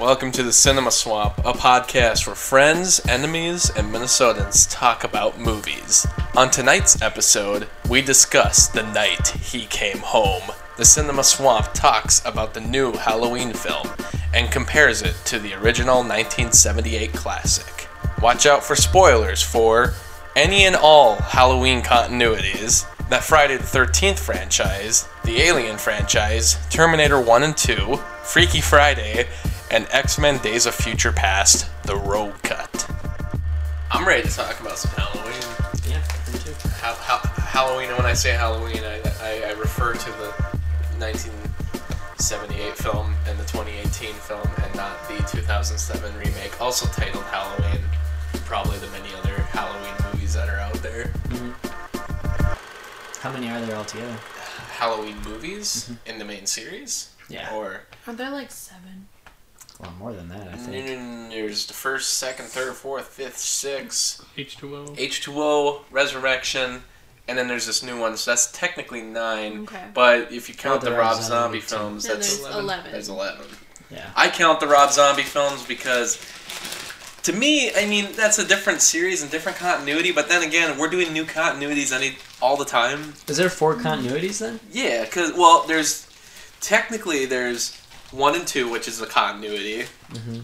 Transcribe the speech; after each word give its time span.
Welcome 0.00 0.32
to 0.32 0.42
the 0.42 0.50
Cinema 0.50 0.92
Swamp, 0.92 1.36
a 1.40 1.52
podcast 1.52 2.26
where 2.26 2.34
friends, 2.34 3.06
enemies, 3.06 3.68
and 3.76 3.92
Minnesotans 3.92 4.66
talk 4.70 5.04
about 5.04 5.38
movies. 5.38 6.06
On 6.34 6.50
tonight's 6.50 7.02
episode, 7.02 7.68
we 7.86 8.00
discuss 8.00 8.68
The 8.68 8.82
Night 8.94 9.28
He 9.28 9.66
Came 9.66 9.98
Home. 9.98 10.54
The 10.78 10.86
Cinema 10.86 11.22
Swamp 11.22 11.74
talks 11.74 12.24
about 12.24 12.54
the 12.54 12.62
new 12.62 12.92
Halloween 12.92 13.52
film 13.52 13.88
and 14.32 14.50
compares 14.50 15.02
it 15.02 15.16
to 15.26 15.38
the 15.38 15.52
original 15.52 15.96
1978 15.96 17.12
classic. 17.12 17.86
Watch 18.22 18.46
out 18.46 18.64
for 18.64 18.76
spoilers 18.76 19.42
for 19.42 19.92
any 20.34 20.64
and 20.64 20.76
all 20.76 21.16
Halloween 21.16 21.82
continuities, 21.82 22.86
that 23.10 23.22
Friday 23.22 23.58
the 23.58 23.64
13th 23.64 24.18
franchise, 24.18 25.06
the 25.24 25.42
Alien 25.42 25.76
franchise, 25.76 26.56
Terminator 26.70 27.20
1 27.20 27.42
and 27.42 27.56
2, 27.56 27.96
Freaky 28.22 28.62
Friday, 28.62 29.26
and 29.70 29.86
X 29.90 30.18
Men 30.18 30.38
Days 30.38 30.66
of 30.66 30.74
Future 30.74 31.12
Past, 31.12 31.66
the 31.84 31.96
Rogue 31.96 32.34
Cut. 32.42 32.90
I'm 33.90 34.06
ready 34.06 34.28
to 34.28 34.34
talk 34.34 34.60
about 34.60 34.78
some 34.78 34.90
Halloween. 34.92 35.42
Yeah, 35.88 36.02
me 36.32 36.38
too. 36.38 36.54
Ha- 36.80 36.98
ha- 37.00 37.32
Halloween, 37.48 37.88
and 37.88 37.96
when 37.96 38.06
I 38.06 38.14
say 38.14 38.32
Halloween, 38.32 38.82
I, 38.84 39.00
I, 39.20 39.50
I 39.50 39.52
refer 39.52 39.94
to 39.94 40.10
the 40.12 40.30
1978 40.98 42.74
film 42.74 43.14
and 43.26 43.38
the 43.38 43.44
2018 43.44 44.14
film, 44.14 44.48
and 44.64 44.74
not 44.74 44.96
the 45.08 45.18
2007 45.30 46.18
remake, 46.18 46.60
also 46.60 46.86
titled 46.88 47.24
Halloween. 47.24 47.80
Probably 48.44 48.78
the 48.78 48.88
many 48.88 49.14
other 49.14 49.34
Halloween 49.54 49.94
movies 50.12 50.34
that 50.34 50.48
are 50.48 50.58
out 50.58 50.74
there. 50.82 51.12
Mm-hmm. 51.28 51.50
How 53.20 53.32
many 53.32 53.48
are 53.50 53.60
there 53.60 53.76
altogether? 53.76 54.16
Halloween 54.72 55.16
movies 55.22 55.84
mm-hmm. 55.84 56.10
in 56.10 56.18
the 56.18 56.24
main 56.24 56.46
series? 56.46 57.14
Yeah. 57.28 57.54
Or 57.54 57.82
Are 58.06 58.14
there 58.14 58.30
like 58.30 58.50
seven? 58.50 59.06
A 59.82 59.86
lot 59.86 59.96
more 59.98 60.12
than 60.12 60.28
that, 60.28 60.48
I 60.48 60.56
think. 60.56 60.86
mm, 60.86 61.30
there's 61.30 61.66
the 61.66 61.72
first, 61.74 62.14
second, 62.18 62.46
third, 62.46 62.74
fourth, 62.74 63.06
fifth, 63.08 63.38
sixth, 63.38 64.22
H2O. 64.36 64.96
H2O, 64.96 65.80
Resurrection, 65.90 66.82
and 67.26 67.38
then 67.38 67.48
there's 67.48 67.66
this 67.66 67.82
new 67.82 67.98
one, 67.98 68.16
so 68.16 68.30
that's 68.32 68.50
technically 68.52 69.00
nine. 69.02 69.60
Okay. 69.62 69.84
But 69.94 70.32
if 70.32 70.48
you 70.48 70.54
count 70.54 70.82
Oh, 70.82 70.90
the 70.90 70.96
Rob 70.96 71.18
is 71.18 71.26
Zombie 71.26 71.60
films, 71.60 72.04
Then 72.04 72.16
that's 72.16 72.38
there's 72.42 72.54
11. 72.56 72.92
There's 72.92 73.08
11. 73.08 73.46
Yeah. 73.90 74.10
I 74.14 74.28
count 74.28 74.60
the 74.60 74.66
Rob 74.66 74.90
Zombie 74.92 75.22
films 75.22 75.64
because, 75.64 76.18
to 77.22 77.32
me, 77.32 77.72
I 77.74 77.86
mean, 77.86 78.08
that's 78.14 78.38
a 78.38 78.46
different 78.46 78.82
series 78.82 79.22
and 79.22 79.30
different 79.30 79.56
continuity, 79.58 80.12
but 80.12 80.28
then 80.28 80.42
again, 80.42 80.78
we're 80.78 80.90
doing 80.90 81.12
new 81.12 81.24
continuities 81.24 81.90
any 81.92 82.16
all 82.42 82.56
the 82.56 82.64
time. 82.66 83.14
Is 83.28 83.36
there 83.38 83.48
four 83.50 83.74
continuities 83.76 84.40
then? 84.40 84.60
Yeah, 84.72 85.04
because, 85.04 85.32
well, 85.32 85.64
there's, 85.66 86.06
technically, 86.60 87.24
there's 87.26 87.79
one 88.12 88.34
and 88.34 88.46
two, 88.46 88.68
which 88.70 88.88
is 88.88 89.00
a 89.00 89.06
continuity, 89.06 89.86
Mhm. 90.12 90.42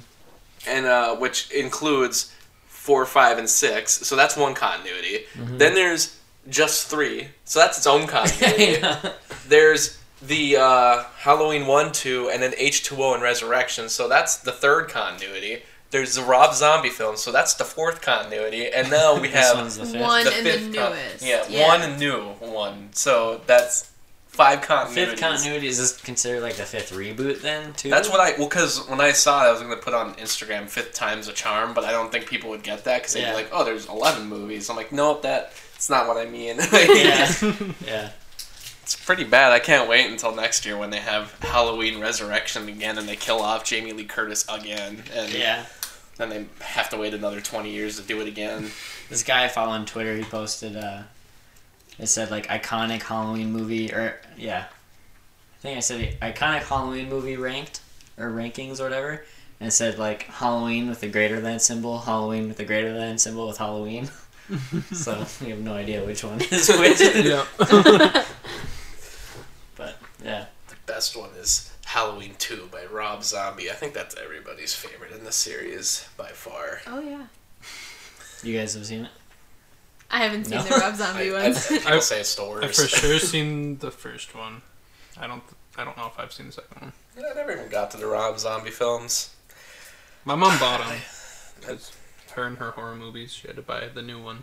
and, 0.66 0.86
uh, 0.86 1.14
which 1.16 1.50
includes 1.50 2.32
four, 2.68 3.04
five, 3.06 3.38
and 3.38 3.48
six, 3.50 3.92
so 4.06 4.14
that's 4.16 4.36
one 4.36 4.54
continuity. 4.54 5.26
Then 5.34 5.74
there's 5.74 6.14
just 6.48 6.86
three, 6.86 7.28
so 7.44 7.58
that's 7.58 7.78
its 7.78 7.86
own 7.86 8.06
continuity. 8.18 8.78
Yeah. 8.80 9.12
There's 9.48 9.98
the 10.22 10.56
uh, 10.56 11.04
Halloween 11.18 11.66
1, 11.66 11.92
2, 11.92 12.30
and 12.30 12.42
then 12.42 12.52
H2O 12.52 13.14
and 13.14 13.22
Resurrection, 13.22 13.88
so 13.88 14.08
that's 14.08 14.36
the 14.36 14.52
third 14.52 14.88
continuity. 14.88 15.62
There's 15.90 16.14
the 16.14 16.22
Rob 16.22 16.54
Zombie 16.54 16.88
film, 16.90 17.16
so 17.16 17.30
that's 17.32 17.54
the 17.54 17.64
fourth 17.64 18.00
continuity. 18.00 18.68
And 18.68 18.90
now 18.90 19.18
we 19.20 19.28
have 19.40 19.56
the 19.76 19.84
fifth. 19.86 20.00
One 20.00 20.24
the 20.24 20.34
and 20.34 20.46
the 20.46 20.50
fifth 20.52 20.74
con- 20.74 20.92
newest. 20.92 21.24
yeah, 21.24 21.44
Yeah. 21.48 21.66
one 21.68 21.82
and 21.82 21.98
new 21.98 22.20
one. 22.40 22.90
So 22.92 23.40
that's 23.46 23.90
five 24.36 24.60
continuities. 24.60 24.94
Fifth 24.94 25.20
continuity 25.20 25.66
is 25.66 25.78
this 25.78 25.96
considered 26.00 26.42
like 26.42 26.54
the 26.54 26.62
fifth 26.64 26.92
reboot 26.92 27.40
then 27.40 27.72
too? 27.74 27.90
That's 27.90 28.08
what 28.08 28.20
I 28.20 28.38
well 28.38 28.48
because 28.48 28.86
when 28.88 29.00
I 29.00 29.12
saw 29.12 29.44
it, 29.44 29.48
I 29.48 29.52
was 29.52 29.60
gonna 29.62 29.76
put 29.76 29.94
on 29.94 30.14
Instagram 30.14 30.68
fifth 30.68 30.94
time's 30.94 31.28
a 31.28 31.32
charm, 31.32 31.74
but 31.74 31.84
I 31.84 31.90
don't 31.92 32.12
think 32.12 32.26
people 32.26 32.50
would 32.50 32.62
get 32.62 32.84
that 32.84 32.98
because 33.02 33.14
they'd 33.14 33.22
Yeah. 33.22 33.30
be 33.30 33.36
like, 33.36 33.48
"Oh, 33.52 33.64
there's 33.64 33.86
eleven 33.88 34.26
movies." 34.28 34.70
I'm 34.70 34.76
like, 34.76 34.92
"Nope, 34.92 35.22
that 35.22 35.52
it's 35.74 35.90
not 35.90 36.06
what 36.06 36.16
I 36.16 36.26
mean." 36.26 36.58
Yeah. 36.72 37.32
yeah. 37.84 38.10
It's 38.82 38.94
pretty 38.94 39.24
bad. 39.24 39.50
I 39.50 39.58
can't 39.58 39.88
wait 39.88 40.08
until 40.08 40.32
next 40.32 40.64
year 40.64 40.76
when 40.78 40.90
they 40.90 41.00
have 41.00 41.32
Halloween 41.40 41.98
Resurrection 41.98 42.68
again 42.68 42.98
and 42.98 43.08
they 43.08 43.16
kill 43.16 43.40
off 43.40 43.64
Jamie 43.64 43.92
Lee 43.92 44.04
Curtis 44.04 44.44
again, 44.48 45.02
and 45.12 45.32
Yeah. 45.32 45.64
then 46.18 46.28
they 46.28 46.46
have 46.60 46.88
to 46.90 46.96
wait 46.96 47.12
another 47.12 47.40
twenty 47.40 47.70
years 47.70 47.96
to 47.96 48.02
do 48.02 48.20
it 48.20 48.28
again. 48.28 48.70
This 49.08 49.24
guy 49.24 49.44
I 49.44 49.48
follow 49.48 49.72
on 49.72 49.86
Twitter, 49.86 50.16
he 50.16 50.22
posted 50.22 50.76
uh 50.76 51.02
it 51.98 52.06
said 52.06 52.30
like 52.30 52.46
iconic 52.48 53.02
Halloween 53.02 53.52
movie 53.52 53.92
or 53.92 54.20
yeah. 54.36 54.66
I 55.54 55.58
think 55.60 55.76
I 55.76 55.80
said 55.80 56.20
iconic 56.20 56.62
Halloween 56.62 57.08
movie 57.08 57.36
ranked 57.36 57.80
or 58.18 58.30
rankings 58.30 58.80
or 58.80 58.84
whatever. 58.84 59.24
And 59.60 59.68
it 59.68 59.72
said 59.72 59.98
like 59.98 60.24
Halloween 60.24 60.88
with 60.88 61.02
a 61.02 61.08
greater 61.08 61.40
than 61.40 61.58
symbol, 61.58 61.98
Halloween 61.98 62.48
with 62.48 62.60
a 62.60 62.64
greater 62.64 62.92
than 62.92 63.18
symbol 63.18 63.46
with 63.48 63.58
Halloween. 63.58 64.08
so 64.92 65.26
we 65.40 65.50
have 65.50 65.58
no 65.60 65.74
idea 65.74 66.04
which 66.04 66.22
one 66.22 66.40
is 66.40 66.68
which. 66.78 67.00
Yeah. 67.00 67.44
But 69.76 69.96
yeah. 70.24 70.46
The 70.68 70.76
best 70.86 71.16
one 71.16 71.30
is 71.38 71.70
Halloween 71.84 72.34
Two 72.38 72.68
by 72.72 72.84
Rob 72.86 73.22
Zombie. 73.22 73.70
I 73.70 73.74
think 73.74 73.92
that's 73.94 74.16
everybody's 74.16 74.74
favorite 74.74 75.12
in 75.12 75.24
the 75.24 75.32
series 75.32 76.08
by 76.16 76.28
far. 76.28 76.80
Oh 76.86 77.00
yeah. 77.00 77.26
You 78.42 78.56
guys 78.58 78.74
have 78.74 78.86
seen 78.86 79.04
it? 79.06 79.10
I 80.10 80.18
haven't 80.24 80.44
seen 80.46 80.58
No? 80.58 80.62
the 80.64 80.70
Rob 80.70 80.92
I, 80.94 80.96
Zombie 80.96 81.30
I, 81.34 81.42
ones. 81.42 81.66
people 81.68 81.92
I- 81.92 81.98
say 82.00 82.20
it's 82.20 82.34
the 82.36 82.42
I've 82.62 82.74
for 82.74 82.86
sure 82.88 83.18
seen 83.18 83.78
the 83.78 83.90
first 83.90 84.34
one. 84.34 84.62
I 85.18 85.26
don't. 85.26 85.42
I 85.78 85.84
don't 85.84 85.96
know 85.96 86.06
if 86.06 86.18
I've 86.18 86.32
seen 86.32 86.46
the 86.46 86.52
second 86.52 86.80
one. 86.80 86.92
I 87.18 87.34
never 87.34 87.52
even 87.52 87.68
got 87.68 87.90
to 87.90 87.96
the 87.98 88.06
Rob 88.06 88.38
Zombie 88.38 88.70
films. 88.70 89.34
My 90.24 90.34
mom 90.34 90.58
bought 90.58 90.86
them. 90.86 90.98
Cause 91.62 91.92
her 92.34 92.44
and 92.46 92.56
her 92.58 92.70
horror 92.72 92.96
movies, 92.96 93.32
she 93.32 93.46
had 93.46 93.56
to 93.56 93.62
buy 93.62 93.88
the 93.88 94.02
new 94.02 94.22
one. 94.22 94.42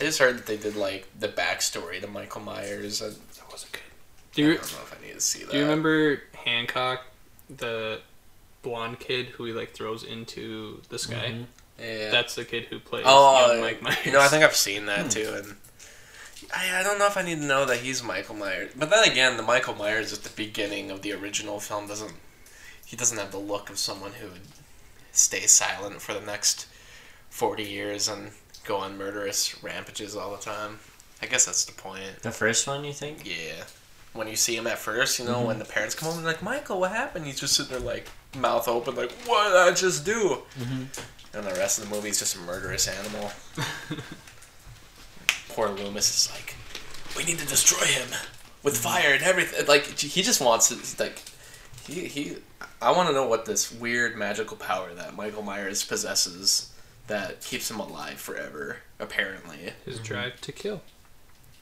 I 0.00 0.04
just 0.04 0.18
heard 0.18 0.38
that 0.38 0.46
they 0.46 0.56
did 0.56 0.74
like 0.74 1.06
the 1.18 1.28
backstory 1.28 2.00
to 2.00 2.06
Michael 2.06 2.40
Myers, 2.40 3.00
and 3.02 3.12
that 3.14 3.50
wasn't 3.50 3.72
good. 3.72 3.80
Do 4.32 4.42
I 4.44 4.46
you 4.48 4.54
don't 4.54 4.72
know 4.72 4.78
if 4.82 4.98
I 4.98 5.06
need 5.06 5.12
to 5.14 5.20
see 5.20 5.40
that. 5.44 5.50
do 5.52 5.58
you 5.58 5.64
remember 5.64 6.22
Hancock, 6.44 7.02
the 7.50 8.00
blonde 8.62 8.98
kid 9.00 9.26
who 9.26 9.44
he 9.44 9.52
like 9.52 9.72
throws 9.72 10.02
into 10.04 10.80
the 10.88 10.98
sky? 10.98 11.32
Mhm. 11.34 11.44
Yeah. 11.82 12.10
That's 12.10 12.34
the 12.34 12.44
kid 12.44 12.64
who 12.66 12.78
plays 12.78 13.04
oh, 13.06 13.52
young 13.52 13.60
Mike 13.60 13.82
Myers. 13.82 13.96
you 14.04 14.12
know, 14.12 14.20
I 14.20 14.28
think 14.28 14.44
I've 14.44 14.54
seen 14.56 14.86
that 14.86 15.10
too, 15.10 15.32
and 15.34 15.56
I, 16.54 16.80
I 16.80 16.82
don't 16.82 16.98
know 16.98 17.06
if 17.06 17.16
I 17.16 17.22
need 17.22 17.40
to 17.40 17.44
know 17.44 17.64
that 17.66 17.78
he's 17.78 18.02
Michael 18.02 18.36
Myers. 18.36 18.72
But 18.76 18.90
then 18.90 19.04
again, 19.04 19.36
the 19.36 19.42
Michael 19.42 19.74
Myers 19.74 20.12
at 20.12 20.22
the 20.22 20.30
beginning 20.30 20.90
of 20.90 21.02
the 21.02 21.12
original 21.12 21.58
film 21.60 21.86
doesn't. 21.88 22.14
He 22.84 22.96
doesn't 22.96 23.18
have 23.18 23.32
the 23.32 23.38
look 23.38 23.70
of 23.70 23.78
someone 23.78 24.12
who 24.12 24.28
would 24.28 24.42
stay 25.12 25.46
silent 25.46 26.00
for 26.02 26.12
the 26.14 26.20
next 26.20 26.66
forty 27.30 27.64
years 27.64 28.06
and 28.08 28.32
go 28.64 28.76
on 28.76 28.98
murderous 28.98 29.62
rampages 29.62 30.14
all 30.14 30.30
the 30.30 30.42
time. 30.42 30.78
I 31.22 31.26
guess 31.26 31.46
that's 31.46 31.64
the 31.64 31.72
point. 31.72 32.20
The 32.22 32.30
first 32.30 32.66
one, 32.66 32.84
you 32.84 32.92
think? 32.92 33.24
Yeah. 33.24 33.64
When 34.12 34.28
you 34.28 34.36
see 34.36 34.56
him 34.56 34.66
at 34.66 34.78
first, 34.78 35.18
you 35.18 35.24
know, 35.24 35.40
when 35.42 35.58
the 35.58 35.64
parents 35.64 35.94
come 35.94 36.10
home, 36.10 36.22
they're 36.22 36.32
like, 36.32 36.42
Michael, 36.42 36.80
what 36.80 36.90
happened? 36.90 37.24
He's 37.24 37.40
just 37.40 37.54
sitting 37.54 37.72
there, 37.72 37.80
like, 37.80 38.08
mouth 38.36 38.68
open, 38.68 38.94
like, 38.94 39.10
what 39.24 39.48
did 39.48 39.56
I 39.56 39.72
just 39.72 40.04
do? 40.04 40.42
Mhm. 40.58 40.86
And 41.34 41.46
the 41.46 41.54
rest 41.54 41.78
of 41.78 41.88
the 41.88 41.94
movie 41.94 42.10
is 42.10 42.18
just 42.18 42.36
a 42.36 42.40
murderous 42.40 42.88
animal. 42.88 43.32
Poor 45.48 45.68
Loomis 45.68 46.10
is 46.10 46.32
like, 46.32 46.54
we 47.16 47.24
need 47.24 47.38
to 47.38 47.46
destroy 47.46 47.86
him 47.86 48.08
with 48.62 48.76
fire 48.76 49.14
and 49.14 49.22
everything. 49.22 49.66
Like, 49.66 49.86
he 49.98 50.22
just 50.22 50.40
wants 50.40 50.68
to, 50.68 51.02
like, 51.02 51.22
he, 51.86 52.06
he, 52.06 52.36
I 52.80 52.92
want 52.92 53.08
to 53.08 53.14
know 53.14 53.26
what 53.26 53.46
this 53.46 53.72
weird 53.72 54.16
magical 54.16 54.56
power 54.56 54.92
that 54.94 55.16
Michael 55.16 55.42
Myers 55.42 55.84
possesses 55.84 56.72
that 57.06 57.40
keeps 57.40 57.70
him 57.70 57.80
alive 57.80 58.20
forever, 58.20 58.78
apparently. 58.98 59.72
His 59.84 59.98
drive 59.98 60.40
to 60.42 60.52
kill. 60.52 60.82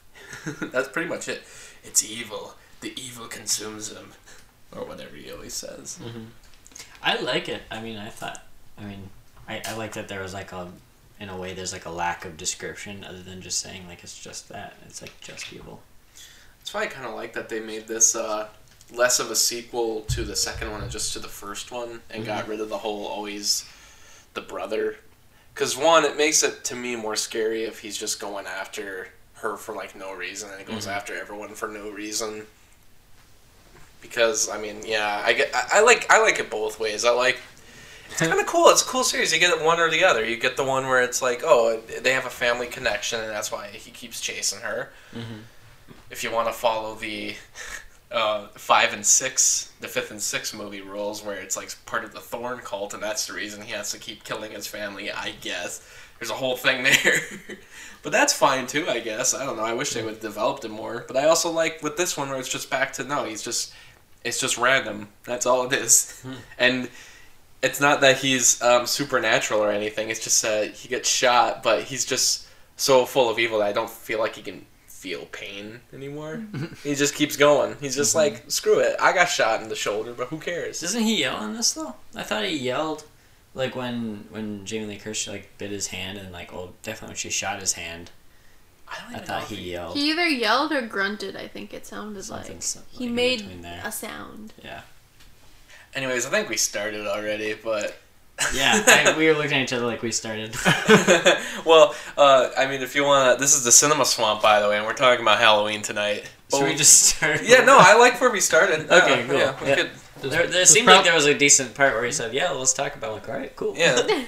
That's 0.60 0.88
pretty 0.88 1.08
much 1.08 1.28
it. 1.28 1.42
It's 1.82 2.04
evil. 2.04 2.54
The 2.80 2.92
evil 3.00 3.26
consumes 3.26 3.90
him. 3.92 4.12
Or 4.72 4.84
whatever 4.84 5.16
he 5.16 5.30
always 5.32 5.54
says. 5.54 5.98
Mm-hmm. 6.02 6.24
I 7.02 7.20
like 7.20 7.48
it. 7.48 7.62
I 7.70 7.80
mean, 7.80 7.96
I 7.96 8.08
thought. 8.08 8.44
I 8.78 8.84
mean, 8.84 9.10
I, 9.48 9.62
I 9.66 9.76
like 9.76 9.92
that 9.94 10.08
there 10.08 10.22
was 10.22 10.34
like 10.34 10.52
a, 10.52 10.70
in 11.18 11.28
a 11.28 11.36
way, 11.36 11.52
there's 11.54 11.72
like 11.72 11.86
a 11.86 11.90
lack 11.90 12.24
of 12.24 12.36
description 12.36 13.04
other 13.04 13.22
than 13.22 13.42
just 13.42 13.58
saying 13.60 13.86
like 13.88 14.02
it's 14.02 14.22
just 14.22 14.48
that. 14.48 14.74
It's 14.86 15.02
like 15.02 15.12
just 15.20 15.52
evil. 15.52 15.80
That's 16.58 16.74
why 16.74 16.82
I 16.82 16.86
kind 16.86 17.06
of 17.06 17.14
like 17.14 17.32
that 17.32 17.48
they 17.48 17.60
made 17.60 17.88
this 17.88 18.14
uh, 18.14 18.48
less 18.92 19.18
of 19.18 19.30
a 19.30 19.36
sequel 19.36 20.02
to 20.02 20.24
the 20.24 20.36
second 20.36 20.70
one 20.70 20.82
and 20.82 20.90
just 20.90 21.12
to 21.14 21.18
the 21.18 21.28
first 21.28 21.72
one 21.72 22.00
and 22.10 22.24
got 22.24 22.48
rid 22.48 22.60
of 22.60 22.68
the 22.68 22.78
whole 22.78 23.06
always 23.06 23.68
the 24.34 24.40
brother. 24.40 24.96
Because, 25.54 25.76
one, 25.76 26.04
it 26.04 26.16
makes 26.16 26.42
it 26.42 26.64
to 26.64 26.76
me 26.76 26.96
more 26.96 27.16
scary 27.16 27.64
if 27.64 27.80
he's 27.80 27.98
just 27.98 28.20
going 28.20 28.46
after 28.46 29.08
her 29.34 29.56
for 29.56 29.74
like 29.74 29.96
no 29.96 30.12
reason 30.14 30.50
and 30.50 30.60
he 30.60 30.72
goes 30.72 30.86
after 30.86 31.14
everyone 31.14 31.50
for 31.50 31.68
no 31.68 31.90
reason. 31.90 32.46
Because 34.00 34.48
I 34.48 34.58
mean, 34.58 34.82
yeah, 34.84 35.22
I 35.24 35.32
get, 35.32 35.54
I, 35.54 35.66
I 35.74 35.82
like, 35.82 36.06
I 36.10 36.22
like 36.22 36.38
it 36.38 36.50
both 36.50 36.78
ways. 36.78 37.04
I 37.04 37.10
like, 37.10 37.40
it's 38.10 38.20
kind 38.20 38.40
of 38.40 38.46
cool. 38.46 38.68
It's 38.68 38.82
a 38.82 38.86
cool 38.86 39.04
series. 39.04 39.32
You 39.32 39.38
get 39.38 39.56
it 39.56 39.64
one 39.64 39.78
or 39.78 39.90
the 39.90 40.04
other. 40.04 40.24
You 40.24 40.36
get 40.36 40.56
the 40.56 40.64
one 40.64 40.86
where 40.86 41.00
it's 41.02 41.22
like, 41.22 41.42
oh, 41.44 41.80
they 42.02 42.12
have 42.12 42.26
a 42.26 42.30
family 42.30 42.66
connection, 42.66 43.20
and 43.20 43.30
that's 43.30 43.52
why 43.52 43.68
he 43.68 43.90
keeps 43.90 44.20
chasing 44.20 44.60
her. 44.60 44.90
Mm-hmm. 45.14 45.40
If 46.10 46.24
you 46.24 46.32
want 46.32 46.48
to 46.48 46.52
follow 46.52 46.96
the 46.96 47.36
uh, 48.12 48.48
five 48.48 48.92
and 48.92 49.06
six, 49.06 49.72
the 49.80 49.88
fifth 49.88 50.10
and 50.10 50.20
sixth 50.20 50.54
movie 50.54 50.80
rules, 50.80 51.24
where 51.24 51.36
it's 51.36 51.56
like 51.56 51.72
part 51.86 52.04
of 52.04 52.12
the 52.12 52.20
Thorn 52.20 52.58
cult, 52.58 52.94
and 52.94 53.02
that's 53.02 53.26
the 53.26 53.32
reason 53.32 53.62
he 53.62 53.72
has 53.72 53.92
to 53.92 53.98
keep 53.98 54.24
killing 54.24 54.52
his 54.52 54.66
family. 54.66 55.10
I 55.10 55.32
guess 55.40 55.88
there's 56.18 56.30
a 56.30 56.34
whole 56.34 56.56
thing 56.56 56.82
there, 57.04 57.20
but 58.02 58.10
that's 58.12 58.32
fine 58.32 58.66
too. 58.66 58.88
I 58.88 59.00
guess 59.00 59.34
I 59.34 59.46
don't 59.46 59.56
know. 59.56 59.64
I 59.64 59.74
wish 59.74 59.92
they 59.92 60.00
mm. 60.00 60.06
would 60.06 60.14
have 60.14 60.22
developed 60.22 60.64
it 60.64 60.70
more, 60.70 61.04
but 61.06 61.16
I 61.16 61.26
also 61.26 61.50
like 61.50 61.82
with 61.82 61.96
this 61.96 62.16
one 62.16 62.28
where 62.28 62.38
it's 62.38 62.48
just 62.48 62.70
back 62.70 62.92
to 62.94 63.04
no, 63.04 63.24
he's 63.24 63.42
just 63.42 63.72
it's 64.24 64.40
just 64.40 64.58
random. 64.58 65.08
That's 65.24 65.46
all 65.46 65.66
it 65.66 65.72
is, 65.72 66.20
hmm. 66.22 66.34
and 66.58 66.88
it's 67.62 67.80
not 67.80 68.00
that 68.00 68.18
he's 68.18 68.60
um, 68.62 68.86
supernatural 68.86 69.60
or 69.60 69.70
anything. 69.70 70.10
It's 70.10 70.22
just 70.22 70.42
that 70.42 70.72
he 70.72 70.88
gets 70.88 71.08
shot, 71.08 71.62
but 71.62 71.84
he's 71.84 72.04
just 72.04 72.46
so 72.76 73.04
full 73.04 73.28
of 73.28 73.38
evil 73.38 73.58
that 73.58 73.68
I 73.68 73.72
don't 73.72 73.90
feel 73.90 74.18
like 74.18 74.36
he 74.36 74.42
can 74.42 74.66
feel 74.86 75.26
pain 75.26 75.80
anymore. 75.92 76.42
he 76.82 76.94
just 76.94 77.14
keeps 77.14 77.36
going. 77.36 77.76
He's 77.80 77.96
just 77.96 78.14
like, 78.14 78.44
screw 78.50 78.80
it. 78.80 78.96
I 79.00 79.12
got 79.12 79.26
shot 79.26 79.62
in 79.62 79.68
the 79.68 79.76
shoulder, 79.76 80.12
but 80.12 80.28
who 80.28 80.38
cares? 80.38 80.80
Doesn't 80.80 81.02
he 81.02 81.20
yell 81.20 81.42
in 81.44 81.54
this 81.54 81.72
though? 81.72 81.94
I 82.14 82.22
thought 82.22 82.44
he 82.44 82.56
yelled 82.56 83.04
like 83.54 83.74
when 83.74 84.26
when 84.30 84.64
Jamie 84.64 84.86
Lee 84.86 84.96
Curtis 84.96 85.26
like 85.26 85.50
bit 85.58 85.70
his 85.70 85.88
hand 85.88 86.18
and 86.18 86.32
like 86.32 86.52
oh 86.52 86.72
definitely 86.82 87.08
when 87.08 87.16
she 87.16 87.30
shot 87.30 87.60
his 87.60 87.74
hand. 87.74 88.10
I 88.88 88.96
don't 89.02 89.14
I 89.14 89.24
thought 89.24 89.38
know 89.38 89.44
if 89.44 89.48
he 89.50 89.70
yelled. 89.70 89.96
He 89.96 90.10
either 90.10 90.28
yelled 90.28 90.72
or 90.72 90.82
grunted. 90.82 91.36
I 91.36 91.46
think 91.46 91.72
it 91.72 91.86
sounded 91.86 92.24
Something 92.24 92.56
like 92.56 92.90
he 92.90 93.08
made 93.08 93.64
a 93.84 93.92
sound. 93.92 94.52
Yeah. 94.64 94.82
Anyways, 95.94 96.26
I 96.26 96.30
think 96.30 96.48
we 96.48 96.56
started 96.56 97.06
already, 97.06 97.54
but. 97.54 97.96
Yeah. 98.54 98.82
I, 98.86 99.14
we 99.18 99.26
were 99.26 99.34
looking 99.34 99.52
at 99.58 99.62
each 99.64 99.72
other 99.74 99.84
like 99.84 100.00
we 100.00 100.10
started. 100.12 100.56
well, 101.66 101.94
uh, 102.16 102.48
I 102.56 102.66
mean, 102.68 102.80
if 102.80 102.94
you 102.96 103.04
want 103.04 103.36
to. 103.36 103.40
This 103.42 103.54
is 103.54 103.64
the 103.64 103.72
Cinema 103.72 104.06
Swamp, 104.06 104.40
by 104.40 104.60
the 104.60 104.68
way, 104.70 104.78
and 104.78 104.86
we're 104.86 104.94
talking 104.94 105.20
about 105.20 105.38
Halloween 105.38 105.82
tonight. 105.82 106.24
Should 106.50 106.64
we 106.64 106.74
just 106.74 107.02
start? 107.02 107.42
Yeah, 107.44 107.64
no, 107.64 107.76
I 107.78 107.98
like 107.98 108.18
where 108.18 108.30
we 108.30 108.40
started. 108.40 108.80
Okay, 108.90 109.20
Yeah, 109.20 109.26
cool. 109.26 109.38
Yeah, 109.38 109.60
we 109.62 109.68
Yeah. 109.68 109.74
could. 109.76 109.90
There, 110.30 110.46
there 110.46 110.64
seemed 110.64 110.86
prob- 110.86 110.96
like 110.96 111.04
there 111.04 111.14
was 111.14 111.26
a 111.26 111.34
decent 111.36 111.74
part 111.74 111.92
where 111.92 112.04
he 112.04 112.12
said, 112.12 112.32
"Yeah, 112.32 112.50
let's 112.52 112.72
talk 112.72 112.94
about." 112.94 113.12
Like, 113.12 113.28
all 113.28 113.34
right, 113.34 113.54
cool. 113.56 113.74
Yeah. 113.76 114.24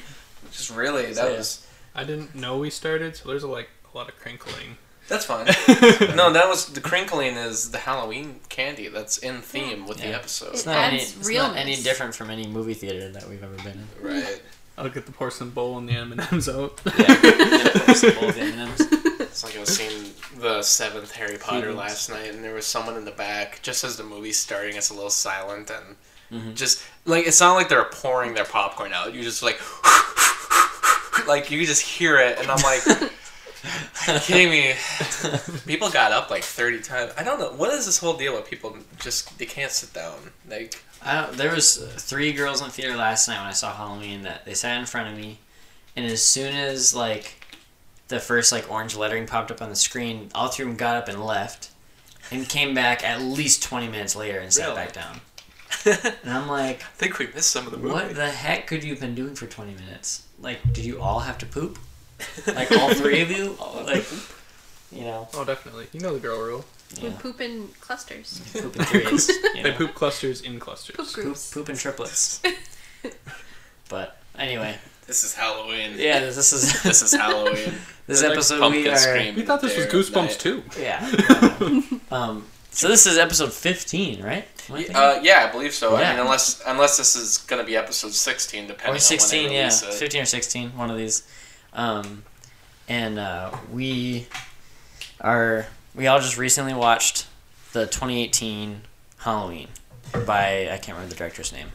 Just 0.50 0.68
really, 0.70 1.06
that 1.06 1.16
So, 1.16 1.28
yeah. 1.30 1.36
was. 1.38 1.66
I 1.94 2.04
didn't 2.04 2.34
know 2.34 2.58
we 2.58 2.68
started, 2.68 3.16
so 3.16 3.30
there's 3.30 3.44
a, 3.44 3.48
like 3.48 3.70
a 3.94 3.96
lot 3.96 4.10
of 4.10 4.18
crinkling. 4.18 4.76
That's 5.08 5.24
fine. 5.26 5.46
no, 6.16 6.32
that 6.32 6.48
was 6.48 6.66
the 6.66 6.80
crinkling 6.80 7.36
is 7.36 7.70
the 7.70 7.78
Halloween 7.78 8.40
candy 8.48 8.88
that's 8.88 9.18
in 9.18 9.40
theme 9.42 9.86
with 9.86 9.98
the 9.98 10.08
Yeah. 10.08 10.16
episode. 10.16 10.50
It's 10.54 10.62
It 10.62 10.66
not 10.66 10.76
any. 10.78 11.00
adds 11.00 11.16
It's 11.16 11.28
not 11.28 11.56
any 11.56 11.76
different 11.76 12.14
from 12.14 12.30
any 12.30 12.46
movie 12.46 12.74
theater 12.74 13.10
that 13.12 13.28
we've 13.28 13.42
ever 13.42 13.56
been 13.56 13.66
in. 13.82 13.88
Right. 14.00 14.40
I'll 14.78 14.88
get 14.88 15.04
the 15.04 15.12
porcelain 15.12 15.50
bowl 15.50 15.76
and 15.76 15.86
the 15.88 15.92
M 15.92 16.12
and 16.12 16.20
M's 16.32 16.48
out. 16.48 16.80
Yeah. 16.98 17.20
yeah 17.22 17.92
some 17.92 18.14
bowl 18.14 18.28
of 18.30 18.38
M&Ms. 18.38 18.88
It's 19.20 19.44
like 19.44 19.56
I 19.56 19.60
was 19.60 19.76
seeing 19.76 20.12
the 20.38 20.62
seventh 20.62 21.12
Harry 21.12 21.36
Potter 21.36 21.60
Feelings. 21.72 21.78
last 21.78 22.08
night, 22.08 22.32
and 22.32 22.42
there 22.42 22.54
was 22.54 22.64
someone 22.66 22.96
in 22.96 23.04
the 23.04 23.10
back 23.10 23.60
just 23.62 23.84
as 23.84 23.96
the 23.96 24.04
movie's 24.04 24.38
starting. 24.38 24.76
It's 24.76 24.88
a 24.90 24.94
little 24.94 25.10
silent, 25.10 25.70
and 25.70 25.96
Mhm. 26.32 26.54
just 26.54 26.82
like 27.04 27.26
it's 27.26 27.40
not 27.40 27.54
like 27.54 27.68
they're 27.68 27.84
pouring 27.84 28.32
their 28.34 28.44
popcorn 28.46 28.92
out. 28.94 29.12
You 29.12 29.22
just 29.22 29.42
like, 29.42 29.60
like 31.26 31.50
you 31.50 31.64
just 31.66 31.82
hear 31.82 32.16
it, 32.18 32.38
and 32.38 32.50
I'm 32.50 32.62
like, 32.62 32.86
"Are 32.86 33.04
you 33.04 33.10
kidding 34.22 34.50
me? 34.50 34.74
People 35.66 35.90
got 35.90 36.12
up 36.12 36.30
like 36.30 36.42
thirty 36.42 36.80
times. 36.80 37.12
I 37.16 37.22
don't 37.22 37.38
know 37.38 37.52
what 37.52 37.72
is 37.72 37.86
this 37.86 37.98
whole 37.98 38.16
deal 38.16 38.34
with 38.34 38.48
people 38.48 38.76
just 39.00 39.38
they 39.38 39.46
can't 39.46 39.70
sit 39.70 39.92
down. 39.92 40.18
Like 40.48 40.82
I 41.00 41.22
don't, 41.22 41.36
there 41.36 41.52
was 41.54 41.76
three 41.98 42.32
girls 42.32 42.60
in 42.60 42.66
the 42.68 42.72
theater 42.72 42.96
last 42.96 43.28
night 43.28 43.38
when 43.38 43.46
I 43.46 43.52
saw 43.52 43.72
Halloween 43.72 44.22
that 44.22 44.44
they 44.44 44.54
sat 44.54 44.78
in 44.80 44.86
front 44.86 45.08
of 45.12 45.16
me, 45.16 45.38
and 45.96 46.04
as 46.06 46.22
soon 46.22 46.54
as 46.54 46.94
like 46.94 47.44
the 48.08 48.18
first 48.20 48.50
like 48.52 48.70
orange 48.70 48.96
lettering 48.96 49.26
popped 49.26 49.50
up 49.50 49.62
on 49.62 49.68
the 49.68 49.76
screen, 49.76 50.30
all 50.34 50.48
three 50.48 50.64
of 50.64 50.68
them 50.70 50.76
got 50.76 50.96
up 50.96 51.08
and 51.08 51.24
left, 51.24 51.70
and 52.30 52.48
came 52.48 52.74
back 52.74 53.04
at 53.04 53.20
least 53.20 53.62
twenty 53.62 53.86
minutes 53.88 54.16
later 54.16 54.38
and 54.40 54.52
sat 54.52 54.64
Really? 54.70 54.76
back 54.76 54.92
down. 54.92 55.20
And 55.84 56.30
I'm 56.32 56.46
like, 56.48 56.82
I 56.82 56.86
think 56.96 57.18
we 57.18 57.26
missed 57.28 57.50
some 57.50 57.66
of 57.66 57.72
the 57.72 57.78
movie. 57.78 57.92
what 57.94 58.14
the 58.14 58.30
heck 58.30 58.66
could 58.68 58.84
you 58.84 58.90
have 58.90 59.00
been 59.00 59.14
doing 59.16 59.34
for 59.34 59.46
twenty 59.46 59.74
minutes? 59.74 60.26
Like, 60.40 60.60
did 60.72 60.84
you 60.84 61.00
all 61.00 61.20
have 61.20 61.38
to 61.38 61.46
poop? 61.46 61.78
Like 62.54 62.70
all 62.72 62.92
three 62.94 63.20
of 63.22 63.30
you? 63.30 63.56
Like, 63.84 64.04
you 64.90 65.04
know, 65.04 65.28
Oh, 65.34 65.44
definitely. 65.44 65.86
You 65.92 66.00
know 66.00 66.14
the 66.14 66.20
girl 66.20 66.40
rule. 66.40 66.64
We 67.00 67.08
yeah. 67.08 67.14
poop 67.18 67.40
in 67.40 67.68
clusters. 67.80 68.40
poop 68.52 68.76
in 68.76 68.84
threes. 68.84 69.28
You 69.54 69.62
They 69.62 69.70
know? 69.70 69.76
poop 69.76 69.94
clusters 69.94 70.42
in 70.42 70.58
clusters. 70.60 70.96
Poop 70.96 71.06
Poop, 71.06 71.14
groups. 71.14 71.52
poop 71.54 71.68
in 71.70 71.76
triplets. 71.76 72.40
but 73.88 74.16
anyway, 74.38 74.76
This 75.06 75.24
is 75.24 75.34
Halloween. 75.34 75.92
yeah, 75.96 76.20
this 76.20 76.52
is 76.52 76.82
This 76.82 77.02
is 77.02 77.12
Halloween. 77.14 77.74
this 78.06 78.22
Like 78.22 78.32
episode 78.32 78.60
Pumpkin 78.60 78.82
we 78.84 78.88
are. 78.90 79.32
We 79.34 79.42
thought 79.42 79.60
this 79.62 79.76
was 79.76 79.86
Goosebumps 79.86 80.38
too. 80.38 80.62
Yeah. 80.78 81.00
um. 82.10 82.44
So 82.74 82.88
this 82.88 83.04
is 83.06 83.18
episode 83.18 83.52
fifteen, 83.52 84.22
right? 84.22 84.44
Am 84.68 84.74
I 84.74 84.78
thinking? 84.78 84.96
Uh, 84.96 85.20
yeah, 85.22 85.46
I 85.46 85.52
believe 85.52 85.74
so. 85.74 85.94
I 85.96 86.10
mean, 86.10 86.20
unless 86.20 86.62
unless 86.66 86.96
this 86.96 87.16
is 87.16 87.38
gonna 87.38 87.64
be 87.64 87.76
episode 87.76 88.12
sixteen, 88.14 88.66
depending 88.66 88.96
or 88.96 88.98
sixteen, 88.98 89.40
on 89.46 89.50
when 89.50 89.54
yeah, 89.54 89.66
it. 89.68 89.94
fifteen 89.94 90.22
or 90.22 90.26
sixteen, 90.26 90.70
one 90.76 90.90
of 90.90 90.96
these. 90.96 91.22
Um, 91.74 92.24
and 92.88 93.18
uh, 93.18 93.56
we 93.72 94.26
are 95.20 95.66
we 95.94 96.06
all 96.06 96.20
just 96.20 96.38
recently 96.38 96.74
watched 96.74 97.26
the 97.72 97.86
2018 97.86 98.82
Halloween 99.18 99.68
by 100.26 100.68
I 100.70 100.78
can't 100.78 100.88
remember 100.96 101.08
the 101.10 101.16
director's 101.16 101.52
name, 101.52 101.68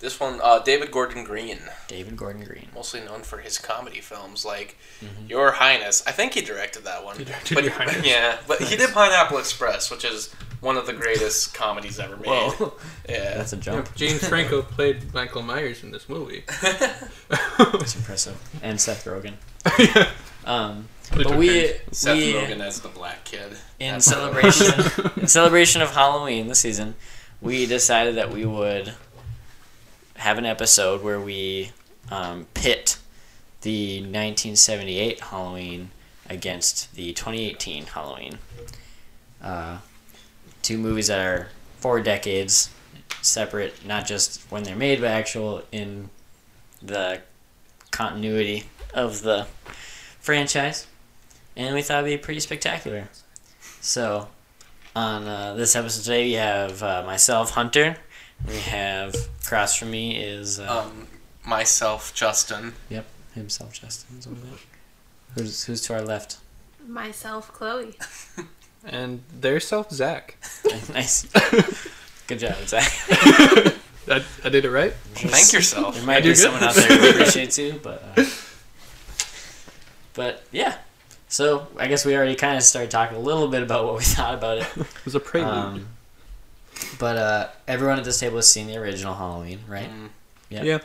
This 0.00 0.20
one, 0.20 0.38
uh, 0.42 0.60
David 0.60 0.92
Gordon 0.92 1.24
Green, 1.24 1.58
David 1.88 2.16
Gordon 2.16 2.44
Green. 2.44 2.68
mostly 2.72 3.00
known 3.00 3.22
for 3.22 3.38
his 3.38 3.58
comedy 3.58 4.00
films 4.00 4.44
like 4.44 4.76
Mhm. 5.02 5.28
Your 5.28 5.50
Highness. 5.52 6.04
I 6.06 6.12
think 6.12 6.34
he 6.34 6.40
directed 6.40 6.84
that 6.84 7.04
one. 7.04 7.18
He 7.18 7.24
directed 7.24 7.54
but, 7.56 7.64
Your 7.64 7.72
Highness. 7.72 7.96
Yeah, 8.06 8.36
but 8.46 8.60
he 8.62 8.76
did 8.76 8.90
Pineapple 8.90 9.38
Express, 9.38 9.90
which 9.90 10.04
is 10.04 10.28
one 10.60 10.76
of 10.76 10.86
the 10.86 10.92
greatest 10.92 11.52
comedies 11.52 11.98
ever 11.98 12.16
made. 12.16 12.26
Whoa, 12.28 12.74
Yeah. 13.08 13.38
that's 13.38 13.52
a 13.52 13.56
jump. 13.56 13.92
James 13.96 14.26
Franco 14.28 14.62
played 14.62 15.12
Michael 15.12 15.42
Myers 15.42 15.82
in 15.82 15.90
this 15.90 16.08
movie. 16.08 16.44
That's 16.60 17.96
impressive. 17.96 18.36
And 18.62 18.80
Seth 18.80 19.04
Rogen. 19.04 19.34
yeah. 19.78 20.10
Um, 20.44 20.88
but 21.14 21.36
we 21.36 21.68
turns. 21.68 21.98
Seth 21.98 22.16
we 22.16 22.32
Rogen 22.34 22.60
as 22.60 22.80
the 22.80 22.88
black 22.88 23.24
kid. 23.24 23.56
in 23.80 23.94
That's 23.94 24.04
celebration 24.04 24.72
in 25.16 25.26
celebration 25.26 25.82
of 25.82 25.90
Halloween 25.90 26.46
this 26.48 26.60
season, 26.60 26.94
we 27.40 27.66
decided 27.66 28.14
that 28.16 28.30
we 28.30 28.44
would 28.44 28.94
have 30.18 30.36
an 30.36 30.44
episode 30.44 31.02
where 31.02 31.20
we 31.20 31.70
um, 32.10 32.46
pit 32.52 32.98
the 33.62 33.98
1978 33.98 35.20
Halloween 35.20 35.90
against 36.28 36.94
the 36.94 37.12
2018 37.12 37.86
Halloween. 37.86 38.38
Uh, 39.40 39.78
two 40.60 40.76
movies 40.76 41.06
that 41.06 41.24
are 41.24 41.48
four 41.78 42.00
decades 42.00 42.70
separate, 43.22 43.86
not 43.86 44.06
just 44.06 44.42
when 44.50 44.64
they're 44.64 44.76
made, 44.76 45.00
but 45.00 45.10
actual 45.10 45.62
in 45.70 46.10
the 46.82 47.20
continuity 47.92 48.64
of 48.92 49.22
the 49.22 49.46
franchise. 50.18 50.88
And 51.56 51.74
we 51.74 51.82
thought 51.82 52.04
it'd 52.04 52.20
be 52.20 52.22
pretty 52.22 52.40
spectacular. 52.40 53.08
So, 53.80 54.28
on 54.96 55.26
uh, 55.26 55.54
this 55.54 55.76
episode 55.76 56.02
today, 56.02 56.24
we 56.24 56.32
have 56.34 56.82
uh, 56.82 57.04
myself, 57.06 57.52
Hunter. 57.52 57.96
We 58.46 58.56
have 58.58 59.14
across 59.44 59.74
from 59.76 59.90
me 59.90 60.16
is 60.16 60.58
uh, 60.60 60.84
Um, 60.86 61.08
myself, 61.44 62.14
Justin. 62.14 62.74
Yep, 62.88 63.06
himself, 63.34 63.72
Justin. 63.80 64.18
is 64.18 64.26
over 64.26 64.36
there. 64.40 64.58
Who's 65.34 65.64
who's 65.64 65.80
to 65.82 65.94
our 65.94 66.02
left? 66.02 66.38
Myself, 66.86 67.52
Chloe. 67.52 67.94
And 68.84 69.22
their 69.38 69.58
self, 69.60 69.90
Zach. 69.90 70.36
nice. 70.94 71.24
Good 72.28 72.38
job, 72.38 72.54
Zach. 72.66 72.84
I, 73.10 74.24
I 74.44 74.48
did 74.48 74.64
it 74.64 74.70
right. 74.70 74.92
Thank 75.14 75.52
yourself. 75.52 75.96
There 75.96 76.04
might 76.06 76.20
do 76.22 76.30
be 76.30 76.34
good. 76.34 76.36
someone 76.38 76.62
out 76.62 76.74
there 76.76 76.86
who 76.96 77.10
appreciates 77.10 77.58
you, 77.58 77.80
but 77.82 78.02
uh, 78.16 78.24
but 80.14 80.44
yeah. 80.52 80.76
So 81.28 81.66
I 81.76 81.88
guess 81.88 82.06
we 82.06 82.16
already 82.16 82.36
kind 82.36 82.56
of 82.56 82.62
started 82.62 82.90
talking 82.90 83.16
a 83.16 83.20
little 83.20 83.48
bit 83.48 83.62
about 83.64 83.84
what 83.84 83.96
we 83.98 84.04
thought 84.04 84.32
about 84.34 84.58
it. 84.58 84.66
It 84.76 85.04
was 85.04 85.14
a 85.16 85.20
prelude. 85.20 85.52
Um, 85.52 85.88
but 86.98 87.16
uh, 87.16 87.48
everyone 87.66 87.98
at 87.98 88.04
this 88.04 88.18
table 88.20 88.36
has 88.36 88.48
seen 88.48 88.66
the 88.66 88.76
original 88.76 89.14
Halloween, 89.14 89.60
right? 89.68 89.88
Mm. 89.90 90.08
Yeah. 90.50 90.62
Yeah. 90.62 90.78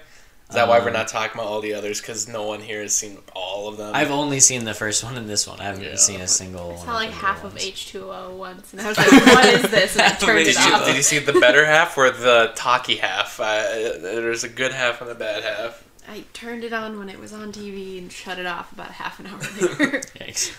Is 0.50 0.56
that 0.58 0.68
why 0.68 0.78
we're 0.80 0.88
Um, 0.88 0.94
not 0.94 1.08
talking 1.08 1.34
about 1.40 1.48
all 1.48 1.62
the 1.62 1.74
others? 1.74 2.00
Because 2.00 2.28
no 2.28 2.44
one 2.44 2.62
here 2.62 2.82
has 2.82 2.94
seen 2.94 3.18
all 3.34 3.68
of 3.70 3.78
them. 3.78 3.96
I've 3.96 4.12
only 4.12 4.40
seen 4.40 4.66
the 4.66 4.74
first 4.76 5.04
one 5.04 5.18
and 5.18 5.28
this 5.28 5.48
one. 5.48 5.60
I 5.60 5.64
haven't 5.64 5.84
Yeah. 5.84 5.96
seen 5.96 6.22
a 6.22 6.28
single. 6.28 6.72
I 6.72 6.74
one 6.76 6.86
saw 6.86 6.94
like 6.94 7.10
the 7.10 7.16
half 7.16 7.44
of. 7.44 7.56
H2O 7.56 8.36
once, 8.38 8.72
and 8.72 8.82
I 8.82 8.90
was 8.90 8.98
like, 9.00 9.12
what 9.12 9.46
is 9.46 9.62
this? 9.72 9.94
And 9.94 10.02
I 10.04 10.10
Half 10.10 10.22
of 10.22 10.28
turned 10.28 10.40
it 10.40 10.44
Did 10.44 10.56
you, 10.56 10.74
off. 10.74 10.86
did 10.86 10.96
you 10.96 11.02
see 11.02 11.18
the 11.20 11.34
better 11.40 11.66
half 11.66 11.98
or 11.98 12.12
the 12.12 12.52
talky 12.56 12.98
half? 12.98 13.40
Uh, 13.40 13.64
there's 14.00 14.44
a 14.44 14.50
good 14.50 14.74
half 14.74 15.02
and 15.02 15.10
a 15.10 15.16
bad 15.16 15.44
half. 15.44 15.84
I 16.08 16.26
turned 16.34 16.64
it 16.66 16.74
on 16.74 17.00
when 17.00 17.10
it 17.10 17.18
was 17.20 17.34
on 17.34 17.52
TV 17.52 17.98
and 17.98 18.12
shut 18.12 18.38
it 18.38 18.46
off 18.46 18.72
about 18.74 18.92
half 18.92 19.20
an 19.20 19.28
hour 19.28 19.40
later. 19.62 20.02
Yikes. 20.20 20.54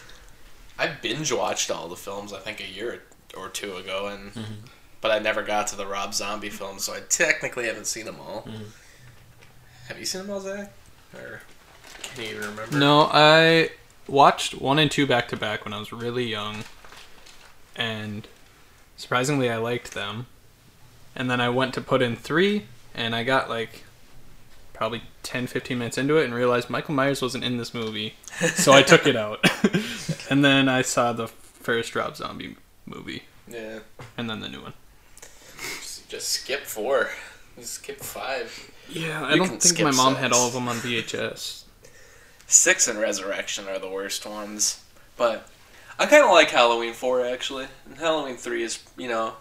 I 0.76 0.88
binge 0.88 1.30
watched 1.30 1.70
all 1.70 1.86
the 1.88 1.96
films. 1.96 2.32
I 2.32 2.40
think 2.40 2.58
a 2.60 2.66
year 2.66 3.02
or 3.36 3.48
two 3.48 3.76
ago, 3.76 4.06
and 4.06 4.32
Mhm. 4.34 4.44
But 5.04 5.12
I 5.12 5.18
never 5.18 5.42
got 5.42 5.66
to 5.66 5.76
the 5.76 5.86
Rob 5.86 6.14
Zombie 6.14 6.48
films, 6.48 6.84
so 6.84 6.94
I 6.94 7.00
technically 7.10 7.66
haven't 7.66 7.86
seen 7.86 8.06
them 8.06 8.16
all. 8.18 8.48
Mhm. 8.48 8.68
Have 9.88 9.98
you 9.98 10.06
seen 10.06 10.22
them 10.22 10.30
all, 10.30 10.40
Zach? 10.40 10.72
Or 11.14 11.42
can 12.02 12.24
you 12.24 12.30
even 12.30 12.48
remember? 12.48 12.78
No, 12.78 13.10
I 13.12 13.70
watched 14.08 14.54
one 14.54 14.78
and 14.78 14.90
two 14.90 15.06
back 15.06 15.28
to 15.28 15.36
back 15.36 15.66
when 15.66 15.74
I 15.74 15.78
was 15.78 15.92
really 15.92 16.24
young, 16.24 16.64
and 17.76 18.26
surprisingly, 18.96 19.50
I 19.50 19.58
liked 19.58 19.92
them. 19.92 20.26
And 21.14 21.30
then 21.30 21.38
I 21.38 21.50
went 21.50 21.74
to 21.74 21.82
put 21.82 22.00
in 22.00 22.16
three, 22.16 22.66
and 22.94 23.14
I 23.14 23.24
got 23.24 23.50
like 23.50 23.84
probably 24.72 25.02
10, 25.22 25.46
15 25.48 25.78
minutes 25.78 25.98
into 25.98 26.16
it 26.16 26.24
and 26.24 26.34
realized 26.34 26.70
Michael 26.70 26.94
Myers 26.94 27.20
wasn't 27.20 27.44
in 27.44 27.58
this 27.58 27.74
movie. 27.74 28.14
So 28.54 28.72
I 28.72 28.82
took 28.82 29.06
it 29.06 29.16
out. 29.16 29.44
and 30.30 30.42
then 30.42 30.66
I 30.66 30.80
saw 30.80 31.12
the 31.12 31.28
first 31.28 31.94
Rob 31.94 32.16
Zombie 32.16 32.56
movie, 32.86 33.24
Yeah. 33.46 33.80
and 34.16 34.30
then 34.30 34.40
the 34.40 34.48
new 34.48 34.62
one. 34.62 34.72
Just, 36.14 36.28
skip 36.30 36.62
four. 36.62 37.10
Just 37.58 37.74
skip 37.74 38.00
five. 38.00 38.70
Yeah, 38.88 39.24
I 39.24 39.32
You 39.34 39.38
don't 39.46 39.62
think 39.62 39.80
my 39.80 39.90
mom 39.92 40.12
six. 40.14 40.20
had 40.22 40.32
all 40.32 40.46
of 40.48 40.52
them 40.52 40.68
on 40.68 40.76
VHS. 40.76 41.64
Six 42.46 42.88
and 42.88 42.98
Resurrection 42.98 43.68
are 43.68 43.78
the 43.78 43.88
worst 43.88 44.26
ones. 44.26 44.82
But 45.16 45.48
I 45.98 46.06
kind 46.06 46.24
of 46.24 46.30
like 46.30 46.50
Halloween 46.50 46.92
4, 46.92 47.24
actually. 47.24 47.66
And 47.86 47.96
Halloween 47.96 48.36
3 48.36 48.62
is, 48.62 48.82
you 48.96 49.08
know, 49.08 49.34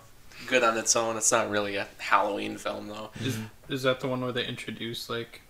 good 0.47 0.63
on 0.63 0.77
its 0.77 0.95
own. 0.95 1.17
It's 1.17 1.31
not 1.31 1.49
really 1.49 1.75
a 1.75 1.87
Halloween 1.97 2.57
film, 2.57 2.87
though. 2.87 3.09
Is, 3.21 3.37
is 3.69 3.83
that 3.83 3.99
the 3.99 4.07
one 4.07 4.21
where 4.21 4.31
they 4.31 4.45
introduce 4.45 5.09
like 5.09 5.41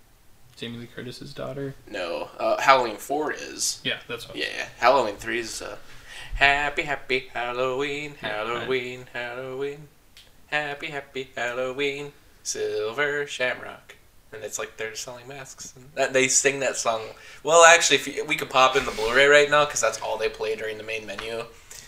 Jamie 0.56 0.78
Lee 0.78 0.88
Curtis's 0.88 1.34
daughter? 1.34 1.76
No. 1.88 2.30
Uh, 2.40 2.60
Halloween 2.60 2.98
4 2.98 3.34
is. 3.34 3.82
Yeah, 3.84 4.00
that's 4.08 4.28
what. 4.28 4.38
Yeah, 4.38 4.68
Halloween 4.80 5.16
3 5.16 5.40
is. 5.40 5.62
Uh, 5.62 5.78
happy, 6.36 6.84
happy 6.84 7.30
Halloween, 7.34 8.16
Yeah, 8.24 8.30
right. 8.42 8.48
Halloween, 8.62 9.06
Halloween. 9.14 9.88
Happy, 10.54 10.86
happy 10.92 11.32
Halloween, 11.36 12.12
Silver 12.44 13.26
Shamrock. 13.26 13.96
And 14.32 14.44
it's 14.44 14.60
like 14.60 14.78
they're 14.78 14.94
selling 14.94 15.28
masks. 15.28 15.74
And 15.76 15.90
that, 15.96 16.14
they 16.14 16.28
sing 16.28 16.60
that 16.60 16.76
song. 16.78 17.02
Well, 17.42 17.66
actually, 17.66 17.96
if 17.96 18.08
you, 18.08 18.24
we 18.26 18.36
could 18.36 18.52
pop 18.52 18.76
in 18.76 18.86
the 18.86 18.92
Blu-ray 18.92 19.26
right 19.26 19.50
now 19.50 19.66
because 19.66 19.82
that's 19.82 20.00
all 20.00 20.16
they 20.16 20.30
play 20.30 20.56
during 20.56 20.78
the 20.78 20.84
main 20.84 21.08
menu. 21.08 21.44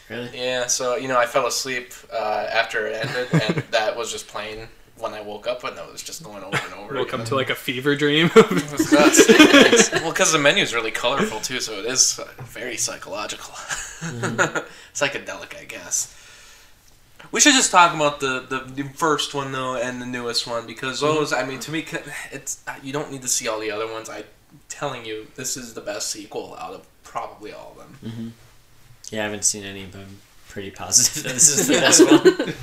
Really? 0.10 0.32
Yeah, 0.34 0.66
so 0.66 0.96
you 0.96 1.08
know, 1.08 1.20
I 1.20 1.28
fell 1.28 1.46
asleep 1.46 1.94
uh, 2.12 2.48
after 2.52 2.88
it 2.88 3.06
ended, 3.06 3.28
and 3.34 3.56
that 3.72 3.96
was 3.96 4.12
just 4.12 4.28
playing 4.28 4.68
when 4.98 5.14
I 5.14 5.22
woke 5.22 5.46
up, 5.46 5.64
and 5.64 5.78
that 5.78 5.92
was 5.92 6.02
just 6.02 6.24
going 6.24 6.44
over 6.44 6.58
and 6.58 6.74
over. 6.74 6.96
Woke 6.96 7.10
again. 7.10 7.22
up 7.22 7.28
to 7.28 7.36
like 7.36 7.52
a 7.52 7.56
fever 7.56 7.96
dream. 7.96 8.32
It 8.36 8.92
nuts. 8.92 9.30
It's- 9.30 9.92
well, 10.02 10.10
because 10.10 10.32
the 10.32 10.40
menu 10.40 10.64
is 10.64 10.74
really 10.74 10.90
colorful 10.90 11.40
too, 11.40 11.60
so 11.60 11.74
it 11.74 11.86
is 11.86 12.18
uh, 12.18 12.28
very 12.46 12.78
psychological, 12.78 13.54
psychedelic, 14.96 15.56
I 15.56 15.66
guess. 15.66 16.16
We 17.32 17.40
should 17.40 17.54
just 17.54 17.72
talk 17.72 17.94
about 17.94 18.20
the, 18.20 18.46
the, 18.48 18.84
the 18.84 18.90
first 18.90 19.34
one 19.34 19.52
though 19.52 19.76
and 19.76 20.02
the 20.02 20.06
newest 20.06 20.48
one 20.48 20.66
because 20.68 21.02
mm-hmm. 21.02 21.16
those, 21.16 21.34
I 21.34 21.46
mean, 21.46 21.60
to 21.60 21.72
me, 21.72 21.86
it's 22.32 22.64
you 22.84 22.94
don't 22.94 23.12
need 23.12 23.22
to 23.22 23.28
see 23.28 23.48
all 23.48 23.60
the 23.60 23.72
other 23.72 23.92
ones. 23.92 24.10
I'm 24.10 24.24
telling 24.70 25.06
you, 25.06 25.28
this 25.36 25.58
is 25.58 25.74
the 25.74 25.82
best 25.82 26.10
sequel 26.10 26.56
out 26.60 26.74
of 26.74 26.88
probably 27.04 27.52
all 27.52 27.76
of 27.78 27.78
them. 27.78 28.12
Mm-hmm. 28.12 28.28
Yeah, 29.12 29.22
I 29.22 29.24
haven't 29.26 29.46
seen 29.46 29.64
any, 29.64 29.86
but 29.86 30.02
I'm 30.02 30.18
pretty 30.50 30.72
positive 30.72 31.24
that 31.24 31.34
this 31.34 31.50
is 31.50 31.68
the 31.68 31.74
best 31.74 32.12
one. 32.48 32.54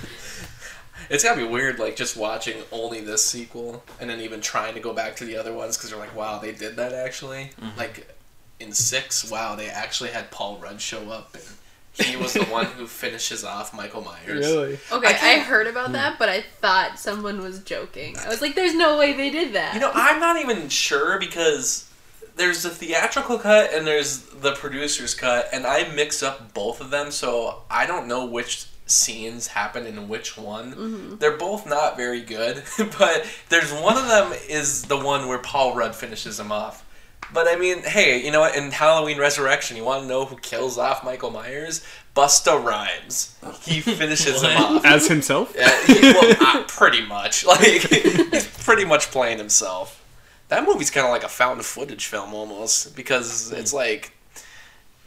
It's 1.11 1.25
gotta 1.25 1.41
be 1.41 1.47
weird, 1.47 1.79
like 1.79 1.97
just 1.97 2.17
watching 2.17 2.63
only 2.71 3.01
this 3.01 3.25
sequel 3.25 3.83
and 4.01 4.09
then 4.09 4.21
even 4.21 4.41
trying 4.41 4.75
to 4.75 4.81
go 4.81 4.93
back 4.93 5.17
to 5.17 5.25
the 5.25 5.37
other 5.37 5.53
ones 5.53 5.77
because 5.77 5.91
you're 5.91 5.99
like, 5.99 6.17
wow, 6.17 6.39
they 6.39 6.53
did 6.53 6.77
that 6.77 6.93
actually. 6.93 7.51
Mm-hmm. 7.61 7.79
Like 7.79 8.17
in 8.61 8.73
six, 8.73 9.31
wow, 9.31 9.55
they 9.55 9.69
actually 9.69 10.11
had 10.11 10.31
Paul 10.31 10.59
Rudd 10.59 10.81
show 10.81 11.11
up 11.11 11.35
and 11.35 11.45
he 11.95 12.17
was 12.17 12.33
the 12.33 12.45
one 12.45 12.67
who 12.67 12.87
finishes 12.87 13.45
off 13.45 13.75
Michael 13.75 14.03
Myers. 14.03 14.47
really? 14.47 14.79
Okay, 14.91 15.17
I 15.21 15.37
I, 15.37 15.39
heard 15.41 15.67
about 15.67 15.89
hmm. 15.89 15.93
that, 15.93 16.19
but 16.19 16.29
I 16.29 16.41
thought 16.41 16.99
someone 16.99 17.43
was 17.43 17.61
joking. 17.61 18.17
I 18.19 18.29
was 18.29 18.41
like, 18.41 18.55
"There's 18.55 18.75
no 18.75 18.99
way 18.99 19.13
they 19.13 19.31
did 19.31 19.55
that." 19.55 19.75
You 19.75 19.81
know, 19.81 19.93
I'm 19.95 20.19
not 20.19 20.41
even 20.41 20.69
sure 20.69 21.19
because 21.19 21.91
there's 22.37 22.63
the 22.63 22.71
theatrical 22.71 23.39
cut 23.39 23.75
and 23.75 23.87
there's 23.87 24.21
the 24.21 24.53
producer's 24.53 25.15
cut, 25.15 25.49
and 25.53 25.67
I 25.67 25.89
mix 25.93 26.23
up 26.23 26.55
both 26.55 26.81
of 26.81 26.91
them, 26.91 27.11
so 27.11 27.63
I 27.71 27.87
don't 27.87 28.09
know 28.09 28.25
which 28.25 28.67
scenes 28.87 29.49
happen 29.49 29.87
in 29.87 30.09
which 30.09 30.37
one. 30.37 30.73
Mm-hmm. 30.73 31.17
They're 31.17 31.37
both 31.37 31.67
not 31.67 31.97
very 31.97 32.23
good, 32.23 32.63
but 32.99 33.27
there's 33.49 33.73
one 33.73 33.97
of 33.97 34.09
them 34.09 34.33
is 34.49 34.85
the 34.85 34.99
one 34.99 35.29
where 35.29 35.39
Paul 35.39 35.75
Rudd 35.75 35.95
finishes 35.95 36.41
him 36.41 36.53
off. 36.53 36.87
But 37.33 37.49
I 37.49 37.57
mean, 37.57 37.83
hey, 37.83 38.23
you 38.23 38.31
know 38.31 38.41
what? 38.41 38.57
In 38.57 38.71
Halloween 38.71 39.19
Resurrection, 39.19 39.77
you 39.77 39.85
want 39.85 40.03
to 40.03 40.09
know 40.09 40.27
who 40.27 40.37
kills 40.37 40.77
off 40.77 41.03
Michael 41.03 41.31
Myers? 41.31 41.85
Busta 42.15 42.63
Rhymes. 42.63 43.37
He 43.63 43.81
finishes 43.81 44.43
him 44.43 44.57
off. 44.57 44.85
As 44.85 45.09
himself? 45.09 45.55
Yeah, 45.57 45.87
he, 45.87 46.01
well, 46.13 46.37
uh, 46.41 46.65
pretty 46.65 47.05
much. 47.07 47.45
Like 47.53 47.61
he's 47.61 48.47
pretty 48.65 48.85
much 48.85 49.11
playing 49.11 49.39
himself. 49.39 50.03
That 50.49 50.67
movie's 50.67 50.91
kind 50.91 51.07
of 51.07 51.13
like 51.13 51.23
a 51.23 51.29
found 51.29 51.65
footage 51.65 52.07
film 52.07 52.33
almost 52.35 52.97
because 52.97 53.53
it's 53.53 53.73
like 53.73 54.13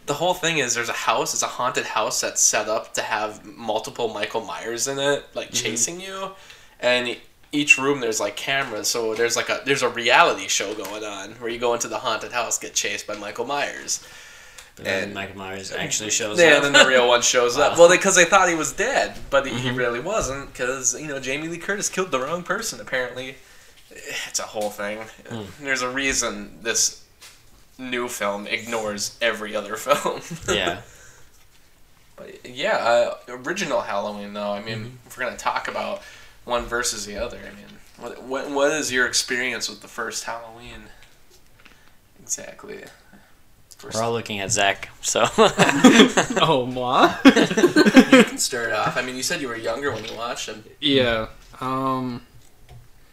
the 0.06 0.14
whole 0.14 0.34
thing 0.34 0.60
is 0.60 0.76
there's 0.76 0.90
a 0.90 0.94
house, 0.94 1.34
it's 1.34 1.44
a 1.44 1.48
haunted 1.48 1.86
house 1.86 2.22
that's 2.22 2.42
set 2.42 2.68
up 2.68 2.94
to 2.94 3.02
have 3.02 3.44
multiple 3.46 4.14
Michael 4.14 4.42
Myers 4.42 4.88
in 4.88 5.00
it, 5.00 5.26
like 5.34 5.52
chasing 5.52 6.00
you, 6.00 6.32
and 6.80 7.18
each 7.52 7.78
room 7.78 8.00
there's 8.00 8.20
like 8.20 8.36
cameras, 8.36 8.88
so 8.88 9.16
there's 9.16 9.36
like 9.36 9.50
a 9.50 9.62
there's 9.66 9.84
a 9.84 9.90
reality 9.90 10.48
show 10.48 10.74
going 10.74 11.04
on 11.04 11.32
where 11.34 11.50
you 11.50 11.60
go 11.60 11.74
into 11.74 11.88
the 11.88 12.00
haunted 12.00 12.32
house, 12.32 12.58
get 12.58 12.74
chased 12.74 13.08
by 13.08 13.16
Michael 13.16 13.46
Myers. 13.46 14.06
And- 14.84 15.14
Michael 15.14 15.38
Myers 15.38 15.72
actually 15.72 16.10
shows 16.10 16.38
up. 16.38 16.46
Yeah, 16.46 16.58
up. 16.58 16.64
then 16.64 16.74
the 16.74 16.86
real 16.86 17.08
one 17.08 17.22
shows 17.22 17.58
up. 17.58 17.78
Well, 17.78 17.90
because 17.90 18.16
they 18.16 18.26
thought 18.26 18.50
he 18.50 18.56
was 18.56 18.74
dead, 18.74 19.16
but 19.30 19.48
he, 19.48 19.54
he 19.54 19.72
really 19.72 20.02
wasn't. 20.02 20.52
Because 20.52 21.00
you 21.00 21.08
know 21.08 21.20
Jamie 21.20 21.48
Lee 21.48 21.58
Curtis 21.58 21.88
killed 21.88 22.12
the 22.12 22.20
wrong 22.20 22.44
person. 22.44 22.82
Apparently, 22.82 23.30
eh, 23.92 24.14
it's 24.28 24.40
a 24.40 24.44
whole 24.44 24.70
thing. 24.70 25.00
Hmm. 25.30 25.64
There's 25.64 25.82
a 25.82 25.90
reason 25.90 26.60
this 26.62 27.06
new 27.78 28.08
film 28.08 28.48
ignores 28.48 29.18
every 29.22 29.56
other 29.56 29.76
film. 29.78 30.22
yeah. 30.54 30.82
but 32.18 32.46
yeah, 32.46 32.78
uh, 32.78 33.18
original 33.30 33.82
Halloween 33.82 34.34
though. 34.34 34.52
I 34.52 34.62
mean, 34.62 34.78
mm-hmm. 34.78 35.08
if 35.08 35.18
we're 35.18 35.24
gonna 35.26 35.38
talk 35.38 35.68
about 35.68 36.02
one 36.46 36.66
versus 36.66 37.06
the 37.06 37.18
other, 37.18 37.38
I 37.40 37.56
mean, 37.56 37.66
what 37.98 38.24
what, 38.24 38.50
what 38.50 38.72
is 38.72 38.92
your 38.92 39.06
experience 39.08 39.70
with 39.70 39.82
the 39.82 39.88
first 39.88 40.24
Halloween? 40.24 40.84
Exactly. 42.22 42.84
First, 43.78 43.98
We're 43.98 44.04
all 44.04 44.14
looking 44.14 44.40
at 44.40 44.52
Zach, 44.52 44.90
so. 45.02 45.26
Oh, 46.42 46.66
moi? 46.66 47.14
you 47.26 47.32
can 48.24 48.38
start 48.38 48.72
off. 48.72 48.96
I 48.96 49.02
mean, 49.02 49.18
you 49.18 49.24
said 49.24 49.42
you 49.42 49.50
were 49.50 49.58
younger 49.58 49.92
when 49.92 50.06
you 50.06 50.16
watched 50.16 50.48
them. 50.48 50.64
yeah. 50.80 51.28
Um, 51.60 52.26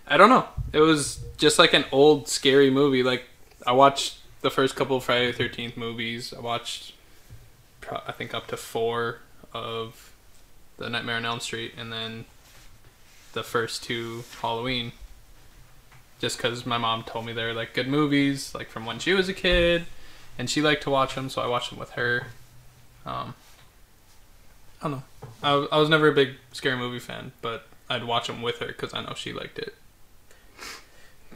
I 0.06 0.16
don't 0.16 0.28
know. 0.30 0.46
It 0.72 0.78
was 0.80 1.18
just 1.36 1.58
like 1.58 1.72
an 1.74 1.84
old 1.90 2.28
scary 2.28 2.70
movie. 2.70 3.02
Like 3.02 3.24
I 3.66 3.72
watched 3.72 4.18
the 4.42 4.50
first 4.50 4.76
couple 4.76 4.96
of 4.96 5.04
Friday 5.04 5.26
the 5.32 5.36
Thirteenth 5.36 5.76
movies. 5.76 6.32
I 6.32 6.40
watched, 6.40 6.94
I 8.06 8.12
think, 8.12 8.32
up 8.32 8.46
to 8.48 8.56
four 8.56 9.18
of 9.52 10.12
the 10.78 10.88
Nightmare 10.88 11.16
on 11.16 11.24
Elm 11.24 11.40
Street, 11.40 11.74
and 11.76 11.92
then 11.92 12.24
the 13.32 13.42
first 13.42 13.82
two 13.82 14.24
Halloween. 14.40 14.92
Just 16.20 16.36
because 16.36 16.64
my 16.64 16.78
mom 16.78 17.02
told 17.02 17.26
me 17.26 17.32
they're 17.32 17.52
like 17.52 17.74
good 17.74 17.88
movies, 17.88 18.54
like 18.54 18.68
from 18.68 18.86
when 18.86 18.98
she 18.98 19.12
was 19.12 19.28
a 19.28 19.34
kid, 19.34 19.86
and 20.38 20.48
she 20.48 20.62
liked 20.62 20.84
to 20.84 20.90
watch 20.90 21.14
them, 21.14 21.28
so 21.28 21.42
I 21.42 21.46
watched 21.46 21.70
them 21.70 21.78
with 21.78 21.90
her. 21.90 22.28
Um, 23.04 23.34
I 24.80 24.88
don't 24.88 24.92
know. 24.92 25.02
I, 25.42 25.76
I 25.76 25.78
was 25.78 25.88
never 25.88 26.08
a 26.08 26.12
big 26.12 26.34
scary 26.52 26.76
movie 26.76 27.00
fan, 27.00 27.32
but 27.42 27.66
I'd 27.90 28.04
watch 28.04 28.28
them 28.28 28.42
with 28.42 28.58
her 28.58 28.68
because 28.68 28.94
I 28.94 29.02
know 29.02 29.14
she 29.16 29.32
liked 29.32 29.58
it. 29.58 29.74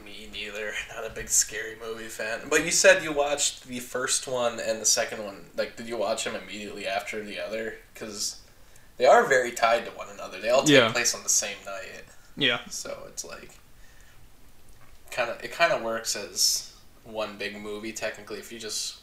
Me 0.05 0.29
neither. 0.33 0.73
Not 0.95 1.05
a 1.05 1.11
big 1.15 1.29
scary 1.29 1.77
movie 1.85 2.05
fan. 2.05 2.43
But 2.49 2.65
you 2.65 2.71
said 2.71 3.03
you 3.03 3.13
watched 3.13 3.67
the 3.67 3.81
first 3.81 4.29
one 4.29 4.61
and 4.61 4.81
the 4.81 4.87
second 4.87 5.25
one. 5.25 5.47
Like, 5.57 5.77
did 5.77 5.89
you 5.89 5.97
watch 5.97 6.25
them 6.25 6.35
immediately 6.37 6.87
after 6.87 7.23
the 7.25 7.41
other? 7.41 7.75
Because 7.93 8.41
they 8.97 9.07
are 9.07 9.25
very 9.27 9.53
tied 9.53 9.85
to 9.87 9.91
one 9.93 10.09
another. 10.11 10.41
They 10.41 10.49
all 10.51 10.63
take 10.63 10.71
Yeah. 10.77 10.93
place 10.93 11.15
on 11.15 11.23
the 11.23 11.29
same 11.29 11.57
night. 11.65 12.05
Yeah. 12.37 12.61
So 12.71 13.05
it's 13.09 13.25
like 13.25 13.51
kind 15.11 15.31
of 15.31 15.43
it 15.43 15.53
kind 15.53 15.73
of 15.73 15.83
works 15.83 16.15
as 16.17 16.73
one 17.05 17.37
big 17.39 17.57
movie 17.61 17.93
technically 17.93 18.39
if 18.39 18.53
you 18.53 18.59
just 18.59 18.97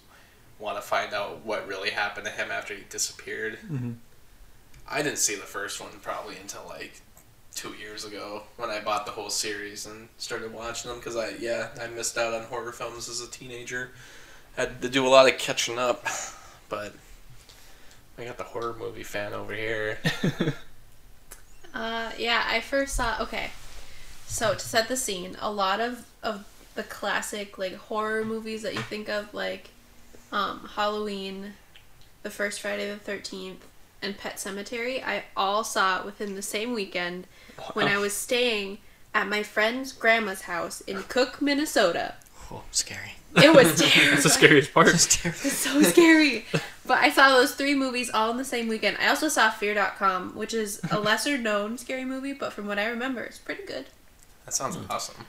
want 0.59 0.77
to 0.77 0.81
find 0.81 1.13
out 1.13 1.43
what 1.45 1.67
really 1.67 1.89
happened 1.89 2.25
to 2.25 2.31
him 2.31 2.51
after 2.51 2.73
he 2.75 2.83
disappeared. 2.89 3.59
Mhm. 3.71 3.95
I 4.87 5.01
didn't 5.01 5.17
see 5.19 5.35
the 5.35 5.41
first 5.45 5.79
one 5.79 5.99
probably 6.01 6.35
until 6.37 6.65
like 6.67 7.01
two 7.55 7.73
years 7.73 8.03
ago 8.03 8.43
when 8.57 8.69
I 8.69 8.79
bought 8.81 9.05
the 9.05 9.11
whole 9.13 9.29
series 9.29 9.85
and 9.85 10.09
started 10.17 10.51
watching 10.53 10.89
them 10.89 10.99
because 10.99 11.15
I 11.15 11.29
yeah 11.39 11.69
I 11.79 11.87
missed 11.87 12.17
out 12.17 12.33
on 12.33 12.43
horror 12.45 12.71
films 12.71 13.07
as 13.09 13.21
a 13.21 13.27
teenager. 13.29 13.91
Had 14.55 14.81
to 14.83 14.89
do 14.89 15.05
a 15.07 15.09
lot 15.09 15.27
of 15.31 15.39
catching 15.39 15.79
up, 15.79 16.05
but 16.69 16.93
I 18.17 18.25
got 18.25 18.37
the 18.37 18.43
horror 18.43 18.75
movie 18.77 19.03
fan 19.03 19.33
over 19.33 19.53
here. 19.53 19.99
Uh, 21.73 22.11
yeah, 22.19 22.43
I 22.47 22.59
first 22.61 22.95
saw. 22.95 23.17
Okay, 23.19 23.49
so 24.27 24.53
to 24.53 24.59
set 24.59 24.87
the 24.87 24.95
scene, 24.95 25.35
a 25.41 25.51
lot 25.51 25.81
of 25.81 26.05
of 26.21 26.45
the 26.75 26.83
classic 26.83 27.57
like 27.57 27.73
horror 27.73 28.23
movies 28.23 28.61
that 28.61 28.75
you 28.75 28.81
think 28.81 29.09
of, 29.09 29.33
like 29.33 29.71
um, 30.31 30.69
Halloween, 30.75 31.53
the 32.21 32.29
first 32.29 32.61
Friday 32.61 32.87
the 32.87 32.97
Thirteenth, 32.97 33.65
and 34.03 34.15
Pet 34.15 34.35
Sematary, 34.35 35.03
I 35.03 35.23
all 35.35 35.63
saw 35.63 36.05
within 36.05 36.35
the 36.35 36.43
same 36.43 36.73
weekend 36.73 37.25
when 37.73 37.87
I 37.87 37.97
was 37.97 38.13
staying 38.13 38.77
at 39.15 39.27
my 39.27 39.41
friend's 39.41 39.93
grandma's 39.93 40.41
house 40.41 40.81
in 40.81 41.01
Cook, 41.01 41.41
Minnesota. 41.41 42.13
oh, 42.51 42.61
scary. 42.69 43.13
It 43.35 43.51
was 43.55 43.79
That's 43.79 44.21
the 44.21 44.29
scariest 44.29 44.71
part. 44.75 44.89
It's 44.89 45.07
terrible. 45.07 45.39
It's 45.43 45.57
so 45.57 45.81
scary. 45.81 46.45
But 46.85 46.99
I 46.99 47.09
saw 47.09 47.29
those 47.29 47.55
three 47.55 47.75
movies 47.75 48.09
all 48.09 48.31
in 48.31 48.37
the 48.37 48.45
same 48.45 48.67
weekend. 48.67 48.97
I 48.99 49.07
also 49.07 49.29
saw 49.29 49.49
Fear.com, 49.49 50.35
which 50.35 50.53
is 50.53 50.81
a 50.91 50.99
lesser 50.99 51.37
known 51.37 51.77
scary 51.77 52.03
movie, 52.03 52.33
but 52.33 52.51
from 52.51 52.67
what 52.67 52.77
I 52.77 52.87
remember, 52.87 53.23
it's 53.23 53.39
pretty 53.39 53.65
good. 53.65 53.85
That 54.45 54.53
sounds 54.53 54.75
hmm. 54.75 54.91
awesome. 54.91 55.25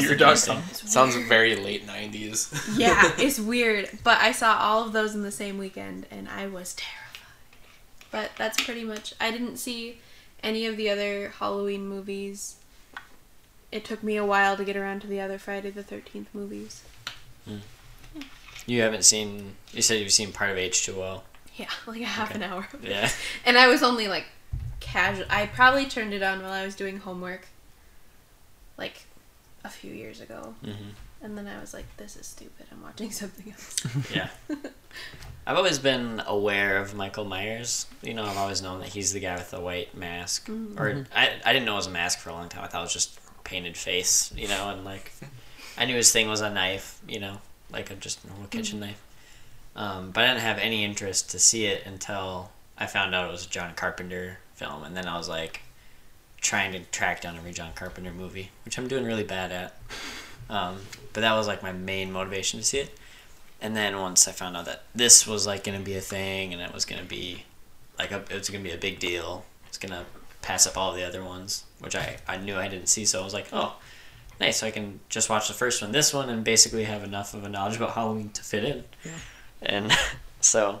Your 0.00 0.16
dog 0.16 0.36
song. 0.36 0.62
Sounds 0.72 1.14
very 1.14 1.54
late 1.54 1.86
'90s. 1.86 2.76
Yeah, 2.76 3.12
it's 3.18 3.38
weird. 3.38 3.90
But 4.02 4.20
I 4.20 4.32
saw 4.32 4.58
all 4.58 4.84
of 4.84 4.92
those 4.92 5.14
in 5.14 5.22
the 5.22 5.30
same 5.30 5.56
weekend 5.56 6.06
and 6.10 6.28
I 6.28 6.46
was 6.48 6.74
terrified. 6.74 7.00
But 8.10 8.32
that's 8.36 8.62
pretty 8.62 8.82
much 8.84 9.14
I 9.20 9.30
didn't 9.30 9.58
see 9.58 10.00
any 10.42 10.66
of 10.66 10.76
the 10.76 10.90
other 10.90 11.28
Halloween 11.38 11.86
movies. 11.86 12.56
It 13.70 13.84
took 13.84 14.02
me 14.02 14.16
a 14.16 14.24
while 14.24 14.56
to 14.56 14.64
get 14.64 14.76
around 14.76 15.00
to 15.02 15.06
the 15.06 15.20
other 15.20 15.38
Friday 15.38 15.70
the 15.70 15.84
13th 15.84 16.26
movies. 16.32 16.82
Hmm. 17.44 17.58
You 18.66 18.80
haven't 18.82 19.04
seen. 19.04 19.56
You 19.72 19.82
said 19.82 20.00
you've 20.00 20.12
seen 20.12 20.32
part 20.32 20.50
of 20.50 20.56
H2O. 20.56 21.20
Yeah, 21.56 21.68
like 21.86 22.00
a 22.00 22.04
half 22.04 22.30
Okay. 22.30 22.42
an 22.44 22.50
hour. 22.50 22.66
Yeah. 22.82 23.08
And 23.46 23.56
I 23.58 23.68
was 23.68 23.82
only 23.82 24.08
like 24.08 24.26
casual. 24.80 25.26
I 25.30 25.46
probably 25.46 25.86
turned 25.86 26.12
it 26.14 26.22
on 26.22 26.42
while 26.42 26.52
I 26.52 26.64
was 26.64 26.74
doing 26.74 26.98
homework 26.98 27.46
like 28.76 29.04
a 29.64 29.68
few 29.70 29.92
years 29.92 30.20
ago. 30.20 30.54
hmm 30.64 30.90
And 31.22 31.38
then 31.38 31.46
I 31.46 31.60
was 31.60 31.72
like, 31.72 31.84
this 31.96 32.16
is 32.16 32.26
stupid. 32.26 32.66
I'm 32.72 32.82
watching 32.82 33.10
something 33.22 33.52
else. 33.52 33.76
Yeah. 34.14 34.28
I've 35.46 35.56
always 35.58 35.78
been 35.78 36.22
aware 36.26 36.78
of 36.78 36.94
Michael 36.94 37.24
Myers. 37.26 37.86
You 38.02 38.14
know, 38.14 38.24
I've 38.24 38.36
always 38.38 38.62
known 38.62 38.80
that 38.80 38.88
he's 38.88 39.12
the 39.12 39.20
guy 39.20 39.34
with 39.36 39.50
the 39.50 39.60
white 39.60 39.94
mask. 39.96 40.48
Mhm. 40.48 40.78
Or 40.80 41.06
I, 41.14 41.32
I 41.44 41.52
didn't 41.52 41.66
know 41.66 41.74
it 41.74 41.76
was 41.76 41.86
a 41.86 41.90
mask 41.90 42.18
for 42.20 42.30
a 42.30 42.32
long 42.32 42.48
time. 42.48 42.64
I 42.64 42.66
thought 42.68 42.80
it 42.80 42.84
was 42.84 42.92
just 42.94 43.18
painted 43.44 43.76
face, 43.76 44.32
you 44.34 44.48
know, 44.48 44.70
and 44.70 44.84
like 44.84 45.12
I 45.76 45.84
knew 45.84 45.96
his 45.96 46.10
thing 46.12 46.28
was 46.28 46.40
a 46.40 46.48
knife, 46.50 46.98
you 47.06 47.20
know, 47.20 47.40
like 47.74 47.90
a 47.90 47.94
just 47.94 48.24
normal 48.26 48.46
kitchen 48.46 48.80
knife. 48.80 49.02
Um, 49.76 50.10
but 50.12 50.24
I 50.24 50.28
didn't 50.28 50.40
have 50.40 50.58
any 50.58 50.84
interest 50.84 51.30
to 51.30 51.38
see 51.38 51.66
it 51.66 51.84
until 51.84 52.50
I 52.78 52.86
found 52.86 53.14
out 53.14 53.28
it 53.28 53.32
was 53.32 53.46
a 53.46 53.50
John 53.50 53.74
Carpenter 53.74 54.38
film, 54.54 54.84
and 54.84 54.96
then 54.96 55.06
I 55.06 55.18
was 55.18 55.28
like 55.28 55.62
trying 56.40 56.72
to 56.72 56.80
track 56.90 57.22
down 57.22 57.36
every 57.36 57.52
John 57.52 57.72
Carpenter 57.74 58.12
movie, 58.12 58.50
which 58.64 58.78
I'm 58.78 58.88
doing 58.88 59.04
really 59.04 59.24
bad 59.24 59.50
at. 59.50 59.76
Um, 60.48 60.76
but 61.12 61.22
that 61.22 61.34
was 61.34 61.46
like 61.46 61.62
my 61.62 61.72
main 61.72 62.12
motivation 62.12 62.60
to 62.60 62.64
see 62.64 62.78
it. 62.78 62.98
And 63.60 63.74
then 63.74 63.98
once 63.98 64.28
I 64.28 64.32
found 64.32 64.56
out 64.56 64.66
that 64.66 64.82
this 64.94 65.26
was 65.26 65.46
like 65.46 65.64
gonna 65.64 65.80
be 65.80 65.96
a 65.96 66.00
thing, 66.00 66.52
and 66.52 66.62
it 66.62 66.72
was 66.72 66.84
gonna 66.84 67.04
be 67.04 67.44
like 67.98 68.12
a, 68.12 68.18
it 68.30 68.34
was 68.34 68.50
gonna 68.50 68.64
be 68.64 68.72
a 68.72 68.78
big 68.78 68.98
deal. 68.98 69.44
It's 69.66 69.78
gonna 69.78 70.04
pass 70.42 70.66
up 70.66 70.76
all 70.76 70.92
the 70.92 71.04
other 71.04 71.24
ones, 71.24 71.64
which 71.80 71.96
I 71.96 72.18
I 72.28 72.36
knew 72.36 72.56
I 72.56 72.68
didn't 72.68 72.88
see. 72.88 73.04
So 73.04 73.20
I 73.20 73.24
was 73.24 73.34
like, 73.34 73.48
oh, 73.52 73.76
nice. 74.40 74.58
So 74.58 74.66
I 74.66 74.70
can 74.70 75.00
just 75.08 75.28
watch 75.30 75.48
the 75.48 75.54
first 75.54 75.82
one, 75.82 75.92
this 75.92 76.12
one, 76.14 76.28
and 76.28 76.44
basically 76.44 76.84
have 76.84 77.02
enough 77.04 77.34
of 77.34 77.44
a 77.44 77.48
knowledge 77.48 77.76
about 77.76 77.90
Halloween 77.92 78.30
to 78.30 78.42
fit 78.42 78.64
in. 78.64 78.84
Yeah. 79.04 79.10
And 79.62 79.92
so 80.40 80.80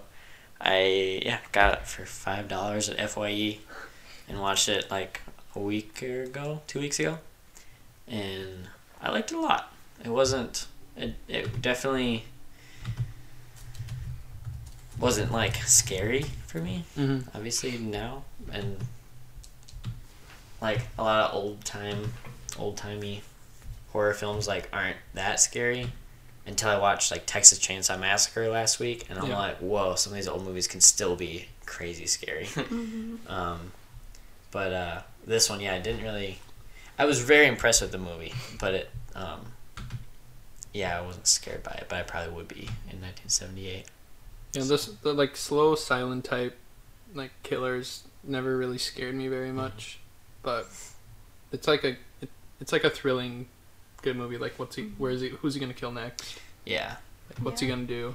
I 0.60 1.20
yeah 1.24 1.38
got 1.52 1.74
it 1.74 1.86
for 1.86 2.04
five 2.06 2.48
dollars 2.48 2.88
at 2.88 3.10
Fye, 3.10 3.58
and 4.28 4.40
watched 4.40 4.68
it 4.68 4.90
like 4.90 5.20
a 5.54 5.60
week 5.60 6.02
ago, 6.02 6.62
two 6.66 6.80
weeks 6.80 6.98
ago, 6.98 7.18
and 8.08 8.68
I 9.00 9.10
liked 9.10 9.30
it 9.32 9.36
a 9.36 9.40
lot. 9.40 9.72
It 10.04 10.10
wasn't. 10.10 10.66
It, 10.96 11.14
it 11.28 11.60
definitely 11.60 12.24
wasn't 14.98 15.32
like 15.32 15.56
scary 15.56 16.24
for 16.46 16.58
me. 16.58 16.84
Mhm. 16.96 17.26
Obviously 17.34 17.76
now 17.78 18.24
and 18.52 18.76
like 20.60 20.82
a 20.98 21.02
lot 21.02 21.30
of 21.30 21.34
old 21.34 21.64
time, 21.64 22.12
old 22.58 22.76
timey 22.76 23.22
horror 23.94 24.12
films 24.12 24.46
like 24.48 24.68
aren't 24.72 24.96
that 25.14 25.38
scary 25.40 25.86
until 26.46 26.68
I 26.68 26.76
watched 26.78 27.10
like 27.10 27.24
Texas 27.24 27.58
Chainsaw 27.58 27.98
Massacre 27.98 28.48
last 28.48 28.78
week, 28.80 29.06
and 29.08 29.18
I'm 29.18 29.30
Yeah. 29.30 29.38
like, 29.38 29.58
whoa, 29.58 29.94
some 29.94 30.12
of 30.12 30.16
these 30.16 30.28
old 30.28 30.44
movies 30.44 30.66
can 30.66 30.82
still 30.82 31.16
be 31.16 31.46
crazy 31.64 32.04
scary. 32.06 32.48
um, 33.28 33.72
but 34.50 34.72
uh, 34.72 35.02
this 35.26 35.48
one, 35.48 35.60
yeah, 35.60 35.74
I 35.74 35.78
didn't 35.78 36.02
really. 36.02 36.40
I 36.98 37.06
was 37.06 37.20
very 37.20 37.46
impressed 37.46 37.80
with 37.82 37.92
the 37.92 37.98
movie, 37.98 38.34
but 38.60 38.74
it, 38.74 38.90
um, 39.14 39.40
yeah, 40.74 40.98
I 40.98 41.00
wasn't 41.00 41.26
scared 41.26 41.62
by 41.62 41.72
it, 41.72 41.86
but 41.88 41.96
I 41.98 42.02
probably 42.02 42.34
would 42.34 42.48
be 42.48 42.62
in 42.90 43.00
1978. 43.00 43.86
Yeah, 44.52 44.62
this 44.64 44.86
the 44.86 45.14
like 45.14 45.36
slow, 45.36 45.76
silent 45.76 46.24
type, 46.24 46.56
like 47.14 47.30
killers 47.42 48.04
never 48.22 48.56
really 48.56 48.78
scared 48.78 49.14
me 49.14 49.28
very 49.28 49.50
much, 49.52 49.98
but 50.42 50.66
it's 51.52 51.66
like 51.66 51.84
a 51.84 51.96
it, 52.20 52.28
it's 52.60 52.72
like 52.72 52.84
a 52.84 52.90
thrilling, 52.90 53.48
good 54.04 54.16
movie. 54.16 54.38
Like 54.38 54.58
what's 54.58 54.76
he? 54.76 54.84
Where 54.98 55.10
is 55.10 55.20
he? 55.20 55.28
Who's 55.30 55.54
he 55.54 55.60
gonna 55.60 55.74
kill 55.74 55.92
next? 55.92 56.38
Yeah, 56.64 56.96
Like, 57.30 57.38
what's 57.44 57.60
he 57.60 57.66
gonna 57.68 57.84
do? 57.84 58.14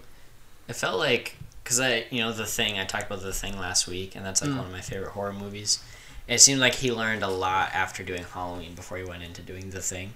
it 0.67 0.73
felt 0.75 0.97
like 0.99 1.35
because 1.63 1.79
I, 1.79 2.05
you 2.09 2.19
know, 2.21 2.31
the 2.31 2.45
thing 2.45 2.79
I 2.79 2.85
talked 2.85 3.05
about 3.07 3.21
the 3.21 3.33
thing 3.33 3.57
last 3.59 3.87
week, 3.87 4.15
and 4.15 4.25
that's 4.25 4.41
like 4.41 4.49
Mm. 4.51 4.57
one 4.57 4.65
of 4.67 4.71
my 4.71 4.81
favorite 4.81 5.11
horror 5.11 5.33
movies. 5.33 5.79
It 6.27 6.39
seemed 6.41 6.59
like 6.59 6.75
he 6.75 6.91
learned 6.91 7.23
a 7.23 7.27
lot 7.27 7.71
after 7.73 8.03
doing 8.03 8.23
Halloween 8.23 8.75
before 8.75 8.97
he 8.97 9.03
went 9.03 9.23
into 9.23 9.41
doing 9.41 9.71
the 9.71 9.81
thing, 9.81 10.13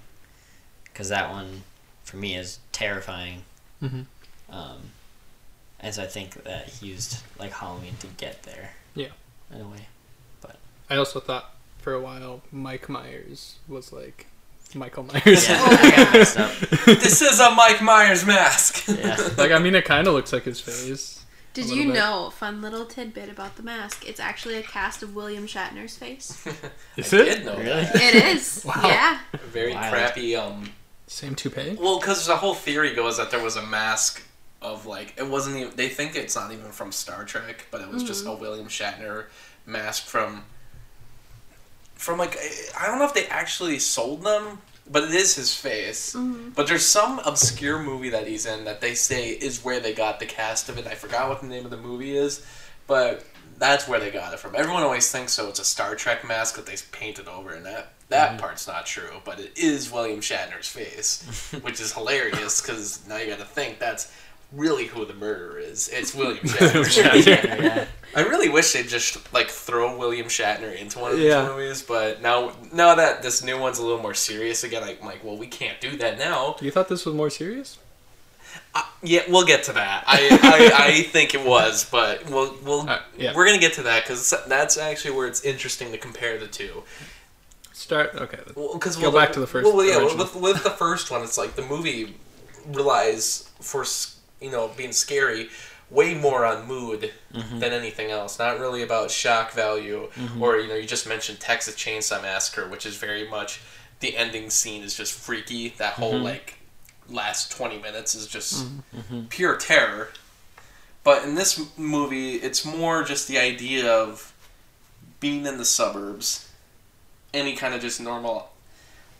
because 0.84 1.08
that 1.10 1.30
one, 1.30 1.62
for 2.04 2.16
me, 2.16 2.36
is 2.36 2.58
terrifying. 2.72 3.42
Mm-hmm. 3.82 4.02
Um, 4.54 4.78
and 5.80 5.94
so 5.94 6.02
I 6.02 6.06
think 6.06 6.42
that 6.44 6.68
he 6.68 6.86
used 6.88 7.22
like 7.38 7.52
Halloween 7.52 7.94
to 8.00 8.06
get 8.06 8.42
there. 8.44 8.70
Yeah. 8.94 9.08
In 9.52 9.60
a 9.60 9.68
way. 9.68 9.86
But 10.40 10.56
I 10.88 10.96
also 10.96 11.18
thought 11.20 11.54
for 11.78 11.92
a 11.94 12.00
while 12.00 12.42
Mike 12.50 12.88
Myers 12.88 13.56
was 13.68 13.92
like 13.92 14.26
Michael 14.74 15.04
Myers. 15.04 15.48
Yeah, 15.48 15.58
I 15.60 15.90
got 15.96 16.12
messed 16.12 16.38
up. 16.38 16.52
this 16.86 17.22
is 17.22 17.40
a 17.40 17.50
Mike 17.54 17.80
Myers 17.82 18.24
mask. 18.24 18.88
Yeah. 18.88 19.16
like 19.38 19.50
I 19.52 19.58
mean, 19.58 19.74
it 19.74 19.84
kind 19.84 20.06
of 20.06 20.14
looks 20.14 20.32
like 20.32 20.44
his 20.44 20.60
face. 20.60 21.24
Did 21.52 21.70
you 21.70 21.84
bit. 21.84 21.94
know, 21.94 22.30
fun 22.30 22.60
little 22.60 22.84
tidbit 22.84 23.28
about 23.28 23.54
the 23.56 23.62
mask, 23.62 24.04
it's 24.08 24.18
actually 24.18 24.56
a 24.56 24.62
cast 24.62 25.04
of 25.04 25.14
William 25.14 25.46
Shatner's 25.46 25.96
face. 25.96 26.44
Is 26.96 27.14
I 27.14 27.18
it 27.18 27.24
did 27.26 27.44
know 27.46 27.56
Really? 27.56 27.82
that. 27.84 27.94
it 27.94 28.14
is. 28.36 28.64
Wow. 28.66 28.82
Yeah. 28.84 29.18
Very 29.52 29.72
Wild. 29.72 29.92
crappy. 29.94 30.34
Um. 30.34 30.70
same 31.06 31.36
toupee? 31.36 31.76
Well, 31.80 32.00
because 32.00 32.26
the 32.26 32.34
whole 32.36 32.54
theory 32.54 32.92
goes 32.94 33.18
that 33.18 33.30
there 33.30 33.42
was 33.42 33.54
a 33.54 33.64
mask 33.64 34.22
of 34.62 34.84
like 34.86 35.14
it 35.16 35.28
wasn't 35.28 35.56
even. 35.58 35.76
They 35.76 35.88
think 35.88 36.16
it's 36.16 36.34
not 36.34 36.50
even 36.50 36.72
from 36.72 36.90
Star 36.90 37.24
Trek, 37.24 37.66
but 37.70 37.80
it 37.82 37.88
was 37.88 38.02
just 38.02 38.26
a 38.26 38.32
William 38.32 38.66
Shatner 38.66 39.26
mask 39.64 40.06
from. 40.06 40.44
From 41.94 42.18
like 42.18 42.38
I 42.78 42.86
don't 42.86 42.98
know 42.98 43.04
if 43.04 43.14
they 43.14 43.26
actually 43.26 43.78
sold 43.78 44.22
them, 44.22 44.58
but 44.90 45.04
it 45.04 45.14
is 45.14 45.34
his 45.36 45.54
face. 45.54 46.14
Mm-hmm. 46.14 46.50
But 46.50 46.66
there's 46.66 46.84
some 46.84 47.20
obscure 47.20 47.78
movie 47.78 48.10
that 48.10 48.26
he's 48.26 48.46
in 48.46 48.64
that 48.64 48.80
they 48.80 48.94
say 48.94 49.30
is 49.30 49.64
where 49.64 49.80
they 49.80 49.94
got 49.94 50.20
the 50.20 50.26
cast 50.26 50.68
of 50.68 50.78
it. 50.78 50.86
I 50.86 50.94
forgot 50.94 51.28
what 51.28 51.40
the 51.40 51.46
name 51.46 51.64
of 51.64 51.70
the 51.70 51.76
movie 51.76 52.16
is, 52.16 52.44
but 52.86 53.24
that's 53.58 53.88
where 53.88 54.00
they 54.00 54.10
got 54.10 54.32
it 54.32 54.40
from. 54.40 54.54
Everyone 54.56 54.82
always 54.82 55.10
thinks 55.10 55.32
so. 55.32 55.48
It's 55.48 55.60
a 55.60 55.64
Star 55.64 55.94
Trek 55.94 56.26
mask 56.26 56.56
that 56.56 56.66
they 56.66 56.76
painted 56.92 57.28
over, 57.28 57.54
and 57.54 57.64
that 57.64 57.92
that 58.08 58.30
mm-hmm. 58.30 58.40
part's 58.40 58.66
not 58.66 58.86
true. 58.86 59.20
But 59.24 59.40
it 59.40 59.52
is 59.56 59.90
William 59.90 60.20
Shatner's 60.20 60.68
face, 60.68 61.50
which 61.62 61.80
is 61.80 61.92
hilarious 61.92 62.60
because 62.60 63.06
now 63.08 63.16
you 63.16 63.28
got 63.28 63.38
to 63.38 63.44
think 63.44 63.78
that's 63.78 64.12
really 64.54 64.86
who 64.86 65.04
the 65.04 65.14
murderer 65.14 65.58
is. 65.58 65.88
It's 65.88 66.14
William 66.14 66.38
Shatner. 66.46 67.26
yeah. 67.62 67.86
I 68.16 68.20
really 68.22 68.48
wish 68.48 68.72
they'd 68.72 68.86
just 68.88 69.32
like 69.34 69.48
throw 69.48 69.96
William 69.98 70.26
Shatner 70.28 70.74
into 70.76 70.98
one 71.00 71.12
of 71.12 71.16
these 71.18 71.26
Yeah. 71.26 71.46
movies, 71.46 71.82
but 71.82 72.22
now 72.22 72.52
now 72.72 72.94
that 72.94 73.22
this 73.22 73.42
new 73.42 73.58
one's 73.58 73.78
a 73.78 73.82
little 73.82 74.00
more 74.00 74.14
serious 74.14 74.62
again, 74.64 74.82
I'm 74.84 75.04
like, 75.06 75.24
well, 75.24 75.36
we 75.36 75.46
can't 75.48 75.80
do 75.80 75.96
that 75.98 76.18
now. 76.18 76.56
You 76.60 76.70
thought 76.70 76.88
this 76.88 77.04
was 77.04 77.14
more 77.14 77.30
serious? 77.30 77.78
Uh, 78.72 78.82
yeah, 79.02 79.22
we'll 79.28 79.44
get 79.44 79.64
to 79.64 79.72
that. 79.72 80.04
I, 80.06 80.28
I, 80.76 80.86
I 80.90 81.02
think 81.14 81.34
it 81.34 81.44
was, 81.44 81.88
but 81.90 82.28
we'll 82.30 82.54
we'll 82.64 82.88
Uh, 82.88 83.00
yeah. 83.18 83.34
we're 83.34 83.46
gonna 83.46 83.58
get 83.58 83.72
to 83.74 83.82
that 83.82 84.04
because 84.04 84.32
that's 84.46 84.78
actually 84.78 85.10
where 85.16 85.26
it's 85.26 85.44
interesting 85.44 85.90
to 85.90 85.98
compare 85.98 86.38
the 86.38 86.46
two. 86.46 86.84
Start 87.72 88.14
okay. 88.14 88.38
Because 88.46 88.96
Go 88.96 89.10
back 89.10 89.32
to 89.32 89.40
the 89.40 89.46
first 89.48 89.64
Well, 89.66 89.84
yeah, 89.84 89.98
with, 90.14 90.36
with 90.36 90.62
the 90.62 90.70
first 90.70 91.10
one, 91.10 91.22
it's 91.22 91.36
like 91.36 91.56
the 91.56 91.62
movie 91.66 92.14
relies 92.68 93.50
for 93.60 93.82
s- 93.82 94.13
you 94.44 94.50
know 94.50 94.70
being 94.76 94.92
scary 94.92 95.48
way 95.90 96.14
more 96.14 96.44
on 96.44 96.66
mood 96.66 97.12
mm-hmm. 97.32 97.58
than 97.58 97.72
anything 97.72 98.10
else. 98.10 98.38
Not 98.38 98.58
really 98.58 98.82
about 98.82 99.10
shock 99.10 99.52
value, 99.52 100.08
mm-hmm. 100.14 100.42
or 100.42 100.56
you 100.56 100.68
know, 100.68 100.74
you 100.74 100.86
just 100.86 101.08
mentioned 101.08 101.40
Texas 101.40 101.74
Chainsaw 101.74 102.20
Massacre, 102.22 102.68
which 102.68 102.84
is 102.84 102.96
very 102.96 103.28
much 103.28 103.60
the 104.00 104.16
ending 104.16 104.50
scene 104.50 104.82
is 104.82 104.96
just 104.96 105.12
freaky. 105.12 105.74
That 105.78 105.94
whole 105.94 106.14
mm-hmm. 106.14 106.24
like 106.24 106.58
last 107.08 107.52
twenty 107.52 107.78
minutes 107.78 108.14
is 108.14 108.26
just 108.26 108.66
pure 109.28 109.56
terror. 109.56 110.10
But 111.02 111.24
in 111.24 111.34
this 111.34 111.62
movie, 111.76 112.36
it's 112.36 112.64
more 112.64 113.02
just 113.04 113.28
the 113.28 113.38
idea 113.38 113.92
of 113.92 114.32
being 115.20 115.46
in 115.46 115.58
the 115.58 115.64
suburbs, 115.64 116.48
any 117.34 117.54
kind 117.54 117.74
of 117.74 117.82
just 117.82 118.00
normal 118.00 118.50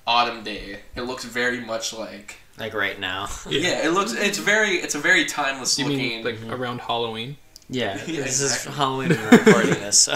autumn 0.06 0.42
day. 0.42 0.80
It 0.96 1.02
looks 1.02 1.24
very 1.24 1.60
much 1.60 1.92
like 1.92 2.38
Like 2.59 2.75
right 2.75 2.99
now. 2.99 3.29
yeah. 3.49 3.85
It 3.87 3.90
looks 3.90 4.12
it's 4.12 4.38
very 4.38 4.77
it's 4.77 4.95
a 4.95 4.99
very 5.01 5.25
timeless 5.25 5.79
You 5.79 5.87
looking. 5.87 5.99
mean 5.99 6.25
like 6.25 6.38
around 6.49 6.81
Halloween? 6.81 7.37
Yeah. 7.69 7.97
Yeah, 8.07 8.23
this 8.23 8.43
exactly. 8.43 8.71
is 8.71 8.77
Halloween 8.77 9.09
when 9.11 9.21
we're 9.31 9.38
recording 9.38 9.71
this, 9.75 9.99
so 9.99 10.14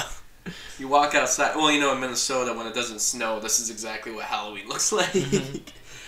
you 0.79 0.89
walk 0.89 1.15
outside. 1.15 1.57
Well, 1.57 1.73
you 1.73 1.81
know, 1.81 1.93
in 1.93 2.01
Minnesota 2.01 2.53
when 2.55 2.67
it 2.67 2.75
doesn't 2.75 3.01
snow, 3.01 3.41
this 3.41 3.59
is 3.59 3.71
exactly 3.71 4.13
what 4.13 4.25
Halloween 4.25 4.69
looks 4.69 4.93
like. 4.93 5.15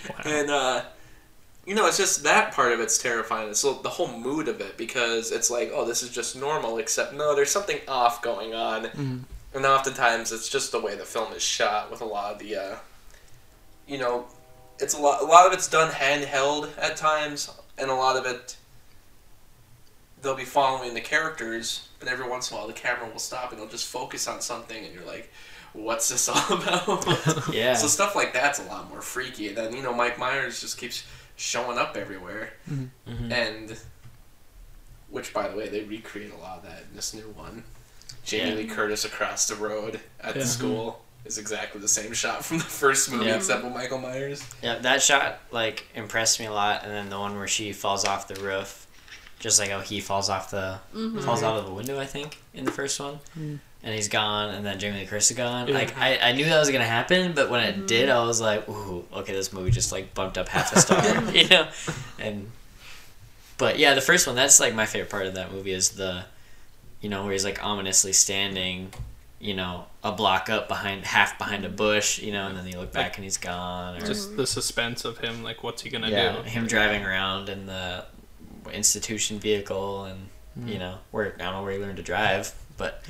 Wow. 0.08 0.16
And 0.24 0.50
uh, 0.50 0.82
you 1.66 1.74
know, 1.74 1.86
it's 1.86 1.96
just 1.98 2.22
that 2.24 2.52
part 2.52 2.72
of 2.72 2.80
it's 2.80 2.96
terrifying. 2.98 3.48
It's 3.50 3.62
the 3.62 3.88
whole 3.88 4.08
mood 4.18 4.48
of 4.48 4.60
it 4.60 4.76
because 4.76 5.30
it's 5.30 5.50
like, 5.50 5.70
oh, 5.74 5.84
this 5.84 6.02
is 6.02 6.10
just 6.10 6.36
normal, 6.36 6.78
except 6.78 7.12
no, 7.14 7.34
there's 7.34 7.50
something 7.50 7.78
off 7.86 8.22
going 8.22 8.54
on. 8.54 9.26
And 9.52 9.66
oftentimes 9.66 10.32
it's 10.32 10.48
just 10.48 10.72
the 10.72 10.80
way 10.80 10.94
the 10.94 11.04
film 11.04 11.32
is 11.32 11.42
shot 11.42 11.90
with 11.90 12.00
a 12.00 12.04
lot 12.04 12.32
of 12.34 12.38
the, 12.38 12.56
uh, 12.56 12.76
you 13.86 13.98
know, 13.98 14.26
it's 14.80 14.94
a 14.94 14.98
lot. 14.98 15.22
A 15.22 15.24
lot 15.24 15.46
of 15.46 15.52
it's 15.52 15.68
done 15.68 15.90
handheld 15.92 16.70
at 16.78 16.96
times, 16.96 17.50
and 17.78 17.90
a 17.90 17.94
lot 17.94 18.16
of 18.16 18.26
it 18.26 18.56
they'll 20.22 20.34
be 20.36 20.44
following 20.44 20.92
the 20.94 21.00
characters, 21.00 21.88
but 21.98 22.06
every 22.08 22.28
once 22.28 22.50
in 22.50 22.54
a 22.56 22.58
while 22.60 22.66
the 22.66 22.72
camera 22.74 23.08
will 23.08 23.18
stop 23.18 23.52
and 23.52 23.60
they'll 23.60 23.68
just 23.68 23.86
focus 23.86 24.28
on 24.28 24.40
something, 24.40 24.84
and 24.84 24.94
you're 24.94 25.04
like, 25.06 25.32
"What's 25.72 26.08
this 26.08 26.28
all 26.28 26.36
about?" 26.58 27.04
Yeah. 27.54 27.74
So 27.74 27.86
stuff 27.86 28.14
like 28.14 28.32
that's 28.32 28.58
a 28.58 28.64
lot 28.64 28.88
more 28.90 29.00
freaky. 29.00 29.48
And 29.48 29.56
then 29.56 29.74
you 29.76 29.82
know 29.82 29.92
Mike 29.94 30.18
Myers 30.18 30.60
just 30.60 30.78
keeps 30.78 31.04
showing 31.36 31.78
up 31.78 31.96
everywhere, 31.96 32.52
Mhm. 32.70 33.32
and 33.32 33.78
which 35.08 35.32
by 35.32 35.48
the 35.48 35.56
way 35.56 35.68
they 35.68 35.82
recreate 35.84 36.32
a 36.32 36.36
lot 36.36 36.58
of 36.58 36.64
that 36.64 36.82
in 36.90 36.96
this 36.96 37.14
new 37.14 37.28
one. 37.30 37.64
Jamie 38.24 38.50
Yeah. 38.50 38.56
Lee 38.56 38.66
Curtis 38.66 39.04
across 39.04 39.48
the 39.48 39.54
road 39.56 40.00
at 40.20 40.36
Yeah. 40.36 40.42
the 40.42 40.46
school 40.48 41.02
is 41.24 41.38
exactly 41.38 41.80
the 41.80 41.88
same 41.88 42.12
shot 42.12 42.44
from 42.44 42.58
the 42.58 42.64
first 42.64 43.10
movie 43.10 43.26
Yeah. 43.26 43.36
except 43.36 43.62
with 43.64 43.72
Michael 43.72 43.98
Myers. 43.98 44.42
Yeah, 44.62 44.76
that 44.78 45.02
shot 45.02 45.40
like 45.50 45.86
impressed 45.94 46.40
me 46.40 46.46
a 46.46 46.52
lot, 46.52 46.82
and 46.84 46.92
then 46.92 47.10
the 47.10 47.18
one 47.18 47.36
where 47.36 47.48
she 47.48 47.72
falls 47.72 48.04
off 48.04 48.26
the 48.28 48.36
roof, 48.40 48.86
just 49.38 49.58
like 49.58 49.70
how 49.70 49.80
he 49.80 50.00
falls 50.00 50.28
off 50.30 50.50
the 50.50 50.80
Mhm. 50.94 51.22
falls 51.24 51.42
out 51.42 51.56
of 51.56 51.66
the 51.66 51.72
window, 51.72 51.98
I 52.00 52.06
think, 52.06 52.38
in 52.54 52.64
the 52.64 52.72
first 52.72 52.98
one, 53.00 53.20
Mm. 53.38 53.58
and 53.82 53.94
he's 53.94 54.08
gone, 54.08 54.50
and 54.54 54.64
then 54.66 54.78
Jamie 54.78 55.00
Lee 55.00 55.06
Curtis 55.06 55.30
is 55.30 55.36
gone. 55.36 55.68
Yeah. 55.68 55.74
Like 55.74 55.96
I, 55.98 56.18
I 56.18 56.32
knew 56.32 56.44
that 56.46 56.58
was 56.58 56.70
gonna 56.70 56.84
happen, 56.86 57.32
but 57.32 57.50
when 57.50 57.62
it 57.64 57.86
did, 57.86 58.08
I 58.08 58.24
was 58.24 58.40
like, 58.40 58.68
ooh, 58.68 59.04
okay, 59.12 59.32
this 59.32 59.52
movie 59.52 59.70
just 59.70 59.92
like 59.92 60.14
bumped 60.14 60.36
up 60.38 60.48
half 60.48 60.74
a 60.74 60.80
star, 60.80 61.04
you 61.34 61.48
know, 61.48 61.68
and. 62.18 62.50
But 63.58 63.78
yeah, 63.78 63.92
the 63.92 64.00
first 64.00 64.26
one, 64.26 64.36
that's 64.36 64.58
like 64.58 64.74
my 64.74 64.86
favorite 64.86 65.10
part 65.10 65.26
of 65.26 65.34
that 65.34 65.52
movie 65.52 65.72
is 65.72 65.90
the, 65.90 66.24
you 67.02 67.10
know, 67.10 67.24
where 67.24 67.32
he's 67.32 67.44
like 67.44 67.62
ominously 67.62 68.14
standing, 68.14 68.90
you 69.40 69.54
know, 69.54 69.86
a 70.04 70.12
block 70.12 70.50
up 70.50 70.68
behind, 70.68 71.04
half 71.06 71.38
behind 71.38 71.64
a 71.64 71.68
bush, 71.70 72.20
you 72.20 72.30
know, 72.30 72.46
and 72.46 72.58
then 72.58 72.66
you 72.66 72.78
look 72.78 72.92
back 72.92 73.16
and 73.16 73.24
he's 73.24 73.38
gone. 73.38 73.96
Or, 73.96 74.06
Just 74.06 74.36
the 74.36 74.46
suspense 74.46 75.06
of 75.06 75.18
him, 75.18 75.42
like 75.42 75.62
what's 75.62 75.80
he 75.80 75.88
gonna 75.88 76.10
yeah, 76.10 76.36
do? 76.36 76.42
him 76.42 76.66
driving 76.66 77.04
around 77.04 77.48
in 77.48 77.64
the 77.64 78.04
institution 78.70 79.38
vehicle, 79.38 80.04
and 80.04 80.28
you 80.66 80.74
hmm. 80.74 80.80
know, 80.80 80.98
where 81.10 81.34
I 81.36 81.44
don't 81.44 81.54
know 81.54 81.62
where 81.62 81.72
he 81.72 81.78
learned 81.78 81.96
to 81.96 82.02
drive, 82.02 82.54
but 82.76 83.02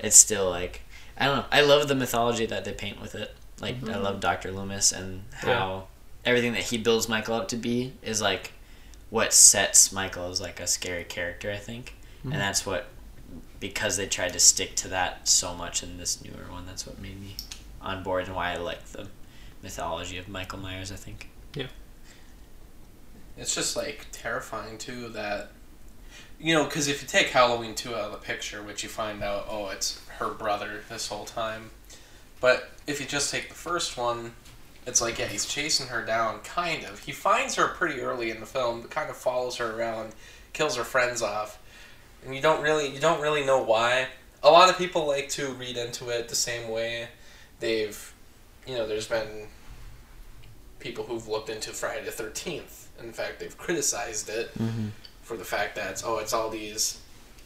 it's 0.00 0.16
still 0.16 0.50
like 0.50 0.82
I 1.16 1.26
don't 1.26 1.36
know. 1.36 1.44
I 1.52 1.60
love 1.60 1.86
the 1.86 1.94
mythology 1.94 2.46
that 2.46 2.64
they 2.64 2.72
paint 2.72 3.00
with 3.00 3.14
it. 3.14 3.32
Like 3.60 3.76
I 3.84 3.92
hmm. 3.92 4.02
love 4.02 4.18
Doctor 4.18 4.50
Loomis 4.50 4.90
and 4.90 5.22
how 5.32 5.86
everything 6.24 6.52
that 6.54 6.64
he 6.64 6.78
builds 6.78 7.08
Michael 7.08 7.34
up 7.34 7.48
to 7.48 7.56
be 7.56 7.92
is 8.02 8.20
like 8.20 8.52
what 9.08 9.32
sets 9.32 9.92
Michael 9.92 10.30
as 10.30 10.40
like 10.40 10.58
a 10.58 10.66
scary 10.66 11.04
character. 11.04 11.52
I 11.52 11.58
think, 11.58 11.94
and 12.24 12.32
hmm. 12.32 12.38
that's 12.40 12.66
what 12.66 12.88
because 13.60 13.98
they 13.98 14.06
tried 14.06 14.32
to 14.32 14.40
stick 14.40 14.74
to 14.76 14.88
that 14.88 15.28
so 15.28 15.54
much 15.54 15.82
in 15.82 15.98
this 15.98 16.24
newer 16.24 16.50
one. 16.50 16.66
That's 16.66 16.86
what 16.86 16.98
made 16.98 17.20
me 17.20 17.36
on 17.80 18.02
board 18.02 18.26
and 18.26 18.34
why 18.34 18.52
I 18.52 18.56
like 18.56 18.84
the 18.86 19.08
mythology 19.62 20.18
of 20.18 20.28
Michael 20.28 20.58
Myers. 20.58 20.90
I 20.90 20.96
think. 20.96 21.28
Yeah. 21.54 21.66
It's 23.36 23.54
just 23.54 23.76
like 23.76 24.06
terrifying 24.12 24.78
too 24.78 25.08
that 25.10 25.50
you 26.40 26.54
know 26.54 26.64
because 26.64 26.88
if 26.88 27.02
you 27.02 27.08
take 27.08 27.28
Halloween 27.28 27.74
two 27.74 27.94
out 27.94 28.06
of 28.06 28.12
the 28.12 28.18
picture, 28.18 28.62
which 28.62 28.82
you 28.82 28.88
find 28.88 29.22
out 29.22 29.46
oh 29.48 29.68
it's 29.68 30.00
her 30.18 30.30
brother 30.30 30.82
this 30.88 31.08
whole 31.08 31.26
time, 31.26 31.70
but 32.40 32.70
if 32.86 33.00
you 33.00 33.06
just 33.06 33.30
take 33.30 33.48
the 33.48 33.54
first 33.54 33.96
one, 33.96 34.32
it's 34.86 35.02
like 35.02 35.18
yeah 35.18 35.26
he's 35.26 35.46
chasing 35.46 35.88
her 35.88 36.04
down 36.04 36.40
kind 36.40 36.84
of. 36.84 37.00
He 37.00 37.12
finds 37.12 37.56
her 37.56 37.68
pretty 37.68 38.00
early 38.00 38.30
in 38.30 38.40
the 38.40 38.46
film, 38.46 38.80
but 38.80 38.90
kind 38.90 39.10
of 39.10 39.16
follows 39.16 39.56
her 39.56 39.78
around, 39.78 40.12
kills 40.54 40.76
her 40.76 40.84
friends 40.84 41.20
off, 41.20 41.58
and 42.24 42.34
you 42.34 42.40
don't 42.40 42.62
really 42.62 42.88
you 42.88 43.00
don't 43.00 43.20
really 43.20 43.44
know 43.44 43.62
why. 43.62 44.08
A 44.42 44.50
lot 44.50 44.70
of 44.70 44.78
people 44.78 45.06
like 45.06 45.28
to 45.30 45.48
read 45.52 45.76
into 45.76 46.08
it 46.08 46.28
the 46.28 46.34
same 46.34 46.70
way. 46.70 47.08
They've, 47.60 48.14
you 48.66 48.74
know, 48.74 48.86
there's 48.86 49.06
been 49.06 49.48
people 50.78 51.04
who've 51.04 51.28
looked 51.28 51.50
into 51.50 51.70
Friday 51.70 52.04
the 52.04 52.10
Thirteenth. 52.10 52.88
In 53.02 53.12
fact, 53.12 53.38
they've 53.38 53.56
criticized 53.56 54.28
it 54.30 54.50
for 55.22 55.36
the 55.36 55.44
fact 55.44 55.76
that 55.76 55.90
it's, 55.90 56.02
oh, 56.04 56.18
it's 56.18 56.32
all 56.32 56.50
these 56.50 57.00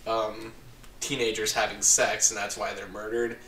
um, 0.07 0.53
teenagers 1.01 1.53
having 1.53 1.83
sex, 1.83 2.31
and 2.31 2.39
that's 2.39 2.57
why 2.57 2.75
they're 2.75 2.89
murdered. 2.89 3.39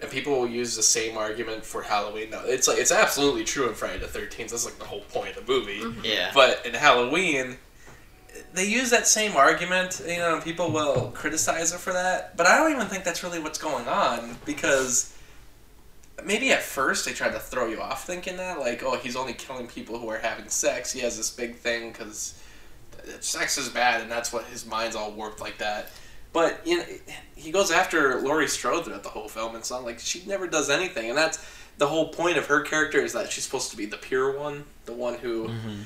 And 0.00 0.10
people 0.10 0.38
will 0.38 0.48
use 0.48 0.76
the 0.76 0.82
same 0.82 1.16
argument 1.16 1.64
for 1.64 1.82
Halloween. 1.82 2.30
No, 2.30 2.42
it's 2.44 2.68
like 2.68 2.78
it's 2.78 2.92
absolutely 2.92 3.44
true 3.44 3.68
in 3.68 3.74
Friday 3.74 3.98
the 3.98 4.06
Thirteenth. 4.06 4.50
That's 4.50 4.64
like 4.64 4.78
the 4.78 4.84
whole 4.84 5.00
point 5.00 5.36
of 5.36 5.46
the 5.46 5.52
movie. 5.52 5.82
Yeah. 6.02 6.32
But 6.34 6.66
in 6.66 6.74
Halloween, 6.74 7.56
they 8.52 8.66
use 8.66 8.90
that 8.90 9.06
same 9.06 9.36
argument. 9.36 10.02
You 10.06 10.18
know, 10.18 10.40
people 10.40 10.70
will 10.70 11.10
criticize 11.14 11.72
it 11.72 11.78
for 11.78 11.92
that. 11.92 12.36
But 12.36 12.46
I 12.46 12.58
don't 12.58 12.72
even 12.72 12.86
think 12.86 13.04
that's 13.04 13.22
really 13.22 13.38
what's 13.38 13.58
going 13.58 13.86
on 13.86 14.36
because 14.44 15.14
maybe 16.24 16.50
at 16.50 16.62
first 16.62 17.04
they 17.04 17.12
tried 17.12 17.32
to 17.32 17.40
throw 17.40 17.66
you 17.66 17.80
off 17.80 18.06
thinking 18.06 18.36
that, 18.38 18.58
like, 18.58 18.82
oh, 18.82 18.96
he's 18.96 19.16
only 19.16 19.32
killing 19.32 19.66
people 19.66 19.98
who 19.98 20.08
are 20.08 20.18
having 20.18 20.48
sex. 20.48 20.92
He 20.92 21.00
has 21.00 21.16
this 21.16 21.30
big 21.30 21.56
thing 21.56 21.92
because 21.92 22.40
sex 23.20 23.58
is 23.58 23.68
bad, 23.68 24.00
and 24.00 24.10
that's 24.10 24.32
what 24.32 24.44
his 24.46 24.66
mind's 24.66 24.96
all 24.96 25.12
warped 25.12 25.40
like 25.40 25.58
that. 25.58 25.90
But 26.32 26.60
you 26.66 26.78
know, 26.78 26.84
he 27.34 27.50
goes 27.50 27.70
after 27.70 28.20
Laurie 28.20 28.48
Strode 28.48 28.84
throughout 28.84 29.02
the 29.02 29.08
whole 29.08 29.28
film. 29.28 29.54
and 29.54 29.70
not 29.70 29.84
like 29.84 29.98
she 29.98 30.24
never 30.26 30.46
does 30.46 30.68
anything, 30.68 31.08
and 31.08 31.16
that's 31.16 31.38
the 31.78 31.86
whole 31.86 32.08
point 32.08 32.36
of 32.36 32.46
her 32.46 32.62
character 32.62 32.98
is 32.98 33.12
that 33.12 33.30
she's 33.30 33.44
supposed 33.44 33.70
to 33.70 33.76
be 33.76 33.86
the 33.86 33.96
pure 33.96 34.36
one, 34.38 34.64
the 34.86 34.92
one 34.92 35.14
who 35.14 35.48
mm-hmm. 35.48 35.80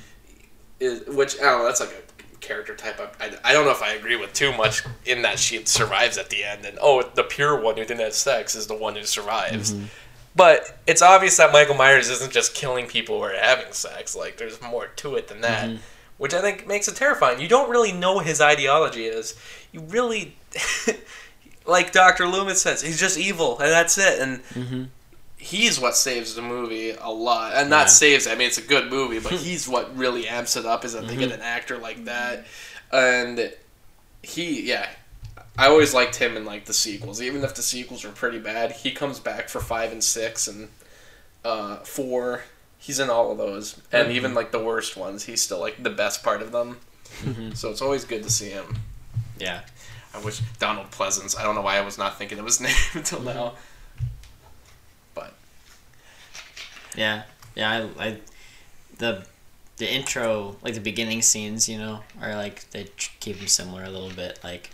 is 0.79 1.07
which 1.09 1.39
I 1.41 1.45
don't 1.45 1.61
know. 1.61 1.65
That's 1.67 1.81
like 1.81 1.91
a 1.91 2.10
character 2.41 2.75
type. 2.75 3.01
I, 3.01 3.27
I, 3.27 3.33
I 3.45 3.53
don't 3.53 3.65
know 3.65 3.71
if 3.71 3.83
I 3.83 3.93
agree 3.93 4.17
with 4.17 4.33
too 4.33 4.57
much 4.57 4.83
in 5.05 5.23
that 5.23 5.39
she 5.39 5.65
survives 5.65 6.19
at 6.19 6.31
the 6.31 6.45
end, 6.45 6.65
and 6.65 6.79
oh, 6.81 7.03
the 7.03 7.23
pure 7.23 7.61
one 7.61 7.77
who 7.77 7.85
didn't 7.85 8.01
have 8.01 8.15
sex 8.15 8.55
is 8.55 8.67
the 8.67 8.77
one 8.77 8.97
who 8.97 9.05
survives. 9.05 9.73
Mm-hmm. 9.73 9.87
But 10.37 10.79
it's 10.87 11.03
obvious 11.03 11.37
that 11.39 11.53
Michael 11.53 11.75
Myers 11.75 12.09
isn't 12.09 12.33
just 12.33 12.55
killing 12.55 12.87
people 12.87 13.19
who 13.19 13.25
are 13.25 13.37
having 13.37 13.73
sex. 13.73 14.15
Like 14.15 14.37
there's 14.37 14.61
more 14.63 14.87
to 14.87 15.17
it 15.17 15.29
than 15.29 15.41
that, 15.41 15.69
mm-hmm. 15.69 15.83
which 16.19 16.35
I 16.35 16.41
think 16.41 16.67
makes 16.67 16.89
it 16.89 16.97
terrifying. 16.97 17.41
You 17.41 17.49
don't 17.49 17.71
really 17.71 17.93
know 17.93 18.21
his 18.21 18.41
ideology 18.41 19.05
is. 19.05 19.37
You 19.73 19.81
really, 19.81 20.37
like 21.67 21.93
Doctor 21.93 22.27
Loomis 22.27 22.63
says, 22.63 22.83
he's 22.83 23.01
just 23.01 23.19
evil, 23.19 23.59
and 23.59 23.71
that's 23.71 23.99
it. 23.99 24.21
And 24.21 24.45
mm-hmm. 24.45 24.85
He's 25.41 25.81
what 25.81 25.97
saves 25.97 26.35
the 26.35 26.43
movie 26.43 26.91
a 26.91 27.11
lot, 27.11 27.55
and 27.55 27.71
not 27.71 27.83
Yeah. 27.83 27.87
saves. 27.87 28.27
I 28.27 28.35
mean, 28.35 28.47
it's 28.47 28.59
a 28.59 28.63
good 28.63 28.91
movie, 28.91 29.19
but 29.19 29.33
he's 29.47 29.69
what 29.69 29.97
really 29.97 30.29
amps 30.29 30.57
it 30.57 30.67
up. 30.67 30.85
Is 30.85 30.93
that 30.93 31.09
they 31.09 31.17
get 31.17 31.31
mm-hmm. 31.31 31.41
an 31.41 31.47
actor 31.47 31.79
like 31.79 32.05
that, 32.05 32.47
and 32.93 33.53
he, 34.23 34.63
yeah. 34.63 34.89
I 35.59 35.67
always 35.67 35.93
liked 35.93 36.17
him 36.17 36.37
in 36.37 36.45
like 36.45 36.65
the 36.67 36.73
sequels, 36.73 37.21
even 37.21 37.43
if 37.43 37.55
the 37.55 37.63
sequels 37.63 38.05
were 38.05 38.13
pretty 38.13 38.39
bad. 38.39 38.73
He 38.73 38.93
comes 38.93 39.19
back 39.19 39.49
for 39.49 39.61
five 39.61 39.93
and 39.93 40.03
six 40.03 40.47
and 40.47 40.69
uh, 41.45 41.77
four. 41.79 42.45
He's 42.79 42.99
in 42.99 43.11
all 43.11 43.33
of 43.33 43.39
those, 43.39 43.81
and 43.93 44.09
mm-hmm. 44.09 44.17
even 44.17 44.35
like 44.35 44.53
the 44.53 44.63
worst 44.63 44.97
ones, 44.97 45.25
he's 45.25 45.43
still 45.43 45.61
like 45.61 45.83
the 45.83 45.91
best 45.91 46.23
part 46.23 46.41
of 46.41 46.53
them. 46.53 46.79
Mm-hmm. 47.23 47.53
So 47.53 47.71
it's 47.71 47.83
always 47.83 48.05
good 48.05 48.23
to 48.23 48.31
see 48.31 48.51
him. 48.51 48.79
Yeah. 49.39 49.63
I 50.15 50.21
wish 50.21 50.41
Donald 50.59 50.91
Pleasence. 50.91 51.39
I 51.39 51.43
don't 51.43 51.55
know 51.55 51.63
why 51.63 51.77
I 51.79 51.83
was 51.83 51.99
not 51.99 52.19
thinking 52.19 52.39
of 52.39 52.45
his 52.45 52.61
name 52.61 52.75
until 52.95 53.21
now. 53.21 53.55
But 55.15 55.35
Yeah, 56.97 57.23
yeah. 57.55 57.89
I, 57.99 58.07
I 58.07 58.21
the 58.99 59.27
the 59.77 59.93
intro, 59.93 60.57
like 60.63 60.75
the 60.75 60.81
beginning 60.81 61.23
scenes, 61.23 61.69
you 61.69 61.79
know, 61.79 62.01
are 62.21 62.35
like 62.35 62.71
they 62.71 62.89
keep 63.21 63.39
them 63.39 63.47
similar 63.47 63.85
a 63.85 63.91
little 63.91 64.11
bit. 64.11 64.39
Like 64.45 64.71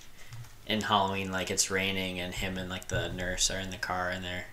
in 0.67 0.83
Halloween, 0.83 1.31
like 1.31 1.51
it's 1.51 1.71
raining 1.71 2.19
and 2.19 2.35
him 2.35 2.59
and 2.59 2.69
like 2.69 2.89
the 2.89 3.09
nurse 3.09 3.51
are 3.51 3.59
in 3.61 3.71
the 3.71 3.77
car 3.77 4.11
and 4.11 4.25
they're 4.25 4.47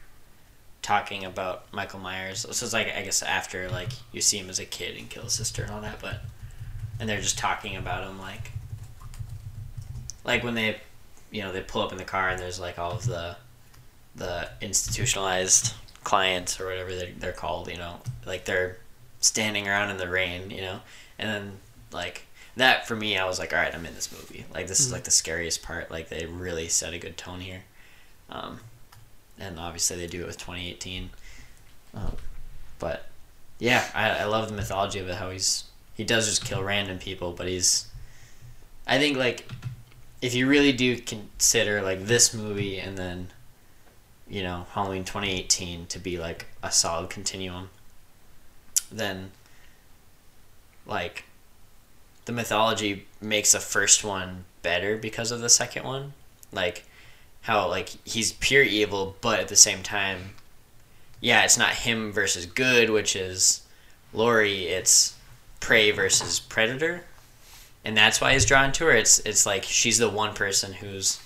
talking 0.82 1.24
about 1.26 1.72
Michael 1.74 2.00
Myers. 2.00 2.42
So 2.42 2.50
it's 2.50 2.74
like 2.74 2.94
I 2.96 3.02
guess 3.02 3.24
after 3.24 3.70
like 3.70 3.90
you 4.12 4.22
see 4.22 4.38
him 4.38 4.50
as 4.50 4.60
a 4.60 4.66
kid 4.66 4.98
and 4.98 5.10
kill 5.10 5.24
his 5.24 5.34
sister 5.34 5.64
and 5.64 5.72
all 5.72 5.82
that, 5.82 6.00
but 6.02 6.22
and 7.00 7.10
they're 7.10 7.22
just 7.22 7.38
talking 7.38 7.76
about 7.76 8.08
him 8.08 8.20
like 8.20 8.52
like 10.24 10.44
when 10.44 10.54
they 10.54 10.80
you 11.32 11.42
know 11.42 11.52
they 11.52 11.62
pull 11.62 11.82
up 11.82 11.92
in 11.92 11.98
the 11.98 12.04
car 12.04 12.30
and 12.30 12.40
there's 12.40 12.60
like 12.60 12.78
all 12.78 12.92
of 12.92 13.06
the 13.06 13.36
the 14.16 14.48
institutionalized 14.62 15.74
clients 16.04 16.60
or 16.60 16.68
whatever 16.68 16.96
they're, 16.96 17.12
they're 17.18 17.32
called 17.32 17.70
you 17.70 17.78
know 17.78 18.00
like 18.26 18.46
they're 18.46 18.78
standing 19.20 19.68
around 19.68 19.90
in 19.90 19.98
the 19.98 20.10
rain 20.10 20.50
you 20.50 20.62
know? 20.62 20.80
And 21.18 21.30
then 21.30 21.52
like 21.92 22.26
that 22.56 22.88
for 22.88 22.96
me 22.96 23.18
i 23.18 23.26
was 23.26 23.40
like 23.40 23.54
all 23.54 23.60
right 23.60 23.74
i'm 23.74 23.86
in 23.86 23.96
this 23.96 24.12
movie. 24.12 24.46
Like 24.54 24.68
this 24.68 24.80
is 24.80 24.92
like 24.92 25.04
the 25.06 25.12
scariest 25.12 25.64
part. 25.64 25.90
Like 25.90 26.10
they 26.10 26.26
really 26.26 26.68
set 26.68 26.94
a 26.94 27.00
good 27.00 27.18
tone 27.18 27.40
here. 27.40 27.64
Um, 28.30 28.60
and 29.40 29.60
obviously 29.60 29.98
they 29.98 30.08
do 30.08 30.22
it 30.22 30.28
with 30.28 30.38
2018 30.38 31.10
um, 31.96 32.16
but 32.80 33.08
yeah 33.60 33.86
I, 33.94 34.10
I 34.10 34.24
love 34.26 34.48
the 34.50 34.56
mythology 34.56 35.00
of 35.00 35.08
it 35.08 35.16
how 35.16 35.30
he's 35.30 35.66
he 35.94 36.04
does 36.04 36.28
just 36.28 36.46
kill 36.46 36.64
random 36.64 37.00
people 37.00 37.34
but 37.34 37.48
he's 37.48 37.88
i 38.88 38.98
think 38.98 39.18
like 39.18 39.48
if 40.22 40.34
you 40.34 40.48
really 40.48 40.72
do 40.72 40.98
consider 40.98 41.82
like 41.82 42.06
this 42.06 42.34
movie 42.34 42.80
and 42.80 42.98
then 42.98 43.28
you 44.30 44.44
know 44.44 44.66
Halloween 44.72 45.04
2018 45.04 45.88
to 45.88 46.00
be 46.00 46.18
like 46.18 46.46
a 46.62 46.72
solid 46.72 47.10
continuum 47.10 47.70
then 48.92 49.32
like 50.86 51.26
the 52.26 52.32
mythology 52.32 53.06
makes 53.22 53.52
the 53.52 53.60
first 53.60 54.04
one 54.04 54.46
better 54.62 54.98
because 54.98 55.32
of 55.32 55.42
the 55.42 55.50
second 55.50 55.84
one. 55.84 56.14
Like 56.52 56.86
how 57.42 57.68
like 57.68 57.90
he's 58.06 58.34
pure 58.34 58.64
evil, 58.64 59.16
but 59.22 59.40
at 59.40 59.48
the 59.48 59.56
same 59.56 59.84
time, 59.84 60.36
yeah, 61.20 61.44
it's 61.44 61.58
not 61.58 61.74
him 61.74 62.12
versus 62.12 62.46
good, 62.46 62.90
which 62.90 63.16
is 63.16 63.62
Laurie. 64.14 64.68
It's 64.68 65.16
prey 65.60 65.92
versus 65.92 66.40
predator, 66.40 67.04
and 67.84 67.96
that's 67.96 68.22
why 68.22 68.34
he's 68.34 68.46
drawn 68.46 68.72
to 68.74 68.86
her. 68.86 68.92
It's 68.92 69.20
it's 69.20 69.46
like 69.46 69.64
she's 69.64 69.98
the 69.98 70.10
one 70.10 70.34
person 70.34 70.74
who's 70.74 71.22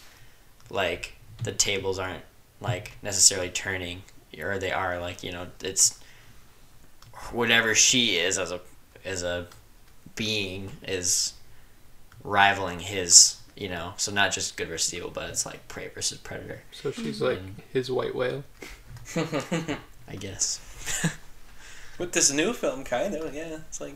like 0.69 1.13
the 1.43 1.51
tables 1.51 1.99
aren't 1.99 2.23
like 2.61 2.93
necessarily 3.01 3.49
turning, 3.49 4.03
or 4.39 4.57
they 4.59 4.71
are 4.71 4.99
like 4.99 5.23
you 5.23 5.31
know 5.31 5.47
it's 5.63 5.99
whatever 7.31 7.73
she 7.75 8.17
is 8.17 8.37
as 8.37 8.51
a 8.51 8.59
as 9.05 9.23
a 9.23 9.47
being 10.15 10.71
is 10.83 11.33
rivaling 12.23 12.79
his 12.79 13.37
you 13.55 13.69
know 13.69 13.93
so 13.97 14.11
not 14.11 14.31
just 14.31 14.57
good 14.57 14.67
versus 14.67 14.93
evil 14.93 15.09
but 15.13 15.29
it's 15.29 15.45
like 15.45 15.67
prey 15.67 15.87
versus 15.89 16.17
predator 16.17 16.61
So 16.71 16.91
she's 16.91 17.21
like 17.21 17.39
his 17.71 17.89
white 17.91 18.13
whale. 18.15 18.43
i 19.15 20.15
guess 20.19 20.59
With 21.97 22.11
this 22.11 22.31
new 22.31 22.53
film, 22.53 22.83
kind 22.83 23.15
of, 23.15 23.33
yeah. 23.33 23.55
It's 23.67 23.81
like 23.81 23.95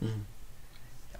Mhm. 0.00 0.20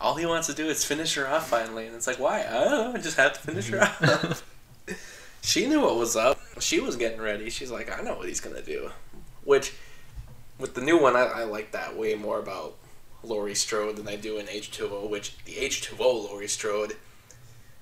all 0.00 0.14
he 0.14 0.24
wants 0.26 0.46
to 0.46 0.54
do 0.54 0.66
is 0.68 0.84
finish 0.84 1.14
her 1.16 1.28
off 1.28 1.48
finally, 1.48 1.86
and 1.88 1.96
it's 1.96 2.06
like, 2.06 2.20
why? 2.20 2.40
I 2.42 2.52
don't 2.64 2.70
know. 2.70 2.92
I 2.94 2.98
just 3.02 3.16
have 3.16 3.32
to 3.32 3.40
finish 3.40 3.68
her 3.70 3.82
off. 3.82 4.44
she 5.42 5.66
knew 5.66 5.80
what 5.80 5.96
was 5.96 6.16
up. 6.16 6.40
She 6.60 6.80
was 6.80 6.96
getting 6.96 7.20
ready. 7.20 7.50
She's 7.50 7.70
like, 7.70 7.96
I 7.96 8.02
know 8.02 8.14
what 8.14 8.28
he's 8.28 8.40
gonna 8.40 8.62
do. 8.62 8.90
Which, 9.44 9.72
with 10.58 10.74
the 10.74 10.80
new 10.80 11.00
one, 11.00 11.16
I, 11.16 11.24
I 11.24 11.44
like 11.44 11.72
that 11.72 11.96
way 11.96 12.14
more 12.14 12.38
about 12.38 12.74
Laurie 13.22 13.54
Strode 13.54 13.96
than 13.96 14.08
I 14.08 14.16
do 14.16 14.38
in 14.38 14.48
H 14.48 14.70
two 14.70 14.88
O. 14.88 15.06
Which 15.06 15.36
the 15.44 15.58
H 15.58 15.82
two 15.82 15.96
O 15.98 16.16
Laurie 16.16 16.48
Strode, 16.48 16.96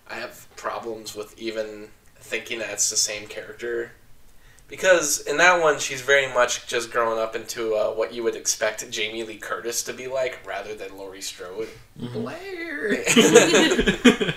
I 0.09 0.15
have 0.15 0.47
problems 0.57 1.15
with 1.15 1.39
even 1.39 1.89
thinking 2.21 2.59
that 2.59 2.71
it's 2.71 2.91
the 2.91 2.97
same 2.97 3.27
character 3.27 3.93
because 4.69 5.21
in 5.21 5.39
that 5.39 5.63
one, 5.63 5.79
she's 5.79 6.03
very 6.03 6.33
much 6.33 6.67
just 6.67 6.93
growing 6.93 7.19
up 7.19 7.35
into 7.35 7.75
uh, 7.75 7.89
what 7.89 8.13
you 8.13 8.23
would 8.23 8.37
expect 8.37 8.89
Jamie 8.91 9.25
Lee 9.25 9.39
Curtis 9.39 9.83
to 9.85 9.95
be 9.95 10.07
like, 10.07 10.47
rather 10.47 10.75
than 10.75 10.99
Laurie 10.99 11.23
Strode. 11.23 11.69
Blair. 11.97 13.03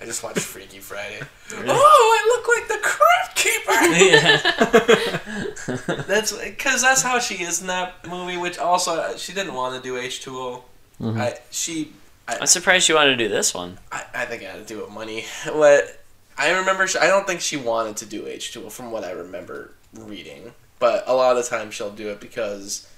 I 0.00 0.04
just 0.06 0.22
watched 0.22 0.38
Freaky 0.40 0.78
Friday. 0.78 1.20
Oh, 1.52 2.16
I 2.16 2.20
look 2.28 2.46
like 2.48 2.68
the 2.68 2.78
crypt 2.80 3.34
keeper. 3.34 3.72
yeah 5.96 6.02
That's 6.06 6.30
because 6.32 6.80
that's 6.82 7.02
how 7.02 7.18
she 7.18 7.42
is 7.42 7.60
in 7.60 7.66
that 7.66 8.06
movie. 8.06 8.36
Which 8.36 8.56
also, 8.58 8.94
uh, 8.94 9.16
she 9.16 9.32
didn't 9.32 9.54
want 9.54 9.74
to 9.74 9.80
do 9.82 9.96
H 9.96 10.20
two 10.22 10.38
O. 10.38 10.64
She 11.50 11.92
i'm 12.28 12.46
surprised 12.46 12.88
you 12.88 12.94
wanted 12.94 13.10
to 13.10 13.16
do 13.16 13.26
this 13.28 13.52
one 13.52 13.76
I, 13.90 14.04
I 14.14 14.24
think 14.24 14.44
I 14.44 14.46
had 14.46 14.60
to 14.66 14.74
do 14.74 14.80
with 14.80 14.90
money. 14.90 15.24
What 15.52 15.98
I 16.38 16.52
remember, 16.56 16.86
she, 16.86 16.96
I 16.98 17.08
don't 17.08 17.26
think 17.26 17.40
she 17.40 17.56
wanted 17.56 17.96
to 17.98 18.06
do 18.06 18.26
H 18.28 18.52
two 18.52 18.64
O 18.66 18.70
from 18.70 18.90
what 18.92 19.02
I 19.04 19.10
remember 19.10 19.72
reading. 19.94 20.54
But 20.78 21.04
a 21.06 21.14
lot 21.14 21.36
of 21.36 21.42
the 21.44 21.50
time, 21.50 21.70
she'll 21.70 21.90
do 21.90 22.08
it 22.08 22.20
because, 22.20 22.88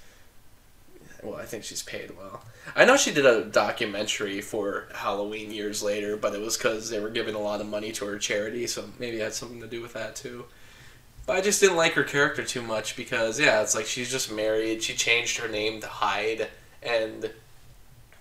well, 1.23 1.37
I 1.37 1.45
think 1.47 1.65
she's 1.65 1.83
paid 1.83 2.17
well. 2.17 2.45
I 2.75 2.85
know 2.85 2.97
she 2.97 3.13
did 3.13 3.27
a 3.27 3.45
documentary 3.45 4.41
for 4.41 4.89
Halloween 4.95 5.51
years 5.51 5.83
later, 5.83 6.17
but 6.17 6.35
it 6.35 6.41
was 6.41 6.57
because 6.57 6.89
they 6.91 7.01
were 7.01 7.11
giving 7.11 7.35
a 7.35 7.41
lot 7.41 7.61
of 7.61 7.67
money 7.67 7.93
to 7.93 8.07
her 8.07 8.19
charity, 8.19 8.67
so 8.67 8.85
maybe 8.99 9.19
it 9.19 9.23
had 9.23 9.35
something 9.35 9.61
to 9.61 9.67
do 9.67 9.83
with 9.83 9.93
that 9.93 10.17
too. 10.17 10.45
But 11.27 11.37
I 11.37 11.41
just 11.41 11.61
didn't 11.61 11.77
like 11.77 11.93
her 11.93 12.03
character 12.03 12.45
too 12.45 12.63
much 12.63 12.97
because, 12.97 13.39
yeah, 13.39 13.63
it's 13.63 13.75
like 13.75 13.87
she's 13.87 14.11
just 14.11 14.33
married. 14.33 14.83
She 14.83 14.95
changed 14.95 15.39
her 15.39 15.49
name 15.49 15.81
to 15.81 15.87
Hyde, 15.87 16.49
and 16.83 17.31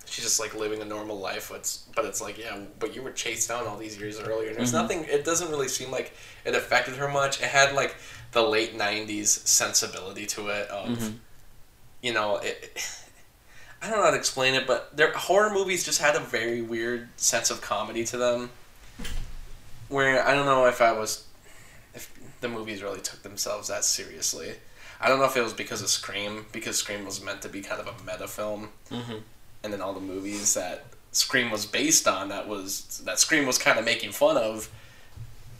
she's 0.06 0.24
just 0.24 0.40
like 0.40 0.54
living 0.54 0.82
a 0.82 0.86
normal 0.86 1.18
life. 1.18 1.52
It's, 1.56 1.88
but 1.96 2.06
it's 2.06 2.22
like, 2.22 2.38
yeah, 2.38 2.60
but 2.80 2.96
you 2.96 3.02
were 3.02 3.12
chased 3.12 3.50
down 3.50 3.66
all 3.66 3.78
these 3.78 4.00
years 4.00 4.20
earlier. 4.20 4.50
And 4.50 4.58
there's 4.58 4.74
mm-hmm. 4.74 4.82
nothing. 4.82 5.06
It 5.06 5.26
doesn't 5.26 5.50
really 5.50 5.68
seem 5.68 5.90
like 5.90 6.14
it 6.46 6.54
affected 6.54 6.96
her 6.98 7.08
much. 7.08 7.42
It 7.42 7.48
had 7.48 7.74
like 7.74 7.96
the 8.34 8.44
late 8.44 8.78
'90s 8.78 9.28
sensibility 9.48 10.26
to 10.28 10.50
it 10.50 10.68
of, 10.68 10.90
mm-hmm. 10.90 11.18
you 12.04 12.14
know, 12.14 12.38
it. 12.38 12.78
I 13.82 13.90
don't 13.90 13.98
know 13.98 14.04
how 14.04 14.12
to 14.12 14.18
explain 14.18 14.54
it, 14.54 14.68
but 14.68 14.96
their 14.96 15.12
horror 15.12 15.52
movies 15.52 15.84
just 15.84 16.00
had 16.00 16.16
a 16.16 16.20
very 16.20 16.62
weird 16.62 17.10
sense 17.16 17.50
of 17.50 17.62
comedy 17.62 18.04
to 18.06 18.18
them. 18.18 18.52
Where 19.90 20.26
I 20.26 20.36
don't 20.36 20.46
know 20.46 20.66
if 20.68 20.82
I 20.82 20.92
was, 20.92 21.26
if 21.94 22.14
the 22.42 22.48
movies 22.48 22.84
really 22.84 23.02
took 23.02 23.24
themselves 23.24 23.70
that 23.70 23.84
seriously. 23.84 24.54
I 25.00 25.08
don't 25.08 25.18
know 25.18 25.26
if 25.26 25.36
it 25.36 25.42
was 25.42 25.54
because 25.54 25.82
of 25.82 25.90
Scream, 25.90 26.46
because 26.52 26.78
Scream 26.78 27.06
was 27.06 27.24
meant 27.24 27.42
to 27.42 27.50
be 27.50 27.62
kind 27.62 27.82
of 27.82 27.88
a 27.88 28.04
meta 28.04 28.28
film, 28.28 28.70
mm-hmm. 28.92 29.18
and 29.64 29.74
then 29.74 29.82
all 29.82 29.94
the 29.94 30.00
movies 30.00 30.54
that 30.54 30.86
Scream 31.12 31.50
was 31.50 31.66
based 31.66 32.08
on, 32.08 32.30
that 32.30 32.48
was 32.48 33.02
that 33.06 33.20
Scream 33.20 33.48
was 33.48 33.58
kind 33.58 33.80
of 33.80 33.84
making 33.84 34.12
fun 34.12 34.38
of, 34.38 34.70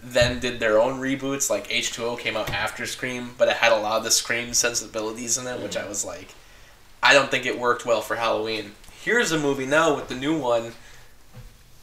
then 0.02 0.40
did 0.40 0.60
their 0.60 0.80
own 0.80 1.02
reboots. 1.02 1.50
Like 1.50 1.74
H 1.74 1.92
two 1.92 2.06
O 2.06 2.16
came 2.16 2.38
out 2.38 2.52
after 2.52 2.86
Scream, 2.86 3.32
but 3.38 3.48
it 3.48 3.58
had 3.58 3.72
a 3.72 3.78
lot 3.78 3.98
of 3.98 4.04
the 4.04 4.12
Scream 4.12 4.54
sensibilities 4.54 5.40
in 5.40 5.48
it, 5.48 5.60
which 5.60 5.76
I 5.76 5.88
was 5.88 6.06
like, 6.06 6.36
I 7.04 7.14
don't 7.14 7.32
think 7.32 7.46
it 7.46 7.58
worked 7.58 7.86
well 7.86 8.02
for 8.02 8.16
Halloween. 8.16 8.74
Here's 9.04 9.32
a 9.32 9.40
movie 9.40 9.66
now 9.66 9.96
with 9.96 10.08
the 10.08 10.16
new 10.16 10.38
one, 10.38 10.74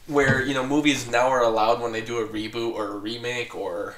where 0.07 0.43
you 0.43 0.55
know 0.55 0.67
movies 0.67 1.09
now 1.11 1.29
are 1.29 1.43
allowed 1.43 1.81
when 1.81 1.93
they 1.93 2.01
do 2.01 2.19
a 2.19 2.27
reboot 2.27 2.75
or 2.75 2.89
a 2.89 2.97
remake 2.97 3.55
or 3.55 3.97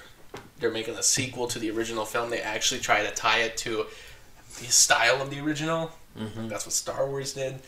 they're 0.59 0.71
making 0.71 0.95
a 0.97 1.03
sequel 1.03 1.47
to 1.49 1.59
the 1.59 1.71
original 1.71 2.05
film. 2.05 2.31
They 2.31 2.41
actually 2.41 2.81
try 2.81 3.03
to 3.03 3.11
tie 3.11 3.41
it 3.41 3.57
to 3.59 3.87
the 4.59 4.67
style 4.67 5.21
of 5.23 5.31
the 5.31 5.41
original. 5.41 5.93
Mm-hmm. 6.19 6.49
That's 6.49 6.67
what 6.67 6.73
Star 6.73 7.07
Wars 7.07 7.35
did. 7.35 7.61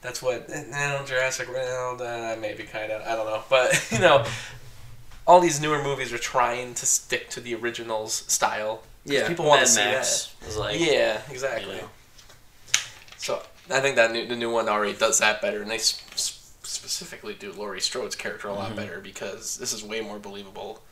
That's 0.00 0.22
what 0.22 0.48
no 0.48 1.02
Jurassic 1.06 1.48
World 1.48 2.00
uh, 2.00 2.36
maybe 2.40 2.62
kind 2.62 2.90
of 2.90 3.02
I 3.02 3.14
don't 3.14 3.26
know, 3.26 3.42
but 3.50 3.88
you 3.92 3.98
know, 3.98 4.24
all 5.26 5.40
these 5.40 5.60
newer 5.60 5.82
movies 5.82 6.12
are 6.12 6.18
trying 6.18 6.74
to 6.74 6.86
stick 6.86 7.28
to 7.30 7.40
the 7.40 7.54
original's 7.54 8.14
style. 8.14 8.82
Yeah, 9.04 9.26
people 9.26 9.46
want 9.46 9.62
to 9.62 9.66
see 9.66 9.80
Max 9.80 10.34
was 10.44 10.54
that. 10.54 10.60
like 10.60 10.80
yeah, 10.80 11.20
exactly. 11.30 11.76
you 11.76 11.82
know. 11.82 11.88
I 13.70 13.80
think 13.80 13.96
that 13.96 14.12
new, 14.12 14.26
the 14.26 14.36
new 14.36 14.50
one 14.50 14.68
already 14.68 14.94
does 14.94 15.18
that 15.20 15.40
better, 15.40 15.62
and 15.62 15.70
they 15.70 15.78
sp- 15.78 16.18
sp- 16.18 16.38
specifically 16.62 17.34
do 17.34 17.52
Laurie 17.52 17.80
Strode's 17.80 18.16
character 18.16 18.48
a 18.48 18.54
lot 18.54 18.74
better 18.76 19.00
because 19.00 19.56
this 19.58 19.72
is 19.72 19.82
way 19.84 20.00
more 20.00 20.18
believable 20.18 20.82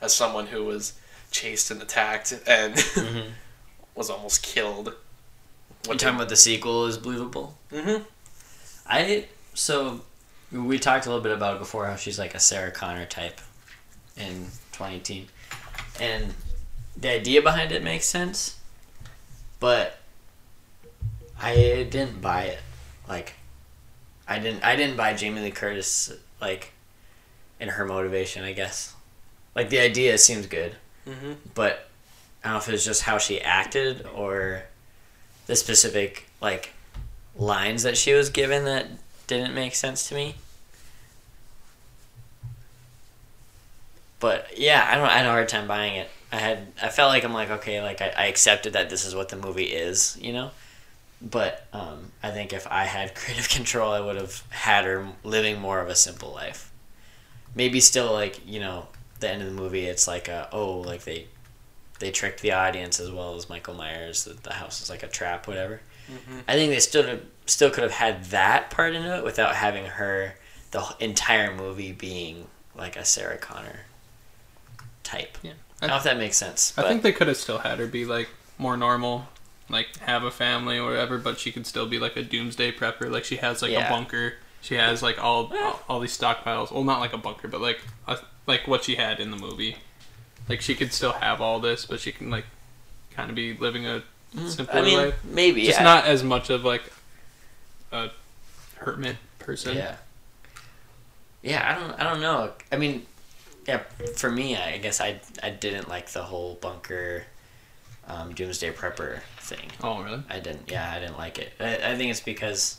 as 0.00 0.12
someone 0.14 0.46
who 0.48 0.64
was 0.64 0.92
chased 1.30 1.70
and 1.70 1.80
attacked 1.82 2.32
and 2.46 2.74
Mhm. 2.74 3.30
was 3.94 4.10
almost 4.10 4.42
killed. 4.42 4.94
you 5.88 5.96
time 5.96 6.16
about 6.16 6.28
the 6.28 6.36
sequel 6.36 6.86
is 6.86 6.96
believable 6.98 7.56
Mm-hmm. 7.72 8.02
I 8.86 9.26
so 9.54 10.00
we 10.52 10.78
talked 10.78 11.06
a 11.06 11.08
little 11.08 11.22
bit 11.22 11.32
about 11.32 11.56
it 11.56 11.58
before 11.58 11.86
how 11.86 11.96
she's 11.96 12.18
like 12.18 12.34
a 12.34 12.40
Sarah 12.40 12.70
Connor 12.70 13.06
type 13.06 13.40
in 14.16 14.46
2018, 14.72 15.26
and 16.00 16.34
the 16.96 17.10
idea 17.10 17.42
behind 17.42 17.72
it 17.72 17.82
makes 17.82 18.06
sense, 18.06 18.58
but 19.58 19.98
I 21.50 21.86
didn't 21.90 22.20
buy 22.20 22.44
it. 22.44 22.58
Like, 23.08 23.34
I 24.26 24.38
didn't 24.38 24.64
I 24.64 24.76
didn't 24.76 24.96
buy 24.96 25.14
Jamie 25.14 25.40
Lee 25.42 25.50
Curtis 25.50 26.12
like 26.40 26.72
in 27.60 27.68
her 27.68 27.84
motivation. 27.84 28.44
I 28.44 28.52
guess 28.52 28.94
like 29.54 29.68
the 29.70 29.78
idea 29.78 30.16
seems 30.18 30.46
good, 30.46 30.76
Mm-hmm. 31.06 31.32
but 31.54 31.88
I 32.42 32.48
don't 32.48 32.54
know 32.54 32.58
if 32.60 32.68
it 32.68 32.72
was 32.72 32.84
just 32.84 33.02
how 33.02 33.18
she 33.18 33.40
acted 33.40 34.06
or 34.14 34.62
the 35.46 35.54
specific 35.56 36.26
like 36.40 36.70
lines 37.36 37.82
that 37.82 37.96
she 37.96 38.14
was 38.14 38.30
given 38.30 38.64
that 38.64 38.86
didn't 39.26 39.54
make 39.54 39.74
sense 39.74 40.08
to 40.08 40.14
me. 40.14 40.36
But 44.20 44.58
yeah, 44.58 44.86
I 44.90 44.96
don't. 44.96 45.06
I 45.06 45.18
had 45.18 45.26
a 45.26 45.30
hard 45.30 45.48
time 45.48 45.68
buying 45.68 45.96
it. 45.96 46.08
I 46.32 46.36
had. 46.38 46.68
I 46.82 46.88
felt 46.88 47.10
like 47.10 47.24
I'm 47.24 47.32
like 47.34 47.50
okay, 47.50 47.82
like 47.82 48.00
I, 48.00 48.12
I 48.16 48.26
accepted 48.26 48.72
that 48.72 48.88
this 48.90 49.04
is 49.04 49.14
what 49.14 49.28
the 49.28 49.36
movie 49.36 49.64
is, 49.64 50.16
you 50.20 50.32
know. 50.32 50.50
But 51.22 51.66
um, 51.72 52.12
I 52.22 52.30
think 52.30 52.52
if 52.52 52.66
I 52.66 52.84
had 52.84 53.14
creative 53.16 53.48
control, 53.48 53.92
I 53.92 54.00
would 54.00 54.16
have 54.16 54.44
had 54.50 54.84
her 54.84 55.08
living 55.22 55.60
more 55.60 55.80
of 55.80 55.88
a 55.88 55.94
simple 55.94 56.32
life. 56.32 56.70
Maybe 57.54 57.80
still 57.80 58.12
like 58.12 58.46
you 58.46 58.60
know 58.60 58.88
the 59.20 59.30
end 59.30 59.42
of 59.42 59.48
the 59.48 59.54
movie, 59.54 59.86
it's 59.86 60.08
like 60.08 60.28
a, 60.28 60.48
oh 60.52 60.78
like 60.78 61.04
they 61.04 61.28
they 62.00 62.10
tricked 62.10 62.40
the 62.40 62.52
audience 62.52 62.98
as 63.00 63.10
well 63.10 63.36
as 63.36 63.48
Michael 63.48 63.74
Myers 63.74 64.24
that 64.24 64.42
the 64.42 64.54
house 64.54 64.82
is 64.82 64.90
like 64.90 65.02
a 65.02 65.08
trap, 65.08 65.46
whatever. 65.46 65.80
Mm-hmm. 66.10 66.40
I 66.48 66.54
think 66.54 66.72
they 66.72 66.80
still 66.80 67.20
still 67.46 67.70
could 67.70 67.82
have 67.82 67.92
had 67.92 68.24
that 68.26 68.70
part 68.70 68.94
into 68.94 69.16
it 69.16 69.24
without 69.24 69.54
having 69.54 69.86
her 69.86 70.34
the 70.72 70.84
entire 71.00 71.54
movie 71.54 71.92
being 71.92 72.48
like 72.74 72.96
a 72.96 73.04
Sarah 73.04 73.38
Connor 73.38 73.80
type. 75.02 75.38
Yeah. 75.42 75.52
I 75.80 75.86
don't 75.86 75.90
know 75.90 75.96
if 75.98 76.04
that 76.04 76.18
makes 76.18 76.36
sense. 76.36 76.76
I 76.76 76.82
think 76.82 77.02
they 77.02 77.12
could 77.12 77.28
have 77.28 77.36
still 77.36 77.58
had 77.58 77.78
her 77.78 77.86
be 77.86 78.04
like 78.04 78.28
more 78.58 78.76
normal, 78.76 79.28
like 79.68 79.96
have 80.00 80.24
a 80.24 80.30
family 80.30 80.78
or 80.78 80.90
whatever, 80.90 81.18
but 81.18 81.38
she 81.38 81.50
could 81.52 81.66
still 81.66 81.86
be 81.86 81.98
like 81.98 82.16
a 82.16 82.22
doomsday 82.22 82.72
prepper. 82.72 83.10
Like 83.10 83.24
she 83.24 83.36
has 83.36 83.62
like 83.62 83.70
Yeah. 83.72 83.86
a 83.86 83.90
bunker. 83.90 84.34
She 84.60 84.74
has 84.76 85.02
like 85.02 85.22
all, 85.22 85.52
all 85.54 85.80
all 85.88 86.00
these 86.00 86.16
stockpiles. 86.16 86.72
Well, 86.72 86.84
not 86.84 87.00
like 87.00 87.12
a 87.12 87.18
bunker, 87.18 87.48
but 87.48 87.60
like 87.60 87.80
a, 88.06 88.18
like 88.46 88.66
what 88.66 88.84
she 88.84 88.94
had 88.96 89.20
in 89.20 89.30
the 89.30 89.36
movie. 89.36 89.76
Like 90.48 90.60
she 90.60 90.74
could 90.74 90.92
still 90.92 91.12
have 91.12 91.40
all 91.40 91.60
this, 91.60 91.86
but 91.86 92.00
she 92.00 92.12
can 92.12 92.30
like 92.30 92.44
kind 93.10 93.30
of 93.30 93.36
be 93.36 93.54
living 93.56 93.86
a 93.86 94.02
simpler 94.48 94.80
I 94.80 94.82
mean, 94.82 94.98
life. 94.98 95.14
maybe 95.24 95.64
Just 95.64 95.78
yeah. 95.78 95.84
not 95.84 96.06
as 96.06 96.22
much 96.24 96.50
of 96.50 96.64
like 96.64 96.82
a 97.92 98.10
hermit 98.76 99.16
person. 99.38 99.76
Yeah. 99.76 99.96
Yeah, 101.42 101.70
I 101.76 101.78
don't 101.78 102.00
I 102.00 102.04
don't 102.10 102.20
know. 102.22 102.52
I 102.72 102.76
mean, 102.76 103.04
yeah, 103.68 103.82
for 104.16 104.30
me, 104.30 104.56
I 104.56 104.78
guess 104.78 105.00
I 105.00 105.20
I 105.42 105.50
didn't 105.50 105.88
like 105.88 106.10
the 106.10 106.22
whole 106.22 106.54
bunker 106.54 107.24
um, 108.08 108.32
doomsday 108.34 108.72
prepper 108.72 109.20
thing. 109.44 109.70
Oh, 109.82 110.02
really? 110.02 110.22
I 110.28 110.40
didn't. 110.40 110.70
Yeah, 110.70 110.90
I 110.90 110.98
didn't 110.98 111.18
like 111.18 111.38
it. 111.38 111.52
I, 111.60 111.92
I 111.92 111.96
think 111.96 112.10
it's 112.10 112.20
because, 112.20 112.78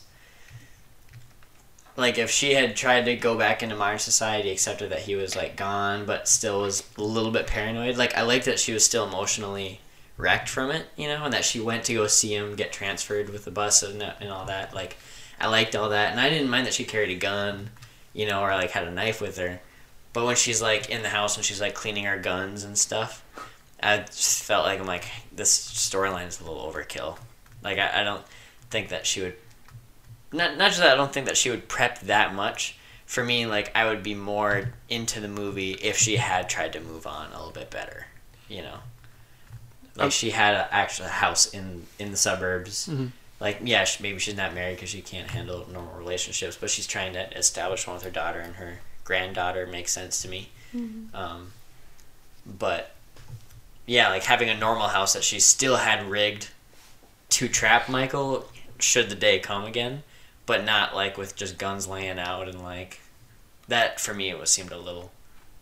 like, 1.96 2.18
if 2.18 2.30
she 2.30 2.54
had 2.54 2.76
tried 2.76 3.04
to 3.06 3.16
go 3.16 3.36
back 3.36 3.62
into 3.62 3.76
modern 3.76 3.98
society, 3.98 4.50
accepted 4.50 4.90
that 4.90 5.00
he 5.00 5.14
was 5.14 5.36
like 5.36 5.56
gone, 5.56 6.04
but 6.04 6.28
still 6.28 6.62
was 6.62 6.82
a 6.96 7.02
little 7.02 7.30
bit 7.30 7.46
paranoid. 7.46 7.96
Like, 7.96 8.16
I 8.16 8.22
liked 8.22 8.44
that 8.44 8.58
she 8.58 8.72
was 8.72 8.84
still 8.84 9.06
emotionally 9.06 9.80
wrecked 10.16 10.48
from 10.48 10.70
it, 10.70 10.86
you 10.96 11.08
know, 11.08 11.24
and 11.24 11.32
that 11.32 11.44
she 11.44 11.60
went 11.60 11.84
to 11.84 11.94
go 11.94 12.06
see 12.06 12.34
him 12.34 12.56
get 12.56 12.72
transferred 12.72 13.28
with 13.30 13.44
the 13.44 13.50
bus 13.50 13.82
and 13.82 14.02
and 14.02 14.30
all 14.30 14.46
that. 14.46 14.74
Like, 14.74 14.96
I 15.40 15.48
liked 15.48 15.76
all 15.76 15.90
that, 15.90 16.10
and 16.10 16.20
I 16.20 16.30
didn't 16.30 16.50
mind 16.50 16.66
that 16.66 16.74
she 16.74 16.84
carried 16.84 17.10
a 17.10 17.18
gun, 17.18 17.70
you 18.12 18.26
know, 18.26 18.42
or 18.42 18.50
like 18.50 18.70
had 18.70 18.88
a 18.88 18.90
knife 18.90 19.20
with 19.20 19.36
her. 19.38 19.60
But 20.12 20.24
when 20.24 20.36
she's 20.36 20.62
like 20.62 20.88
in 20.88 21.02
the 21.02 21.10
house 21.10 21.36
and 21.36 21.44
she's 21.44 21.60
like 21.60 21.74
cleaning 21.74 22.04
her 22.04 22.18
guns 22.18 22.64
and 22.64 22.78
stuff, 22.78 23.22
I 23.92 23.98
just 24.04 24.42
felt 24.42 24.64
like 24.64 24.80
I'm 24.80 24.86
like 24.86 25.04
this 25.34 25.56
storyline 25.58 26.28
is 26.28 26.40
a 26.40 26.44
little 26.44 26.70
overkill. 26.70 27.18
Like 27.62 27.78
I, 27.78 28.00
I 28.00 28.04
don't 28.04 28.24
think 28.70 28.88
that 28.90 29.06
she 29.06 29.20
would. 29.22 29.34
Not 30.32 30.56
not 30.56 30.68
just 30.68 30.78
that 30.80 30.92
I 30.92 30.96
don't 30.96 31.12
think 31.12 31.26
that 31.26 31.36
she 31.36 31.50
would 31.50 31.68
prep 31.68 32.00
that 32.00 32.34
much. 32.34 32.76
For 33.06 33.22
me, 33.24 33.46
like 33.46 33.70
I 33.76 33.86
would 33.88 34.02
be 34.02 34.14
more 34.16 34.72
into 34.88 35.20
the 35.20 35.28
movie 35.28 35.72
if 35.74 35.96
she 35.96 36.16
had 36.16 36.48
tried 36.48 36.72
to 36.72 36.80
move 36.80 37.06
on 37.06 37.28
a 37.32 37.36
little 37.36 37.52
bit 37.52 37.70
better. 37.70 38.06
You 38.48 38.62
know, 38.62 38.78
like 39.94 40.04
Um, 40.06 40.10
she 40.10 40.30
had 40.30 40.54
a 40.54 40.74
actual 40.74 41.06
house 41.06 41.46
in 41.46 41.86
in 41.98 42.10
the 42.10 42.16
suburbs. 42.16 42.88
Mhm. 42.88 43.12
Like 43.38 43.60
yeah, 43.62 43.84
she, 43.84 44.02
maybe 44.02 44.18
she's 44.18 44.34
not 44.36 44.54
married 44.54 44.74
because 44.76 44.88
she 44.90 45.02
can't 45.02 45.30
handle 45.30 45.66
normal 45.70 45.94
relationships, 45.96 46.56
but 46.60 46.70
she's 46.70 46.86
trying 46.88 47.12
to 47.12 47.38
establish 47.38 47.86
one 47.86 47.94
with 47.94 48.02
her 48.02 48.10
daughter 48.10 48.40
and 48.40 48.56
her 48.56 48.80
granddaughter 49.04 49.66
makes 49.66 49.92
sense 49.92 50.20
to 50.22 50.28
me. 50.28 50.48
Um, 51.14 51.52
but 52.44 52.95
yeah, 53.86 54.08
like 54.10 54.24
having 54.24 54.48
a 54.48 54.56
normal 54.56 54.88
house 54.88 55.12
that 55.14 55.24
she 55.24 55.40
still 55.40 55.76
had 55.76 56.10
rigged 56.10 56.48
to 57.30 57.48
trap 57.48 57.88
Michael 57.88 58.46
should 58.78 59.08
the 59.08 59.14
day 59.14 59.38
come 59.38 59.64
again, 59.64 60.02
but 60.44 60.64
not 60.64 60.94
like 60.94 61.16
with 61.16 61.34
just 61.36 61.58
guns 61.58 61.86
laying 61.88 62.18
out 62.18 62.48
and 62.48 62.62
like 62.62 63.00
that 63.68 63.98
for 64.00 64.14
me 64.14 64.28
it 64.30 64.38
was 64.38 64.50
seemed 64.50 64.70
a 64.72 64.78
little 64.78 65.10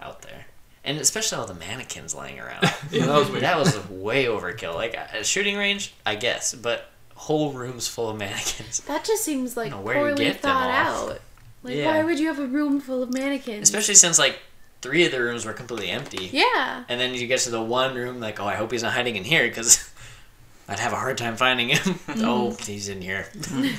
out 0.00 0.22
there. 0.22 0.46
And 0.87 0.98
especially 0.98 1.38
all 1.38 1.46
the 1.46 1.54
mannequins 1.54 2.14
laying 2.14 2.38
around. 2.38 2.64
Yeah, 2.90 3.06
that 3.06 3.16
was 3.18 3.30
weird. 3.30 3.42
that 3.42 3.58
was 3.58 3.88
way 3.88 4.24
overkill. 4.26 4.74
Like 4.74 4.94
a 4.94 5.24
shooting 5.24 5.56
range, 5.56 5.94
I 6.04 6.14
guess, 6.14 6.54
but 6.54 6.90
whole 7.14 7.52
rooms 7.52 7.88
full 7.88 8.10
of 8.10 8.18
mannequins. 8.18 8.80
That 8.80 9.04
just 9.04 9.24
seems 9.24 9.56
like 9.56 9.70
know 9.70 9.80
where 9.80 9.94
you 9.96 10.00
poorly 10.02 10.24
get 10.26 10.42
them 10.42 10.50
thought 10.52 10.70
all. 10.70 11.10
out. 11.10 11.20
Like, 11.62 11.76
Yeah. 11.76 11.87
why 11.87 12.02
would 12.04 12.18
you 12.18 12.26
have 12.26 12.38
a 12.38 12.46
room 12.46 12.80
full 12.80 13.02
of 13.02 13.12
mannequins? 13.14 13.62
Especially 13.62 13.94
since 13.94 14.18
like 14.18 14.38
three 14.85 15.07
of 15.07 15.12
the 15.12 15.20
rooms 15.20 15.47
were 15.47 15.55
completely 15.55 15.88
empty. 15.90 16.29
Yeah. 16.31 16.85
And 16.90 17.01
then 17.01 17.14
you 17.14 17.27
get 17.27 17.40
to 17.40 17.51
the 17.51 17.62
one 17.62 17.94
room, 17.94 18.20
like, 18.20 18.38
oh, 18.38 18.47
I 18.47 18.55
hope 18.55 18.70
he's 18.70 18.83
not 18.83 18.92
hiding 18.92 19.16
in 19.16 19.25
here 19.25 19.49
because 19.49 19.90
I'd 20.68 20.79
have 20.79 20.92
a 20.92 20.97
hard 20.97 21.16
time 21.18 21.37
finding 21.37 21.70
him. 21.70 21.99
oh, 22.18 22.55
he's 22.66 22.88
in 22.88 23.01
here. 23.03 23.27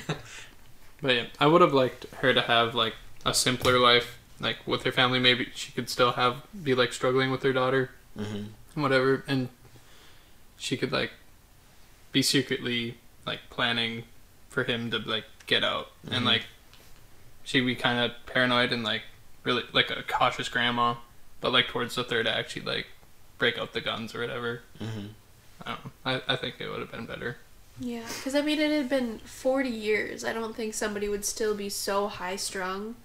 But 1.02 1.16
yeah, 1.16 1.26
I 1.40 1.46
would 1.46 1.62
have 1.62 1.74
liked 1.74 2.08
her 2.22 2.34
to 2.34 2.42
have 2.42 2.74
like 2.74 2.96
a 3.26 3.34
simpler 3.34 3.78
life, 3.78 4.18
like 4.40 4.66
with 4.66 4.84
her 4.84 4.92
family. 4.92 5.20
Maybe 5.20 5.50
she 5.54 5.72
could 5.74 5.90
still 5.90 6.14
have 6.14 6.42
be 6.64 6.74
like 6.74 6.94
struggling 6.94 7.30
with 7.32 7.44
her 7.44 7.54
daughter, 7.54 7.92
hmm 8.18 8.46
whatever, 8.74 9.24
and 9.28 9.50
she 10.58 10.78
could 10.78 10.92
like 10.92 11.12
be 12.12 12.22
secretly 12.24 12.98
like 13.26 13.42
planning 13.50 14.04
for 14.50 14.64
him 14.64 14.90
to 14.92 14.98
like 15.00 15.26
get 15.46 15.64
out, 15.64 15.92
and 16.10 16.24
Mhm. 16.24 16.28
like 16.28 16.48
she'd 17.44 17.62
be 17.62 17.76
kind 17.76 18.00
of 18.00 18.12
paranoid 18.26 18.72
and 18.72 18.84
like 18.84 19.04
really 19.46 19.64
like 19.72 19.90
a 19.90 20.04
cautious 20.04 20.50
grandma, 20.50 20.96
but 21.40 21.54
like 21.54 21.68
towards 21.68 21.96
the 21.96 22.04
third 22.04 22.28
act, 22.28 22.52
she'd 22.52 22.66
like 22.66 22.88
break 23.38 23.58
out 23.58 23.74
the 23.74 23.82
guns 23.82 24.14
or 24.14 24.20
whatever. 24.22 24.62
hmm 24.80 25.08
I 25.66 25.70
don't 25.70 25.86
know. 25.86 25.92
I, 26.28 26.34
I 26.34 26.36
think 26.36 26.56
it 26.60 26.70
would 26.70 26.80
have 26.82 26.92
been 26.92 27.06
better. 27.06 27.38
Yeah. 27.80 28.04
Because, 28.08 28.36
I 28.36 28.42
mean, 28.42 28.60
it 28.60 28.72
had 28.72 28.90
been 28.90 29.20
40 29.20 29.70
years. 29.70 30.26
I 30.26 30.34
don't 30.34 30.56
think 30.56 30.74
somebody 30.74 31.08
would 31.08 31.24
still 31.26 31.56
be 31.56 31.70
so 31.70 32.08
high 32.08 32.36
strung 32.36 32.96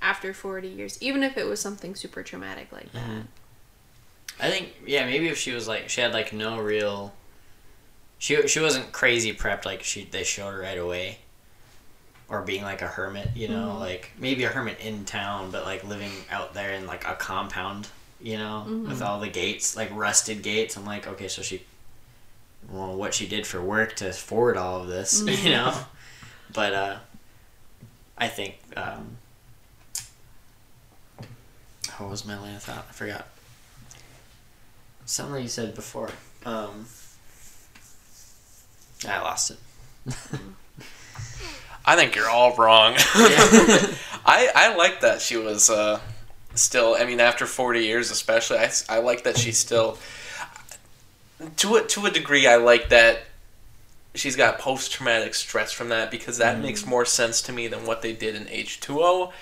after 0.00 0.32
40 0.32 0.68
years, 0.68 1.02
even 1.02 1.22
if 1.24 1.36
it 1.36 1.46
was 1.46 1.60
something 1.60 1.94
super 1.96 2.22
traumatic 2.22 2.68
like 2.72 2.92
that. 2.92 3.02
Mhm. 3.04 3.26
I 4.38 4.50
think, 4.50 4.74
yeah, 4.86 5.04
maybe 5.06 5.28
if 5.28 5.38
she 5.38 5.52
was 5.52 5.66
like, 5.66 5.88
she 5.88 6.00
had 6.00 6.12
like 6.12 6.32
no 6.32 6.58
real. 6.60 7.14
She, 8.18 8.46
she 8.48 8.60
wasn't 8.60 8.92
crazy 8.92 9.32
prepped 9.32 9.64
like 9.64 9.82
she 9.82 10.04
they 10.04 10.24
showed 10.24 10.52
her 10.52 10.60
right 10.60 10.78
away. 10.78 11.18
Or 12.28 12.42
being 12.42 12.62
like 12.64 12.82
a 12.82 12.88
hermit, 12.88 13.30
you 13.36 13.46
know, 13.48 13.74
Mhm. 13.76 13.80
like 13.80 14.10
maybe 14.18 14.42
a 14.44 14.48
hermit 14.48 14.80
in 14.80 15.04
town, 15.04 15.50
but 15.52 15.64
like 15.64 15.84
living 15.84 16.10
out 16.30 16.54
there 16.54 16.72
in 16.72 16.86
like 16.86 17.06
a 17.06 17.14
compound, 17.14 17.86
you 18.20 18.36
know, 18.36 18.62
with 18.88 19.00
all 19.00 19.20
the 19.20 19.28
gates, 19.28 19.76
like 19.76 19.90
rusted 19.92 20.42
gates. 20.42 20.76
I'm 20.76 20.84
like, 20.84 21.06
okay, 21.06 21.28
so 21.28 21.42
she, 21.42 21.64
well, 22.68 22.96
what 22.96 23.14
she 23.14 23.28
did 23.28 23.46
for 23.46 23.62
work 23.62 23.94
to 23.96 24.12
forward 24.12 24.56
all 24.56 24.80
of 24.82 24.88
this, 24.88 25.20
you 25.44 25.50
know, 25.50 25.72
but 26.52 26.72
uh, 26.74 26.98
I 28.18 28.26
think, 28.26 28.56
um, 28.76 29.18
what 31.98 32.10
was 32.10 32.24
my 32.24 32.36
line 32.38 32.56
of 32.56 32.62
thought? 32.64 32.86
I 32.88 32.92
forgot. 32.92 33.28
Something 35.04 35.42
you 35.42 35.48
said 35.48 35.76
before. 35.76 36.10
Um, 36.44 36.86
I 39.06 39.20
lost 39.20 39.52
it. 39.52 39.58
I 41.86 41.96
think 41.96 42.16
you're 42.16 42.28
all 42.28 42.54
wrong. 42.56 42.94
I 44.26 44.50
I 44.54 44.74
like 44.76 45.00
that 45.02 45.22
she 45.22 45.36
was 45.36 45.70
uh, 45.70 46.00
still. 46.54 46.96
I 46.98 47.06
mean, 47.06 47.20
after 47.20 47.46
forty 47.46 47.84
years, 47.84 48.10
especially, 48.10 48.58
I, 48.58 48.70
I 48.88 48.98
like 48.98 49.24
that 49.24 49.38
she's 49.38 49.58
still. 49.58 49.98
To 51.58 51.76
a 51.76 51.84
to 51.84 52.06
a 52.06 52.10
degree, 52.10 52.46
I 52.46 52.56
like 52.56 52.88
that 52.88 53.22
she's 54.14 54.36
got 54.36 54.58
post 54.58 54.92
traumatic 54.92 55.34
stress 55.34 55.72
from 55.72 55.90
that 55.90 56.10
because 56.10 56.38
that 56.38 56.58
makes 56.60 56.82
mm. 56.82 56.88
more 56.88 57.04
sense 57.04 57.42
to 57.42 57.52
me 57.52 57.68
than 57.68 57.86
what 57.86 58.02
they 58.02 58.12
did 58.12 58.34
in 58.34 58.48
H 58.48 58.80
two 58.80 59.00
O. 59.00 59.32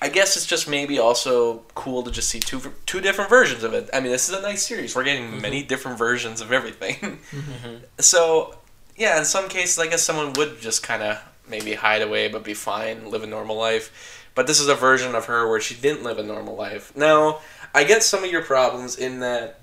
I 0.00 0.08
guess 0.08 0.36
it's 0.36 0.46
just 0.46 0.68
maybe 0.68 0.98
also 0.98 1.62
cool 1.74 2.02
to 2.02 2.10
just 2.10 2.28
see 2.28 2.40
two 2.40 2.72
two 2.86 3.00
different 3.00 3.30
versions 3.30 3.62
of 3.62 3.74
it. 3.74 3.90
I 3.92 4.00
mean, 4.00 4.10
this 4.10 4.28
is 4.28 4.34
a 4.34 4.40
nice 4.40 4.66
series. 4.66 4.96
We're 4.96 5.04
getting 5.04 5.40
many 5.40 5.60
mm-hmm. 5.60 5.68
different 5.68 5.98
versions 5.98 6.40
of 6.40 6.52
everything. 6.52 6.96
Mm-hmm. 7.30 7.76
So, 7.98 8.56
yeah, 8.96 9.18
in 9.18 9.24
some 9.24 9.48
cases, 9.48 9.78
I 9.78 9.86
guess 9.86 10.02
someone 10.02 10.32
would 10.32 10.60
just 10.60 10.82
kind 10.82 11.02
of 11.02 11.22
maybe 11.48 11.74
hide 11.74 12.02
away 12.02 12.28
but 12.28 12.44
be 12.44 12.54
fine, 12.54 13.10
live 13.10 13.22
a 13.22 13.26
normal 13.26 13.56
life. 13.56 14.18
But 14.34 14.46
this 14.46 14.60
is 14.60 14.68
a 14.68 14.74
version 14.74 15.14
of 15.14 15.26
her 15.26 15.48
where 15.48 15.60
she 15.60 15.74
didn't 15.74 16.04
live 16.04 16.18
a 16.18 16.22
normal 16.22 16.56
life. 16.56 16.96
Now, 16.96 17.40
I 17.74 17.84
get 17.84 18.02
some 18.02 18.24
of 18.24 18.30
your 18.30 18.42
problems 18.42 18.96
in 18.96 19.20
that, 19.20 19.60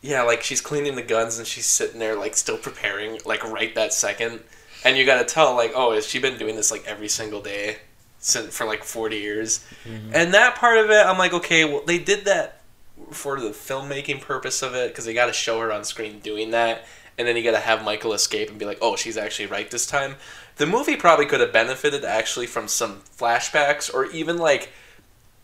yeah, 0.00 0.22
like 0.22 0.42
she's 0.42 0.60
cleaning 0.60 0.96
the 0.96 1.02
guns 1.02 1.38
and 1.38 1.46
she's 1.46 1.66
sitting 1.66 1.98
there, 1.98 2.16
like, 2.16 2.36
still 2.36 2.56
preparing, 2.56 3.20
like, 3.26 3.44
right 3.44 3.74
that 3.74 3.92
second. 3.92 4.40
And 4.84 4.96
you 4.96 5.04
gotta 5.04 5.24
tell, 5.24 5.54
like, 5.54 5.72
oh, 5.74 5.92
has 5.92 6.06
she 6.06 6.18
been 6.18 6.38
doing 6.38 6.56
this, 6.56 6.70
like, 6.70 6.86
every 6.86 7.08
single 7.08 7.42
day 7.42 7.78
since, 8.18 8.56
for, 8.56 8.64
like, 8.64 8.82
40 8.82 9.16
years? 9.16 9.64
Mm-hmm. 9.84 10.12
And 10.14 10.32
that 10.32 10.56
part 10.56 10.78
of 10.78 10.90
it, 10.90 11.04
I'm 11.04 11.18
like, 11.18 11.34
okay, 11.34 11.66
well, 11.66 11.82
they 11.84 11.98
did 11.98 12.24
that 12.24 12.62
for 13.10 13.40
the 13.40 13.50
filmmaking 13.50 14.22
purpose 14.22 14.62
of 14.62 14.74
it 14.74 14.88
because 14.88 15.04
they 15.04 15.14
got 15.14 15.26
to 15.26 15.32
show 15.32 15.60
her 15.60 15.72
on 15.72 15.84
screen 15.84 16.20
doing 16.20 16.50
that, 16.52 16.86
and 17.18 17.28
then 17.28 17.36
you 17.36 17.42
got 17.42 17.52
to 17.52 17.58
have 17.58 17.84
Michael 17.84 18.14
escape 18.14 18.48
and 18.48 18.58
be 18.58 18.64
like, 18.64 18.78
oh, 18.80 18.96
she's 18.96 19.18
actually 19.18 19.46
right 19.46 19.70
this 19.70 19.86
time. 19.86 20.16
The 20.60 20.66
movie 20.66 20.96
probably 20.96 21.24
could 21.24 21.40
have 21.40 21.54
benefited 21.54 22.04
actually 22.04 22.46
from 22.46 22.68
some 22.68 23.00
flashbacks 23.18 23.92
or 23.94 24.04
even 24.10 24.36
like 24.36 24.68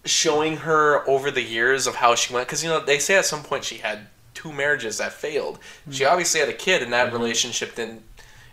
showing 0.04 0.58
her 0.58 1.08
over 1.08 1.30
the 1.30 1.40
years 1.40 1.86
of 1.86 1.94
how 1.94 2.14
she 2.14 2.34
went 2.34 2.46
because 2.46 2.62
you 2.62 2.68
know 2.68 2.80
they 2.80 2.98
say 2.98 3.16
at 3.16 3.24
some 3.24 3.42
point 3.42 3.64
she 3.64 3.78
had 3.78 4.08
two 4.34 4.52
marriages 4.52 4.98
that 4.98 5.14
failed. 5.14 5.58
She 5.90 6.04
obviously 6.04 6.40
had 6.40 6.50
a 6.50 6.52
kid, 6.52 6.82
and 6.82 6.92
that 6.92 7.14
relationship 7.14 7.74
didn't, 7.76 8.02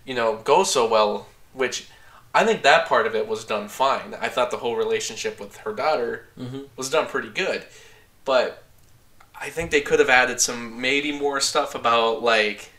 you 0.05 0.15
know, 0.15 0.37
go 0.37 0.63
so 0.63 0.87
well. 0.87 1.27
Which 1.51 1.89
I 2.33 2.45
think 2.45 2.63
that 2.63 2.87
part 2.87 3.07
of 3.07 3.13
it 3.13 3.27
was 3.27 3.43
done 3.43 3.67
fine. 3.67 4.15
I 4.21 4.29
thought 4.29 4.49
the 4.49 4.55
whole 4.59 4.77
relationship 4.77 5.41
with 5.41 5.57
her 5.57 5.73
daughter 5.73 6.27
Mhm. 6.39 6.67
was 6.77 6.89
done 6.89 7.07
pretty 7.07 7.27
good, 7.29 7.65
but 8.23 8.63
I 9.35 9.49
think 9.49 9.69
they 9.69 9.81
could 9.81 9.99
have 9.99 10.09
added 10.09 10.39
some 10.39 10.79
maybe 10.79 11.11
more 11.11 11.41
stuff 11.41 11.75
about 11.75 12.23
like. 12.23 12.69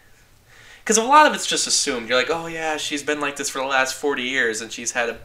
Because 0.85 0.99
a 0.99 1.03
lot 1.03 1.27
of 1.27 1.35
it's 1.35 1.47
just 1.47 1.67
assumed. 1.67 2.11
You're 2.11 2.19
like, 2.19 2.29
oh 2.31 2.47
yeah, 2.47 2.77
she's 2.77 3.03
been 3.03 3.19
like 3.19 3.37
this 3.37 3.49
for 3.49 3.59
the 3.59 3.67
last 3.67 3.95
forty 3.95 4.25
years, 4.25 4.61
and 4.61 4.71
she's 4.71 4.93
had 4.93 5.09
a, 5.09 5.19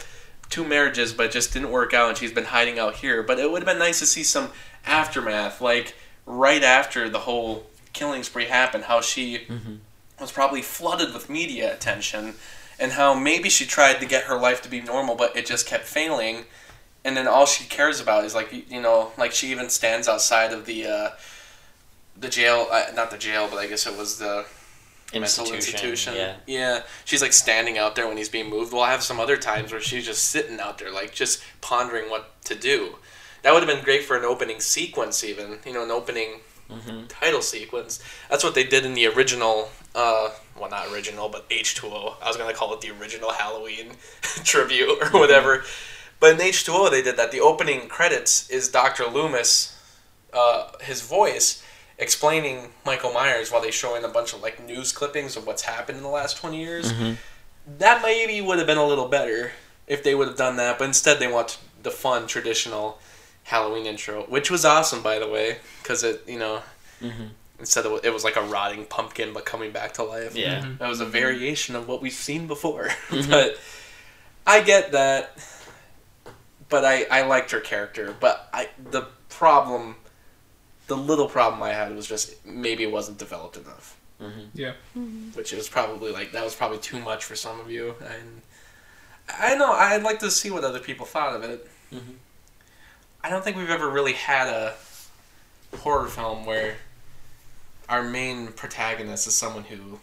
two 0.49 0.63
marriages, 0.63 1.11
but 1.11 1.25
it 1.25 1.31
just 1.33 1.51
didn't 1.51 1.69
work 1.69 1.93
out, 1.93 2.07
and 2.07 2.17
she's 2.17 2.31
been 2.31 2.45
hiding 2.45 2.79
out 2.79 2.95
here. 2.95 3.21
But 3.21 3.39
it 3.39 3.51
would 3.51 3.61
have 3.61 3.67
been 3.67 3.77
nice 3.79 3.99
to 3.99 4.05
see 4.05 4.23
some 4.23 4.51
aftermath, 4.85 5.59
like 5.59 5.95
right 6.25 6.63
after 6.63 7.09
the 7.09 7.19
whole 7.19 7.65
killing 7.91 8.23
spree 8.23 8.45
happened, 8.45 8.85
how 8.85 9.01
she 9.01 9.47
was 10.19 10.31
probably 10.31 10.61
flooded 10.61 11.13
with 11.13 11.29
media 11.29 11.73
attention, 11.73 12.35
and 12.79 12.93
how 12.93 13.13
maybe 13.13 13.49
she 13.49 13.65
tried 13.65 13.99
to 13.99 14.05
get 14.05 14.23
her 14.25 14.39
life 14.39 14.61
to 14.61 14.69
be 14.69 14.79
normal, 14.79 15.15
but 15.15 15.35
it 15.35 15.45
just 15.45 15.67
kept 15.67 15.85
failing. 15.85 16.45
And 17.03 17.17
then 17.17 17.27
all 17.27 17.45
she 17.45 17.65
cares 17.65 17.99
about 17.99 18.23
is 18.23 18.33
like 18.33 18.53
you 18.71 18.81
know, 18.81 19.11
like 19.17 19.33
she 19.33 19.51
even 19.51 19.69
stands 19.69 20.07
outside 20.07 20.53
of 20.53 20.65
the 20.65 20.87
uh, 20.87 21.09
the 22.17 22.29
jail, 22.29 22.67
uh, 22.71 22.85
not 22.95 23.11
the 23.11 23.17
jail, 23.17 23.49
but 23.51 23.59
I 23.59 23.67
guess 23.67 23.85
it 23.85 23.97
was 23.97 24.19
the 24.19 24.45
mental 25.13 25.51
Institution, 25.53 26.13
yeah. 26.15 26.35
yeah. 26.45 26.83
She's 27.05 27.21
like 27.21 27.33
standing 27.33 27.77
out 27.77 27.95
there 27.95 28.07
when 28.07 28.17
he's 28.17 28.29
being 28.29 28.49
moved. 28.49 28.73
Well, 28.73 28.83
I 28.83 28.91
have 28.91 29.03
some 29.03 29.19
other 29.19 29.37
times 29.37 29.71
where 29.71 29.81
she's 29.81 30.05
just 30.05 30.23
sitting 30.29 30.59
out 30.59 30.77
there, 30.77 30.91
like 30.91 31.13
just 31.13 31.43
pondering 31.61 32.09
what 32.09 32.41
to 32.45 32.55
do. 32.55 32.95
That 33.41 33.53
would 33.53 33.63
have 33.63 33.73
been 33.73 33.83
great 33.83 34.03
for 34.03 34.17
an 34.17 34.25
opening 34.25 34.59
sequence, 34.59 35.23
even 35.23 35.59
you 35.65 35.73
know, 35.73 35.83
an 35.83 35.91
opening 35.91 36.41
Mm-hmm. 36.69 37.07
title 37.07 37.41
sequence. 37.41 37.99
That's 38.29 38.43
what 38.43 38.53
they 38.53 38.63
did 38.63 38.85
in 38.85 38.93
the 38.93 39.07
original. 39.07 39.69
Uh, 39.95 40.29
well, 40.55 40.69
not 40.69 40.85
original, 40.93 41.27
but 41.27 41.47
H 41.49 41.73
two 41.73 41.87
O. 41.87 42.15
I 42.21 42.27
was 42.27 42.37
gonna 42.37 42.53
call 42.53 42.71
it 42.75 42.81
the 42.81 42.91
original 42.91 43.31
Halloween 43.31 43.93
tribute 44.43 44.87
or 45.01 45.09
whatever. 45.19 45.63
But 46.19 46.35
in 46.35 46.41
H 46.41 46.65
two 46.65 46.73
O, 46.73 46.87
they 46.91 47.01
did 47.01 47.17
that. 47.17 47.31
The 47.31 47.39
opening 47.39 47.87
credits 47.87 48.47
is 48.51 48.69
Doctor 48.69 49.07
Loomis, 49.07 49.81
uh, 50.31 50.73
his 50.81 51.01
voice 51.01 51.63
explaining 51.99 52.69
Michael 52.85 53.11
Myers 53.13 53.51
while 53.51 53.61
they 53.61 53.71
showing 53.71 54.03
a 54.03 54.07
bunch 54.07 54.33
of 54.33 54.41
like 54.41 54.63
news 54.65 54.91
clippings 54.91 55.35
of 55.37 55.45
what's 55.45 55.63
happened 55.63 55.97
in 55.97 56.03
the 56.03 56.09
last 56.09 56.37
twenty 56.37 56.59
years. 56.61 56.91
Mm-hmm. 56.91 57.13
That 57.77 58.01
maybe 58.01 58.41
would 58.41 58.57
have 58.57 58.65
been 58.67 58.77
a 58.79 58.85
little 58.87 59.07
better 59.07 59.51
if 59.87 60.03
they 60.03 60.15
would 60.15 60.27
have 60.27 60.37
done 60.37 60.55
that. 60.57 60.79
But 60.79 60.85
instead, 60.85 61.19
they 61.19 61.27
want 61.27 61.59
the 61.83 61.91
fun 61.91 62.25
traditional 62.27 62.99
Halloween 63.43 63.85
intro, 63.85 64.23
which 64.23 64.49
was 64.49 64.65
awesome 64.65 65.01
by 65.03 65.19
the 65.19 65.27
way, 65.27 65.57
because 65.83 66.03
it 66.03 66.23
you 66.27 66.39
know 66.39 66.61
Mhm. 67.01 67.29
instead 67.59 67.85
of 67.85 68.03
it 68.05 68.13
was 68.13 68.23
like 68.23 68.35
a 68.37 68.41
rotting 68.41 68.85
pumpkin 68.85 69.33
but 69.33 69.45
coming 69.45 69.71
back 69.71 69.93
to 69.95 70.03
life. 70.03 70.35
Yeah. 70.35 70.61
Mhm. 70.61 70.77
That 70.79 70.89
was 70.89 70.99
a 71.01 71.05
variation 71.05 71.75
of 71.75 71.87
what 71.87 72.01
we've 72.01 72.11
seen 72.13 72.47
before. 72.47 72.89
Mhm. 73.09 73.29
but 73.29 73.57
I 74.47 74.61
get 74.61 74.91
that. 74.93 75.37
But 76.69 76.85
I, 76.85 77.03
I 77.09 77.21
liked 77.23 77.51
her 77.51 77.59
character. 77.59 78.15
But 78.19 78.47
I 78.53 78.69
the 78.91 79.07
problem, 79.29 79.95
the 80.89 80.97
little 80.97 81.27
problem 81.29 81.63
I 81.63 81.69
had 81.71 81.95
was 81.95 82.05
just 82.07 82.45
maybe 82.45 82.83
it 82.83 82.91
wasn't 82.91 83.17
developed 83.17 83.55
enough. 83.57 83.95
Mm-hmm. 84.21 84.41
Yeah. 84.53 84.73
Which 85.33 85.53
is 85.53 85.69
probably 85.69 86.11
like 86.11 86.33
that 86.33 86.43
was 86.43 86.53
probably 86.55 86.79
too 86.79 86.99
much 86.99 87.23
for 87.23 87.35
some 87.37 87.59
of 87.61 87.71
you. 87.71 87.95
And 88.01 88.41
I 89.29 89.55
know 89.55 89.71
I'd 89.71 90.03
like 90.03 90.19
to 90.19 90.29
see 90.31 90.51
what 90.51 90.63
other 90.65 90.79
people 90.79 91.05
thought 91.05 91.35
of 91.35 91.43
it. 91.43 91.69
Mhm. 91.93 92.15
I 93.23 93.29
don't 93.29 93.43
think 93.43 93.55
we've 93.55 93.69
ever 93.69 93.89
really 93.89 94.13
had 94.13 94.47
a 94.47 94.75
horror 95.77 96.07
film 96.07 96.45
where 96.45 96.77
our 97.87 98.03
main 98.03 98.47
protagonist 98.49 99.27
is 99.27 99.35
someone 99.35 99.63
who 99.65 99.99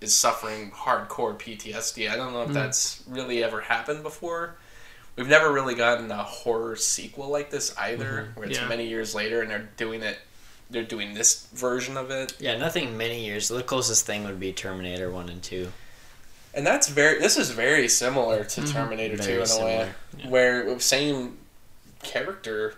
is 0.00 0.14
suffering 0.14 0.70
hardcore 0.72 1.38
PTSD. 1.38 2.08
I 2.08 2.16
don't 2.16 2.32
know 2.32 2.42
if 2.42 2.50
Mm. 2.50 2.54
that's 2.54 3.02
really 3.06 3.42
ever 3.44 3.60
happened 3.62 4.02
before. 4.02 4.56
We've 5.16 5.28
never 5.28 5.50
really 5.52 5.74
gotten 5.74 6.10
a 6.10 6.22
horror 6.22 6.76
sequel 6.76 7.28
like 7.28 7.50
this 7.50 7.74
either, 7.78 8.32
where 8.34 8.48
it's 8.48 8.58
Yeah. 8.58 8.68
many 8.68 8.86
years 8.86 9.14
later 9.14 9.40
and 9.42 9.50
they're 9.50 9.68
doing 9.76 10.02
it. 10.02 10.18
They're 10.68 10.82
doing 10.82 11.14
this 11.14 11.46
version 11.54 11.96
of 11.96 12.10
it, 12.10 12.34
Yeah, 12.38 12.56
nothing 12.56 12.96
many 12.96 13.24
years. 13.24 13.48
The 13.48 13.62
closest 13.62 14.04
thing 14.04 14.24
would 14.24 14.38
be 14.40 14.52
Terminator 14.52 15.10
1 15.10 15.28
and 15.28 15.42
2. 15.42 15.72
and 16.52 16.66
that's 16.66 16.88
very. 16.88 17.18
This 17.20 17.36
is 17.36 17.50
very 17.50 17.86
similar 17.88 18.42
to 18.44 18.60
Mhm. 18.62 18.72
Terminator 18.72 19.16
Two 19.18 19.22
Very 19.22 19.34
in 19.34 19.38
a 19.38 19.42
way, 19.42 19.46
similar, 19.46 19.94
yeah. 20.18 20.28
where 20.28 20.80
same 20.80 21.38
character, 22.02 22.74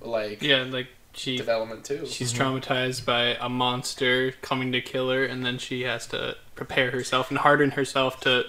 like 0.00 0.42
Yeah, 0.42 0.64
like 0.68 0.88
she 1.14 1.36
development 1.36 1.84
too. 1.84 2.06
she's 2.10 2.32
traumatized 2.32 3.04
by 3.04 3.36
a 3.40 3.48
monster 3.48 4.32
coming 4.42 4.72
to 4.72 4.80
kill 4.80 5.10
her, 5.10 5.24
and 5.24 5.44
then 5.46 5.58
she 5.58 5.82
has 5.82 6.06
to 6.08 6.36
prepare 6.56 6.90
herself 6.90 7.30
and 7.30 7.38
harden 7.38 7.70
herself 7.72 8.20
to 8.20 8.48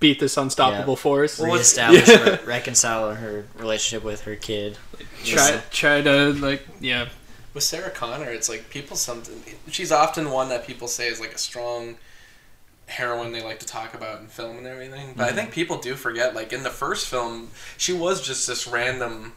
beat 0.00 0.20
this 0.20 0.36
unstoppable 0.36 0.96
force. 0.96 1.38
Well, 1.38 1.50
what's- 1.50 1.76
Reestablish, 1.78 2.08
Yeah. 2.08 2.22
re- 2.30 2.38
reconcile 2.44 3.14
her 3.14 3.46
relationship 3.56 4.04
with 4.04 4.22
her 4.22 4.36
kid. 4.36 4.78
try 5.24 5.60
try 5.70 6.00
to 6.02 6.32
like 6.34 6.66
yeah 6.80 7.08
with 7.54 7.64
Sarah 7.64 7.90
Connor, 7.90 8.30
it's 8.30 8.48
like 8.50 8.68
people 8.68 8.96
something. 8.96 9.42
She's 9.70 9.90
often 9.90 10.30
one 10.30 10.50
that 10.50 10.66
people 10.66 10.88
say 10.88 11.08
is 11.08 11.18
like 11.20 11.32
a 11.32 11.38
strong 11.38 11.96
heroine 12.88 13.32
they 13.32 13.42
like 13.42 13.58
to 13.60 13.66
talk 13.66 13.94
about 13.94 14.20
in 14.20 14.26
film 14.28 14.58
and 14.58 14.66
everything. 14.66 15.14
But 15.16 15.30
I 15.30 15.32
think 15.32 15.50
people 15.52 15.78
do 15.78 15.94
forget. 15.94 16.34
Like 16.34 16.52
in 16.52 16.62
the 16.62 16.70
first 16.70 17.06
film, 17.08 17.50
she 17.78 17.92
was 17.92 18.20
just 18.20 18.46
this 18.46 18.66
random 18.66 19.32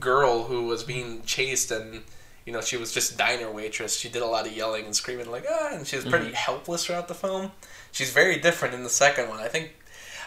girl 0.00 0.44
who 0.44 0.64
was 0.64 0.82
being 0.82 1.22
chased, 1.24 1.70
and 1.70 2.02
you 2.46 2.52
know 2.52 2.60
she 2.62 2.76
was 2.76 2.92
just 2.92 3.16
diner 3.18 3.50
waitress. 3.50 3.96
She 3.98 4.08
did 4.08 4.22
a 4.22 4.26
lot 4.26 4.46
of 4.46 4.56
yelling 4.56 4.86
and 4.86 4.96
screaming, 4.96 5.30
like 5.30 5.44
ah, 5.48 5.68
and 5.72 5.86
she 5.86 5.96
was 5.96 6.04
pretty 6.06 6.32
helpless 6.32 6.86
throughout 6.86 7.08
the 7.08 7.14
film. 7.14 7.52
She's 7.94 8.10
very 8.10 8.38
different 8.38 8.74
in 8.74 8.82
the 8.82 8.90
second 8.90 9.28
one. 9.30 9.40
I 9.40 9.48
think. 9.48 9.70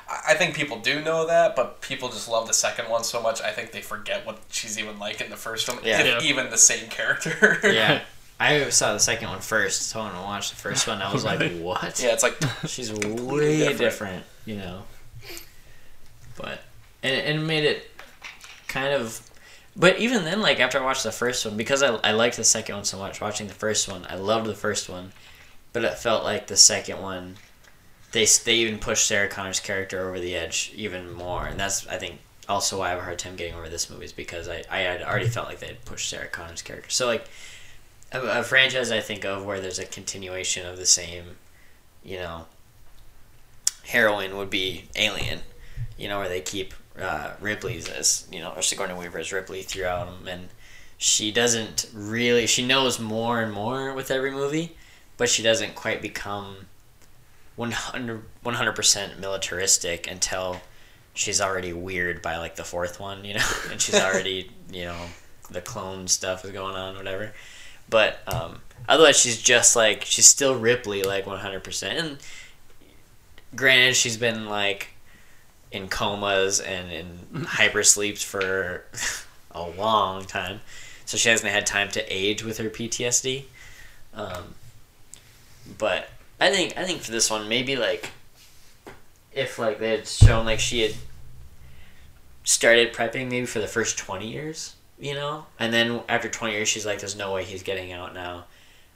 I 0.09 0.31
I 0.31 0.33
think 0.35 0.55
people 0.55 0.79
do 0.79 1.01
know 1.01 1.27
that, 1.27 1.55
but 1.55 1.81
people 1.81 2.07
just 2.09 2.27
love 2.29 2.47
the 2.47 2.53
second 2.53 2.89
one 2.89 3.03
so 3.03 3.21
much. 3.21 3.41
I 3.41 3.51
think 3.51 3.71
they 3.73 3.81
forget 3.81 4.25
what 4.25 4.39
she's 4.49 4.79
even 4.79 4.97
like 4.99 5.19
in 5.21 5.29
the 5.29 5.35
first 5.37 5.67
one, 5.69 5.77
Yeah. 5.83 5.99
if 5.99 6.23
Yeah. 6.23 6.29
even 6.29 6.49
the 6.49 6.57
same 6.57 6.87
character. 6.89 7.59
Yeah. 7.63 8.01
I 8.39 8.69
saw 8.69 8.93
the 8.93 8.99
second 8.99 9.29
one 9.29 9.39
first, 9.41 9.81
so 9.89 10.03
when 10.03 10.11
I 10.11 10.21
watched 10.23 10.51
the 10.51 10.57
first 10.57 10.87
one, 10.87 11.01
I 11.01 11.11
was 11.11 11.25
like, 11.25 11.39
what? 11.59 11.99
Yeah, 12.01 12.13
it's 12.13 12.23
like 12.23 12.37
She's 12.67 12.89
Completely 12.89 13.25
way 13.25 13.57
different. 13.57 13.79
different. 13.79 14.23
you 14.45 14.55
know. 14.57 14.83
But 16.35 16.59
and 17.03 17.15
and 17.15 17.39
it 17.39 17.45
made 17.45 17.63
it 17.65 17.89
kind 18.67 18.93
of. 18.93 19.21
But 19.75 19.99
even 19.99 20.23
then, 20.23 20.41
like 20.41 20.59
after 20.59 20.79
I 20.79 20.83
watched 20.83 21.03
the 21.03 21.11
first 21.11 21.45
one, 21.45 21.57
because 21.57 21.83
I 21.83 21.95
I 21.95 22.11
liked 22.11 22.37
the 22.37 22.43
second 22.43 22.75
one 22.75 22.85
so 22.85 22.97
much, 22.97 23.19
watching 23.21 23.47
the 23.47 23.53
first 23.53 23.87
one, 23.89 24.05
I 24.09 24.15
loved 24.15 24.45
the 24.45 24.55
first 24.55 24.87
one, 24.89 25.13
but 25.73 25.83
it 25.83 25.97
felt 25.97 26.23
like 26.23 26.47
the 26.47 26.57
second 26.57 27.01
one, 27.01 27.37
they 28.17 28.25
they 28.45 28.55
even 28.55 28.79
pushed 28.79 29.05
Sarah 29.05 29.27
Connor's 29.29 29.59
character 29.59 30.07
over 30.07 30.19
the 30.19 30.35
edge 30.35 30.71
even 30.75 31.13
more, 31.13 31.45
and 31.45 31.59
that's 31.59 31.87
I 31.87 31.97
think 31.97 32.19
also 32.49 32.79
why 32.79 32.87
I 32.87 32.89
have 32.89 32.99
a 32.99 33.03
hard 33.03 33.19
time 33.19 33.35
getting 33.35 33.53
over 33.53 33.69
this 33.69 33.89
movie 33.89 34.05
is 34.05 34.13
because 34.13 34.49
I 34.49 34.63
I 34.69 34.79
had 34.79 35.01
already 35.01 35.27
felt 35.27 35.47
like 35.47 35.59
they 35.59 35.67
had 35.67 35.85
pushed 35.85 36.09
Sarah 36.09 36.27
Connor's 36.27 36.61
character. 36.61 36.89
So 36.89 37.05
like. 37.07 37.27
A, 38.13 38.39
a 38.39 38.43
franchise 38.43 38.89
I 38.89 39.01
think 39.01 39.25
of 39.25 39.45
where 39.45 39.59
there's 39.59 39.79
a 39.79 39.85
continuation 39.85 40.65
of 40.65 40.77
the 40.77 40.85
same, 40.85 41.35
you 42.05 42.15
know, 42.15 42.45
heroine 43.83 44.37
would 44.37 44.49
be 44.49 44.85
Alien, 44.95 45.41
you 45.97 46.07
know, 46.07 46.19
where 46.19 46.29
they 46.29 46.39
keep 46.39 46.73
uh, 46.97 47.31
Ripley's 47.41 47.89
as 47.89 48.25
you 48.31 48.39
know, 48.39 48.53
or 48.55 48.61
Sigourney 48.61 48.93
Weaver 48.93 49.19
as 49.19 49.33
Ripley 49.33 49.61
throughout 49.61 50.05
them, 50.05 50.25
and 50.25 50.47
she 50.97 51.33
doesn't 51.33 51.89
really. 51.93 52.47
She 52.47 52.65
knows 52.65 52.97
more 52.97 53.41
and 53.41 53.51
more 53.51 53.93
with 53.93 54.09
every 54.09 54.31
movie, 54.31 54.77
but 55.17 55.27
she 55.27 55.43
doesn't 55.43 55.75
quite 55.75 56.01
become 56.01 56.67
100 57.57 58.75
percent 58.75 59.19
militaristic 59.19 60.09
until 60.09 60.61
she's 61.13 61.41
already 61.41 61.73
weird 61.73 62.21
by 62.21 62.37
like 62.37 62.55
the 62.55 62.63
fourth 62.63 62.99
one, 62.99 63.25
you 63.25 63.33
know, 63.33 63.45
and 63.71 63.81
she's 63.81 63.95
already 64.01 64.49
you 64.71 64.85
know 64.85 64.97
the 65.51 65.61
clone 65.61 66.07
stuff 66.07 66.45
is 66.45 66.51
going 66.51 66.75
on, 66.75 66.95
whatever. 66.95 67.33
But 67.89 68.19
um, 68.27 68.61
otherwise, 68.87 69.17
she's 69.17 69.41
just 69.41 69.75
like 69.75 70.05
she's 70.05 70.25
still 70.25 70.57
Ripley, 70.57 71.03
like 71.03 71.27
100 71.27 71.63
percent, 71.63 71.99
and 71.99 72.17
granted 73.55 73.95
she's 73.95 74.17
been 74.17 74.45
like 74.47 74.89
in 75.71 75.89
comas 75.89 76.61
and 76.61 76.91
in 76.91 77.19
hypersleeps 77.45 78.23
for 78.23 78.85
a 79.51 79.67
long 79.69 80.23
time. 80.23 80.61
So 81.05 81.17
she 81.17 81.29
hasn't 81.29 81.51
had 81.51 81.65
time 81.65 81.89
to 81.91 82.03
age 82.13 82.43
with 82.43 82.57
her 82.57 82.69
ptsd 82.69 83.45
um, 84.17 84.55
but 85.77 86.09
i 86.39 86.49
think 86.49 86.77
i 86.77 86.83
think 86.83 87.01
for 87.01 87.11
this 87.11 87.29
one 87.29 87.47
maybe 87.49 87.75
like 87.75 88.11
if 89.31 89.59
like 89.59 89.79
they 89.79 89.91
had 89.91 90.07
shown 90.07 90.45
like 90.45 90.59
she 90.59 90.81
had 90.81 90.93
started 92.43 92.93
prepping 92.93 93.29
maybe 93.29 93.45
for 93.45 93.59
the 93.59 93.67
first 93.67 93.97
20 93.97 94.27
years 94.27 94.75
you 94.99 95.13
know? 95.13 95.45
And 95.59 95.73
then 95.73 96.01
after 96.09 96.29
20 96.29 96.53
years 96.53 96.67
she's 96.67 96.85
like 96.85 96.99
there's 96.99 97.15
no 97.15 97.33
way 97.33 97.43
he's 97.43 97.63
getting 97.63 97.91
out 97.91 98.13
now. 98.13 98.45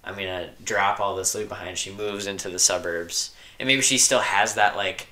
I'm 0.04 0.16
gonna 0.16 0.50
drop 0.64 1.00
all 1.00 1.16
this 1.16 1.36
loot 1.36 1.50
behind. 1.50 1.78
She 1.78 1.92
moves 1.92 2.28
into 2.28 2.50
the 2.50 2.60
suburbs. 2.60 3.32
And 3.60 3.68
maybe 3.68 3.82
she 3.82 3.98
still 3.98 4.20
has 4.20 4.56
that 4.56 4.76
like 4.76 5.08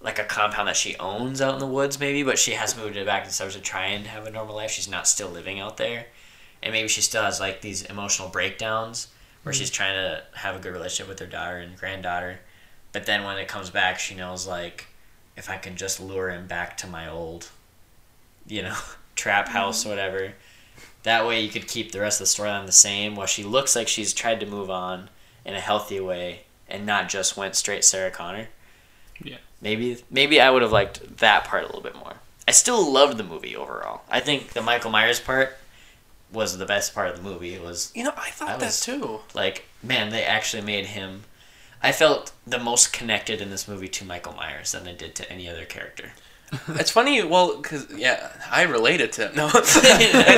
like 0.00 0.18
a 0.18 0.24
compound 0.24 0.68
that 0.68 0.76
she 0.76 0.96
owns 0.96 1.40
out 1.40 1.54
in 1.54 1.60
the 1.60 1.66
woods 1.66 2.00
maybe 2.00 2.24
but 2.24 2.36
she 2.36 2.52
has 2.52 2.76
moved 2.76 2.96
it 2.96 3.06
back 3.06 3.22
to 3.22 3.28
the 3.28 3.34
suburbs 3.34 3.54
to 3.54 3.62
try 3.62 3.86
and 3.86 4.06
have 4.06 4.26
a 4.26 4.30
normal 4.30 4.56
life. 4.56 4.70
She's 4.70 4.88
not 4.88 5.06
still 5.06 5.28
living 5.28 5.60
out 5.60 5.76
there. 5.76 6.06
And 6.62 6.72
maybe 6.72 6.88
she 6.88 7.02
still 7.02 7.22
has 7.22 7.40
like 7.40 7.60
these 7.60 7.82
emotional 7.82 8.28
breakdowns 8.28 9.08
where 9.42 9.52
she's 9.52 9.70
mm. 9.70 9.74
trying 9.74 9.94
to 9.94 10.22
have 10.38 10.56
a 10.56 10.58
good 10.58 10.72
relationship 10.72 11.08
with 11.08 11.18
her 11.18 11.26
daughter 11.26 11.58
and 11.58 11.76
granddaughter. 11.76 12.40
But 12.92 13.06
then 13.06 13.24
when 13.24 13.38
it 13.38 13.48
comes 13.48 13.70
back 13.70 13.98
she 13.98 14.14
knows 14.14 14.46
like 14.46 14.86
if 15.36 15.48
i 15.48 15.56
can 15.56 15.76
just 15.76 16.00
lure 16.00 16.30
him 16.30 16.46
back 16.46 16.76
to 16.78 16.86
my 16.86 17.08
old 17.08 17.50
you 18.46 18.62
know 18.62 18.76
trap 19.16 19.48
mm. 19.48 19.52
house 19.52 19.86
or 19.86 19.90
whatever 19.90 20.32
that 21.02 21.26
way 21.26 21.40
you 21.40 21.48
could 21.48 21.66
keep 21.66 21.92
the 21.92 22.00
rest 22.00 22.20
of 22.20 22.26
the 22.26 22.32
storyline 22.32 22.66
the 22.66 22.72
same 22.72 23.16
while 23.16 23.26
she 23.26 23.42
looks 23.42 23.74
like 23.74 23.88
she's 23.88 24.14
tried 24.14 24.40
to 24.40 24.46
move 24.46 24.70
on 24.70 25.08
in 25.44 25.54
a 25.54 25.60
healthy 25.60 26.00
way 26.00 26.44
and 26.68 26.86
not 26.86 27.08
just 27.08 27.36
went 27.36 27.56
straight 27.56 27.84
sarah 27.84 28.10
connor. 28.10 28.48
Yeah. 29.22 29.38
maybe 29.60 30.02
maybe 30.10 30.40
i 30.40 30.50
would 30.50 30.62
have 30.62 30.72
liked 30.72 31.18
that 31.18 31.44
part 31.44 31.62
a 31.62 31.66
little 31.66 31.82
bit 31.82 31.94
more. 31.94 32.14
I 32.46 32.50
still 32.50 32.90
loved 32.90 33.18
the 33.18 33.24
movie 33.24 33.54
overall. 33.54 34.02
I 34.10 34.20
think 34.20 34.52
the 34.52 34.62
michael 34.62 34.90
myers 34.90 35.20
part 35.20 35.56
was 36.32 36.56
the 36.58 36.66
best 36.66 36.94
part 36.94 37.08
of 37.08 37.16
the 37.16 37.22
movie 37.22 37.54
It 37.54 37.62
was 37.62 37.92
you 37.94 38.04
know, 38.04 38.12
I 38.16 38.30
thought 38.30 38.48
I 38.48 38.56
that 38.56 38.66
was- 38.66 38.80
too. 38.80 39.20
like 39.34 39.66
man 39.82 40.10
they 40.10 40.24
actually 40.24 40.62
made 40.62 40.86
him 40.86 41.22
i 41.82 41.92
felt 41.92 42.32
the 42.46 42.58
most 42.58 42.92
connected 42.92 43.40
in 43.40 43.50
this 43.50 43.66
movie 43.68 43.88
to 43.88 44.04
michael 44.04 44.32
myers 44.34 44.72
than 44.72 44.86
i 44.88 44.92
did 44.92 45.14
to 45.16 45.30
any 45.32 45.48
other 45.48 45.64
character 45.64 46.12
It's 46.68 46.90
funny, 46.90 47.22
well, 47.24 47.56
because 47.62 47.86
yeah, 47.96 48.30
I 48.50 48.64
related 48.64 49.10
to 49.12 49.28
him. 49.28 49.34
No, 49.36 49.46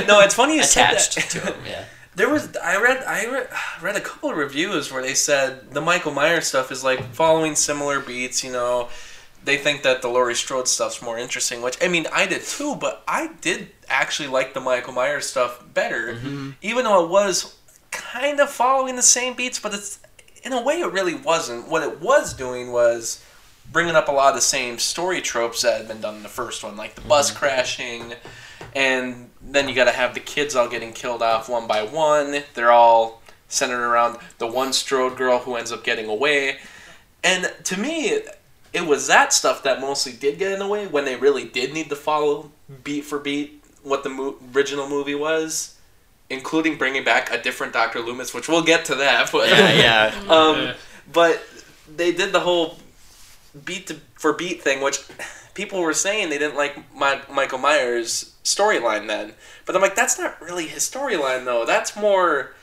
no, 0.06 0.20
it's 0.20 0.34
funny 0.34 0.54
you 0.56 0.62
said 0.62 0.90
attached 0.92 1.16
that. 1.16 1.30
to 1.30 1.40
him 1.40 1.54
yeah 1.66 1.84
There 2.14 2.28
was 2.28 2.56
I 2.56 2.80
read 2.80 3.02
I 3.04 3.26
read, 3.26 3.48
read 3.82 3.96
a 3.96 4.00
couple 4.00 4.30
of 4.30 4.36
reviews 4.36 4.92
where 4.92 5.02
they 5.02 5.14
said 5.14 5.72
the 5.72 5.80
Michael 5.80 6.12
Myers 6.12 6.46
stuff 6.46 6.70
is 6.70 6.84
like 6.84 7.02
following 7.12 7.56
similar 7.56 7.98
beats. 7.98 8.44
You 8.44 8.52
know, 8.52 8.88
they 9.44 9.58
think 9.58 9.82
that 9.82 10.02
the 10.02 10.08
Laurie 10.08 10.34
Strode 10.34 10.68
stuff's 10.68 11.02
more 11.02 11.18
interesting. 11.18 11.62
Which 11.62 11.76
I 11.82 11.88
mean, 11.88 12.06
I 12.12 12.26
did 12.26 12.42
too, 12.42 12.76
but 12.76 13.02
I 13.06 13.30
did 13.40 13.68
actually 13.88 14.28
like 14.28 14.54
the 14.54 14.60
Michael 14.60 14.92
Myers 14.92 15.26
stuff 15.26 15.62
better, 15.72 16.14
mm-hmm. 16.14 16.50
even 16.62 16.84
though 16.84 17.04
it 17.04 17.10
was 17.10 17.56
kind 17.90 18.40
of 18.40 18.50
following 18.50 18.96
the 18.96 19.02
same 19.02 19.34
beats. 19.34 19.58
But 19.58 19.74
it's 19.74 20.00
in 20.42 20.52
a 20.52 20.62
way 20.62 20.80
it 20.80 20.92
really 20.92 21.14
wasn't. 21.14 21.68
What 21.68 21.82
it 21.82 22.00
was 22.00 22.34
doing 22.34 22.72
was 22.72 23.24
bringing 23.72 23.94
up 23.94 24.08
a 24.08 24.12
lot 24.12 24.30
of 24.30 24.34
the 24.34 24.42
same 24.42 24.78
story 24.78 25.20
tropes 25.20 25.62
that 25.62 25.78
had 25.78 25.88
been 25.88 26.00
done 26.00 26.16
in 26.16 26.22
the 26.22 26.28
first 26.28 26.64
one, 26.64 26.76
like 26.76 26.94
the 26.94 27.00
mm-hmm. 27.00 27.10
bus 27.10 27.30
crashing, 27.30 28.14
and 28.74 29.30
then 29.42 29.68
you 29.68 29.74
got 29.74 29.84
to 29.84 29.92
have 29.92 30.14
the 30.14 30.20
kids 30.20 30.56
all 30.56 30.68
getting 30.68 30.92
killed 30.92 31.22
off 31.22 31.48
one 31.48 31.66
by 31.66 31.82
one. 31.82 32.42
They're 32.54 32.72
all 32.72 33.22
centered 33.48 33.86
around 33.86 34.18
the 34.38 34.46
one 34.46 34.72
Strode 34.72 35.16
girl 35.16 35.38
who 35.38 35.54
ends 35.56 35.70
up 35.70 35.84
getting 35.84 36.08
away. 36.08 36.58
And 37.22 37.50
to 37.64 37.78
me, 37.78 38.20
it 38.74 38.86
was 38.86 39.06
that 39.06 39.32
stuff 39.32 39.62
that 39.62 39.80
mostly 39.80 40.12
did 40.12 40.38
get 40.38 40.52
in 40.52 40.58
the 40.58 40.66
way 40.66 40.86
when 40.86 41.04
they 41.06 41.16
really 41.16 41.44
did 41.44 41.72
need 41.72 41.88
to 41.88 41.96
follow 41.96 42.50
beat 42.82 43.04
for 43.04 43.18
beat 43.18 43.64
what 43.82 44.02
the 44.02 44.10
mo- 44.10 44.36
original 44.54 44.88
movie 44.88 45.14
was, 45.14 45.78
including 46.28 46.76
bringing 46.76 47.04
back 47.04 47.30
a 47.32 47.40
different 47.40 47.72
Dr. 47.72 48.00
Loomis, 48.00 48.34
which 48.34 48.48
we'll 48.48 48.62
get 48.64 48.84
to 48.86 48.94
that. 48.96 49.30
But 49.32 49.48
Yeah, 49.48 49.72
yeah. 49.72 50.20
um, 50.28 50.56
Yeah. 50.60 50.74
but 51.12 51.42
they 51.96 52.12
did 52.12 52.32
the 52.32 52.40
whole 52.40 52.78
beat 53.64 53.86
to, 53.86 53.96
for 54.14 54.32
beat 54.32 54.62
thing, 54.62 54.80
which 54.82 55.00
people 55.54 55.80
were 55.80 55.92
saying 55.94 56.30
they 56.30 56.38
didn't 56.38 56.56
like 56.56 56.76
my, 56.96 57.20
Michael 57.30 57.58
Myers' 57.58 58.34
storyline 58.42 59.06
then. 59.06 59.34
But 59.66 59.76
I'm 59.76 59.82
like, 59.82 59.94
that's 59.94 60.18
not 60.18 60.40
really 60.42 60.66
his 60.66 60.82
storyline 60.82 61.44
though. 61.44 61.64
That's 61.64 61.94
more 61.96 62.54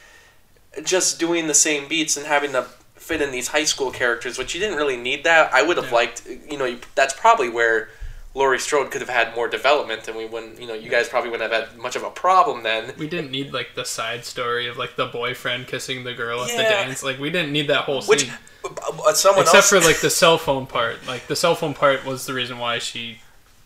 just 0.84 1.20
doing 1.20 1.48
the 1.48 1.54
same 1.54 1.88
beats 1.88 2.18
and 2.18 2.26
having 2.26 2.52
to 2.54 2.66
fit 3.12 3.22
in 3.22 3.32
these 3.32 3.50
high 3.50 3.64
school 3.66 3.92
characters, 3.92 4.38
which 4.38 4.54
you 4.54 4.60
didn't 4.60 4.78
really 4.78 4.98
need 4.98 5.24
that. 5.26 5.54
I 5.54 5.62
would 5.62 5.78
have 5.78 5.88
Yeah. 5.88 5.94
liked, 5.96 6.24
you 6.50 6.58
know, 6.58 6.66
you, 6.66 6.80
that's 6.96 7.14
probably 7.14 7.50
where 7.50 7.90
Laurie 8.34 8.60
Strode 8.60 8.92
could 8.92 9.02
have 9.02 9.10
had 9.10 9.36
more 9.36 9.50
development, 9.50 10.08
and 10.08 10.16
we 10.16 10.26
wouldn't, 10.26 10.60
you 10.62 10.66
know, 10.68 10.74
you 10.74 10.90
guys 10.90 11.10
probably 11.10 11.30
wouldn't 11.30 11.52
have 11.52 11.68
had 11.70 11.78
much 11.78 11.98
of 11.98 12.04
a 12.04 12.10
problem 12.10 12.64
then. 12.64 12.94
We 12.98 13.08
didn't 13.10 13.32
need 13.32 13.52
like 13.52 13.76
the 13.76 13.84
side 13.84 14.24
story 14.24 14.68
of 14.68 14.78
like 14.78 14.96
the 14.96 15.06
boyfriend 15.06 15.68
kissing 15.68 16.04
the 16.06 16.14
girl 16.14 16.42
at 16.42 16.50
the 16.52 16.64
dance. 16.64 17.04
Like 17.04 17.20
we 17.20 17.30
didn't 17.30 17.52
need 17.52 17.68
that 17.68 17.84
whole 17.84 18.02
Which 18.04 18.22
scene. 18.22 18.34
uh, 18.64 19.14
someone 19.14 19.42
Except 19.44 19.56
else, 19.56 19.70
for 19.70 19.80
like 19.82 20.00
the 20.00 20.10
cell 20.10 20.38
phone 20.38 20.66
part. 20.66 21.06
Like 21.06 21.28
the 21.28 21.36
cell 21.36 21.56
phone 21.56 21.74
part 21.74 22.06
was 22.06 22.26
the 22.26 22.34
reason 22.34 22.58
why 22.58 22.80
she 22.80 23.20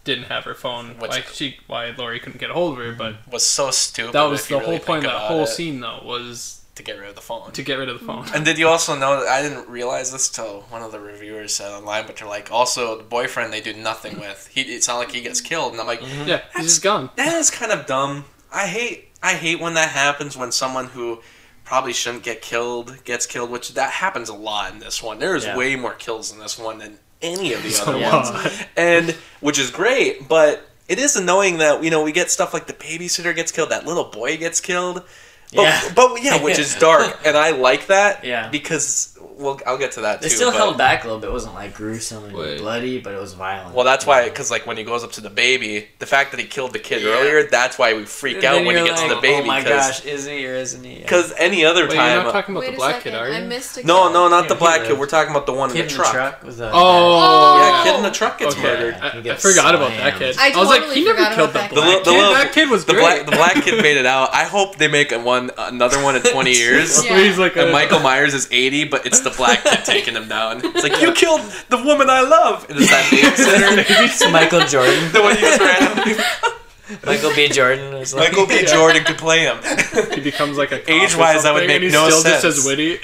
didn't 0.03 0.25
have 0.25 0.45
her 0.45 0.55
phone. 0.55 0.97
Which- 0.97 1.11
like 1.11 1.27
she 1.27 1.57
why 1.67 1.91
Laurie 1.95 2.19
couldn't 2.19 2.39
get 2.39 2.49
a 2.49 2.53
hold 2.53 2.79
of 2.79 2.83
her, 2.83 2.91
but 2.93 3.17
was 3.31 3.45
so 3.45 3.69
stupid. 3.69 4.13
that 4.13 4.23
was 4.23 4.47
the 4.47 4.55
really 4.57 4.77
whole 4.77 4.79
point 4.79 5.05
of 5.05 5.11
that 5.11 5.19
whole 5.27 5.43
it, 5.43 5.47
scene 5.47 5.79
though, 5.79 6.01
was 6.03 6.61
to 6.75 6.83
get 6.83 6.99
rid 6.99 7.09
of 7.09 7.15
the 7.15 7.21
phone. 7.21 7.51
to 7.53 7.63
get 7.63 7.75
rid 7.75 7.89
of 7.89 7.99
the 7.99 8.05
phone. 8.05 8.25
And 8.33 8.43
did 8.43 8.57
you 8.57 8.67
also 8.67 8.97
know 8.97 9.21
that 9.21 9.29
I 9.29 9.41
didn't 9.41 9.67
realize 9.69 10.11
this 10.11 10.29
till 10.29 10.61
one 10.69 10.81
of 10.81 10.91
the 10.91 10.99
reviewers 10.99 11.55
said 11.55 11.71
online, 11.71 12.05
but 12.05 12.17
they're 12.17 12.27
like, 12.27 12.51
also 12.51 12.97
the 12.97 13.03
boyfriend 13.03 13.53
they 13.53 13.61
do 13.61 13.73
nothing 13.73 14.19
with. 14.19 14.49
He 14.53 14.61
it's 14.61 14.87
not 14.87 14.97
like 14.97 15.11
he 15.11 15.21
gets 15.21 15.39
killed, 15.41 15.71
and 15.71 15.81
I'm 15.81 15.87
like, 15.87 16.01
mm-hmm. 16.01 16.27
Yeah, 16.27 16.41
he's 16.55 16.65
just 16.65 16.83
gone. 16.83 17.09
that 17.15 17.33
is 17.35 17.49
kind 17.49 17.71
of 17.71 17.85
dumb. 17.85 18.25
I 18.51 18.67
hate 18.67 19.09
I 19.23 19.33
hate 19.33 19.59
when 19.59 19.73
that 19.75 19.89
happens 19.89 20.35
when 20.37 20.51
someone 20.51 20.87
who 20.87 21.21
probably 21.63 21.93
shouldn't 21.93 22.23
get 22.23 22.41
killed 22.41 23.03
gets 23.05 23.25
killed, 23.25 23.49
which 23.49 23.73
that 23.73 23.89
happens 23.91 24.29
a 24.29 24.35
lot 24.35 24.71
in 24.73 24.79
this 24.79 25.01
one. 25.01 25.17
There's 25.19 25.45
Yeah. 25.45 25.57
way 25.57 25.75
more 25.75 25.93
kills 25.93 26.31
in 26.31 26.39
this 26.39 26.59
one 26.59 26.77
than 26.79 26.99
any 27.21 27.53
of 27.53 27.63
the 27.63 27.71
So 27.71 27.85
other 27.85 27.99
yeah. 27.99 28.15
ones, 28.33 28.63
and 28.75 29.15
which 29.39 29.57
is 29.59 29.71
great, 29.71 30.27
but. 30.27 30.69
It 30.87 30.99
is 30.99 31.15
annoying 31.15 31.57
that 31.57 31.83
you 31.83 31.89
know 31.89 32.03
we 32.03 32.11
get 32.11 32.29
stuff 32.29 32.53
like 32.53 32.67
the 32.67 32.73
babysitter 32.73 33.35
gets 33.35 33.51
killed, 33.51 33.69
that 33.71 33.87
little 33.87 34.03
boy 34.03 34.37
gets 34.37 34.61
killed, 34.61 35.01
but, 35.55 35.61
Yeah. 35.63 35.81
but 35.95 36.21
yeah, 36.23 36.43
which 36.43 36.59
is 36.65 36.75
dark, 36.75 37.19
and 37.25 37.35
I 37.37 37.51
like 37.51 37.87
that. 37.87 38.23
Yeah. 38.23 38.49
because 38.49 39.14
well, 39.37 39.59
I'll 39.67 39.77
get 39.77 39.91
to 39.93 40.01
that 40.01 40.21
They 40.21 40.29
too. 40.29 40.35
still 40.35 40.51
but- 40.51 40.57
held 40.57 40.77
back 40.77 41.03
a 41.03 41.07
little 41.07 41.19
bit. 41.19 41.27
It 41.29 41.33
wasn't 41.33 41.55
like 41.55 41.73
gruesome 41.73 42.23
and 42.25 42.33
Wait. 42.35 42.59
bloody, 42.59 42.99
but 42.99 43.13
it 43.13 43.19
was 43.19 43.33
violent. 43.33 43.75
Well, 43.75 43.83
that's 43.85 44.05
why, 44.05 44.25
because 44.29 44.49
like 44.49 44.65
when 44.65 44.77
he 44.77 44.83
goes 44.83 45.03
up 45.03 45.11
to 45.13 45.21
the 45.21 45.29
baby, 45.29 45.87
the 45.99 46.05
fact 46.05 46.31
that 46.31 46.39
he 46.39 46.45
killed 46.45 46.73
the 46.73 46.79
kid 46.79 47.01
Yeah. 47.01 47.09
earlier, 47.09 47.43
that's 47.43 47.77
why 47.77 47.93
we 47.93 48.05
freak 48.05 48.37
And 48.37 48.45
out 48.45 48.55
when 48.65 48.65
he 48.67 48.71
you're 48.81 48.85
gets 48.87 49.01
to 49.01 49.09
the 49.09 49.17
oh 49.17 49.21
baby. 49.21 49.43
Oh 49.43 49.45
my 49.45 49.61
Because 49.61 49.99
gosh, 50.01 50.05
is 50.05 50.25
he 50.25 50.47
or 50.47 50.55
isn't 50.55 50.83
he? 50.83 50.99
because 50.99 51.33
any 51.37 51.65
other 51.65 51.83
Wait, 51.87 51.95
you're 51.95 52.03
not 52.03 52.27
uh, 52.27 52.31
talking 52.31 52.55
about 52.55 52.61
Wait 52.65 52.71
the 52.71 52.77
black 52.77 52.95
second, 52.95 53.11
kid, 53.11 53.17
are 53.19 53.27
you? 53.29 53.35
I 53.35 53.39
you? 53.41 53.47
missed 53.47 53.77
a 53.77 53.85
no, 53.85 54.07
kid. 54.07 54.13
no, 54.13 54.27
not 54.29 54.43
Yeah, 54.43 54.47
the 54.49 54.55
black 54.55 54.79
lived. 54.79 54.91
kid. 54.91 54.99
We're 54.99 55.07
talking 55.07 55.31
about 55.31 55.45
the 55.45 55.53
one 55.53 55.71
kid 55.71 55.81
in 55.91 55.97
the 55.97 56.03
truck. 56.03 56.43
with 56.43 56.61
a 56.61 56.71
Oh, 56.73 57.57
Yeah, 57.59 57.83
kid 57.83 57.95
in 57.97 58.03
the 58.03 58.11
truck 58.11 58.37
gets 58.37 58.55
Okay, 58.55 58.63
murdered. 58.63 58.95
I, 58.95 59.17
I 59.17 59.21
gets 59.21 59.41
forgot 59.41 59.75
about 59.75 59.89
that 59.91 60.17
kid. 60.17 60.37
I 60.39 60.57
was 60.57 60.69
like, 60.69 60.83
he 60.91 61.03
never 61.03 61.25
killed 61.35 61.49
the 61.49 61.53
that 61.59 61.71
black 61.71 61.87
kid. 62.03 62.05
The 62.05 62.11
kid. 62.11 62.35
that 62.35 62.51
kid 62.53 62.69
was 62.69 62.85
The 62.85 62.93
great. 62.93 63.01
black, 63.01 63.25
the 63.25 63.31
black 63.31 63.53
kid 63.63 63.81
made 63.81 63.97
it 63.97 64.05
out. 64.05 64.33
I 64.33 64.43
hope 64.45 64.77
they 64.77 64.87
make 64.87 65.11
one 65.11 65.51
another 65.57 66.01
one 66.01 66.15
in 66.15 66.21
twenty 66.31 66.51
years. 66.53 67.03
Yeah. 67.05 67.19
He's 67.21 67.37
like, 67.37 67.55
And 67.57 67.71
Michael 67.71 67.99
Myers 67.99 68.33
is 68.33 68.47
80, 68.51 68.85
but 68.85 69.05
it's 69.05 69.19
the 69.25 69.31
black 69.31 69.63
kid 69.63 69.83
taking 69.83 70.15
him 70.15 70.29
down. 70.29 70.61
It's 70.63 70.83
like, 70.83 71.01
you 71.01 71.11
killed 71.11 71.41
the 71.69 71.77
woman 71.77 72.09
I 72.09 72.21
love. 72.21 72.65
And 72.69 72.79
it's 72.79 72.89
that 72.89 73.03
babysitter. 73.11 73.85
It's 74.05 74.31
Michael 74.31 74.61
Jordan. 74.61 75.11
the 75.11 75.21
one 75.21 75.35
you 75.35 75.41
just 75.41 75.59
randomly. 75.59 76.15
Michael 77.05 77.35
B. 77.35 77.49
Jordan 77.49 77.95
was 77.95 78.13
like, 78.13 78.29
Michael 78.29 78.45
B. 78.47 78.63
Jordan 78.65 79.03
could 79.03 79.17
play 79.17 79.41
him. 79.41 79.57
he 80.13 80.21
becomes 80.21 80.57
like 80.57 80.71
a 80.71 80.89
Age-wise, 80.89 81.43
that 81.43 81.53
would 81.53 81.65
make 81.67 81.75
and 81.75 81.83
he's 81.83 81.93
no 81.93 82.07
still 82.09 82.21
sense. 82.21 82.43
just 82.43 82.59
as 82.59 82.65
witty. 82.65 82.99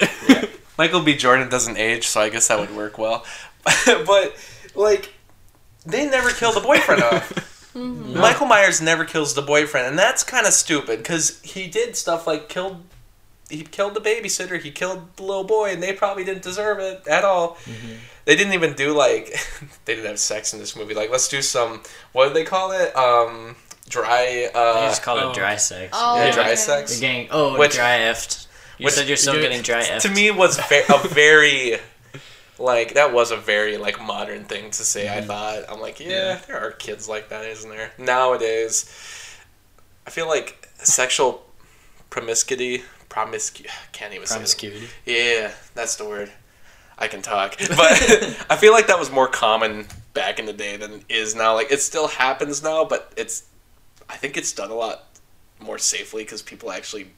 Michael 0.78 1.02
B. 1.02 1.16
Jordan 1.16 1.48
doesn't 1.48 1.76
age, 1.76 2.06
so 2.06 2.20
I 2.20 2.28
guess 2.28 2.48
that 2.48 2.58
would 2.58 2.74
work 2.74 2.96
well. 2.96 3.24
but, 3.86 4.36
like, 4.74 5.12
they 5.84 6.08
never 6.08 6.30
kill 6.30 6.52
the 6.52 6.60
boyfriend 6.60 7.02
off. 7.02 7.72
Mm-hmm. 7.74 8.18
Michael 8.18 8.46
Myers 8.46 8.80
never 8.80 9.04
kills 9.04 9.34
the 9.34 9.42
boyfriend, 9.42 9.86
and 9.88 9.98
that's 9.98 10.22
kind 10.22 10.46
of 10.46 10.52
stupid 10.52 10.98
because 10.98 11.40
he 11.42 11.66
did 11.66 11.96
stuff 11.96 12.26
like 12.26 12.48
killed. 12.48 12.84
He 13.50 13.62
killed 13.64 13.94
the 13.94 14.00
babysitter. 14.00 14.60
He 14.60 14.70
killed 14.70 15.16
the 15.16 15.22
little 15.24 15.44
boy, 15.44 15.72
and 15.72 15.82
they 15.82 15.92
probably 15.92 16.24
didn't 16.24 16.42
deserve 16.42 16.78
it 16.78 17.06
at 17.06 17.24
all. 17.24 17.58
They 18.24 18.36
didn't 18.36 18.54
even 18.54 18.74
do 18.74 18.92
like 18.92 19.26
they 19.84 19.94
didn't 19.94 20.06
have 20.08 20.18
sex 20.18 20.52
in 20.54 20.58
this 20.60 20.74
movie. 20.76 20.94
Like, 20.94 21.10
let's 21.10 21.28
do 21.28 21.42
some. 21.42 21.82
What 22.12 22.28
do 22.28 22.34
they 22.34 22.44
call 22.44 22.72
it? 22.72 22.94
Um, 22.96 23.56
dry. 23.88 24.48
I 24.54 24.58
Uh, 24.58 24.88
just 24.88 25.02
call 25.02 25.18
oh. 25.18 25.30
it 25.30 25.34
dry 25.34 25.56
sex. 25.56 25.90
Oh, 25.94 26.16
yeah, 26.16 26.26
Yeah. 26.26 26.32
dry 26.32 26.44
okay. 26.46 26.56
sex. 26.56 26.92
You're 27.00 27.10
getting 27.10 27.28
oh 27.30 27.58
Which- 27.58 27.74
dry 27.74 27.98
effed. 27.98 28.46
You 28.78 28.86
which- 28.86 28.94
said 28.94 29.06
you're 29.08 29.16
still 29.18 29.34
you- 29.34 29.42
getting 29.42 29.62
dry 29.62 29.82
effed. 29.82 30.00
to 30.02 30.08
me 30.08 30.30
was 30.30 30.56
ve- 30.68 30.82
a 30.88 30.98
very 31.08 31.78
like 32.58 32.94
that 32.94 33.12
was 33.12 33.30
a 33.32 33.36
very 33.36 33.76
like 33.76 34.00
modern 34.00 34.44
thing 34.44 34.70
to 34.70 34.84
say 34.84 35.08
i 35.08 35.20
thought 35.20 35.64
i'm 35.68 35.80
like 35.80 35.98
yeah, 35.98 36.08
Yeah. 36.08 36.38
there 36.46 36.60
are 36.60 36.70
kids 36.70 37.08
like 37.08 37.28
that 37.30 37.44
isn't 37.46 37.68
there 37.70 37.90
nowadays 37.98 38.84
i 40.06 40.10
feel 40.10 40.28
like 40.28 40.68
sexual 40.76 41.44
promiscuity 42.10 42.82
promiscu 43.12 43.66
can't 43.92 44.14
even 44.14 44.26
promiscuity. 44.26 44.88
it. 45.06 45.40
yeah 45.40 45.50
that's 45.74 45.96
the 45.96 46.04
word 46.04 46.30
i 46.98 47.06
can 47.06 47.22
talk 47.22 47.56
but 47.68 48.46
i 48.50 48.56
feel 48.56 48.72
like 48.72 48.86
that 48.86 48.98
was 48.98 49.10
more 49.10 49.28
common 49.28 49.86
back 50.14 50.38
in 50.38 50.46
the 50.46 50.52
day 50.52 50.76
than 50.76 51.02
is 51.08 51.34
now 51.34 51.54
like 51.54 51.70
it 51.70 51.80
still 51.80 52.08
happens 52.08 52.62
now 52.62 52.84
but 52.84 53.12
it's 53.16 53.44
i 54.08 54.16
think 54.16 54.36
it's 54.36 54.52
done 54.52 54.70
a 54.70 54.74
lot 54.74 55.04
more 55.60 55.78
safely 55.78 56.24
because 56.24 56.42
people 56.42 56.70
actually 56.70 57.08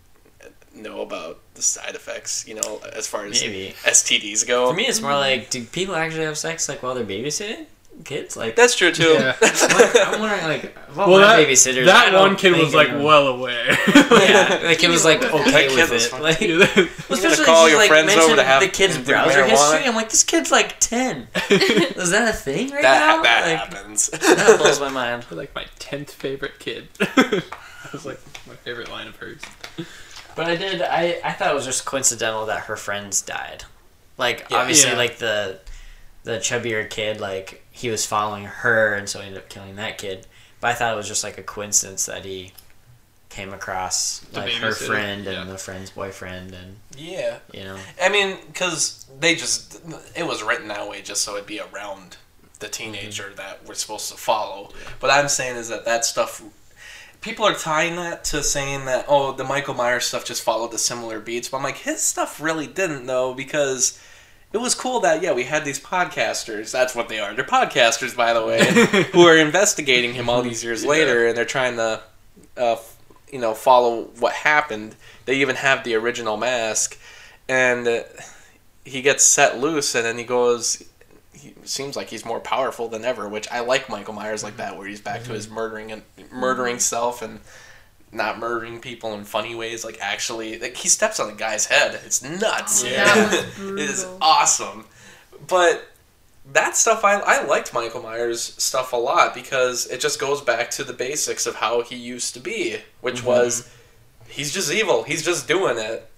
know 0.74 1.03
about 1.03 1.38
the 1.55 1.62
side 1.62 1.95
effects 1.95 2.47
you 2.49 2.55
know 2.55 2.80
as 2.92 3.07
far 3.07 3.24
as 3.26 3.40
Maybe. 3.40 3.74
STDs 3.84 4.47
go. 4.47 4.68
For 4.70 4.74
me, 4.74 4.84
it's 4.86 5.01
more 5.01 5.12
like, 5.12 5.51
do 5.51 5.62
people 5.64 5.95
actually 5.95 6.24
have 6.24 6.36
sex 6.36 6.68
like 6.68 6.82
while 6.82 6.95
they're 6.95 7.05
babysitting 7.05 7.66
kids? 8.05 8.36
Like, 8.36 8.57
That's 8.57 8.74
true 8.74 8.90
too. 8.92 9.12
Yeah. 9.14 9.36
I'm 9.42 10.20
wondering 10.20 10.45
like, 10.45 10.76
well, 10.97 11.09
well, 11.11 11.20
my 11.20 11.36
that, 11.36 11.49
babysitters. 11.49 11.86
That 11.86 12.12
one 12.12 12.36
kid 12.36 12.53
was 12.57 12.74
like 12.74 12.88
anyone- 12.88 13.05
well 13.05 13.28
aware. 13.28 13.66
yeah, 13.95 14.61
like 14.64 14.82
it 14.84 14.88
was 14.90 15.05
like 15.05 15.20
That 15.20 15.32
okay 15.34 15.68
kid 15.68 15.76
with 15.76 15.90
was 15.90 16.07
it. 16.07 16.09
fun. 16.11 16.22
Like, 16.22 16.40
You 16.40 16.59
well, 16.59 16.66
gotta 16.66 16.82
especially 17.11 17.45
call 17.45 17.66
if 17.66 17.70
you, 17.72 17.76
your 17.76 17.78
like, 17.78 17.88
friends 17.88 18.11
over 18.12 18.16
mentioned 18.18 18.38
to 18.38 18.45
have 18.45 18.61
the 18.62 18.68
kid's 18.68 18.99
browser 18.99 19.42
marijuana. 19.42 19.49
history. 19.51 19.84
I'm 19.86 19.95
like, 19.95 20.11
this 20.11 20.24
kid's 20.24 20.51
like 20.51 20.78
ten. 20.80 21.28
Is 21.51 22.11
that 22.11 22.28
a 22.28 22.36
thing 22.36 22.70
right 22.70 22.82
that 22.82 23.16
now? 23.16 23.22
that 23.22 23.47
like, 23.47 23.74
happens. 23.74 24.09
that 24.09 24.57
blows 24.59 24.80
my 24.80 24.88
mind. 24.90 25.24
like 25.30 25.55
my 25.55 25.64
tenth 25.78 26.11
favorite 26.12 26.59
kid. 26.59 26.88
that 26.99 27.45
was 27.92 28.05
like 28.07 28.20
my 28.47 28.55
favorite 28.55 28.90
line 28.90 29.07
of 29.09 29.16
hers. 29.16 29.40
But 30.36 30.47
I 30.47 30.57
did. 30.57 30.82
I 30.82 31.20
I 31.24 31.32
thought 31.32 31.51
it 31.51 31.55
was 31.55 31.64
just 31.64 31.84
coincidental 31.84 32.47
that 32.47 32.64
her 32.64 32.76
friends 32.76 33.22
died. 33.22 33.64
Like 34.18 34.47
Yeah. 34.51 34.59
obviously, 34.59 34.90
Yeah. 34.90 34.97
like 34.97 35.18
the 35.18 35.61
the 36.24 36.38
chubbier 36.38 36.88
kid, 36.88 37.20
like 37.20 37.63
he 37.76 37.90
was 37.90 38.06
following 38.06 38.44
her, 38.44 38.94
and 38.94 39.08
so 39.08 39.18
he 39.18 39.26
ended 39.26 39.42
up 39.42 39.48
killing 39.48 39.74
that 39.74 39.98
kid. 39.98 40.28
But 40.60 40.70
I 40.70 40.74
thought 40.74 40.94
it 40.94 40.96
was 40.96 41.08
just 41.08 41.24
like 41.24 41.38
a 41.38 41.42
coincidence 41.42 42.06
that 42.06 42.24
he 42.24 42.52
came 43.30 43.52
across 43.52 44.20
The 44.20 44.42
like 44.42 44.52
her 44.52 44.68
babysitter, 44.68 44.86
friend 44.86 45.26
and 45.26 45.48
yeah. 45.48 45.52
the 45.52 45.58
friend's 45.58 45.90
boyfriend, 45.90 46.54
and 46.54 46.76
yeah, 46.96 47.38
you 47.52 47.64
know, 47.64 47.76
I 48.00 48.10
mean, 48.10 48.38
because 48.46 49.04
they 49.18 49.34
just 49.34 49.80
it 50.14 50.24
was 50.24 50.40
written 50.40 50.68
that 50.68 50.88
way 50.88 51.02
just 51.02 51.22
so 51.22 51.34
it'd 51.34 51.48
be 51.48 51.58
around 51.58 52.16
the 52.60 52.66
mm-hmm. 52.66 52.92
teenager 52.92 53.32
that 53.34 53.66
we're 53.66 53.74
supposed 53.74 54.08
to 54.12 54.16
follow. 54.16 54.70
What 55.00 55.10
I'm 55.10 55.28
saying 55.28 55.56
is 55.56 55.68
that 55.68 55.84
that 55.84 56.04
stuff. 56.04 56.42
People 57.22 57.44
are 57.44 57.54
tying 57.54 57.96
that 57.96 58.22
to 58.26 58.44
saying 58.44 58.84
that 58.84 59.06
oh 59.08 59.32
the 59.32 59.42
Michael 59.42 59.74
Myers 59.74 60.04
stuff 60.04 60.24
just 60.24 60.42
followed 60.42 60.70
the 60.70 60.78
similar 60.78 61.18
beats, 61.18 61.48
but 61.48 61.56
I'm 61.56 61.64
like 61.64 61.78
his 61.78 62.02
stuff 62.02 62.40
really 62.40 62.68
didn't 62.68 63.06
though 63.06 63.34
because 63.34 63.98
it 64.55 64.59
was 64.61 64.74
cool 64.74 65.00
that 65.00 65.20
yeah 65.22 65.32
we 65.32 65.42
had 65.44 65.64
these 65.64 65.78
podcasters 65.80 66.70
that's 66.72 66.94
what 66.94 67.09
they 67.11 67.18
are 67.18 67.34
they're 67.34 67.44
podcasters 67.44 68.16
by 68.16 68.32
the 68.32 68.44
way 68.46 69.05
who 69.12 69.22
are 69.26 69.36
investigating 69.48 70.14
him 70.14 70.30
all 70.30 70.40
these 70.42 70.64
years 70.64 70.82
Yeah. 70.84 70.90
later 70.90 71.26
and 71.26 71.36
they're 71.36 71.44
trying 71.44 71.76
to 71.76 72.00
uh, 72.57 72.76
you 73.32 73.40
know 73.40 73.52
follow 73.52 74.05
what 74.20 74.32
happened. 74.32 74.94
They 75.26 75.36
even 75.40 75.57
have 75.57 75.82
the 75.82 75.94
original 75.96 76.36
mask, 76.36 76.96
and 77.48 77.86
uh, 77.88 78.02
he 78.84 79.02
gets 79.02 79.24
set 79.24 79.59
loose, 79.59 79.94
and 79.96 80.05
then 80.05 80.18
he 80.18 80.24
goes. 80.24 80.84
He 81.32 81.52
seems 81.64 81.96
like 81.96 82.09
he's 82.11 82.24
more 82.24 82.38
powerful 82.40 82.86
than 82.88 83.05
ever, 83.05 83.28
which 83.28 83.48
I 83.50 83.61
like 83.61 83.88
Michael 83.88 84.14
Myers 84.14 84.44
like 84.44 84.57
that, 84.59 84.78
where 84.78 84.86
he's 84.86 85.00
back 85.00 85.24
to 85.24 85.32
his 85.32 85.50
murdering 85.50 85.90
and 85.90 86.02
murdering 86.30 86.78
self 86.78 87.22
and 87.22 87.40
not 88.14 88.38
murdering 88.38 88.80
people 88.80 89.14
in 89.14 89.24
funny 89.24 89.54
ways. 89.54 89.84
Like 89.84 89.98
actually, 90.00 90.58
like 90.58 90.76
he 90.76 90.88
steps 90.88 91.18
on 91.20 91.26
the 91.28 91.34
guy's 91.34 91.66
head. 91.66 92.00
It's 92.04 92.22
nuts. 92.22 92.84
Yeah. 92.84 93.32
it 93.58 93.78
is 93.78 94.06
awesome. 94.20 94.86
But 95.46 95.86
that 96.52 96.76
stuff, 96.76 97.04
I, 97.04 97.14
I 97.20 97.44
liked 97.44 97.72
Michael 97.72 98.02
Myers 98.02 98.54
stuff 98.58 98.92
a 98.92 98.96
lot 98.96 99.34
because 99.34 99.86
it 99.86 100.00
just 100.00 100.20
goes 100.20 100.40
back 100.40 100.70
to 100.72 100.84
the 100.84 100.92
basics 100.92 101.46
of 101.46 101.56
how 101.56 101.82
he 101.82 101.96
used 101.96 102.34
to 102.34 102.40
be, 102.40 102.78
which 103.00 103.22
Mhm. 103.22 103.24
was 103.24 103.68
he's 104.28 104.52
just 104.52 104.70
evil. 104.72 105.02
He's 105.04 105.24
just 105.24 105.48
doing 105.48 105.78
it. 105.78 106.10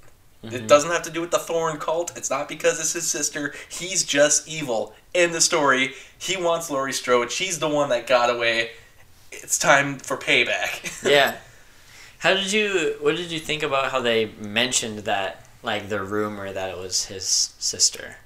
It 0.43 0.51
Mhm. 0.65 0.67
doesn't 0.69 0.91
have 0.91 1.03
to 1.03 1.11
do 1.11 1.21
with 1.21 1.31
the 1.31 1.39
Thorn 1.39 1.79
cult. 1.79 2.17
It's 2.17 2.31
not 2.31 2.49
because 2.49 2.79
it's 2.79 2.93
his 2.93 3.09
sister. 3.11 3.55
He's 3.69 4.05
just 4.05 4.47
evil. 4.47 4.95
In 5.15 5.33
the 5.33 5.41
story, 5.41 5.95
he 6.19 6.37
wants 6.37 6.71
Laurie 6.71 6.93
Strode. 6.93 7.33
She's 7.33 7.59
the 7.59 7.69
one 7.69 7.89
that 7.89 8.07
got 8.07 8.29
away. 8.31 8.71
It's 9.33 9.59
time 9.59 9.99
for 9.99 10.17
payback. 10.17 11.03
yeah. 11.09 11.37
How 12.27 12.35
did 12.35 12.51
you? 12.53 12.97
What 13.01 13.15
did 13.15 13.31
you 13.31 13.39
think 13.39 13.63
about 13.63 13.93
how 13.93 14.01
they 14.01 14.33
mentioned 14.41 14.99
that, 15.01 15.47
like 15.63 15.89
the 15.89 16.03
rumor 16.03 16.53
that 16.53 16.71
it 16.71 16.77
was 16.77 17.05
his 17.05 17.25
sister? 17.25 18.17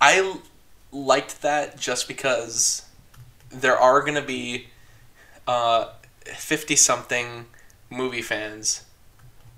I 0.00 0.36
liked 0.92 1.42
that 1.42 1.80
just 1.80 2.06
because 2.06 2.86
there 3.50 3.76
are 3.76 4.00
going 4.02 4.14
to 4.14 4.22
be 4.22 4.68
fifty 6.36 6.76
something 6.76 7.46
movie 7.90 8.22
fans 8.22 8.84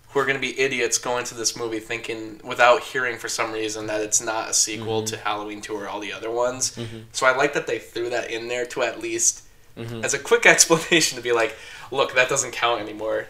who 0.08 0.20
are 0.20 0.24
going 0.24 0.36
to 0.36 0.40
be 0.40 0.58
idiots 0.58 0.96
going 0.96 1.26
to 1.26 1.34
this 1.34 1.54
movie 1.54 1.78
thinking 1.78 2.40
without 2.42 2.80
hearing 2.84 3.18
for 3.18 3.28
some 3.28 3.52
reason 3.52 3.86
that 3.88 4.00
it's 4.00 4.22
not 4.22 4.48
a 4.48 4.54
sequel 4.54 5.02
Mhm. 5.02 5.06
to 5.08 5.16
Halloween 5.18 5.60
2 5.60 5.76
or 5.76 5.86
all 5.90 6.00
the 6.00 6.12
other 6.14 6.30
ones. 6.30 6.70
Mhm. 6.74 7.04
So 7.12 7.26
I 7.26 7.36
like 7.36 7.52
that 7.52 7.66
they 7.66 7.78
threw 7.78 8.08
that 8.08 8.30
in 8.30 8.48
there 8.48 8.64
to 8.64 8.82
at 8.82 8.98
least 8.98 9.42
Mhm. 9.76 10.02
as 10.04 10.14
a 10.14 10.18
quick 10.18 10.46
explanation 10.54 11.16
to 11.16 11.22
be 11.22 11.32
like, 11.32 11.54
look, 11.90 12.14
that 12.14 12.28
doesn't 12.28 12.52
count 12.52 12.80
anymore. 12.80 13.26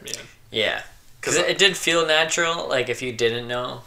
Yeah, 0.50 0.82
because 1.20 1.36
it, 1.36 1.48
it 1.48 1.58
did 1.58 1.76
feel 1.76 2.06
natural. 2.06 2.68
Like 2.68 2.88
if 2.88 3.02
you 3.02 3.12
didn't 3.12 3.48
know, 3.48 3.82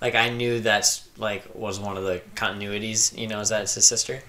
like 0.00 0.14
I 0.14 0.30
knew 0.30 0.60
that's 0.60 1.08
like 1.16 1.44
was 1.54 1.78
one 1.78 1.96
of 1.96 2.04
the 2.04 2.22
continuities. 2.34 3.16
You 3.16 3.28
know, 3.28 3.40
is 3.40 3.48
that 3.50 3.62
it's 3.62 3.74
his 3.74 3.86
sister, 3.86 4.22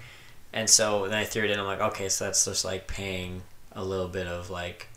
and 0.52 0.68
so 0.68 1.06
then 1.08 1.14
I 1.14 1.24
threw 1.24 1.44
it 1.44 1.50
in. 1.50 1.58
I'm 1.58 1.66
like, 1.66 1.80
okay, 1.80 2.08
so 2.08 2.24
that's 2.24 2.44
just 2.44 2.64
like 2.64 2.86
paying 2.86 3.42
a 3.72 3.84
little 3.84 4.08
bit 4.08 4.26
of 4.26 4.50
like 4.50 4.88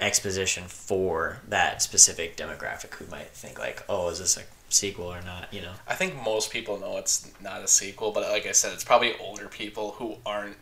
exposition 0.00 0.64
for 0.64 1.38
that 1.48 1.82
specific 1.82 2.36
demographic 2.36 2.94
who 2.94 3.06
might 3.10 3.30
think 3.30 3.58
like, 3.58 3.82
oh, 3.88 4.08
is 4.10 4.18
this 4.20 4.36
a 4.36 4.42
sequel 4.68 5.12
or 5.12 5.22
not? 5.22 5.52
You 5.52 5.62
know. 5.62 5.72
I 5.86 5.94
think 5.94 6.22
most 6.22 6.50
people 6.52 6.78
know 6.78 6.98
it's 6.98 7.30
not 7.40 7.62
a 7.62 7.68
sequel, 7.68 8.12
but 8.12 8.28
like 8.28 8.46
I 8.46 8.52
said, 8.52 8.72
it's 8.72 8.84
probably 8.84 9.14
older 9.18 9.48
people 9.48 9.92
who 9.92 10.16
aren't 10.24 10.56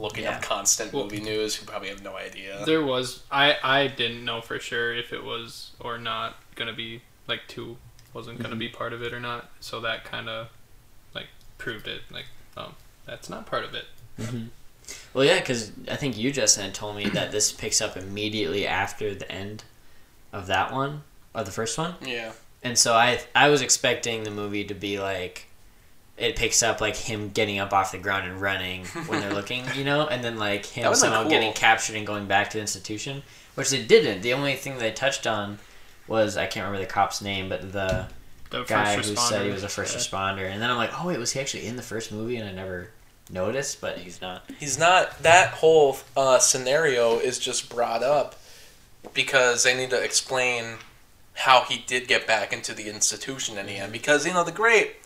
looking 0.00 0.24
Yeah. 0.24 0.36
up 0.36 0.42
constant 0.42 0.92
Well- 0.92 1.04
movie 1.04 1.20
news 1.20 1.56
who 1.56 1.66
probably 1.66 1.88
have 1.88 2.02
no 2.02 2.16
idea. 2.16 2.62
There 2.64 2.82
was 2.82 3.22
I 3.30 3.56
I 3.62 3.86
didn't 3.86 4.24
know 4.24 4.40
for 4.40 4.58
sure 4.58 4.94
if 4.94 5.12
it 5.12 5.22
was 5.24 5.70
or 5.78 5.98
not 5.98 6.36
gonna 6.54 6.72
be 6.72 7.02
like 7.26 7.46
two 7.48 7.76
wasn't 8.12 8.42
gonna 8.42 8.56
Mhm. 8.56 8.60
be 8.60 8.68
part 8.68 8.92
of 8.92 9.02
it 9.02 9.12
or 9.12 9.20
not. 9.20 9.50
So 9.60 9.80
that 9.80 10.04
kind 10.04 10.28
of 10.28 10.48
like 11.14 11.28
proved 11.58 11.86
it. 11.86 12.02
Like 12.10 12.26
um 12.56 12.74
that's 13.06 13.28
not 13.28 13.46
part 13.46 13.64
of 13.64 13.74
it. 13.74 13.86
Well, 15.14 15.24
yeah, 15.24 15.38
because 15.38 15.70
I 15.88 15.96
think 15.96 16.16
you 16.16 16.32
just 16.32 16.56
had 16.58 16.74
told 16.74 16.96
me 16.96 17.08
that 17.10 17.30
this 17.30 17.52
picks 17.52 17.80
up 17.80 17.96
immediately 17.96 18.66
after 18.66 19.14
the 19.14 19.30
end 19.30 19.62
of 20.32 20.46
that 20.48 20.72
one, 20.72 21.04
or 21.34 21.44
the 21.44 21.52
first 21.52 21.78
one. 21.78 21.94
Yeah. 22.04 22.32
And 22.62 22.78
so 22.78 22.94
I 22.94 23.20
I 23.34 23.48
was 23.48 23.62
expecting 23.62 24.24
the 24.24 24.30
movie 24.30 24.64
to 24.64 24.74
be 24.74 24.98
like 24.98 25.46
it 26.20 26.36
picks 26.36 26.62
up 26.62 26.80
like 26.80 26.94
him 26.96 27.30
getting 27.30 27.58
up 27.58 27.72
off 27.72 27.92
the 27.92 27.98
ground 27.98 28.26
and 28.30 28.40
running 28.40 28.84
when 29.06 29.20
they're 29.20 29.32
looking, 29.40 29.64
you 29.74 29.84
know, 29.84 30.06
and 30.06 30.22
then 30.22 30.36
like 30.38 30.66
him 30.66 30.94
somehow 30.94 31.22
cool. 31.22 31.30
getting 31.30 31.52
captured 31.52 31.96
and 31.96 32.06
going 32.06 32.26
back 32.26 32.50
to 32.50 32.58
the 32.58 32.60
institution, 32.60 33.22
which 33.54 33.70
they 33.70 33.82
didn't. 33.82 34.20
The 34.22 34.32
only 34.34 34.54
thing 34.54 34.78
they 34.78 34.92
touched 34.92 35.26
on 35.26 35.58
was 36.06 36.36
I 36.36 36.46
can't 36.46 36.66
remember 36.66 36.84
the 36.86 36.92
cop's 36.92 37.22
name, 37.22 37.48
but 37.48 37.72
the 37.72 38.06
The 38.50 38.64
guy 38.64 38.96
who 38.96 39.02
said 39.16 39.46
he 39.46 39.50
was 39.52 39.64
a 39.64 39.68
first 39.68 39.94
Yeah. 39.94 40.00
responder, 40.00 40.50
and 40.50 40.60
then 40.60 40.70
I'm 40.70 40.76
like, 40.76 40.90
oh 41.00 41.06
wait, 41.08 41.18
was 41.18 41.32
he 41.32 41.40
actually 41.40 41.66
in 41.66 41.76
the 41.76 41.82
first 41.82 42.12
movie? 42.12 42.36
And 42.36 42.48
I 42.48 42.52
never 42.52 42.90
noticed, 43.30 43.80
but 43.80 43.98
he's 43.98 44.20
not. 44.20 44.42
He's 44.58 44.78
not. 44.78 45.22
That 45.22 45.54
whole 45.54 45.98
uh, 46.16 46.38
scenario 46.40 47.18
is 47.18 47.38
just 47.38 47.70
brought 47.70 48.02
up 48.02 48.34
because 49.14 49.62
they 49.64 49.76
need 49.76 49.90
to 49.90 50.02
explain 50.02 50.76
how 51.34 51.62
he 51.62 51.78
did 51.86 52.06
get 52.08 52.26
back 52.26 52.52
into 52.52 52.74
the 52.74 52.88
institution 52.90 53.56
in 53.56 53.66
the 53.66 53.72
end. 53.76 53.92
Because 53.92 54.26
you 54.26 54.32
know 54.34 54.44
the 54.44 54.52
great, 54.52 54.96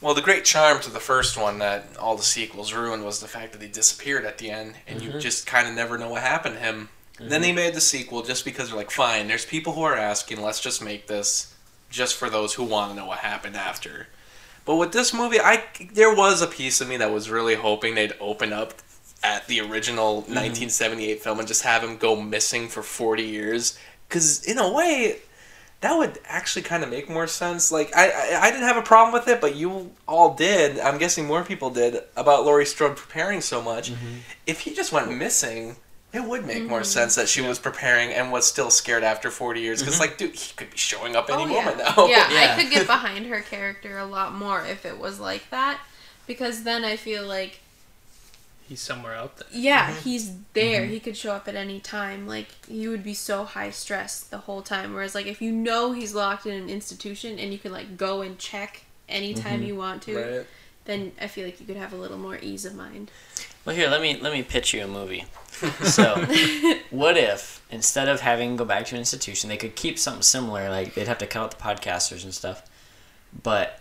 well, 0.00 0.14
the 0.14 0.20
great 0.22 0.44
charm 0.44 0.80
to 0.80 0.90
the 0.90 1.00
first 1.00 1.36
one 1.36 1.58
that 1.60 1.96
all 1.98 2.16
the 2.16 2.22
sequels 2.22 2.72
ruined 2.72 3.04
was 3.04 3.20
the 3.20 3.28
fact 3.28 3.52
that 3.52 3.62
he 3.62 3.68
disappeared 3.68 4.24
at 4.24 4.38
the 4.38 4.50
end, 4.50 4.74
and 4.86 5.00
you 5.00 5.10
Mhm. 5.10 5.20
just 5.20 5.46
kind 5.46 5.66
of 5.68 5.74
never 5.74 5.96
know 5.96 6.08
what 6.08 6.22
happened 6.22 6.56
to 6.56 6.60
him. 6.60 6.88
Then 7.18 7.42
they 7.42 7.52
made 7.52 7.74
the 7.74 7.80
sequel 7.80 8.22
just 8.22 8.44
because 8.44 8.68
they're 8.68 8.76
like, 8.76 8.90
fine, 8.90 9.28
there's 9.28 9.44
people 9.44 9.74
who 9.74 9.82
are 9.82 9.96
asking, 9.96 10.42
let's 10.42 10.58
just 10.60 10.82
make 10.82 11.06
this 11.06 11.46
just 11.88 12.16
for 12.16 12.28
those 12.28 12.54
who 12.54 12.64
want 12.64 12.90
to 12.90 12.96
know 12.96 13.06
what 13.06 13.18
happened 13.20 13.56
after. 13.56 14.08
But 14.64 14.74
with 14.76 14.92
this 14.92 15.14
movie, 15.14 15.38
I 15.40 15.62
there 15.92 16.12
was 16.12 16.42
a 16.42 16.46
piece 16.48 16.80
of 16.80 16.88
me 16.88 16.96
that 16.96 17.12
was 17.12 17.30
really 17.30 17.54
hoping 17.54 17.94
they'd 17.94 18.14
open 18.20 18.52
up 18.52 18.74
at 19.22 19.46
the 19.46 19.60
original 19.60 20.22
1978 20.22 21.22
film 21.22 21.38
and 21.38 21.46
just 21.46 21.62
have 21.62 21.84
him 21.84 21.96
go 21.96 22.16
missing 22.16 22.68
for 22.68 22.82
40 22.82 23.22
years. 23.22 23.78
Because 24.08 24.42
in 24.44 24.58
a 24.58 24.68
way, 24.68 25.20
that 25.84 25.98
would 25.98 26.18
actually 26.24 26.62
kind 26.62 26.82
of 26.82 26.88
make 26.88 27.10
more 27.10 27.26
sense. 27.26 27.70
Like 27.70 27.94
I, 27.94 28.08
I, 28.08 28.40
I 28.44 28.50
didn't 28.50 28.66
have 28.66 28.78
a 28.78 28.82
problem 28.82 29.12
with 29.12 29.28
it, 29.28 29.38
but 29.38 29.54
you 29.54 29.92
all 30.08 30.34
did. 30.34 30.80
I'm 30.80 30.96
guessing 30.96 31.26
more 31.26 31.44
people 31.44 31.68
did 31.68 32.02
about 32.16 32.46
Laurie 32.46 32.64
Strode 32.64 32.96
preparing 32.96 33.42
so 33.42 33.60
much. 33.60 33.92
Mm-hmm. 33.92 34.14
If 34.46 34.60
he 34.60 34.74
just 34.74 34.92
went 34.92 35.14
missing. 35.14 35.76
It 36.14 36.22
would 36.22 36.46
make 36.46 36.62
more 36.62 36.82
mm-hmm. 36.82 36.84
sense 36.84 37.16
that 37.16 37.28
she 37.28 37.40
was 37.40 37.58
preparing 37.58 38.12
and 38.12 38.30
was 38.30 38.46
still 38.46 38.70
scared 38.70 39.02
after 39.02 39.32
40 39.32 39.60
years. 39.60 39.80
Because, 39.80 39.94
mm-hmm. 39.94 40.02
like, 40.02 40.16
dude, 40.16 40.36
he 40.36 40.54
could 40.54 40.70
be 40.70 40.76
showing 40.76 41.16
up 41.16 41.26
oh, 41.28 41.34
any 41.34 41.42
oh, 41.42 41.60
moment 41.60 41.78
yeah. 41.78 41.92
now. 41.96 42.06
Yeah, 42.06 42.30
Yeah. 42.30 42.54
I 42.54 42.62
could 42.62 42.70
get 42.70 42.86
behind 42.86 43.26
her 43.26 43.40
character 43.40 43.98
a 43.98 44.04
lot 44.04 44.32
more 44.32 44.64
if 44.64 44.86
it 44.86 44.96
was 44.96 45.18
like 45.18 45.50
that. 45.50 45.80
Because 46.28 46.62
then 46.62 46.84
I 46.84 46.94
feel 46.94 47.26
like, 47.26 47.58
He's 48.68 48.80
somewhere 48.80 49.14
out 49.14 49.36
there. 49.36 49.46
yeah, 49.52 49.90
Mm-hmm. 49.90 50.00
he's 50.08 50.32
there. 50.54 50.86
He 50.86 50.98
could 51.00 51.16
show 51.16 51.32
up 51.32 51.46
at 51.48 51.54
any 51.54 51.80
time. 51.80 52.26
Like, 52.26 52.48
you 52.68 52.90
would 52.90 53.02
be 53.04 53.12
so 53.14 53.44
high 53.44 53.70
stress 53.70 54.20
the 54.20 54.38
whole 54.38 54.62
time. 54.62 54.94
Whereas, 54.94 55.14
like, 55.14 55.26
if 55.26 55.42
you 55.42 55.52
know 55.52 55.92
he's 55.92 56.14
locked 56.14 56.46
in 56.46 56.54
an 56.54 56.70
institution 56.70 57.38
and 57.38 57.52
you 57.52 57.58
can, 57.58 57.72
like, 57.72 57.96
go 57.98 58.22
and 58.22 58.38
check 58.38 58.84
anytime 59.08 59.60
Mhm. 59.62 59.66
you 59.66 59.76
want 59.76 60.02
to, 60.04 60.16
Right. 60.16 60.46
then 60.86 61.12
I 61.20 61.26
feel 61.26 61.44
like 61.44 61.60
you 61.60 61.66
could 61.66 61.76
have 61.76 61.92
a 61.92 61.96
little 61.96 62.16
more 62.18 62.38
ease 62.40 62.64
of 62.64 62.74
mind. 62.74 63.10
Well, 63.66 63.76
here, 63.76 63.88
let 63.88 64.00
me 64.02 64.18
let 64.20 64.32
me 64.32 64.42
pitch 64.42 64.72
you 64.74 64.82
a 64.84 64.88
movie. 64.88 65.24
So, 65.84 66.16
what 66.90 67.16
if 67.16 67.62
instead 67.70 68.08
of 68.08 68.20
having 68.20 68.50
to 68.52 68.56
go 68.58 68.64
back 68.64 68.86
to 68.86 68.94
an 68.94 68.98
institution, 68.98 69.48
they 69.48 69.56
could 69.56 69.76
keep 69.76 69.98
something 69.98 70.22
similar? 70.22 70.68
Like 70.68 70.94
they'd 70.94 71.06
have 71.06 71.18
to 71.18 71.26
cut 71.26 71.42
out 71.42 71.50
the 71.52 71.62
podcasters 71.62 72.24
and 72.24 72.34
stuff. 72.34 72.62
But 73.42 73.80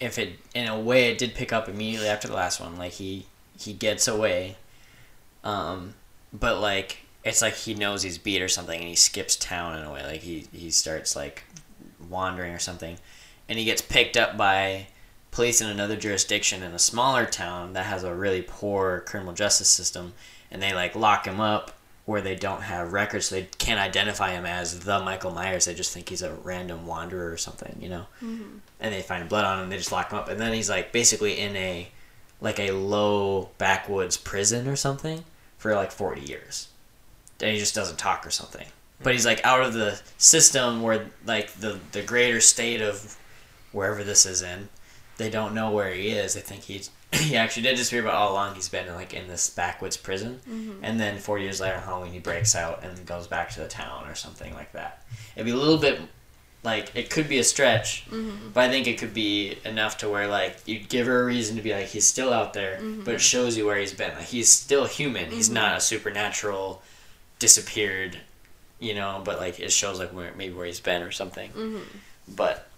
if 0.00 0.18
it, 0.18 0.38
in 0.54 0.68
a 0.68 0.78
way, 0.78 1.10
it 1.10 1.18
did 1.18 1.34
pick 1.34 1.52
up 1.52 1.68
immediately 1.68 2.08
after 2.08 2.28
the 2.28 2.34
last 2.34 2.60
one. 2.60 2.76
Like 2.78 2.92
he 2.92 3.26
he 3.62 3.72
gets 3.72 4.06
away, 4.08 4.56
um, 5.44 5.94
but 6.32 6.60
like 6.60 6.98
it's 7.24 7.42
like 7.42 7.54
he 7.54 7.74
knows 7.74 8.02
he's 8.02 8.18
beat 8.18 8.42
or 8.42 8.48
something, 8.48 8.78
and 8.78 8.88
he 8.88 8.96
skips 8.96 9.36
town 9.36 9.78
in 9.78 9.84
a 9.84 9.92
way. 9.92 10.02
Like 10.04 10.20
he 10.20 10.46
he 10.52 10.70
starts 10.70 11.14
like 11.16 11.44
wandering 12.08 12.52
or 12.52 12.58
something, 12.58 12.98
and 13.48 13.58
he 13.58 13.64
gets 13.64 13.82
picked 13.82 14.16
up 14.16 14.36
by 14.36 14.86
police 15.30 15.60
in 15.62 15.68
another 15.68 15.96
jurisdiction 15.96 16.62
in 16.62 16.72
a 16.72 16.78
smaller 16.78 17.24
town 17.24 17.72
that 17.72 17.86
has 17.86 18.04
a 18.04 18.14
really 18.14 18.42
poor 18.42 19.00
criminal 19.06 19.32
justice 19.32 19.68
system 19.68 20.12
and 20.50 20.60
they 20.60 20.74
like 20.74 20.94
lock 20.94 21.26
him 21.26 21.40
up 21.40 21.72
where 22.04 22.20
they 22.20 22.34
don't 22.34 22.60
have 22.60 22.92
records 22.92 23.26
so 23.28 23.36
they 23.36 23.48
can't 23.56 23.80
identify 23.80 24.32
him 24.32 24.44
as 24.44 24.80
the 24.80 25.00
michael 25.00 25.30
myers 25.30 25.64
they 25.64 25.72
just 25.72 25.90
think 25.90 26.10
he's 26.10 26.20
a 26.20 26.30
random 26.44 26.86
wanderer 26.86 27.32
or 27.32 27.38
something 27.38 27.74
you 27.80 27.88
know 27.88 28.04
Mm-hmm. 28.22 28.58
and 28.78 28.92
they 28.94 29.00
find 29.00 29.26
blood 29.26 29.46
on 29.46 29.62
him 29.62 29.70
they 29.70 29.78
just 29.78 29.90
lock 29.90 30.10
him 30.12 30.18
up 30.18 30.28
and 30.28 30.38
then 30.38 30.52
he's 30.52 30.68
like 30.68 30.92
basically 30.92 31.38
in 31.38 31.56
a 31.56 31.88
like 32.42 32.58
a 32.58 32.72
low 32.72 33.48
backwoods 33.56 34.16
prison 34.16 34.68
or 34.68 34.76
something 34.76 35.24
for 35.56 35.74
like 35.74 35.90
40 35.90 36.20
years 36.20 36.68
and 37.40 37.52
he 37.52 37.58
just 37.58 37.74
doesn't 37.74 37.98
talk 37.98 38.26
or 38.26 38.30
something 38.30 38.66
but 39.02 39.12
he's 39.12 39.26
like 39.26 39.44
out 39.44 39.62
of 39.62 39.72
the 39.72 40.00
system 40.18 40.82
where 40.82 41.06
like 41.24 41.52
the 41.54 41.78
the 41.92 42.02
greater 42.02 42.40
state 42.40 42.82
of 42.82 43.16
wherever 43.72 44.04
this 44.04 44.26
is 44.26 44.42
in 44.42 44.68
they 45.16 45.30
don't 45.30 45.54
know 45.54 45.70
where 45.70 45.92
he 45.92 46.08
is. 46.08 46.34
They 46.34 46.40
think 46.40 46.62
he's 46.62 46.90
he 47.12 47.36
actually 47.36 47.62
did 47.62 47.76
disappear, 47.76 48.02
but 48.02 48.14
all 48.14 48.32
along 48.32 48.54
he's 48.54 48.68
been 48.68 48.92
like 48.94 49.14
in 49.14 49.28
this 49.28 49.50
backwoods 49.50 49.96
prison. 49.96 50.40
Mm-hmm. 50.48 50.84
And 50.84 50.98
then 50.98 51.18
four 51.18 51.38
years 51.38 51.60
later 51.60 51.76
on 51.76 51.82
Halloween, 51.82 52.12
he 52.12 52.18
breaks 52.18 52.54
out 52.54 52.82
and 52.82 53.04
goes 53.06 53.26
back 53.26 53.50
to 53.50 53.60
the 53.60 53.68
town 53.68 54.08
or 54.08 54.14
something 54.14 54.54
like 54.54 54.72
that. 54.72 55.04
It'd 55.36 55.46
be 55.46 55.52
a 55.52 55.56
little 55.56 55.78
bit 55.78 56.00
like 56.64 56.94
it 56.94 57.10
could 57.10 57.28
be 57.28 57.38
a 57.38 57.44
stretch, 57.44 58.04
Mm-hmm. 58.10 58.50
but 58.54 58.60
I 58.64 58.68
think 58.70 58.86
it 58.86 58.98
could 58.98 59.12
be 59.14 59.58
enough 59.64 59.98
to 59.98 60.08
where 60.08 60.28
like 60.28 60.58
you'd 60.66 60.88
give 60.88 61.06
her 61.06 61.22
a 61.22 61.24
reason 61.24 61.56
to 61.56 61.62
be 61.62 61.72
like 61.72 61.86
he's 61.86 62.06
still 62.06 62.32
out 62.32 62.52
there, 62.52 62.78
Mhm. 62.80 63.04
but 63.04 63.14
it 63.14 63.20
shows 63.20 63.56
you 63.56 63.66
where 63.66 63.78
he's 63.78 63.92
been. 63.92 64.14
Like 64.14 64.26
he's 64.28 64.50
still 64.50 64.86
human. 64.86 65.30
He's 65.30 65.48
Mhm. 65.50 65.54
not 65.54 65.76
a 65.76 65.80
supernatural 65.80 66.82
disappeared, 67.38 68.18
you 68.78 68.94
know. 68.94 69.20
But 69.24 69.38
like 69.40 69.58
it 69.58 69.72
shows 69.72 69.98
like 69.98 70.10
where 70.12 70.32
maybe 70.36 70.54
where 70.54 70.66
he's 70.66 70.80
been 70.80 71.02
or 71.02 71.10
something. 71.12 71.50
hmm 71.50 71.80
But 72.28 72.68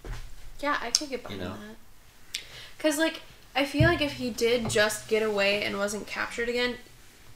Yeah, 0.61 0.77
I 0.81 0.89
could 0.89 1.09
get 1.09 1.21
behind 1.23 1.41
You 1.41 1.47
know? 1.49 1.53
that. 1.55 2.39
Cause 2.79 2.97
like 2.97 3.21
I 3.55 3.65
feel 3.65 3.87
like 3.87 4.01
if 4.01 4.13
he 4.13 4.29
did 4.31 4.69
just 4.69 5.07
get 5.07 5.21
away 5.23 5.63
and 5.63 5.77
wasn't 5.77 6.07
captured 6.07 6.49
again, 6.49 6.75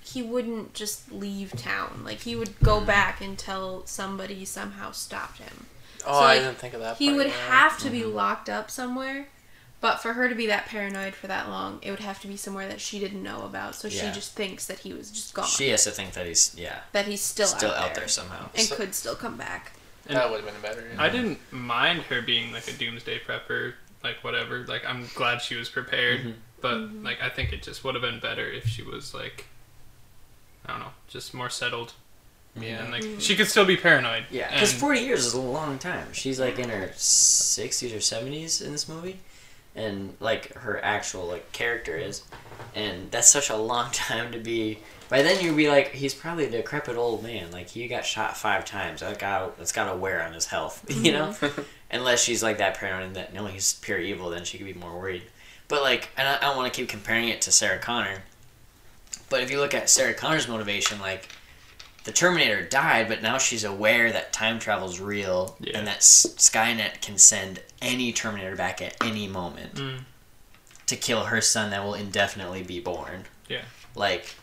he 0.02 0.22
wouldn't 0.24 0.74
just 0.74 1.12
leave 1.12 1.52
town. 1.52 2.02
Like 2.04 2.22
he 2.22 2.36
would 2.36 2.60
go 2.62 2.82
back 2.82 3.22
until 3.22 3.84
somebody 3.86 4.44
somehow 4.46 4.92
stopped 4.92 5.38
him. 5.38 5.68
Oh, 6.06 6.14
So, 6.20 6.26
I 6.26 6.36
didn't 6.40 6.58
think 6.58 6.74
of 6.74 6.80
that. 6.82 6.98
He 6.98 7.08
part, 7.08 7.18
would 7.18 7.28
yeah. 7.28 7.48
have 7.50 7.78
to 7.80 7.90
be 7.90 8.04
locked 8.04 8.50
up 8.50 8.70
somewhere. 8.72 9.28
But 9.82 10.02
for 10.02 10.12
her 10.12 10.28
to 10.28 10.36
be 10.36 10.48
that 10.48 10.66
paranoid 10.66 11.14
for 11.16 11.28
that 11.28 11.48
long, 11.48 11.80
it 11.82 11.90
would 11.90 12.02
have 12.02 12.20
to 12.22 12.28
be 12.28 12.36
somewhere 12.36 12.68
that 12.68 12.82
she 12.82 13.00
didn't 13.00 13.24
know 13.24 13.46
about. 13.46 13.76
So 13.76 13.88
Yeah. 13.88 14.10
she 14.10 14.14
just 14.14 14.34
thinks 14.34 14.66
that 14.66 14.80
he 14.80 14.92
was 14.94 15.10
just 15.10 15.34
gone. 15.34 15.48
she 15.48 15.70
has 15.70 15.86
to 15.86 15.92
think 15.92 16.12
that 16.14 16.26
he's 16.28 16.54
yeah 16.58 16.80
that 16.92 17.06
he's 17.08 17.22
still, 17.22 17.48
still 17.48 17.72
out, 17.72 17.90
out 17.92 17.96
there 17.96 18.10
somehow. 18.10 18.50
and 18.56 18.68
So- 18.68 18.76
could 18.76 18.94
still 18.94 19.16
come 19.16 19.38
back. 19.38 19.72
That 20.08 20.30
would 20.30 20.44
have 20.44 20.52
been 20.54 20.62
better. 20.62 20.86
yeah. 20.94 21.02
I 21.02 21.08
didn't 21.08 21.40
mind 21.54 22.02
her 22.04 22.22
being 22.22 22.52
like 22.52 22.68
a 22.68 22.74
doomsday 22.74 23.20
prepper, 23.20 23.76
like 24.04 24.22
whatever. 24.22 24.66
Like 24.66 24.84
I'm 24.86 25.08
glad 25.16 25.42
she 25.42 25.56
was 25.56 25.70
prepared, 25.70 26.22
Mhm. 26.26 26.34
but 26.60 26.74
Mm-hmm. 26.76 27.06
like 27.06 27.22
I 27.22 27.30
think 27.30 27.54
it 27.54 27.64
just 27.64 27.84
would 27.86 27.96
have 27.96 28.02
been 28.02 28.20
better 28.20 28.52
if 28.52 28.68
she 28.68 28.82
was 28.82 29.14
like, 29.14 29.46
I 30.66 30.72
don't 30.72 30.80
know, 30.82 30.92
just 31.08 31.34
more 31.34 31.50
settled 31.50 31.94
Yeah. 32.56 32.84
and 32.84 32.92
like 32.92 33.04
Mm-hmm. 33.04 33.20
she 33.20 33.36
could 33.36 33.48
still 33.48 33.66
be 33.66 33.78
paranoid. 33.78 34.26
Yeah, 34.32 34.52
because 34.54 34.74
40 34.74 35.00
years 35.02 35.26
is 35.26 35.34
a 35.34 35.42
long 35.42 35.78
time. 35.80 36.08
She's 36.14 36.40
like 36.40 36.60
in 36.60 36.70
her 36.70 36.88
60s 36.96 37.94
or 37.94 37.98
70s 38.00 38.62
in 38.66 38.72
this 38.72 38.88
movie. 38.90 39.20
And 39.76 40.16
like 40.20 40.54
her 40.56 40.84
actual 40.84 41.26
like 41.28 41.52
character 41.52 41.96
is. 41.96 42.24
And 42.76 43.10
that's 43.12 43.30
such 43.30 43.50
a 43.50 43.56
long 43.56 43.92
time 43.94 44.32
to 44.32 44.40
be. 44.40 44.80
By 45.10 45.22
then 45.24 45.44
you'd 45.44 45.56
be 45.58 45.70
like, 45.70 45.92
he's 45.92 46.14
probably 46.14 46.46
a 46.46 46.50
decrepit 46.52 46.96
old 46.96 47.24
man. 47.24 47.52
Like 47.52 47.70
he 47.70 47.88
got 47.88 48.06
shot 48.06 48.36
five 48.38 48.66
times. 48.66 49.00
That 49.02 49.18
got 49.20 49.58
that's 49.58 49.72
got 49.72 49.90
to 49.92 49.98
wear 49.98 50.22
on 50.24 50.34
his 50.34 50.46
health, 50.48 50.84
you 51.04 51.12
know. 51.14 51.36
Unless 51.92 52.22
she's 52.24 52.44
like 52.44 52.58
that 52.60 52.76
paranoid 52.76 53.08
and 53.08 53.16
that 53.16 53.34
no, 53.34 53.46
he's 53.48 53.74
pure 53.76 53.98
evil, 54.00 54.30
then 54.30 54.44
she 54.44 54.58
could 54.58 54.68
be 54.68 54.74
more 54.74 54.96
worried. 55.00 55.24
But 55.68 55.82
like, 55.82 56.10
and 56.18 56.28
I, 56.28 56.38
I 56.38 56.42
don't 56.42 56.58
want 56.58 56.72
to 56.72 56.80
keep 56.80 56.90
comparing 56.90 57.30
it 57.30 57.42
to 57.44 57.52
Sarah 57.52 57.80
Connor. 57.80 58.24
But 59.30 59.42
if 59.44 59.50
you 59.52 59.60
look 59.60 59.74
at 59.74 59.90
Sarah 59.90 60.14
Connor's 60.14 60.48
motivation, 60.48 61.00
like 61.00 61.30
the 62.06 62.12
Terminator 62.12 62.64
died, 62.64 63.08
but 63.08 63.22
now 63.22 63.38
she's 63.38 63.64
aware 63.64 64.12
that 64.12 64.32
time 64.34 64.60
travel's 64.60 65.00
real 65.00 65.58
Yeah. 65.60 65.78
and 65.78 65.88
that 65.88 65.98
S- 65.98 66.26
Skynet 66.38 67.02
can 67.02 67.18
send 67.18 67.62
any 67.82 68.12
Terminator 68.14 68.56
back 68.56 68.82
at 68.82 68.96
any 69.04 69.28
moment 69.28 69.76
Mm. 69.76 70.04
to 70.88 70.96
kill 70.96 71.26
her 71.26 71.42
son 71.42 71.70
that 71.72 71.84
will 71.84 71.94
indefinitely 71.94 72.64
be 72.64 72.80
born. 72.80 73.26
Yeah. 73.48 73.64
Like, 73.96 74.36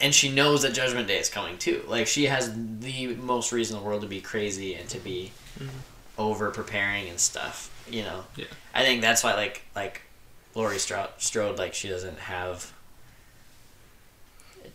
and 0.00 0.14
she 0.14 0.30
knows 0.30 0.62
that 0.62 0.72
Judgment 0.72 1.06
Day 1.08 1.18
is 1.18 1.28
coming 1.28 1.58
too. 1.58 1.84
Like, 1.86 2.06
she 2.06 2.26
has 2.26 2.50
the 2.54 3.08
most 3.16 3.52
reason 3.52 3.76
in 3.76 3.82
the 3.82 3.86
world 3.88 4.02
to 4.02 4.08
be 4.08 4.20
crazy 4.20 4.74
and 4.74 4.88
to 4.90 4.98
be 4.98 5.32
Mhm. 5.60 5.68
over 6.18 6.50
preparing 6.50 7.08
and 7.08 7.20
stuff. 7.20 7.70
You 7.88 8.02
know. 8.02 8.24
Yeah. 8.34 8.46
I 8.74 8.82
think 8.82 9.00
that's 9.02 9.22
why, 9.22 9.34
like, 9.34 9.62
like 9.76 10.02
Laurie 10.54 10.78
Strode, 10.78 11.58
like, 11.58 11.74
she 11.74 11.88
doesn't 11.88 12.18
have. 12.20 12.72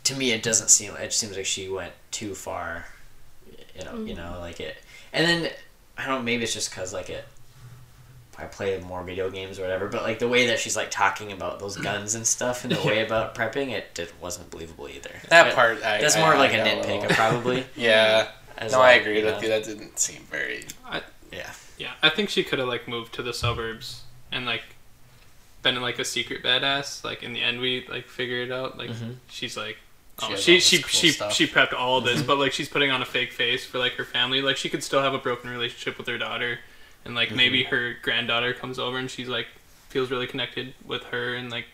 To 0.05 0.15
me, 0.15 0.31
it 0.31 0.41
doesn't 0.43 0.69
seem. 0.69 0.95
It 0.95 1.13
seems 1.13 1.35
like 1.37 1.45
she 1.45 1.69
went 1.69 1.93
too 2.11 2.33
far. 2.35 2.85
You 3.77 3.85
know, 3.85 4.03
you 4.03 4.15
know, 4.15 4.37
like 4.39 4.59
it, 4.59 4.77
and 5.13 5.25
then 5.27 5.51
I 5.97 6.05
don't. 6.07 6.19
know, 6.19 6.23
Maybe 6.23 6.43
it's 6.43 6.53
just 6.53 6.69
because 6.71 6.93
like 6.93 7.09
it. 7.09 7.25
I 8.37 8.45
play 8.45 8.79
more 8.79 9.03
video 9.03 9.29
games 9.29 9.59
or 9.59 9.61
whatever, 9.61 9.87
but 9.87 10.01
like 10.01 10.17
the 10.17 10.27
way 10.27 10.47
that 10.47 10.57
she's 10.57 10.75
like 10.75 10.89
talking 10.89 11.31
about 11.31 11.59
those 11.59 11.77
guns 11.77 12.15
and 12.15 12.25
stuff, 12.25 12.63
and 12.63 12.73
the 12.73 12.81
way 12.87 13.05
about 13.05 13.35
prepping 13.35 13.69
it, 13.69 13.99
it 13.99 14.11
wasn't 14.19 14.49
believable 14.49 14.87
either. 14.89 15.11
That 15.29 15.43
But 15.47 15.53
part, 15.55 15.77
I, 15.83 16.01
That's 16.01 16.15
I- 16.15 16.21
more 16.21 16.33
of 16.33 16.39
like 16.39 16.53
a 16.53 16.57
got 16.57 16.65
nitpick, 16.83 17.09
probably. 17.11 17.65
Yeah. 17.75 18.29
as 18.57 18.71
No, 18.71 18.81
I 18.81 18.93
agree 18.93 19.19
you 19.19 19.25
with 19.25 19.43
you. 19.43 19.49
That 19.49 19.63
didn't 19.65 19.99
seem 19.99 20.21
very. 20.31 20.65
Yeah. 21.31 21.51
Yeah, 21.77 21.91
I 22.01 22.09
think 22.09 22.29
she 22.29 22.43
could 22.43 22.57
have 22.59 22.67
like 22.67 22.87
moved 22.87 23.13
to 23.15 23.21
the 23.23 23.33
suburbs 23.33 24.03
and 24.31 24.45
like 24.47 24.63
been 25.61 25.79
like 25.81 25.99
a 25.99 26.05
secret 26.05 26.41
badass. 26.43 27.03
Like 27.03 27.21
in 27.21 27.33
the 27.33 27.41
end, 27.43 27.59
we 27.59 27.85
like 27.89 28.07
figure 28.07 28.41
it 28.41 28.51
out. 28.51 28.75
Like 28.77 28.89
Mhm. 28.89 29.15
she's 29.29 29.55
like, 29.55 29.77
She 30.19 30.33
oh, 30.33 30.35
she 30.35 30.59
she 30.59 30.77
cool 30.81 30.89
she, 30.89 31.09
stuff. 31.09 31.33
she 31.33 31.47
prepped 31.47 31.73
all 31.73 31.99
this, 32.01 32.21
but 32.27 32.37
like 32.37 32.51
she's 32.53 32.69
putting 32.69 32.91
on 32.91 33.01
a 33.01 33.05
fake 33.05 33.31
face 33.33 33.65
for 33.65 33.79
like 33.79 33.93
her 33.93 34.05
family. 34.05 34.41
Like 34.41 34.57
she 34.57 34.69
could 34.69 34.83
still 34.83 35.01
have 35.01 35.13
a 35.13 35.17
broken 35.17 35.49
relationship 35.49 35.97
with 35.97 36.07
her 36.07 36.17
daughter, 36.17 36.59
and 37.05 37.15
like 37.15 37.31
maybe 37.31 37.63
her 37.63 37.95
granddaughter 38.01 38.53
comes 38.53 38.77
over 38.77 38.97
and 38.97 39.09
she's 39.09 39.27
like 39.27 39.47
feels 39.89 40.11
really 40.11 40.27
connected 40.27 40.73
with 40.85 41.03
her, 41.05 41.33
and 41.33 41.49
like 41.49 41.65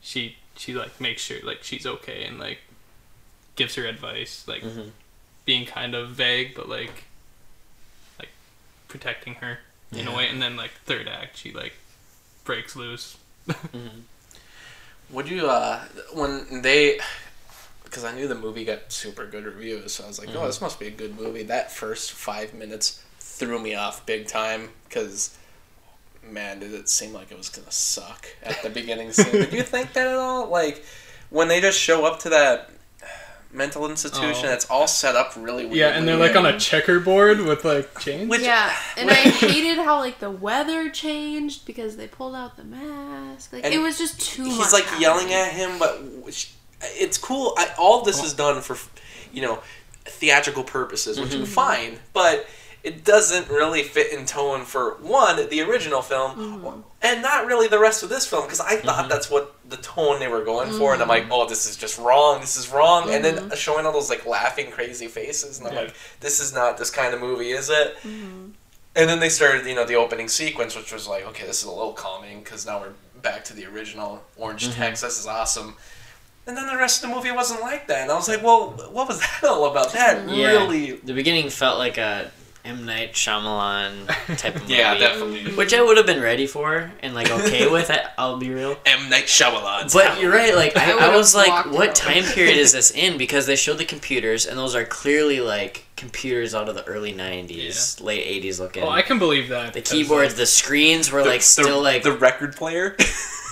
she 0.00 0.36
she 0.56 0.74
like 0.74 1.00
makes 1.00 1.22
sure 1.22 1.38
like 1.44 1.62
she's 1.62 1.86
okay 1.86 2.24
and 2.24 2.38
like 2.40 2.58
gives 3.54 3.74
her 3.76 3.84
advice, 3.86 4.44
like 4.48 4.62
Mhm. 4.62 4.90
being 5.44 5.64
kind 5.66 5.94
of 5.94 6.10
vague, 6.10 6.54
but 6.56 6.68
like 6.68 7.04
like 8.18 8.30
protecting 8.88 9.34
her 9.36 9.58
in 9.92 10.06
a 10.08 10.14
way. 10.16 10.26
And 10.28 10.40
then 10.42 10.56
like 10.56 10.72
third 10.84 11.06
act, 11.08 11.36
she 11.36 11.52
like 11.52 11.74
breaks 12.44 12.74
loose. 12.74 13.16
Mhm. 13.48 14.02
Would 15.10 15.30
you, 15.30 15.48
uh, 15.48 15.80
when 16.12 16.60
they, 16.60 17.00
because 17.88 18.04
I 18.04 18.14
knew 18.14 18.28
the 18.28 18.34
movie 18.34 18.64
got 18.64 18.92
super 18.92 19.26
good 19.26 19.44
reviews, 19.44 19.92
so 19.94 20.04
I 20.04 20.08
was 20.08 20.18
like, 20.18 20.28
Mm-hmm. 20.28 20.38
oh, 20.38 20.46
this 20.46 20.60
must 20.60 20.78
be 20.78 20.86
a 20.86 20.90
good 20.90 21.18
movie. 21.18 21.42
That 21.44 21.70
first 21.72 22.12
five 22.12 22.54
minutes 22.54 23.02
threw 23.18 23.58
me 23.60 23.74
off 23.74 24.04
big 24.06 24.26
time 24.26 24.70
because, 24.88 25.36
man, 26.28 26.58
did 26.60 26.74
it 26.74 26.88
seem 26.88 27.12
like 27.12 27.30
it 27.30 27.38
was 27.38 27.48
gonna 27.48 27.70
suck 27.70 28.26
at 28.42 28.62
the 28.62 28.70
beginning 28.70 29.12
scene. 29.12 29.32
did 29.32 29.52
you 29.52 29.62
think 29.74 29.92
that 29.94 30.06
at 30.06 30.14
all? 30.16 30.48
Like, 30.48 30.84
when 31.30 31.48
they 31.48 31.60
just 31.60 31.78
show 31.78 32.04
up 32.04 32.20
to 32.20 32.28
that 32.30 32.70
mental 33.50 33.88
institution, 33.88 34.46
Oh. 34.50 34.52
it's 34.52 34.68
all 34.70 34.86
set 34.86 35.16
up 35.16 35.32
really 35.36 35.64
weird. 35.64 35.76
Yeah, 35.78 35.88
and 35.90 36.06
they're 36.06 36.16
like 36.18 36.36
on 36.36 36.44
a 36.44 36.58
checkerboard 36.58 37.40
with 37.40 37.64
like 37.64 37.98
chains. 37.98 38.28
Which- 38.28 38.42
yeah, 38.42 38.74
and 38.98 39.10
I 39.10 39.14
hated 39.14 39.78
how 39.78 39.98
like 40.00 40.18
the 40.18 40.30
weather 40.30 40.90
changed 40.90 41.64
because 41.64 41.96
they 41.96 42.08
pulled 42.08 42.34
out 42.34 42.56
the 42.58 42.64
mask. 42.64 43.52
Like 43.54 43.64
And 43.64 43.72
it 43.72 43.78
was 43.78 43.96
just 43.96 44.20
too 44.20 44.44
much. 44.44 44.52
he's 44.56 44.72
like 44.74 44.86
yelling 45.00 45.32
at 45.32 45.52
him, 45.52 45.78
but 45.78 46.02
which, 46.04 46.52
it's 46.82 47.18
cool. 47.18 47.54
I, 47.56 47.74
all 47.78 48.02
this 48.02 48.22
is 48.22 48.34
done 48.34 48.62
for, 48.62 48.76
you 49.32 49.42
know, 49.42 49.60
theatrical 50.04 50.64
purposes, 50.64 51.18
which 51.20 51.30
is 51.30 51.36
mm-hmm. 51.36 51.44
fine, 51.44 51.98
but 52.12 52.46
it 52.84 53.04
doesn't 53.04 53.48
really 53.48 53.82
fit 53.82 54.12
in 54.12 54.24
tone 54.24 54.64
for 54.64 54.94
one 55.00 55.48
the 55.48 55.60
original 55.62 56.00
film, 56.00 56.30
mm-hmm. 56.32 56.80
and 57.02 57.22
not 57.22 57.46
really 57.46 57.66
the 57.68 57.78
rest 57.78 58.02
of 58.02 58.08
this 58.08 58.24
film 58.26 58.44
because 58.44 58.60
I 58.60 58.76
thought 58.76 59.00
mm-hmm. 59.00 59.08
that's 59.08 59.30
what 59.30 59.56
the 59.68 59.76
tone 59.78 60.20
they 60.20 60.28
were 60.28 60.44
going 60.44 60.70
for, 60.70 60.92
and 60.94 61.02
I'm 61.02 61.08
like, 61.08 61.26
oh, 61.30 61.46
this 61.48 61.68
is 61.68 61.76
just 61.76 61.98
wrong. 61.98 62.40
This 62.40 62.56
is 62.56 62.70
wrong, 62.70 63.10
and 63.10 63.24
then 63.24 63.50
showing 63.56 63.84
all 63.84 63.92
those 63.92 64.08
like 64.08 64.24
laughing 64.26 64.70
crazy 64.70 65.08
faces, 65.08 65.58
and 65.58 65.68
I'm 65.68 65.74
Yeah. 65.74 65.80
like, 65.80 65.94
this 66.20 66.40
is 66.40 66.54
not 66.54 66.78
this 66.78 66.90
kind 66.90 67.12
of 67.14 67.20
movie, 67.20 67.50
is 67.50 67.68
it? 67.68 67.96
And 68.04 69.08
then 69.08 69.20
they 69.20 69.28
started, 69.28 69.66
you 69.66 69.74
know, 69.74 69.84
the 69.84 69.96
opening 69.96 70.28
sequence, 70.28 70.74
which 70.74 70.92
was 70.92 71.06
like, 71.06 71.24
okay, 71.26 71.46
this 71.46 71.60
is 71.60 71.68
a 71.68 71.70
little 71.70 71.92
calming 71.92 72.40
because 72.40 72.66
now 72.66 72.80
we're 72.80 72.94
back 73.20 73.44
to 73.44 73.54
the 73.54 73.66
original 73.66 74.24
Orange 74.36 74.72
text. 74.72 75.02
This 75.02 75.20
is 75.20 75.26
awesome. 75.26 75.76
And 76.48 76.56
then 76.56 76.66
the 76.66 76.76
rest 76.78 77.04
of 77.04 77.10
the 77.10 77.14
movie 77.14 77.30
wasn't 77.30 77.60
like 77.60 77.86
that. 77.88 78.02
And 78.02 78.10
I 78.10 78.14
was 78.14 78.26
like, 78.28 78.42
well, 78.42 78.70
what 78.90 79.06
was 79.06 79.20
that 79.20 79.44
all 79.44 79.70
about? 79.70 79.92
That 79.92 80.28
Yeah. 80.28 80.46
really. 80.52 80.92
The 80.92 81.12
beginning 81.12 81.50
felt 81.50 81.78
like 81.78 81.98
a 81.98 82.30
M 82.64 82.84
Night 82.84 83.12
Shyamalan 83.14 84.06
type 84.38 84.56
of 84.56 84.62
movie. 84.62 84.74
Yeah, 84.74 84.94
definitely. 84.94 85.54
Which 85.54 85.72
I 85.74 85.80
would 85.82 85.96
have 85.98 86.06
been 86.06 86.20
ready 86.22 86.46
for 86.46 86.90
and 87.02 87.14
like 87.14 87.30
okay 87.30 87.68
with. 87.70 87.90
I- 87.90 88.08
I'll 88.18 88.38
be 88.38 88.50
real. 88.50 88.76
M. 88.86 89.08
Night 89.10 89.24
Shyamalan. 89.26 89.92
But 89.92 90.20
you're 90.20 90.32
right. 90.32 90.54
Like 90.54 90.76
I 90.76 90.92
I, 90.98 91.12
I 91.12 91.16
was 91.16 91.34
like, 91.34 91.66
what 91.66 91.90
out. 91.90 91.94
time 91.94 92.24
period 92.24 92.56
is 92.56 92.72
this 92.72 92.90
in? 92.90 93.16
Because 93.18 93.46
they 93.46 93.54
showed 93.56 93.76
the 93.78 93.84
computers, 93.84 94.44
and 94.46 94.58
those 94.58 94.74
are 94.74 94.84
clearly 94.84 95.40
like 95.40 95.84
computers 95.96 96.54
out 96.54 96.68
of 96.68 96.74
the 96.74 96.84
early 96.84 97.12
'90s, 97.14 98.02
late 98.02 98.26
'80s 98.42 98.58
looking. 98.58 98.82
Oh, 98.84 98.88
I 98.88 99.02
can 99.02 99.18
believe 99.18 99.48
that. 99.50 99.72
the 99.74 99.80
keyboards, 99.82 100.30
like, 100.32 100.36
the 100.38 100.46
screens 100.46 101.12
were 101.12 101.22
The- 101.22 101.28
like 101.28 101.42
still 101.42 101.76
the, 101.76 101.82
like 101.82 102.02
the 102.02 102.12
record 102.12 102.56
player. 102.56 102.96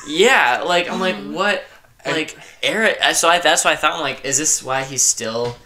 yeah. 0.09 0.63
Like 0.65 0.89
I'm 0.91 0.99
Mm-hmm. 1.01 1.33
like 1.33 1.37
what 1.37 1.65
like 2.13 2.39
Eric. 2.63 2.99
So 3.15 3.29
I, 3.29 3.39
that's 3.39 3.65
why 3.65 3.73
I 3.73 3.77
thought 3.77 3.95
I'm 3.95 4.01
like, 4.01 4.25
is 4.25 4.39
this 4.39 4.63
why 4.63 4.85
he's 4.85 5.03
still 5.03 5.57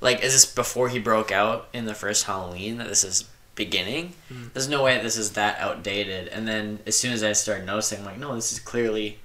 like? 0.00 0.22
Is 0.22 0.32
this 0.32 0.46
before 0.46 0.88
he 0.88 0.98
broke 0.98 1.30
out 1.32 1.68
in 1.72 1.84
the 1.86 1.94
first 1.94 2.24
Halloween? 2.24 2.78
That 2.78 2.88
this 2.88 3.04
is 3.04 3.28
beginning. 3.54 4.14
Hmm. 4.28 4.44
There's 4.52 4.68
no 4.68 4.82
way 4.82 5.00
this 5.02 5.16
is 5.16 5.32
that 5.32 5.58
outdated. 5.58 6.28
And 6.28 6.46
then 6.48 6.78
as 6.86 6.96
soon 6.96 7.12
as 7.12 7.22
I 7.22 7.32
started 7.32 7.66
noticing, 7.66 7.98
I'm 8.00 8.04
like, 8.06 8.18
no, 8.18 8.34
this 8.34 8.52
is 8.52 8.58
clearly 8.60 9.18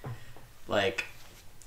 like 0.67 1.05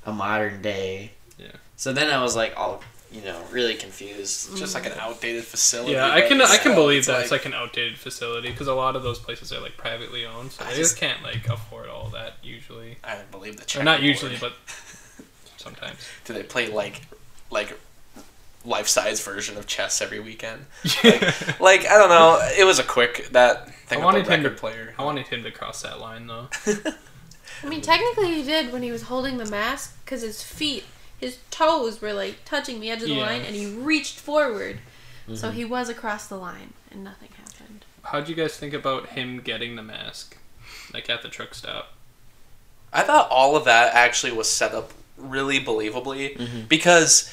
a 0.04 0.12
modern 0.12 0.62
day. 0.62 1.12
Yeah. 1.38 1.46
So 1.76 1.92
then 1.92 2.10
I 2.10 2.22
was 2.22 2.36
like, 2.36 2.54
all 2.56 2.82
you 3.10 3.22
know, 3.22 3.40
really 3.50 3.74
confused. 3.74 4.54
just 4.58 4.74
like 4.74 4.84
an 4.84 4.92
outdated 4.98 5.42
facility. 5.44 5.92
Yeah, 5.92 6.08
I 6.08 6.20
but 6.20 6.28
can 6.28 6.42
I 6.42 6.46
can 6.46 6.58
still, 6.58 6.74
believe 6.74 6.98
it's 6.98 7.06
that 7.06 7.22
it's 7.22 7.30
like 7.30 7.46
an 7.46 7.54
outdated 7.54 7.96
facility 7.96 8.50
because 8.50 8.66
a 8.66 8.74
lot 8.74 8.96
of 8.96 9.02
those 9.02 9.18
places 9.18 9.50
are 9.50 9.60
like 9.60 9.78
privately 9.78 10.26
owned, 10.26 10.52
so 10.52 10.62
I 10.62 10.72
they 10.72 10.76
just- 10.76 10.90
just 10.90 11.00
can't 11.00 11.22
like 11.22 11.48
afford 11.48 11.88
all 11.88 12.10
that 12.10 12.34
usually. 12.42 12.98
I 13.02 13.20
believe 13.30 13.56
the 13.56 13.62
Or 13.62 13.64
checkerboard. 13.64 13.84
not 13.86 14.02
usually, 14.02 14.36
but 14.38 14.52
sometimes. 15.68 15.98
Do 16.24 16.32
they 16.32 16.42
play 16.42 16.68
like, 16.68 17.02
like, 17.50 17.78
life 18.64 18.88
size 18.88 19.20
version 19.24 19.56
of 19.56 19.66
chess 19.66 20.00
every 20.00 20.20
weekend? 20.20 20.66
Like, 21.04 21.60
like 21.60 21.86
I 21.86 21.96
don't 21.98 22.08
know. 22.10 22.40
It 22.58 22.64
was 22.64 22.78
a 22.78 22.84
quick 22.84 23.28
that 23.32 23.72
thing 23.86 24.02
I 24.02 24.06
with 24.06 24.14
the 24.14 24.20
wanted 24.22 24.26
him 24.28 24.42
to- 24.44 24.50
player. 24.50 24.94
I 24.98 25.04
wanted 25.04 25.26
him 25.28 25.42
to 25.44 25.50
cross 25.50 25.82
that 25.82 26.00
line 26.00 26.26
though. 26.26 26.48
I 27.64 27.68
mean, 27.68 27.80
technically 27.80 28.34
he 28.34 28.42
did 28.44 28.72
when 28.72 28.82
he 28.82 28.92
was 28.92 29.02
holding 29.02 29.36
the 29.38 29.46
mask 29.46 29.98
because 30.04 30.22
his 30.22 30.42
feet 30.42 30.84
his 31.18 31.38
toes 31.50 32.00
were 32.00 32.12
like 32.12 32.44
touching 32.44 32.78
the 32.80 32.90
edge 32.90 33.02
of 33.02 33.08
the 33.08 33.14
Yeah. 33.14 33.26
line, 33.26 33.42
and 33.42 33.54
he 33.56 33.66
reached 33.66 34.18
forward, 34.18 34.78
Mm-hmm. 35.24 35.34
so 35.34 35.50
he 35.50 35.64
was 35.64 35.88
across 35.88 36.26
the 36.28 36.36
line, 36.36 36.72
and 36.90 37.02
nothing 37.04 37.28
happened. 37.36 37.84
How'd 38.04 38.28
you 38.28 38.34
guys 38.36 38.56
think 38.56 38.72
about 38.72 39.08
him 39.10 39.40
getting 39.40 39.74
the 39.76 39.82
mask, 39.82 40.38
like 40.94 41.10
at 41.10 41.22
the 41.22 41.28
truck 41.28 41.54
stop? 41.54 41.92
I 42.92 43.02
thought 43.02 43.28
all 43.30 43.54
of 43.56 43.64
that 43.64 43.94
actually 43.94 44.32
was 44.32 44.48
set 44.48 44.72
up 44.72 44.92
really 45.18 45.60
believably 45.60 46.36
Mm-hmm. 46.38 46.60
because 46.68 47.30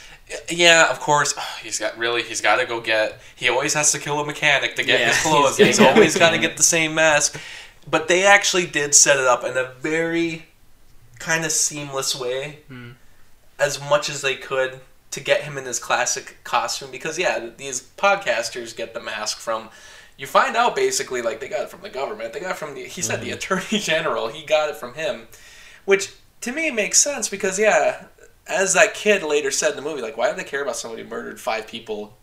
yeah, 0.50 0.90
of 0.90 1.00
course, 1.00 1.34
he's 1.64 1.80
got 1.80 1.98
really 1.98 2.24
he's 2.24 2.42
got 2.42 2.58
to 2.58 2.66
go 2.66 2.82
get 2.82 3.20
he 3.36 3.48
always 3.50 3.74
has 3.74 3.92
to 3.94 4.00
kill 4.00 4.20
a 4.20 4.26
mechanic 4.26 4.76
to 4.76 4.84
get 4.84 5.00
Yeah, 5.00 5.08
his 5.10 5.22
clothes. 5.24 5.58
he's 5.58 5.68
He's, 5.68 5.78
gotta 5.80 5.86
get 5.90 5.96
a 5.96 6.00
always 6.00 6.18
got 6.18 6.30
to 6.32 6.38
get 6.40 6.58
the 6.58 6.64
same 6.64 6.96
mask. 6.96 7.40
But 7.90 8.08
they 8.08 8.26
actually 8.26 8.66
did 8.66 8.96
set 8.96 9.18
it 9.20 9.26
up 9.28 9.44
in 9.44 9.56
a 9.56 9.72
very 9.80 10.48
kind 11.20 11.46
of 11.46 11.52
seamless 11.52 12.16
way 12.20 12.60
Hmm. 12.68 12.92
as 13.60 13.80
much 13.80 14.10
as 14.10 14.22
they 14.22 14.36
could 14.36 14.80
to 15.12 15.20
get 15.22 15.44
him 15.44 15.58
in 15.58 15.64
his 15.66 15.80
classic 15.80 16.38
costume 16.44 16.92
because 16.92 17.18
yeah, 17.18 17.50
these 17.56 17.82
podcasters 17.98 18.76
get 18.76 18.94
the 18.94 19.00
mask 19.00 19.38
from 19.38 19.70
you 20.18 20.26
find 20.28 20.56
out 20.56 20.76
basically 20.76 21.22
like 21.22 21.40
they 21.40 21.48
got 21.48 21.62
it 21.62 21.70
from 21.70 21.82
the 21.82 21.90
government. 21.90 22.34
They 22.34 22.40
got 22.40 22.52
it 22.52 22.58
from 22.58 22.74
the 22.74 22.84
he 22.86 23.02
said 23.02 23.22
the 23.22 23.32
attorney 23.32 23.80
general. 23.80 24.30
He 24.30 24.44
got 24.46 24.70
it 24.70 24.76
from 24.76 24.94
him, 24.96 25.28
which 25.86 26.12
to 26.42 26.52
me 26.52 26.68
it 26.68 26.74
makes 26.74 26.98
sense 26.98 27.30
because 27.30 27.58
yeah, 27.60 28.06
as 28.48 28.74
that 28.74 28.94
kid 28.94 29.24
later 29.24 29.52
said 29.52 29.72
in 29.72 29.76
the 29.76 29.82
movie, 29.82 30.02
like 30.02 30.18
why 30.18 30.30
do 30.30 30.36
they 30.36 30.44
care 30.44 30.62
about 30.62 30.76
somebody 30.76 31.04
who 31.04 31.10
murdered 31.10 31.40
five 31.40 31.68
people 31.68 32.18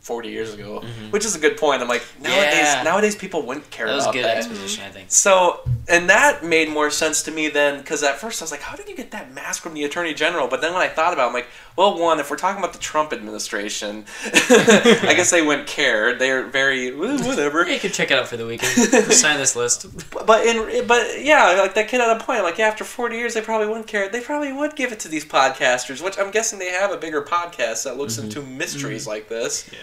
like 0.00 0.04
forty 0.04 0.28
years 0.30 0.54
ago? 0.54 0.82
Which 1.10 1.24
is 1.24 1.36
a 1.36 1.38
good 1.38 1.56
point. 1.56 1.82
I'm 1.82 1.88
like 1.88 2.04
nowadays 2.20 2.52
Yeah. 2.74 2.82
nowadays 2.82 3.14
people 3.16 3.42
wouldn't 3.42 3.70
care 3.70 3.86
That 3.86 3.94
was 3.94 4.04
about 4.04 4.14
good 4.14 4.24
that. 4.24 4.36
exposition, 4.38 4.84
I 4.84 4.88
think. 4.90 5.10
So, 5.10 5.60
and 5.88 6.08
that 6.10 6.44
made 6.44 6.68
more 6.70 6.90
sense 6.90 7.22
to 7.24 7.30
me 7.30 7.48
then, 7.48 7.78
because 7.78 8.02
at 8.02 8.18
first 8.18 8.40
I 8.40 8.44
was 8.44 8.50
like, 8.50 8.60
how 8.62 8.76
did 8.76 8.88
you 8.88 8.96
get 8.96 9.10
that 9.12 9.32
mask 9.32 9.62
from 9.62 9.74
the 9.74 9.84
Attorney 9.84 10.14
General? 10.14 10.48
But 10.48 10.60
then 10.60 10.72
when 10.72 10.82
I 10.82 10.88
thought 10.88 11.12
about 11.12 11.24
it, 11.24 11.28
I'm 11.28 11.34
like, 11.34 11.46
well, 11.76 11.98
one, 11.98 12.18
if 12.20 12.30
we're 12.30 12.36
talking 12.36 12.58
about 12.62 12.72
the 12.72 12.78
Trump 12.78 13.12
administration, 13.12 14.04
I 14.24 15.14
guess 15.16 15.30
they 15.30 15.42
wouldn't 15.42 15.66
care. 15.68 16.14
They're 16.16 16.46
very, 16.46 16.88
"Eh, 16.88 16.92
whatever. 17.26 17.64
Yeah, 17.66 17.74
you 17.74 17.80
can 17.80 17.92
check 17.92 18.10
it 18.10 18.18
out 18.18 18.28
for 18.28 18.36
the 18.36 18.46
weekend. 18.46 18.72
Sign 19.12 19.38
this 19.38 19.56
list. 19.56 19.86
But 20.30 20.46
in, 20.46 20.86
but 20.86 21.22
yeah, 21.24 21.60
like 21.60 21.74
that 21.74 21.88
kid 21.88 22.00
had 22.00 22.16
a 22.16 22.20
point. 22.22 22.42
Like, 22.42 22.58
yeah, 22.58 22.68
after 22.68 22.84
40 22.84 23.16
years, 23.16 23.34
they 23.34 23.40
probably 23.40 23.66
wouldn't 23.66 23.86
care. 23.86 24.08
They 24.08 24.20
probably 24.20 24.52
would 24.52 24.76
give 24.76 24.92
it 24.92 25.00
to 25.00 25.08
these 25.08 25.24
podcasters, 25.24 26.02
which 26.02 26.18
I'm 26.18 26.30
guessing 26.30 26.58
they 26.58 26.68
have 26.70 26.92
a 26.92 26.96
bigger 26.96 27.22
podcast 27.22 27.84
that 27.84 27.96
looks 27.96 28.18
into 28.18 28.42
mysteries 28.42 29.06
like 29.06 29.28
this. 29.28 29.68
Yeah. 29.72 29.78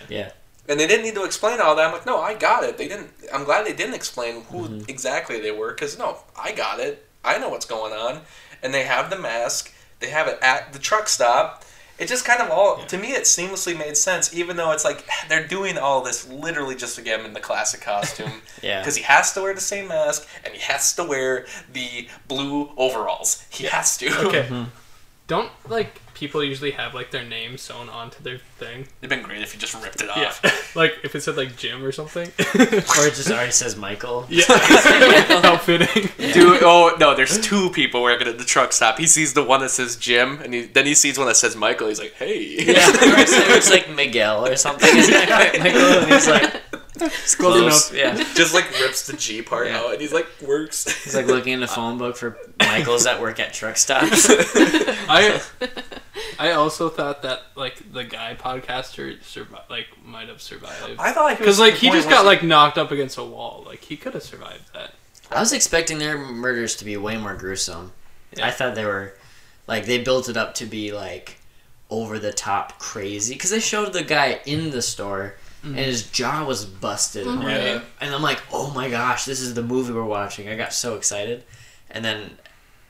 And 0.69 0.79
they 0.79 0.87
didn't 0.87 1.05
need 1.05 1.15
to 1.15 1.23
explain 1.23 1.61
all 1.61 1.75
that. 1.75 1.87
I'm 1.87 1.93
like, 1.93 2.05
no, 2.05 2.19
I 2.19 2.33
got 2.33 2.63
it. 2.63 2.77
They 2.77 2.87
didn't. 2.87 3.09
I'm 3.33 3.45
glad 3.45 3.65
they 3.65 3.73
didn't 3.73 3.95
explain 3.95 4.43
who 4.43 4.67
mm-hmm. 4.67 4.89
exactly 4.89 5.39
they 5.39 5.51
were, 5.51 5.73
because 5.73 5.97
no, 5.97 6.17
I 6.37 6.51
got 6.51 6.79
it. 6.79 7.07
I 7.23 7.37
know 7.37 7.49
what's 7.49 7.65
going 7.65 7.93
on. 7.93 8.21
And 8.61 8.73
they 8.73 8.83
have 8.83 9.09
the 9.09 9.17
mask. 9.17 9.73
They 9.99 10.09
have 10.09 10.27
it 10.27 10.39
at 10.41 10.73
the 10.73 10.79
truck 10.79 11.07
stop. 11.07 11.63
It 11.99 12.07
just 12.07 12.25
kind 12.25 12.41
of 12.41 12.51
all 12.51 12.85
to 12.85 12.97
me. 12.97 13.13
It 13.13 13.23
seamlessly 13.23 13.77
made 13.77 13.97
sense, 13.97 14.33
even 14.33 14.55
though 14.57 14.71
it's 14.71 14.85
like 14.85 15.05
they're 15.29 15.47
doing 15.47 15.77
all 15.77 16.01
this 16.03 16.27
literally 16.27 16.75
just 16.75 16.95
to 16.97 17.01
get 17.01 17.19
him 17.19 17.25
in 17.25 17.33
the 17.33 17.39
classic 17.39 17.81
costume. 17.81 18.31
Yeah. 18.63 18.81
Because 18.81 18.95
he 18.95 19.03
has 19.03 19.33
to 19.33 19.41
wear 19.43 19.53
the 19.53 19.61
same 19.61 19.87
mask 19.87 20.27
and 20.43 20.51
he 20.51 20.59
has 20.61 20.95
to 20.95 21.03
wear 21.03 21.45
the 21.71 22.07
blue 22.27 22.71
overalls. 22.75 23.45
He 23.51 23.65
has 23.65 23.97
to. 23.99 24.07
Okay. 24.27 24.47
Mm-hmm. 24.49 24.63
Don't 25.27 25.51
like 25.69 26.01
people 26.17 26.43
usually 26.43 26.71
have 26.71 26.95
like 26.95 27.11
their 27.11 27.23
name 27.23 27.57
sewn 27.57 27.89
onto 27.89 28.21
their 28.23 28.39
thing. 28.57 28.87
It'd 29.01 29.09
been 29.09 29.21
great 29.21 29.41
if 29.43 29.53
you 29.53 29.59
just 29.59 29.75
ripped 29.83 30.01
it 30.01 30.07
Yeah. 30.15 30.29
off. 30.29 30.75
like 30.75 30.95
if 31.03 31.15
it 31.15 31.21
said 31.21 31.37
like 31.37 31.55
Jim 31.55 31.83
or 31.83 31.91
something. 31.91 32.27
Or 32.27 33.05
it 33.05 33.13
just 33.13 33.29
already 33.31 33.51
says 33.51 33.75
Michael. 33.75 34.25
yeah. 34.29 34.43
How 34.47 35.57
fitting. 35.57 36.09
Dude, 36.17 36.63
oh 36.63 36.95
no, 36.99 37.15
there's 37.15 37.39
two 37.39 37.69
people 37.69 38.01
working 38.01 38.27
at 38.27 38.37
the 38.39 38.43
truck 38.45 38.73
stop. 38.73 38.97
He 38.97 39.05
sees 39.07 39.33
the 39.33 39.43
one 39.43 39.59
that 39.61 39.69
says 39.69 39.95
Jim, 39.95 40.39
and 40.41 40.53
he, 40.53 40.61
then 40.63 40.85
he 40.85 40.95
sees 40.95 41.17
one 41.17 41.27
that 41.27 41.35
says 41.37 41.55
Michael. 41.55 41.87
He's 41.87 41.99
like, 41.99 42.13
"Hey." 42.15 42.55
Yeah, 42.65 42.89
or 42.89 43.19
it's, 43.19 43.31
it's 43.33 43.69
like 43.69 43.89
Miguel 43.95 44.45
or 44.47 44.55
something. 44.55 44.89
Isn't 44.97 45.13
it 45.13 45.27
quite 45.27 45.59
Michael? 45.59 45.79
And 45.81 46.11
he's 46.11 46.27
like, 46.27 46.53
Close 46.97 47.35
close. 47.35 47.91
enough. 47.91 48.17
Yeah. 48.17 48.23
just 48.35 48.53
like 48.53 48.69
rips 48.79 49.07
the 49.07 49.13
G 49.17 49.41
part 49.41 49.67
Yeah. 49.67 49.79
out, 49.79 49.91
and 49.93 50.01
he's 50.01 50.13
like, 50.13 50.27
"Works." 50.41 51.03
He's 51.03 51.15
like 51.15 51.27
looking 51.27 51.53
in 51.53 51.59
the 51.59 51.67
phone 51.67 51.97
book 51.97 52.17
for 52.17 52.37
Michaels 52.59 53.03
that 53.05 53.21
work 53.21 53.39
at 53.39 53.53
truck 53.53 53.77
stops. 53.77 54.27
I 54.29 55.41
I 56.39 56.51
also 56.51 56.89
thought 56.89 57.21
that 57.23 57.41
like 57.55 57.91
the 57.91 58.03
guy 58.03 58.35
podcaster 58.39 59.17
survi- 59.19 59.69
like 59.69 59.87
might 60.05 60.27
have 60.27 60.41
survived 60.41 60.99
I 60.99 61.11
thought 61.11 61.37
because 61.37 61.59
like 61.59 61.75
he 61.75 61.89
just 61.89 62.09
got 62.09 62.25
like 62.25 62.43
knocked 62.43 62.77
up 62.77 62.91
against 62.91 63.17
a 63.17 63.23
wall. 63.23 63.63
Like 63.65 63.83
he 63.83 63.97
could 63.97 64.13
have 64.13 64.23
survived 64.23 64.73
that. 64.73 64.93
I 65.31 65.39
was 65.39 65.51
expecting 65.53 65.97
their 65.99 66.17
murders 66.17 66.75
to 66.77 66.85
be 66.85 66.95
way 66.97 67.17
more 67.17 67.35
gruesome. 67.35 67.91
Yeah. 68.37 68.47
I 68.47 68.51
thought 68.51 68.75
they 68.75 68.85
were 68.85 69.13
like 69.67 69.85
they 69.85 70.01
built 70.01 70.29
it 70.29 70.37
up 70.37 70.53
to 70.55 70.65
be 70.65 70.91
like 70.91 71.39
over 71.89 72.19
the 72.19 72.33
top 72.33 72.79
crazy 72.79 73.33
because 73.35 73.49
they 73.49 73.59
showed 73.59 73.93
the 73.93 74.03
guy 74.03 74.39
in 74.45 74.71
the 74.71 74.81
store 74.81 75.35
Mm-hmm. 75.63 75.67
and 75.75 75.85
his 75.85 76.09
jaw 76.11 76.45
was 76.45 76.65
busted 76.65 77.25
mm-hmm. 77.25 77.41
and, 77.47 77.75
Right. 77.77 77.81
and 77.99 78.13
I'm 78.15 78.21
like, 78.21 78.41
oh 78.53 78.71
my 78.73 78.89
gosh, 78.89 79.25
this 79.25 79.39
is 79.41 79.53
the 79.55 79.63
movie 79.63 79.91
we're 79.93 80.03
watching. 80.03 80.47
I 80.49 80.55
got 80.55 80.71
so 80.73 80.95
excited, 80.95 81.43
and 81.89 82.05
then 82.05 82.37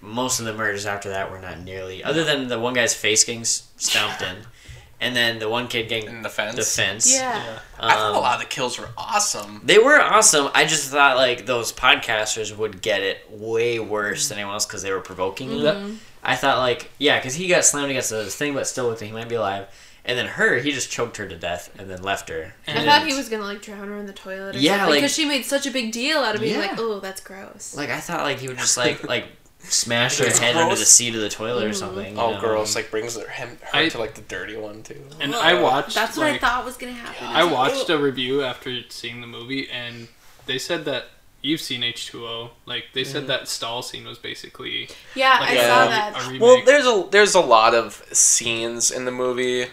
most 0.01 0.39
of 0.39 0.45
the 0.45 0.53
murders 0.53 0.85
after 0.85 1.09
that 1.09 1.31
were 1.31 1.39
not 1.39 1.59
nearly 1.61 2.03
other 2.03 2.23
than 2.23 2.47
the 2.49 2.59
one 2.59 2.73
guy's 2.73 2.93
face 2.93 3.23
getting 3.23 3.41
s- 3.41 3.67
stomped 3.77 4.21
in, 4.21 4.35
and 5.01 5.15
then 5.15 5.39
the 5.39 5.47
one 5.49 5.67
kid 5.67 5.87
getting 5.89 6.09
in 6.09 6.21
the 6.23 6.29
fence. 6.29 6.55
the 6.55 6.61
fence. 6.63 7.11
Yeah. 7.11 7.59
I 7.79 7.93
thought 7.93 8.11
a 8.11 8.15
Um, 8.17 8.21
lot 8.21 8.35
of 8.35 8.41
the 8.41 8.47
kills 8.47 8.77
were 8.77 8.89
awesome. 8.97 9.61
they 9.63 9.77
were 9.79 9.99
awesome. 10.01 10.49
I 10.53 10.65
just 10.65 10.89
thought 10.91 11.15
like 11.17 11.45
those 11.45 11.71
podcasters 11.73 12.55
would 12.55 12.81
get 12.81 13.01
it 13.01 13.25
way 13.31 13.79
worse 13.79 14.27
than 14.29 14.37
anyone 14.39 14.53
else 14.55 14.65
because 14.65 14.81
they 14.81 14.91
were 14.91 14.99
provoking 15.01 15.49
mm-hmm. 15.49 15.65
him. 15.65 15.91
That- 16.23 16.29
I 16.31 16.35
thought 16.35 16.57
like 16.57 16.91
yeah, 16.99 17.17
because 17.17 17.35
he 17.35 17.47
got 17.47 17.63
slammed 17.63 17.89
against 17.91 18.09
the 18.09 18.25
thing, 18.25 18.53
but 18.53 18.67
still 18.67 18.87
looked 18.87 19.01
like 19.01 19.07
he 19.09 19.13
might 19.15 19.29
be 19.29 19.35
alive. 19.35 19.67
And 20.07 20.17
then 20.17 20.25
her, 20.27 20.59
he 20.59 20.71
just 20.71 20.89
choked 20.89 21.17
her 21.17 21.27
to 21.27 21.35
death 21.35 21.69
and 21.77 21.89
then 21.89 22.01
left 22.01 22.29
her. 22.29 22.53
I 22.65 22.71
And 22.71 22.85
thought 22.89 23.05
he 23.05 23.13
was 23.13 23.27
gonna 23.27 23.43
like 23.43 23.61
drown 23.61 23.89
her 23.89 23.97
in 23.97 24.05
the 24.05 24.13
toilet. 24.13 24.55
Or 24.55 24.59
Yeah, 24.59 24.77
something, 24.77 24.89
like- 24.89 24.97
because 25.01 25.13
she 25.13 25.25
made 25.25 25.43
such 25.45 25.67
a 25.67 25.71
big 25.71 25.91
deal 25.91 26.19
out 26.19 26.33
of 26.35 26.41
being 26.41 26.53
Yeah. 26.55 26.61
like, 26.67 26.79
"Oh, 26.79 26.99
that's 27.01 27.19
gross." 27.21 27.75
Like 27.75 27.89
I 27.89 27.99
thought 27.99 28.21
like 28.23 28.39
he 28.39 28.47
would 28.47 28.57
just 28.57 28.77
like 28.77 29.03
like 29.07 29.25
smash 29.59 30.19
her 30.19 30.25
It's 30.25 30.39
head 30.39 30.55
under 30.55 30.75
the 30.75 30.85
seat 30.85 31.13
of 31.13 31.19
the 31.19 31.27
toilet 31.29 31.63
or 31.65 31.69
mm-hmm. 31.69 31.75
something. 31.75 32.15
you 32.15 32.21
Oh, 32.21 32.31
know? 32.31 32.39
gross! 32.39 32.73
Like 32.73 32.89
brings 32.89 33.17
her, 33.17 33.27
him 33.27 33.57
her 33.61 33.79
I- 33.79 33.89
to 33.89 33.97
like 33.97 34.15
the 34.15 34.21
dirty 34.21 34.55
one 34.55 34.81
too. 34.81 35.01
And 35.19 35.35
I 35.35 35.61
watched. 35.61 35.95
That's 35.95 36.15
what 36.15 36.31
like, 36.31 36.35
I 36.35 36.47
thought 36.47 36.63
was 36.65 36.77
gonna 36.77 36.93
happen. 36.93 37.27
I 37.27 37.43
was 37.43 37.51
like, 37.51 37.59
watched 37.75 37.89
"Oh." 37.89 37.97
a 37.97 38.01
review 38.01 38.43
after 38.43 38.79
seeing 38.89 39.19
the 39.19 39.27
movie, 39.27 39.69
and 39.69 40.07
they 40.45 40.57
said 40.57 40.85
that 40.85 41.07
you've 41.41 41.59
seen 41.61 41.83
H 41.83 42.07
two 42.07 42.25
O. 42.25 42.51
Like 42.65 42.85
they 42.93 43.03
said 43.03 43.23
mm-hmm. 43.23 43.27
that 43.27 43.49
stall 43.49 43.81
scene 43.81 44.05
was 44.05 44.17
basically 44.17 44.89
Yeah, 45.15 45.37
like 45.39 45.49
I 45.49 45.53
a, 45.55 45.67
saw 45.67 45.87
that. 45.87 46.31
a. 46.33 46.39
Well, 46.39 46.61
there's 46.65 46.85
a 46.85 47.07
there's 47.11 47.35
a 47.35 47.41
lot 47.41 47.73
of 47.73 48.03
scenes 48.13 48.89
in 48.89 49.03
the 49.03 49.11
movie 49.11 49.67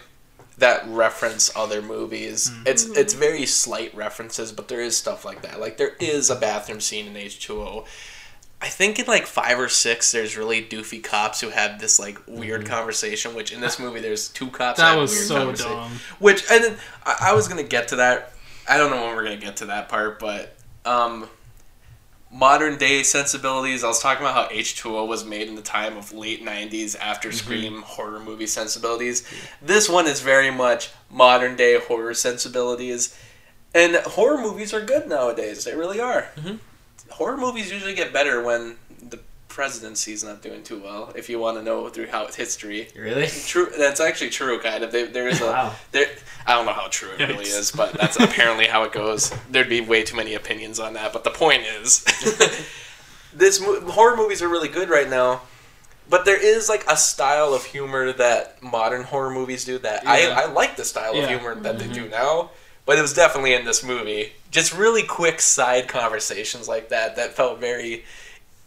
that 0.59 0.87
reference 0.87 1.51
other 1.57 1.83
movies. 1.83 2.51
It's 2.67 2.85
it's 2.85 3.15
very 3.15 3.47
slight 3.47 3.95
references, 3.95 4.53
but 4.53 4.69
there 4.69 4.81
is 4.81 4.97
stuff 4.97 5.25
like 5.25 5.43
that. 5.43 5.61
Like 5.61 5.77
there 5.77 5.95
is 6.01 6.31
a 6.31 6.37
bathroom 6.37 6.81
scene 6.81 7.07
in 7.07 7.17
H 7.17 7.41
two 7.45 7.61
O. 7.61 7.85
I 8.63 8.69
think 8.69 8.99
in 8.99 9.07
like 9.07 9.27
five 9.27 9.59
or 9.59 9.69
six, 9.69 10.11
there's 10.13 10.37
really 10.39 10.63
doofy 10.63 11.03
cops 11.03 11.41
who 11.41 11.51
have 11.51 11.81
this 11.81 11.99
like 11.99 12.19
weird 12.27 12.67
conversation. 12.67 13.35
Which 13.35 13.53
in 13.53 13.61
this 13.61 13.79
movie, 13.79 14.01
there's 14.01 14.29
two 14.29 14.49
cops. 14.49 14.79
that 14.79 14.97
was 14.97 15.11
weird 15.13 15.27
so 15.27 15.53
dumb. 15.53 15.91
Which 16.19 16.45
and 16.51 16.65
then 16.65 16.77
I, 17.05 17.17
I 17.31 17.33
was 17.35 17.49
gonna 17.49 17.63
get 17.63 17.89
to 17.89 17.97
that. 17.97 18.33
I 18.69 18.79
don't 18.79 18.91
know 18.91 19.05
when 19.05 19.17
we're 19.17 19.25
gonna 19.25 19.37
get 19.37 19.57
to 19.59 19.67
that 19.67 19.89
part, 19.89 20.19
but 20.19 20.57
um, 20.87 21.29
modern 22.35 22.76
day 22.76 23.03
sensibilities. 23.05 23.85
I 23.85 23.87
was 23.89 24.01
talking 24.01 24.24
about 24.26 24.35
how 24.35 24.49
H 24.51 24.76
two 24.76 24.97
O 24.99 25.05
was 25.05 25.24
made 25.24 25.49
in 25.49 25.55
the 25.55 25.62
time 25.62 25.97
of 25.97 26.12
late 26.12 26.45
'90s 26.45 26.97
after 27.01 27.30
Scream 27.32 27.82
horror 27.82 28.18
movie 28.20 28.47
sensibilities. 28.47 29.22
This 29.62 29.89
one 29.89 30.07
is 30.07 30.20
very 30.20 30.51
much 30.51 30.91
modern 31.11 31.55
day 31.57 31.78
horror 31.78 32.12
sensibilities, 32.14 33.16
and 33.74 33.95
horror 33.97 34.39
movies 34.41 34.74
are 34.74 34.80
good 34.85 35.09
nowadays. 35.09 35.64
They 35.64 35.74
really 35.74 36.01
are. 36.01 36.28
Mhm. 36.37 36.59
Horror 37.11 37.37
movies 37.37 37.70
usually 37.70 37.95
get 37.95 38.12
better 38.12 38.43
when 38.43 38.76
presidency's 39.55 40.25
not 40.25 40.43
doing 40.43 40.65
too 40.65 40.81
well. 40.81 41.13
If 41.15 41.29
you 41.29 41.39
want 41.39 41.57
to 41.59 41.63
know 41.63 41.89
throughout 41.89 42.35
history. 42.35 42.89
Really? 42.97 43.29
True. 43.29 43.69
That's 43.79 44.01
actually 44.01 44.31
true. 44.31 44.59
Kind 44.59 44.83
of. 44.83 44.91
They, 44.91 45.05
there 45.05 45.29
is 45.29 45.41
a. 45.41 45.47
Wow. 45.47 45.75
There. 45.93 46.09
I 46.45 46.55
don't 46.55 46.67
know 46.67 46.73
how 46.73 46.89
true 46.89 47.11
it 47.17 47.29
really 47.29 47.45
is, 47.45 47.71
but 47.71 47.93
that's 47.93 48.17
apparently 48.19 48.67
how 48.67 48.83
it 48.83 48.93
goes. 48.93 49.33
There'd 49.49 49.69
be 49.69 49.81
way 49.81 50.03
too 50.03 50.17
many 50.17 50.35
opinions 50.35 50.81
on 50.81 50.95
that. 50.95 51.13
But 51.13 51.23
the 51.23 51.31
point 51.31 51.63
is, 51.63 52.05
this 53.35 53.61
mo- 53.61 53.81
horror 53.93 54.17
movies 54.17 54.43
are 54.43 54.49
really 54.49 54.69
good 54.69 54.89
right 54.89 55.09
now. 55.09 55.43
But 56.11 56.25
there 56.25 56.39
is 56.39 56.69
like 56.69 56.85
a 56.91 56.97
style 56.97 57.55
of 57.55 57.65
humor 57.65 58.13
that 58.13 58.61
modern 58.63 59.05
horror 59.05 59.31
movies 59.31 59.65
do 59.65 59.79
that 59.79 60.03
Yeah. 60.03 60.11
I, 60.11 60.43
I 60.43 60.53
like 60.53 60.77
the 60.77 60.85
style 60.85 61.17
of 61.17 61.29
humor 61.29 61.55
that 61.55 61.79
they 61.79 61.85
mm-hmm. 61.85 61.95
do 61.95 62.09
now. 62.09 62.51
But 62.87 62.99
it 62.99 63.03
was 63.03 63.15
definitely 63.15 63.55
in 63.55 63.65
this 63.65 63.83
movie. 63.83 64.33
Just 64.51 64.77
really 64.77 65.05
quick 65.05 65.41
side 65.41 65.89
conversations 65.89 66.69
like 66.69 66.91
that 66.91 67.17
that 67.17 67.33
felt 67.33 67.59
very 67.59 68.05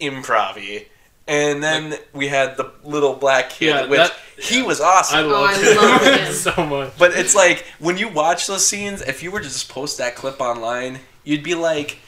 improv 0.00 0.86
And 1.26 1.62
then 1.62 1.94
we 2.12 2.28
had 2.28 2.56
the 2.56 2.70
little 2.84 3.14
black 3.14 3.50
kid, 3.50 3.66
Yeah, 3.68 3.86
which 3.86 3.98
that- 3.98 4.16
he 4.38 4.62
was 4.62 4.80
awesome. 4.80 5.18
I 5.18 5.22
loved 5.22 5.64
I 5.64 5.74
loved 5.74 6.04
him 6.04 6.18
him. 6.26 6.32
so 6.32 6.66
much. 6.66 6.92
But 6.98 7.12
it's 7.12 7.34
like 7.34 7.64
when 7.80 7.98
you 7.98 8.08
watch 8.08 8.46
those 8.46 8.64
scenes, 8.66 9.02
if 9.02 9.22
you 9.22 9.30
were 9.30 9.40
to 9.40 9.44
just 9.48 9.68
post 9.68 9.98
that 9.98 10.14
clip 10.14 10.40
online, 10.40 11.00
you'd 11.24 11.42
be 11.42 11.54
like, 11.56 11.98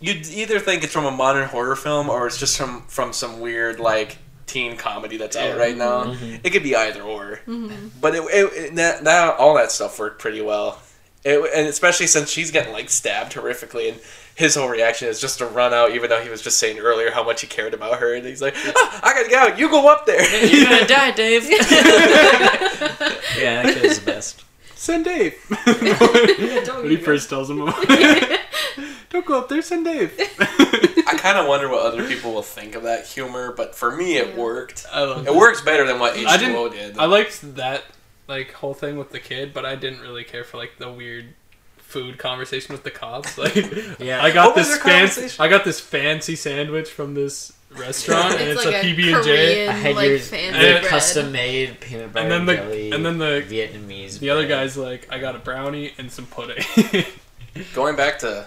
you'd 0.00 0.26
either 0.28 0.58
think 0.60 0.84
it's 0.84 0.92
from 0.92 1.06
a 1.06 1.10
modern 1.10 1.48
horror 1.48 1.74
film 1.76 2.10
or 2.10 2.26
it's 2.26 2.38
just 2.38 2.58
from 2.58 2.82
from 2.88 3.12
some 3.14 3.40
weird 3.40 3.80
like 3.80 4.18
teen 4.46 4.76
comedy 4.76 5.16
that's 5.16 5.36
out 5.36 5.48
Yeah. 5.48 5.56
right 5.56 5.76
now. 5.76 6.04
Mhm. 6.04 6.40
It 6.44 6.50
could 6.50 6.62
be 6.62 6.76
either 6.76 7.00
or. 7.00 7.40
Mm-hmm. 7.46 7.88
But 8.00 8.14
it, 8.14 8.22
it, 8.24 8.52
it 8.52 8.74
that, 8.76 9.02
that 9.04 9.38
all 9.38 9.54
that 9.54 9.72
stuff 9.72 9.98
worked 9.98 10.20
pretty 10.20 10.42
well, 10.42 10.82
it, 11.24 11.38
and 11.56 11.66
especially 11.66 12.06
since 12.08 12.28
she's 12.30 12.50
getting 12.50 12.74
like 12.74 12.90
stabbed 12.90 13.32
horrifically, 13.32 13.88
and 13.92 14.00
his 14.34 14.54
whole 14.56 14.68
reaction 14.68 15.08
is 15.08 15.20
just 15.20 15.38
to 15.38 15.46
run 15.46 15.72
out, 15.72 15.92
even 15.92 16.10
though 16.10 16.20
he 16.20 16.28
was 16.28 16.42
just 16.42 16.58
saying 16.58 16.78
earlier 16.78 17.10
how 17.12 17.22
much 17.22 17.40
he 17.40 17.46
cared 17.46 17.72
about 17.74 18.00
her, 18.00 18.14
and 18.14 18.26
he's 18.26 18.42
like, 18.42 18.54
"Ah, 18.56 19.00
"I 19.02 19.12
gotta 19.14 19.28
get 19.28 19.52
out. 19.52 19.58
You 19.58 19.68
go 19.70 19.88
up 19.90 20.06
there." 20.06 20.22
You're 20.46 20.64
gonna 20.68 20.86
die, 20.86 21.10
Dave. 21.12 21.44
yeah, 21.50 21.58
that 23.62 23.74
kid 23.74 23.84
is 23.84 24.00
the 24.00 24.06
best. 24.06 24.44
Send 24.74 25.04
Dave. 25.04 25.34
don't 26.66 26.82
when 26.82 26.90
he 26.90 26.96
first 26.96 27.28
tells 27.30 27.48
him, 27.48 27.58
"Don't 29.10 29.24
go 29.24 29.38
up 29.38 29.48
there, 29.48 29.62
send 29.62 29.84
Dave." 29.84 30.12
I 31.06 31.16
kind 31.18 31.38
of 31.38 31.46
wonder 31.46 31.68
what 31.68 31.84
other 31.86 32.06
people 32.06 32.32
will 32.34 32.42
think 32.42 32.74
of 32.74 32.82
that 32.82 33.06
humor, 33.06 33.52
but 33.52 33.74
for 33.74 33.94
me, 33.94 34.16
it 34.16 34.28
Yeah. 34.30 34.36
worked. 34.36 34.84
I 34.92 35.02
love 35.04 35.26
It 35.26 35.34
works 35.34 35.60
better 35.60 35.86
than 35.86 35.98
what 35.98 36.14
H2O 36.16 36.66
I 36.66 36.74
did. 36.74 36.98
I 36.98 37.04
liked 37.06 37.56
that 37.56 37.84
like 38.26 38.52
whole 38.52 38.74
thing 38.74 38.96
with 38.98 39.10
the 39.10 39.20
kid, 39.20 39.52
but 39.54 39.64
I 39.64 39.74
didn't 39.76 40.00
really 40.00 40.24
care 40.24 40.44
for 40.44 40.56
like 40.56 40.78
the 40.78 40.90
weird 40.90 41.34
food 41.94 42.18
conversation 42.18 42.72
with 42.74 42.82
the 42.84 42.90
cops. 42.90 43.38
Like, 43.44 43.54
Yeah. 43.98 44.22
I 44.22 44.30
got 44.32 44.48
What 44.48 44.56
this 44.56 44.76
fancy. 44.78 45.36
I 45.38 45.48
got 45.48 45.64
this 45.64 45.80
fancy 45.80 46.36
sandwich 46.36 46.90
from 46.90 47.14
this 47.14 47.52
restaurant, 47.70 48.34
and 48.40 48.42
It's 48.50 48.62
it's, 48.62 48.66
like 48.66 48.74
a 48.74 48.80
a 48.80 48.94
PB 48.94 49.14
and 49.14 49.24
J. 49.24 49.30
Korean- 49.54 49.68
I 49.68 49.72
had 49.72 49.96
like 49.96 50.08
your, 50.10 50.18
fancy 50.18 50.66
your 50.66 50.80
custom 50.82 51.32
made 51.32 51.80
peanut 51.80 52.12
butter 52.12 52.24
And 52.24 52.32
then 52.32 52.46
the- 52.46 52.54
jelly 52.56 52.90
and 52.92 53.06
then 53.06 53.18
the- 53.18 53.44
Vietnamese. 53.48 54.18
The 54.18 54.30
other 54.30 54.46
guy's 54.46 54.76
like, 54.76 55.06
I 55.10 55.18
got 55.18 55.34
a 55.36 55.38
brownie 55.38 55.92
and 55.98 56.10
some 56.10 56.26
pudding. 56.26 56.64
Going 57.72 57.94
back 57.96 58.18
to, 58.20 58.46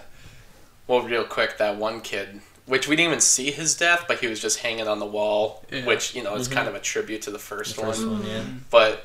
well, 0.87 1.01
real 1.01 1.23
quick, 1.23 1.57
that 1.59 1.77
one 1.77 2.01
kid, 2.01 2.41
which 2.65 2.87
we 2.89 2.95
didn't 2.97 3.09
even 3.11 3.21
see 3.21 3.51
his 3.51 3.75
death, 3.75 4.03
but 4.07 4.19
he 4.19 4.27
was 4.27 4.41
just 4.41 4.59
hanging 4.59 4.87
on 4.87 4.99
the 4.99 5.05
wall, 5.05 5.63
Yeah. 5.71 5.85
which 5.85 6.13
you 6.15 6.21
know 6.23 6.35
is 6.35 6.49
Mhm. 6.49 6.53
kind 6.53 6.67
of 6.67 6.75
a 6.75 6.79
tribute 6.79 7.21
to 7.23 7.31
the 7.31 7.37
The 7.37 7.43
first, 7.43 7.75
first 7.77 8.01
one. 8.05 8.19
one, 8.19 8.27
yeah. 8.27 8.43
But 8.69 8.93
uh, 8.93 8.97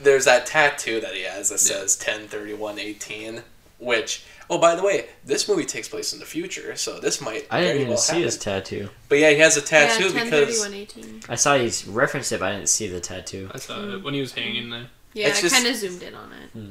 there's 0.00 0.24
that 0.26 0.46
tattoo 0.46 1.00
that 1.00 1.14
he 1.14 1.22
has 1.22 1.48
that 1.50 1.58
says 1.58 1.96
103118, 1.96 3.42
which 3.78 4.24
oh 4.50 4.58
by 4.58 4.74
the 4.74 4.82
way, 4.82 5.06
this 5.24 5.48
movie 5.48 5.64
takes 5.64 5.88
place 5.88 6.12
in 6.12 6.18
the 6.18 6.24
future, 6.26 6.76
so 6.76 6.98
this 7.00 7.20
might 7.20 7.46
I 7.50 7.60
didn't 7.60 7.76
even 7.76 7.88
well 7.88 7.96
see 7.98 8.12
happen. 8.12 8.24
his 8.24 8.38
tattoo. 8.38 8.88
But 9.08 9.18
yeah, 9.18 9.30
he 9.30 9.38
has 9.38 9.56
a 9.56 9.62
tattoo 9.62 10.04
yeah, 10.08 10.12
10, 10.12 10.24
because 10.30 10.62
31, 10.62 10.74
18. 10.74 11.20
I 11.28 11.34
saw 11.36 11.56
he 11.56 11.70
referenced 11.90 12.32
it, 12.32 12.40
but 12.40 12.52
I 12.52 12.56
didn't 12.56 12.68
see 12.68 12.88
the 12.88 13.00
tattoo. 13.00 13.50
I 13.54 13.58
saw 13.58 13.94
it 13.94 14.02
when 14.02 14.14
he 14.14 14.20
was 14.20 14.32
hanging 14.32 14.70
there. 14.70 14.86
Yeah, 15.12 15.28
It's 15.28 15.38
I 15.38 15.42
just- 15.42 15.54
kind 15.54 15.66
of 15.66 15.76
zoomed 15.76 16.02
in 16.02 16.14
on 16.14 16.32
it. 16.32 16.50
Hmm. 16.52 16.68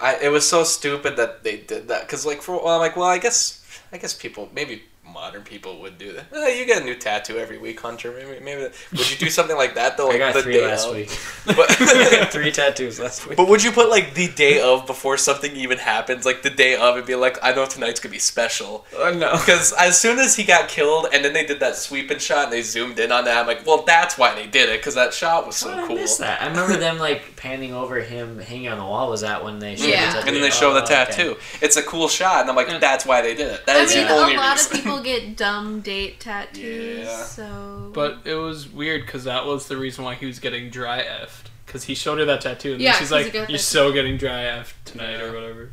I, 0.00 0.16
it 0.16 0.28
was 0.30 0.48
so 0.48 0.64
stupid 0.64 1.16
that 1.16 1.44
they 1.44 1.58
did 1.58 1.86
that 1.88 2.02
because 2.02 2.26
like 2.26 2.42
for 2.42 2.56
well, 2.56 2.74
I'm 2.74 2.80
like 2.80 2.96
well 2.96 3.06
I 3.08 3.18
guess 3.18 3.64
I 3.92 3.98
guess 3.98 4.12
people 4.14 4.48
maybe 4.52 4.82
modern 5.12 5.42
people 5.42 5.80
would 5.82 5.98
do 5.98 6.12
that. 6.12 6.26
Eh, 6.34 6.58
you 6.58 6.66
get 6.66 6.82
a 6.82 6.84
new 6.84 6.94
tattoo 6.94 7.38
every 7.38 7.58
week, 7.58 7.80
Hunter. 7.80 8.12
Maybe 8.12 8.40
maybe 8.44 8.62
would 8.92 9.10
you 9.10 9.16
do 9.16 9.28
something 9.30 9.56
like 9.56 9.74
that 9.74 9.96
though? 9.96 10.10
I 10.10 10.18
got 10.18 10.34
the 10.34 10.42
three 10.42 10.54
day 10.54 10.66
last 10.66 10.88
of? 10.88 10.94
week. 10.94 11.10
But, 11.44 11.66
three 12.30 12.52
tattoos 12.52 13.00
last 13.00 13.26
week. 13.26 13.36
but 13.36 13.48
would 13.48 13.62
you 13.62 13.72
put 13.72 13.90
like 13.90 14.14
the 14.14 14.28
day 14.28 14.60
of 14.60 14.86
before 14.86 15.16
something 15.16 15.54
even 15.56 15.78
happens, 15.78 16.24
like 16.24 16.42
the 16.42 16.50
day 16.50 16.76
of, 16.76 16.96
and 16.96 17.06
be 17.06 17.14
like, 17.14 17.38
I 17.42 17.52
know 17.52 17.66
tonight's 17.66 18.00
gonna 18.00 18.12
be 18.12 18.18
special. 18.18 18.86
Oh 18.96 19.12
no. 19.12 19.32
Because 19.42 19.72
as 19.72 19.98
soon 20.00 20.18
as 20.20 20.36
he 20.36 20.44
got 20.44 20.68
killed, 20.68 21.06
and 21.12 21.24
then 21.24 21.32
they 21.32 21.44
did 21.44 21.58
that 21.60 21.76
sweeping 21.76 22.18
shot, 22.18 22.44
and 22.44 22.52
they 22.52 22.62
zoomed 22.62 22.98
in 23.00 23.10
on 23.10 23.24
that, 23.24 23.38
I'm 23.38 23.46
like, 23.46 23.66
well, 23.66 23.82
that's 23.82 24.16
why 24.16 24.34
they 24.34 24.46
did 24.46 24.68
it, 24.68 24.78
because 24.78 24.94
that 24.94 25.12
shot 25.12 25.46
was 25.46 25.56
so 25.56 25.68
How 25.70 25.74
did 25.76 25.84
I 25.84 25.86
cool. 25.88 25.96
miss 25.96 26.16
that? 26.18 26.40
I 26.40 26.46
remember 26.48 26.76
them 26.76 26.98
like 26.98 27.34
panning 27.36 27.74
over 27.74 28.00
him 28.00 28.38
hanging 28.38 28.68
on 28.68 28.78
the 28.78 28.84
wall. 28.84 29.10
Was 29.10 29.22
that 29.22 29.42
when 29.44 29.58
they 29.58 29.74
showed 29.76 29.88
Yeah. 29.88 30.06
the 30.06 30.12
tattoo? 30.18 30.26
And 30.28 30.36
then 30.36 30.42
they 30.42 30.50
show 30.50 30.72
the 30.72 30.80
Oh, 30.80 30.84
okay. 30.84 30.94
tattoo. 30.94 31.36
It's 31.60 31.76
a 31.76 31.82
cool 31.82 32.08
shot, 32.08 32.42
and 32.42 32.50
I'm 32.50 32.56
like, 32.56 32.68
that's 32.80 33.04
why 33.04 33.20
they 33.20 33.34
did 33.34 33.48
it. 33.48 33.66
That 33.66 33.76
I 33.76 33.80
is 33.82 33.94
mean, 33.94 34.06
the 34.06 34.12
only 34.14 34.34
a 34.34 34.38
lot 34.38 34.52
reason. 34.56 34.76
of 34.78 34.84
people 34.84 35.01
get 35.02 35.36
dumb 35.36 35.80
date 35.80 36.20
tattoos, 36.20 37.06
Yeah. 37.06 37.24
so. 37.24 37.90
But 37.94 38.18
it 38.24 38.34
was 38.34 38.68
weird 38.68 39.04
because 39.06 39.24
that 39.24 39.44
was 39.46 39.68
the 39.68 39.76
reason 39.76 40.04
why 40.04 40.14
he 40.14 40.26
was 40.26 40.38
getting 40.38 40.70
dry 40.70 41.02
effed. 41.02 41.46
Because 41.66 41.84
he 41.84 41.94
showed 41.94 42.18
her 42.18 42.24
that 42.26 42.40
tattoo, 42.42 42.72
and 42.72 42.80
Yeah, 42.82 42.92
then 42.92 43.00
she's 43.00 43.08
'cause 43.10 43.18
he 43.18 43.24
like, 43.24 43.34
"You're 43.34 43.46
that- 43.46 43.58
so 43.60 43.92
getting 43.92 44.16
dry 44.18 44.42
effed 44.44 44.72
tonight, 44.84 45.12
Yeah. 45.12 45.22
or 45.24 45.32
whatever." 45.32 45.70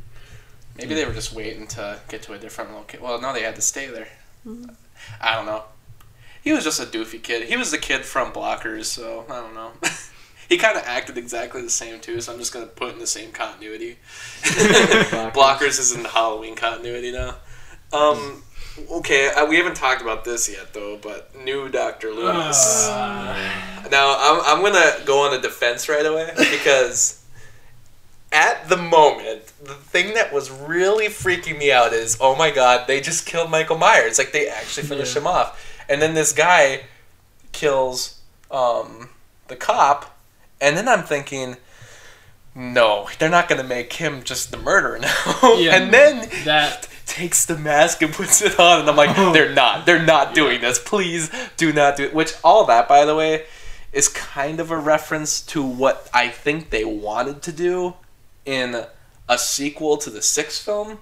Maybe 0.78 0.96
they 0.96 1.04
were 1.04 1.14
just 1.14 1.34
waiting 1.34 1.68
to 1.68 2.00
get 2.08 2.22
to 2.24 2.34
a 2.34 2.38
different 2.38 2.72
location. 2.74 3.04
Well, 3.04 3.20
no, 3.20 3.34
they 3.34 3.42
had 3.42 3.56
to 3.56 3.62
stay 3.62 3.88
there. 3.88 4.08
Mm-hmm. 4.48 4.70
I 5.20 5.36
don't 5.36 5.46
know. 5.46 5.64
He 6.42 6.54
was 6.54 6.64
just 6.64 6.80
a 6.80 6.86
doofy 6.86 7.22
kid. 7.22 7.50
He 7.50 7.58
was 7.58 7.72
the 7.72 7.78
kid 7.78 8.06
from 8.06 8.32
Blockers, 8.32 8.86
so 8.86 9.26
I 9.30 9.42
don't 9.42 9.54
know. 9.54 9.74
he 10.48 10.58
kind 10.58 10.78
of 10.78 10.84
acted 10.86 11.18
exactly 11.18 11.62
the 11.62 11.70
same 11.70 12.00
too, 12.00 12.22
so 12.22 12.32
I'm 12.32 12.40
just 12.40 12.54
gonna 12.54 12.66
put 12.66 12.94
in 12.94 13.00
the 13.00 13.08
same 13.08 13.34
continuity. 13.34 13.98
Blockers 14.44 15.80
is 15.80 15.92
in 15.94 16.04
the 16.04 16.10
Halloween 16.10 16.56
continuity 16.56 17.12
now. 17.12 17.36
Um, 17.92 18.44
okay, 18.92 19.30
uh, 19.30 19.46
we 19.46 19.58
haven't 19.58 19.76
talked 19.76 20.02
about 20.02 20.24
this 20.26 20.50
yet 20.50 20.74
though, 20.74 20.98
but 21.02 21.36
new 21.44 21.70
Doctor 21.70 22.12
Loomis. 22.14 22.88
Now 22.88 24.16
I'm 24.20 24.42
I'm 24.46 24.62
gonna 24.64 24.94
go 25.06 25.26
on 25.26 25.34
a 25.34 25.42
defense 25.42 25.88
right 25.90 26.06
away 26.06 26.32
because 26.38 27.24
at 28.32 28.70
the 28.70 28.78
moment 28.78 29.42
the 29.64 29.74
thing 29.74 30.14
that 30.14 30.32
was 30.32 30.52
really 30.52 31.08
freaking 31.08 31.58
me 31.58 31.72
out 31.72 31.94
is 31.94 32.16
oh 32.22 32.36
my 32.36 32.52
god 32.52 32.86
they 32.88 33.02
just 33.02 33.26
killed 33.26 33.50
Michael 33.50 33.78
Myers 33.78 34.20
like 34.20 34.32
they 34.32 34.48
actually 34.48 34.86
finished 34.86 35.16
Yeah. 35.16 35.22
him 35.22 35.28
off 35.28 35.82
and 35.90 36.00
then 36.00 36.14
this 36.14 36.32
guy 36.32 36.82
kills 37.54 38.20
um, 38.52 39.10
the 39.48 39.56
cop 39.56 40.16
and 40.62 40.78
then 40.78 40.88
I'm 40.88 41.02
thinking 41.04 41.58
no 42.54 43.08
they're 43.18 43.30
not 43.30 43.50
gonna 43.50 43.64
make 43.64 43.94
him 43.94 44.22
just 44.24 44.52
the 44.52 44.58
murderer 44.58 45.00
now 45.02 45.56
Yeah. 45.58 45.76
and 45.78 45.92
then 45.92 46.30
That 46.46 46.88
takes 47.10 47.46
the 47.46 47.58
mask 47.58 48.02
and 48.02 48.14
puts 48.14 48.42
it 48.42 48.58
on, 48.60 48.82
and 48.82 48.90
I'm 48.90 48.96
like, 48.96 49.18
Oh. 49.18 49.34
they're 49.34 49.54
not, 49.54 49.86
they're 49.86 50.02
not 50.06 50.34
doing 50.34 50.62
this. 50.62 50.80
Please 50.80 51.30
do 51.58 51.74
not 51.74 51.98
do 51.98 52.04
it. 52.04 52.14
Which 52.14 52.34
all 52.44 52.66
that, 52.66 52.88
by 52.88 53.04
the 53.04 53.16
way, 53.16 53.46
is 53.92 54.08
kind 54.08 54.60
of 54.60 54.72
a 54.72 54.78
reference 54.78 55.42
to 55.42 55.64
what 55.64 56.10
I 56.14 56.30
think 56.30 56.70
they 56.70 56.86
wanted 56.86 57.42
to 57.42 57.52
do 57.52 57.96
in 58.46 58.86
a 59.28 59.38
sequel 59.38 59.98
to 59.98 60.10
the 60.10 60.22
sixth 60.22 60.64
film. 60.64 61.00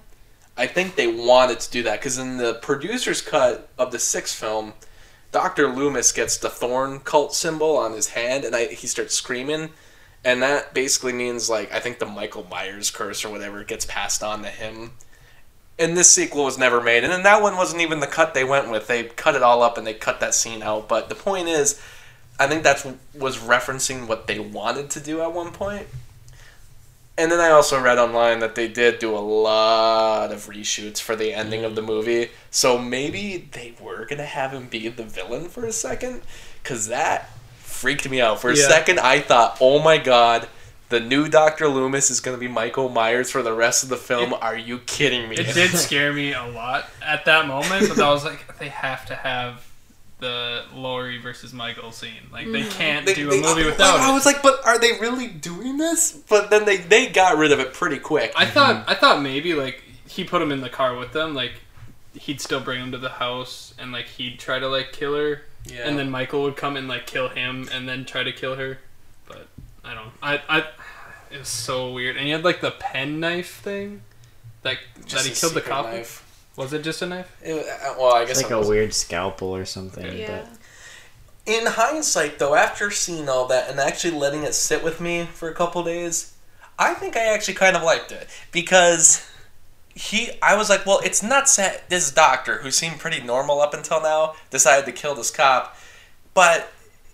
I 0.56 0.66
think 0.66 0.96
they 0.96 1.06
wanted 1.06 1.60
to 1.60 1.70
do 1.70 1.82
that 1.84 2.00
because 2.00 2.18
in 2.18 2.38
the 2.38 2.54
producer's 2.54 3.20
cut 3.20 3.68
of 3.78 3.92
the 3.92 3.98
sixth 3.98 4.34
film, 4.34 4.72
Doctor 5.30 5.68
Loomis 5.68 6.10
gets 6.10 6.36
the 6.38 6.48
thorn 6.48 7.00
cult 7.00 7.34
symbol 7.34 7.76
on 7.76 7.92
his 7.92 8.08
hand, 8.08 8.44
and 8.44 8.56
I, 8.56 8.66
he 8.66 8.86
starts 8.86 9.14
screaming. 9.14 9.70
And 10.24 10.42
that 10.42 10.74
basically 10.74 11.12
means 11.12 11.48
like 11.48 11.72
I 11.72 11.78
think 11.78 11.98
the 11.98 12.06
Michael 12.06 12.46
Myers 12.50 12.90
curse 12.90 13.24
or 13.24 13.30
whatever 13.30 13.62
gets 13.62 13.84
passed 13.84 14.22
on 14.22 14.42
to 14.42 14.48
him 14.48 14.92
and 15.78 15.96
this 15.96 16.10
sequel 16.10 16.44
was 16.44 16.58
never 16.58 16.80
made. 16.80 17.04
And 17.04 17.12
then 17.12 17.22
that 17.22 17.42
one 17.42 17.56
wasn't 17.56 17.82
even 17.82 18.00
the 18.00 18.06
cut 18.06 18.34
they 18.34 18.44
went 18.44 18.70
with. 18.70 18.86
They 18.86 19.04
cut 19.04 19.34
it 19.36 19.42
all 19.42 19.62
up 19.62 19.78
and 19.78 19.86
they 19.86 19.94
cut 19.94 20.20
that 20.20 20.34
scene 20.34 20.62
out. 20.62 20.88
But 20.88 21.08
the 21.08 21.14
point 21.14 21.48
is 21.48 21.80
i 22.40 22.46
think 22.46 22.62
that 22.62 22.86
was 23.14 23.38
referencing 23.38 24.06
what 24.06 24.28
they 24.28 24.38
wanted 24.38 24.90
to 24.90 25.00
do 25.00 25.20
at 25.20 25.32
one 25.32 25.52
point. 25.52 25.86
And 27.16 27.32
then 27.32 27.40
i 27.40 27.50
also 27.50 27.80
read 27.80 27.98
online 27.98 28.40
that 28.40 28.54
they 28.54 28.68
did 28.68 28.98
do 28.98 29.14
a 29.14 29.18
lot 29.18 30.32
of 30.32 30.46
reshoots 30.46 30.98
for 31.00 31.16
the 31.16 31.32
ending 31.32 31.64
of 31.64 31.74
the 31.74 31.82
mm. 31.82 31.86
movie. 31.86 32.30
So 32.50 32.78
maybe 32.78 33.48
they 33.52 33.74
were 33.80 34.04
gonna 34.04 34.24
have 34.24 34.52
him 34.52 34.68
be 34.68 34.88
the 34.88 35.04
villain 35.04 35.48
for 35.48 35.64
a 35.64 35.72
second 35.72 36.22
because 36.62 36.88
that 36.88 37.30
freaked 37.58 38.08
me 38.08 38.20
out. 38.20 38.40
For 38.40 38.50
a 38.50 38.56
Yeah. 38.56 38.68
second 38.68 39.00
i 39.00 39.20
thought 39.20 39.58
oh 39.60 39.80
my 39.80 39.98
god 39.98 40.48
the 40.88 41.00
new 41.00 41.28
Dr. 41.28 41.68
Loomis 41.68 42.10
is 42.10 42.20
going 42.20 42.36
to 42.36 42.40
be 42.40 42.48
Michael 42.48 42.88
Myers 42.88 43.30
for 43.30 43.42
the 43.42 43.52
rest 43.52 43.82
of 43.82 43.88
the 43.88 43.96
film. 43.96 44.32
It- 44.32 44.42
Are 44.42 44.56
you 44.56 44.78
kidding 44.80 45.28
me? 45.28 45.36
it 45.36 45.54
did 45.54 45.70
scare 45.70 46.12
me 46.12 46.32
a 46.32 46.46
lot 46.46 46.86
at 47.02 47.24
that 47.26 47.46
moment, 47.46 47.88
but 47.88 47.98
I 47.98 48.10
was 48.10 48.24
like, 48.24 48.58
they 48.58 48.68
have 48.68 49.06
to 49.06 49.14
have 49.14 49.66
the 50.20 50.64
Laurie 50.74 51.18
versus 51.20 51.52
Michael 51.52 51.92
scene. 51.92 52.12
Like 52.32 52.50
they 52.50 52.62
mm-hmm. 52.62 52.70
can't 52.70 53.06
They- 53.06 53.14
do 53.14 53.30
they- 53.30 53.38
a 53.38 53.42
movie 53.42 53.62
I- 53.62 53.66
without 53.66 54.00
I 54.00 54.10
it. 54.10 54.14
was 54.14 54.26
like, 54.26 54.42
but 54.42 54.64
are 54.66 54.78
they 54.78 54.92
really 55.00 55.28
doing 55.28 55.76
this? 55.76 56.12
But 56.12 56.50
then 56.50 56.64
they 56.64 56.78
they 56.78 57.06
got 57.06 57.36
rid 57.36 57.52
of 57.52 57.60
it 57.60 57.72
pretty 57.74 57.98
quick. 57.98 58.32
I 58.36 58.46
thought 58.46 58.76
mm-hmm. 58.76 58.90
I 58.90 58.94
thought 58.94 59.22
maybe 59.22 59.54
like 59.54 59.82
he 60.08 60.24
put 60.24 60.42
him 60.42 60.50
in 60.50 60.60
the 60.60 60.70
car 60.70 60.96
with 60.96 61.12
them, 61.12 61.34
like 61.34 61.52
he'd 62.14 62.40
still 62.40 62.60
bring 62.60 62.80
him 62.82 62.90
to 62.92 62.98
the 62.98 63.10
house 63.10 63.74
and 63.78 63.92
like 63.92 64.06
he'd 64.06 64.38
try 64.40 64.58
to 64.58 64.66
like 64.68 64.90
kill 64.92 65.14
her, 65.14 65.42
yeah. 65.66 65.82
and 65.84 65.96
then 65.98 66.10
Michael 66.10 66.42
would 66.42 66.56
come 66.56 66.76
and 66.76 66.88
like 66.88 67.06
kill 67.06 67.28
him 67.28 67.68
and 67.72 67.88
then 67.88 68.04
try 68.04 68.22
to 68.24 68.32
kill 68.32 68.56
her. 68.56 68.78
But 69.88 69.90
I 69.90 69.94
don't. 69.94 70.12
I 70.50 70.58
I 70.58 70.64
it 71.30 71.38
was 71.38 71.48
so 71.48 71.92
weird. 71.92 72.16
And 72.16 72.24
he 72.26 72.32
had 72.32 72.44
like 72.44 72.60
the 72.60 72.70
pen 72.72 73.20
knife 73.20 73.56
thing. 73.60 74.02
That 74.62 74.78
Just 75.06 75.24
that 75.24 75.26
he 75.26 75.32
a 75.32 75.36
killed 75.36 75.54
the 75.54 75.60
cop. 75.60 75.86
knife. 75.86 76.24
Was 76.56 76.72
it 76.72 76.82
just 76.82 77.02
a 77.02 77.06
knife? 77.06 77.34
It 77.42 77.54
uh, 77.66 77.94
well, 77.98 78.14
I 78.14 78.24
guess 78.24 78.40
It's 78.40 78.50
like 78.50 78.64
a 78.64 78.66
weird 78.68 78.92
scalpel 78.92 79.54
or 79.54 79.64
something. 79.64 80.18
yeah. 80.18 80.46
In 81.46 81.64
hindsight, 81.64 82.38
though, 82.38 82.54
after 82.54 82.90
seeing 82.90 83.28
all 83.28 83.46
that 83.46 83.70
and 83.70 83.80
actually 83.80 84.12
letting 84.18 84.42
it 84.42 84.54
sit 84.54 84.84
with 84.84 85.00
me 85.00 85.24
for 85.32 85.48
a 85.48 85.54
couple 85.54 85.82
days, 85.82 86.34
I 86.78 86.92
think 86.94 87.16
I 87.16 87.24
actually 87.26 87.54
kind 87.54 87.74
of 87.76 87.82
liked 87.82 88.12
it 88.12 88.28
because 88.52 89.30
he. 89.94 90.30
I 90.42 90.56
was 90.56 90.68
like, 90.68 90.84
well, 90.84 91.00
it's 91.04 91.22
nuts 91.22 91.56
that 91.56 91.88
this 91.88 92.10
doctor, 92.10 92.58
who 92.58 92.70
seemed 92.70 92.98
pretty 92.98 93.22
normal 93.22 93.60
up 93.62 93.72
until 93.72 94.02
now, 94.02 94.34
decided 94.50 94.84
to 94.86 94.92
kill 94.92 95.14
this 95.14 95.30
cop, 95.30 95.76
but 96.34 96.70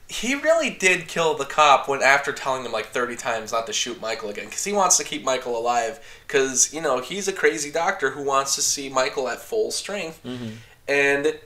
he 0.08 0.34
really 0.34 0.70
did 0.70 1.08
kill 1.08 1.34
the 1.34 1.44
cop 1.46 1.88
when 1.88 2.02
after 2.02 2.32
telling 2.32 2.64
him 2.64 2.72
like 2.72 2.86
30 2.86 3.16
times 3.16 3.52
not 3.52 3.66
to 3.66 3.72
shoot 3.72 4.00
Michael 4.00 4.28
again 4.30 4.44
because 4.46 4.64
he 4.64 4.72
wants 4.72 4.96
to 4.98 5.04
keep 5.04 5.24
Michael 5.24 5.58
alive 5.58 5.98
because 6.26 6.72
you 6.74 6.80
know 6.80 7.00
he's 7.00 7.26
a 7.26 7.32
crazy 7.32 7.70
doctor 7.70 8.10
who 8.10 8.22
wants 8.22 8.54
to 8.54 8.62
see 8.62 8.88
Michael 8.88 9.28
at 9.28 9.40
full 9.40 9.70
strength 9.70 10.20
Mhm. 10.24 10.56
and 10.86 11.38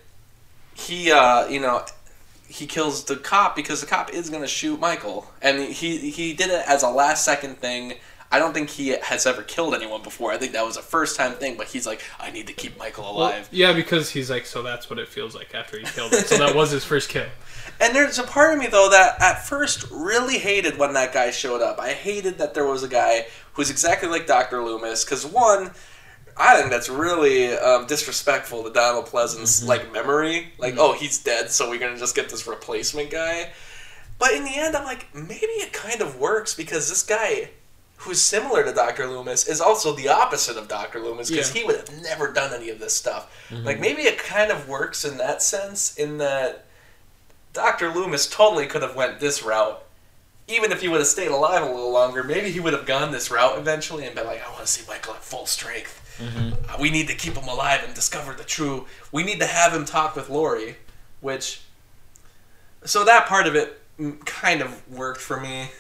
he 0.75 1.11
uh 1.13 1.47
you 1.49 1.61
know 1.61 1.85
he 2.49 2.67
kills 2.67 3.05
the 3.05 3.17
cop 3.17 3.55
because 3.55 3.81
the 3.81 3.87
cop 3.87 4.11
is 4.13 4.31
gonna 4.31 4.47
shoot 4.49 4.81
Michael, 4.81 5.31
and 5.43 5.61
he 5.61 6.11
he 6.11 6.33
did 6.33 6.49
it 6.51 6.65
as 6.67 6.83
a 6.83 6.89
last 6.89 7.23
second 7.25 7.61
thing. 7.61 7.95
I 8.31 8.39
don't 8.39 8.53
think 8.53 8.69
he 8.71 8.89
has 8.91 9.27
ever 9.27 9.43
killed 9.43 9.75
anyone 9.75 10.03
before. 10.03 10.33
I 10.33 10.37
think 10.37 10.53
that 10.53 10.65
was 10.65 10.77
a 10.77 10.83
first 10.83 11.17
time 11.17 11.33
thing, 11.33 11.57
but 11.57 11.69
he's 11.69 11.87
like, 11.87 12.03
I 12.21 12.31
need 12.31 12.47
to 12.49 12.53
keep 12.53 12.79
Michael 12.79 13.05
Well, 13.05 13.17
alive. 13.17 13.49
yeah, 13.51 13.73
because 13.73 14.11
he's 14.11 14.29
like, 14.31 14.45
so 14.45 14.63
that's 14.63 14.91
what 14.91 14.99
it 14.99 15.09
feels 15.09 15.35
like 15.35 15.55
after 15.55 15.79
he 15.79 15.85
killed 15.85 16.13
him. 16.13 16.21
So 16.21 16.37
that 16.39 16.55
was 16.55 16.71
his 16.71 16.85
first 16.85 17.09
kill. 17.09 17.27
And 17.81 17.95
there's 17.95 18.19
a 18.19 18.25
part 18.25 18.53
of 18.55 18.59
me 18.59 18.67
though 18.67 18.89
that 18.91 19.21
at 19.23 19.45
first 19.47 19.89
really 19.93 20.39
hated 20.39 20.79
when 20.79 20.95
that 20.95 21.13
guy 21.13 21.31
showed 21.31 21.63
up. 21.63 21.79
I 21.79 21.93
hated 21.93 22.39
that 22.39 22.53
there 22.53 22.67
was 22.67 22.83
a 22.83 22.89
guy 22.89 23.27
who's 23.53 23.71
exactly 23.71 24.09
like 24.09 24.27
Dr. 24.27 24.63
Loomis 24.65 25.05
because 25.05 25.25
one, 25.25 25.71
I 26.37 26.57
think 26.59 26.71
that's 26.71 26.89
really 26.89 27.53
um, 27.57 27.87
disrespectful 27.87 28.65
to 28.65 28.71
Donald 28.73 29.07
Pleasence's 29.07 29.69
like 29.69 29.93
memory. 29.93 30.53
Like, 30.59 30.75
oh, 30.77 30.93
he's 30.95 31.19
dead, 31.23 31.51
so 31.53 31.69
we're 31.71 31.79
gonna 31.79 31.99
just 31.99 32.17
get 32.17 32.29
this 32.31 32.49
replacement 32.49 33.11
guy. 33.11 33.51
But 34.19 34.33
in 34.33 34.43
the 34.45 34.57
end, 34.57 34.75
I'm 34.75 34.85
like, 34.85 35.07
maybe 35.15 35.47
it 35.47 35.73
kind 35.73 36.01
of 36.01 36.19
works 36.19 36.55
because 36.55 36.89
this 36.89 37.05
guy, 37.05 37.51
who's 37.99 38.21
similar 38.21 38.65
to 38.65 38.73
Dr. 38.73 39.07
Loomis, 39.09 39.47
is 39.49 39.61
also 39.61 39.95
the 39.95 40.09
opposite 40.09 40.57
of 40.57 40.69
Dr. 40.69 41.01
Loomis 41.01 41.31
because 41.31 41.53
Yeah. 41.55 41.61
he 41.61 41.67
would 41.67 41.77
have 41.77 41.91
never 42.01 42.33
done 42.33 42.53
any 42.55 42.71
of 42.71 42.79
this 42.79 42.95
stuff. 42.95 43.27
Like, 43.51 43.81
maybe 43.81 44.03
it 44.03 44.19
kind 44.19 44.51
of 44.53 44.69
works 44.69 45.05
in 45.05 45.17
that 45.19 45.43
sense, 45.43 45.95
in 45.97 46.19
that 46.19 46.65
Dr. 47.53 47.93
Loomis 47.93 48.27
totally 48.29 48.67
could 48.67 48.83
have 48.83 48.95
went 48.95 49.19
this 49.21 49.43
route. 49.43 49.83
Even 50.47 50.71
if 50.73 50.81
he 50.81 50.89
would 50.89 50.99
have 51.01 51.09
stayed 51.09 51.31
alive 51.31 51.63
a 51.63 51.67
little 51.67 51.91
longer, 51.91 52.23
maybe 52.23 52.51
he 52.51 52.61
would 52.61 52.73
have 52.73 52.87
gone 52.87 53.11
this 53.11 53.31
route 53.31 53.59
eventually 53.59 54.07
and 54.07 54.15
been 54.15 54.27
like, 54.27 54.43
I 54.47 54.51
want 54.51 54.61
to 54.65 54.67
see 54.67 54.83
Michael 54.89 55.15
at 55.15 55.23
full 55.25 55.45
strength. 55.47 56.01
Uh, 56.21 56.77
we 56.81 56.91
need 56.91 57.07
to 57.09 57.15
keep 57.15 57.35
him 57.35 57.47
alive 57.49 57.83
and 57.85 57.95
discover 57.95 58.33
the 58.33 58.45
true. 58.45 58.87
We 59.13 59.23
need 59.25 59.39
to 59.41 59.47
have 59.47 59.73
him 59.75 59.85
talk 59.85 60.17
with 60.17 60.29
Laurie, 60.29 60.77
which. 61.21 61.61
So 62.85 63.05
that 63.05 63.27
part 63.27 63.47
of 63.47 63.55
it 63.55 63.81
mm, 63.99 64.25
kind 64.25 64.61
of 64.61 64.89
worked 64.91 65.21
for 65.21 65.39
me. 65.39 65.71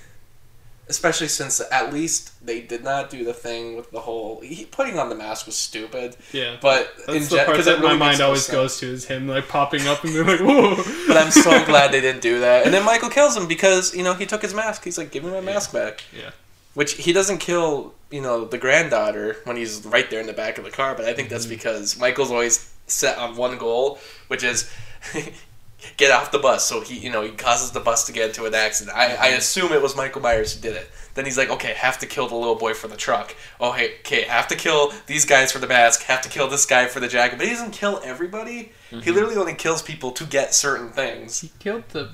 Especially 0.90 1.28
since 1.28 1.60
at 1.70 1.92
least 1.92 2.32
they 2.44 2.60
did 2.62 2.82
not 2.82 3.10
do 3.10 3.22
the 3.24 3.34
thing 3.34 3.76
with 3.76 3.90
the 3.90 4.00
whole. 4.00 4.40
He, 4.40 4.64
putting 4.64 4.98
on 4.98 5.10
the 5.10 5.14
mask 5.14 5.44
was 5.46 5.54
stupid. 5.56 6.16
Yeah. 6.32 6.56
But 6.62 6.90
That's 7.06 7.08
in 7.08 7.22
the 7.24 7.28
gen- 7.36 7.44
part 7.46 7.58
that 7.64 7.78
really 7.80 7.88
my 7.92 7.94
mind 8.06 8.20
always 8.22 8.44
sense. 8.46 8.54
goes 8.56 8.78
to 8.80 8.86
is 8.86 9.04
him 9.04 9.28
like 9.28 9.48
popping 9.48 9.86
up 9.86 10.02
and 10.02 10.14
being 10.14 10.26
like, 10.26 10.40
whoa. 10.40 10.76
But 11.06 11.16
I'm 11.18 11.30
so 11.30 11.64
glad 11.66 11.92
they 11.92 12.00
didn't 12.00 12.22
do 12.22 12.40
that. 12.40 12.64
And 12.64 12.72
then 12.72 12.84
Michael 12.86 13.10
kills 13.10 13.36
him 13.36 13.46
because, 13.46 13.94
you 13.94 14.02
know, 14.02 14.14
he 14.14 14.24
took 14.24 14.40
his 14.42 14.54
mask. 14.54 14.84
He's 14.84 14.96
like, 14.96 15.10
give 15.10 15.24
me 15.24 15.30
my 15.30 15.40
mask 15.42 15.72
back. 15.74 16.04
Yeah. 16.16 16.30
Which 16.74 16.92
he 16.94 17.12
doesn't 17.12 17.38
kill, 17.38 17.92
you 18.10 18.20
know, 18.22 18.44
the 18.46 18.56
granddaughter 18.58 19.36
when 19.44 19.56
he's 19.56 19.84
right 19.84 20.08
there 20.10 20.20
in 20.20 20.26
the 20.26 20.32
back 20.32 20.56
of 20.58 20.64
the 20.64 20.70
car, 20.70 20.94
but 20.94 21.04
I 21.04 21.12
think 21.12 21.26
Mm-hmm. 21.28 21.34
that's 21.34 21.46
because 21.46 21.98
Michael's 21.98 22.30
always 22.30 22.72
set 22.86 23.18
on 23.18 23.36
one 23.36 23.58
goal, 23.58 23.98
which 24.28 24.42
is 24.44 24.70
get 25.96 26.10
off 26.10 26.30
the 26.32 26.38
bus. 26.38 26.64
So 26.66 26.80
he, 26.80 26.98
you 26.98 27.10
know, 27.10 27.22
he 27.22 27.30
causes 27.30 27.70
the 27.72 27.80
bus 27.80 28.04
to 28.06 28.12
get 28.12 28.28
into 28.30 28.44
an 28.46 28.54
accident. 28.54 28.96
I, 28.96 29.04
I 29.04 29.28
Mm-hmm. 29.28 29.38
assume 29.38 29.72
it 29.72 29.82
was 29.82 29.96
Michael 29.96 30.20
Myers 30.22 30.54
who 30.54 30.60
did 30.60 30.76
it. 30.76 30.90
Then 31.14 31.24
he's 31.24 31.36
like, 31.38 31.50
okay, 31.50 31.72
have 31.74 31.98
to 31.98 32.06
kill 32.06 32.28
the 32.28 32.36
little 32.36 32.54
boy 32.54 32.74
for 32.74 32.86
the 32.86 32.96
truck. 32.96 33.34
Oh, 33.60 33.72
hey, 33.72 33.94
okay, 34.00 34.22
have 34.22 34.46
to 34.48 34.54
kill 34.56 34.92
these 35.06 35.24
guys 35.24 35.50
for 35.50 35.58
the 35.58 35.66
mask. 35.66 36.02
Have 36.04 36.20
to 36.22 36.28
kill 36.28 36.48
this 36.48 36.64
guy 36.64 36.86
for 36.86 37.00
the 37.00 37.08
jacket. 37.08 37.38
But 37.38 37.46
he 37.48 37.52
doesn't 37.52 37.72
kill 37.72 38.00
everybody. 38.04 38.72
Mm-hmm. 38.90 39.00
He 39.00 39.10
literally 39.10 39.36
only 39.36 39.54
kills 39.54 39.82
people 39.82 40.12
to 40.12 40.24
get 40.24 40.54
certain 40.54 40.90
things. 40.90 41.40
He 41.40 41.50
killed 41.58 41.84
the 41.90 42.10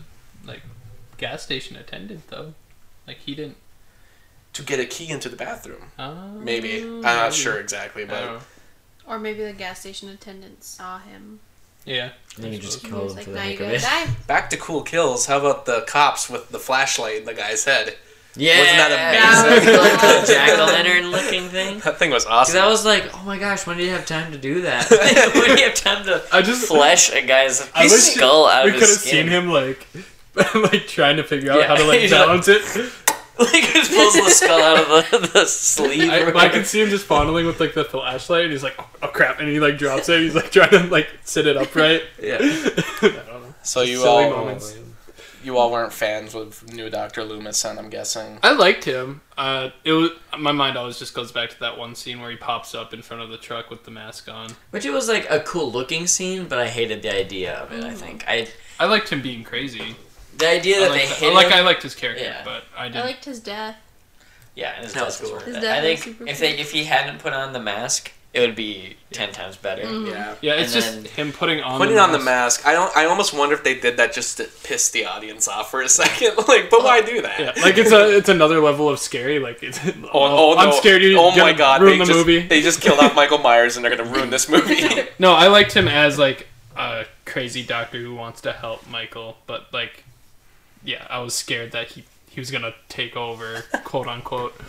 like 0.46 0.62
gas 1.18 1.42
station 1.42 1.76
attendant 1.76 2.28
though. 2.28 2.54
Like 3.06 3.18
he 3.18 3.34
didn't. 3.34 3.56
to 4.54 4.62
get 4.62 4.80
a 4.80 4.86
key 4.86 5.10
into 5.10 5.28
the 5.28 5.36
bathroom. 5.36 5.90
Uh, 5.98 6.28
Maybe. 6.38 6.80
I'm 6.82 7.02
not 7.02 7.34
sure 7.34 7.58
exactly, 7.60 8.04
I 8.04 8.06
don't 8.06 8.38
but. 8.38 9.12
Or 9.12 9.18
maybe 9.18 9.44
the 9.44 9.52
gas 9.52 9.80
station 9.80 10.08
attendant 10.08 10.64
saw 10.64 10.98
him. 10.98 11.40
Yeah. 11.84 12.12
Then 12.36 12.52
you 12.52 12.58
just 12.58 12.84
kill 12.84 13.04
was 13.04 13.12
him 13.12 13.16
like, 13.16 13.24
for 13.26 13.30
the 13.32 13.40
heck 13.40 13.60
of 13.60 13.68
it. 13.70 13.82
die. 13.82 14.06
back 14.26 14.50
to 14.50 14.56
cool 14.56 14.82
kills. 14.82 15.26
How 15.26 15.38
about 15.38 15.66
the 15.66 15.84
cops 15.86 16.28
with 16.28 16.48
the 16.50 16.58
flashlight 16.58 17.16
in 17.18 17.24
the 17.24 17.34
guy's 17.34 17.64
head? 17.64 17.96
Yeah, 18.36 18.58
Wasn't 18.58 18.76
that 18.78 19.54
amazing? 19.54 19.72
That 19.72 19.80
was 19.80 20.02
like 20.10 20.26
the 20.26 20.32
jack 20.32 20.58
o' 20.58 20.64
lantern 20.66 21.10
looking 21.12 21.48
thing. 21.50 21.78
That 21.80 21.98
thing 22.00 22.10
was 22.10 22.26
awesome. 22.26 22.54
Because. 22.54 22.66
I 22.66 22.68
was 22.68 22.84
like, 22.84 23.08
oh 23.14 23.22
my 23.24 23.38
gosh, 23.38 23.64
when 23.64 23.76
do 23.76 23.84
you 23.84 23.90
have 23.90 24.06
time 24.06 24.32
to 24.32 24.38
do 24.38 24.62
that? 24.62 24.90
when 25.34 25.54
do 25.56 25.62
you 25.62 25.68
have 25.68 25.76
time 25.76 26.04
to 26.06 26.24
I 26.32 26.42
just 26.42 26.66
flesh 26.66 27.12
a 27.12 27.22
guy's 27.24 27.70
I 27.72 27.84
wish 27.84 27.92
skull 28.14 28.46
out 28.48 28.64
we 28.64 28.72
could 28.72 28.80
have 28.80 28.88
seen 28.88 29.28
him 29.28 29.50
like 29.50 29.86
like 30.56 30.88
trying 30.88 31.18
to 31.18 31.22
figure 31.22 31.52
out 31.52 31.60
Yeah, 31.60 31.68
how 31.68 31.76
to 31.76 31.84
like 31.84 32.00
he's 32.00 32.10
like- 32.10 32.26
balance 32.26 32.48
it. 32.48 32.90
like 33.38 33.64
just 33.64 33.90
pulls 33.90 34.14
the 34.14 34.30
skull 34.30 34.62
out 34.62 34.78
of 34.78 35.10
the, 35.10 35.28
the 35.28 35.46
sleeve. 35.46 36.08
I, 36.08 36.46
I 36.46 36.48
can 36.48 36.64
see 36.64 36.80
him 36.80 36.88
just 36.88 37.04
fondling 37.04 37.46
with 37.46 37.58
like 37.58 37.74
the 37.74 37.84
flashlight, 37.84 38.44
and 38.44 38.52
he's 38.52 38.62
like, 38.62 38.74
"Oh, 38.78 38.88
oh, 39.02 39.08
crap!" 39.08 39.40
and 39.40 39.48
he 39.48 39.58
like 39.58 39.76
drops 39.76 40.08
it. 40.08 40.20
He's 40.20 40.34
like 40.36 40.52
trying 40.52 40.70
to 40.70 40.84
like 40.84 41.08
sit 41.24 41.46
it 41.46 41.56
upright. 41.56 42.02
Yeah. 42.22 42.38
I 42.40 43.00
don't 43.00 43.26
know. 43.26 43.54
so 43.62 43.82
you 43.82 43.98
Silly 43.98 44.24
all 44.24 44.30
moments. 44.30 44.76
you 45.42 45.58
all 45.58 45.70
weren't 45.72 45.92
fans 45.92 46.34
of 46.34 46.72
new 46.72 46.88
Doctor 46.88 47.24
Loomis, 47.24 47.60
then 47.62 47.76
I'm 47.78 47.90
guessing. 47.90 48.38
I 48.42 48.52
liked 48.52 48.84
him. 48.84 49.20
Uh, 49.36 49.70
it 49.82 49.92
was 49.92 50.10
my 50.38 50.52
mind 50.52 50.78
always 50.78 50.98
just 50.98 51.12
goes 51.12 51.32
back 51.32 51.50
to 51.50 51.60
that 51.60 51.76
one 51.76 51.94
scene 51.96 52.20
where 52.20 52.30
he 52.30 52.36
pops 52.36 52.74
up 52.74 52.94
in 52.94 53.02
front 53.02 53.22
of 53.22 53.30
the 53.30 53.36
truck 53.36 53.68
with 53.68 53.84
the 53.84 53.90
mask 53.90 54.28
on. 54.30 54.50
Which 54.70 54.84
it 54.84 54.90
was 54.92 55.08
like 55.08 55.28
a 55.28 55.40
cool 55.40 55.70
looking 55.72 56.06
scene, 56.06 56.46
but 56.46 56.58
I 56.58 56.68
hated 56.68 57.02
the 57.02 57.14
idea 57.14 57.54
of 57.56 57.72
it. 57.72 57.82
I 57.84 57.94
think 57.94 58.24
I 58.28 58.46
I 58.78 58.86
liked 58.86 59.08
him 59.08 59.22
being 59.22 59.42
crazy. 59.42 59.96
The 60.38 60.48
idea 60.48 60.80
that 60.80 60.92
they 60.92 61.06
hit 61.06 61.32
like 61.34 61.46
him. 61.48 61.52
I 61.54 61.60
liked 61.60 61.82
his 61.82 61.94
character, 61.94 62.24
Yeah. 62.24 62.42
but 62.44 62.64
I 62.76 62.84
I 62.86 62.88
didn't. 62.88 63.04
liked 63.06 63.24
his 63.24 63.40
death. 63.40 63.76
yeah, 64.54 64.74
his 64.80 64.94
No, 64.94 65.02
death 65.04 65.20
was 65.20 65.28
cool. 65.30 65.36
worth 65.38 65.46
His 65.46 65.56
it. 65.56 65.60
death 65.60 65.82
I 65.84 65.90
was 65.90 66.00
think 66.02 66.16
super 66.18 66.30
if 66.30 66.38
cool. 66.40 66.48
they 66.48 66.58
if 66.58 66.70
he 66.72 66.84
hadn't 66.84 67.18
put 67.18 67.32
on 67.32 67.52
the 67.52 67.60
mask, 67.60 68.12
it 68.32 68.40
would 68.40 68.56
be 68.56 68.96
ten 69.12 69.30
times 69.32 69.56
better. 69.56 69.82
Mm. 69.84 70.10
Yeah. 70.10 70.34
yeah, 70.40 70.52
it's 70.54 70.74
and 70.74 70.82
just 70.82 71.02
then- 71.16 71.26
him 71.26 71.32
putting 71.32 71.60
on 71.62 71.78
Putting 71.78 71.98
on 71.98 72.10
the 72.12 72.18
mask, 72.18 72.66
I 72.66 72.72
don't. 72.72 72.94
I 72.96 73.04
almost 73.06 73.32
wonder 73.32 73.54
if 73.54 73.62
they 73.62 73.78
did 73.78 73.96
that 73.98 74.12
just 74.12 74.36
to 74.38 74.44
piss 74.64 74.90
the 74.90 75.04
audience 75.06 75.46
off 75.46 75.70
for 75.70 75.82
a 75.82 75.88
second. 76.00 76.32
Like, 76.48 76.68
but 76.70 76.82
why 76.82 77.00
do 77.00 77.22
that? 77.22 77.38
Yeah, 77.38 77.62
like 77.62 77.78
it's 77.78 77.92
a 77.92 78.16
it's 78.16 78.28
another 78.28 78.60
level 78.60 78.88
of 78.88 78.98
scary. 78.98 79.38
Like 79.38 79.62
it's, 79.62 79.78
Oh, 79.86 80.10
oh, 80.12 80.56
I'm 80.56 80.70
no. 80.70 80.74
scared 80.76 81.02
you're 81.02 81.18
Oh 81.18 81.30
gonna 81.30 81.42
my 81.42 81.52
god! 81.52 81.80
ruin 81.80 81.98
they 82.00 82.04
the 82.04 82.12
just, 82.12 82.18
movie. 82.18 82.40
They 82.46 82.60
just 82.60 82.80
killed 82.80 82.98
off 82.98 83.14
Michael 83.14 83.38
Myers, 83.38 83.76
and 83.76 83.84
they're 83.84 83.94
gonna 83.96 84.10
ruin 84.10 84.30
this 84.30 84.48
movie. 84.48 84.82
No, 85.18 85.32
I 85.32 85.46
liked 85.48 85.72
him 85.72 85.86
as 85.88 86.18
like 86.18 86.48
a 86.76 87.06
crazy 87.24 87.62
doctor 87.62 87.98
who 87.98 88.14
wants 88.16 88.40
to 88.42 88.52
help 88.52 88.88
Michael, 88.90 89.36
but 89.46 89.72
like, 89.72 90.03
yeah, 90.84 91.06
I 91.08 91.18
was 91.20 91.34
scared 91.34 91.72
that 91.72 91.88
he 91.88 92.04
he 92.28 92.40
was 92.40 92.50
gonna 92.50 92.74
take 92.88 93.16
over, 93.16 93.64
quote 93.84 94.08
unquote. 94.08 94.54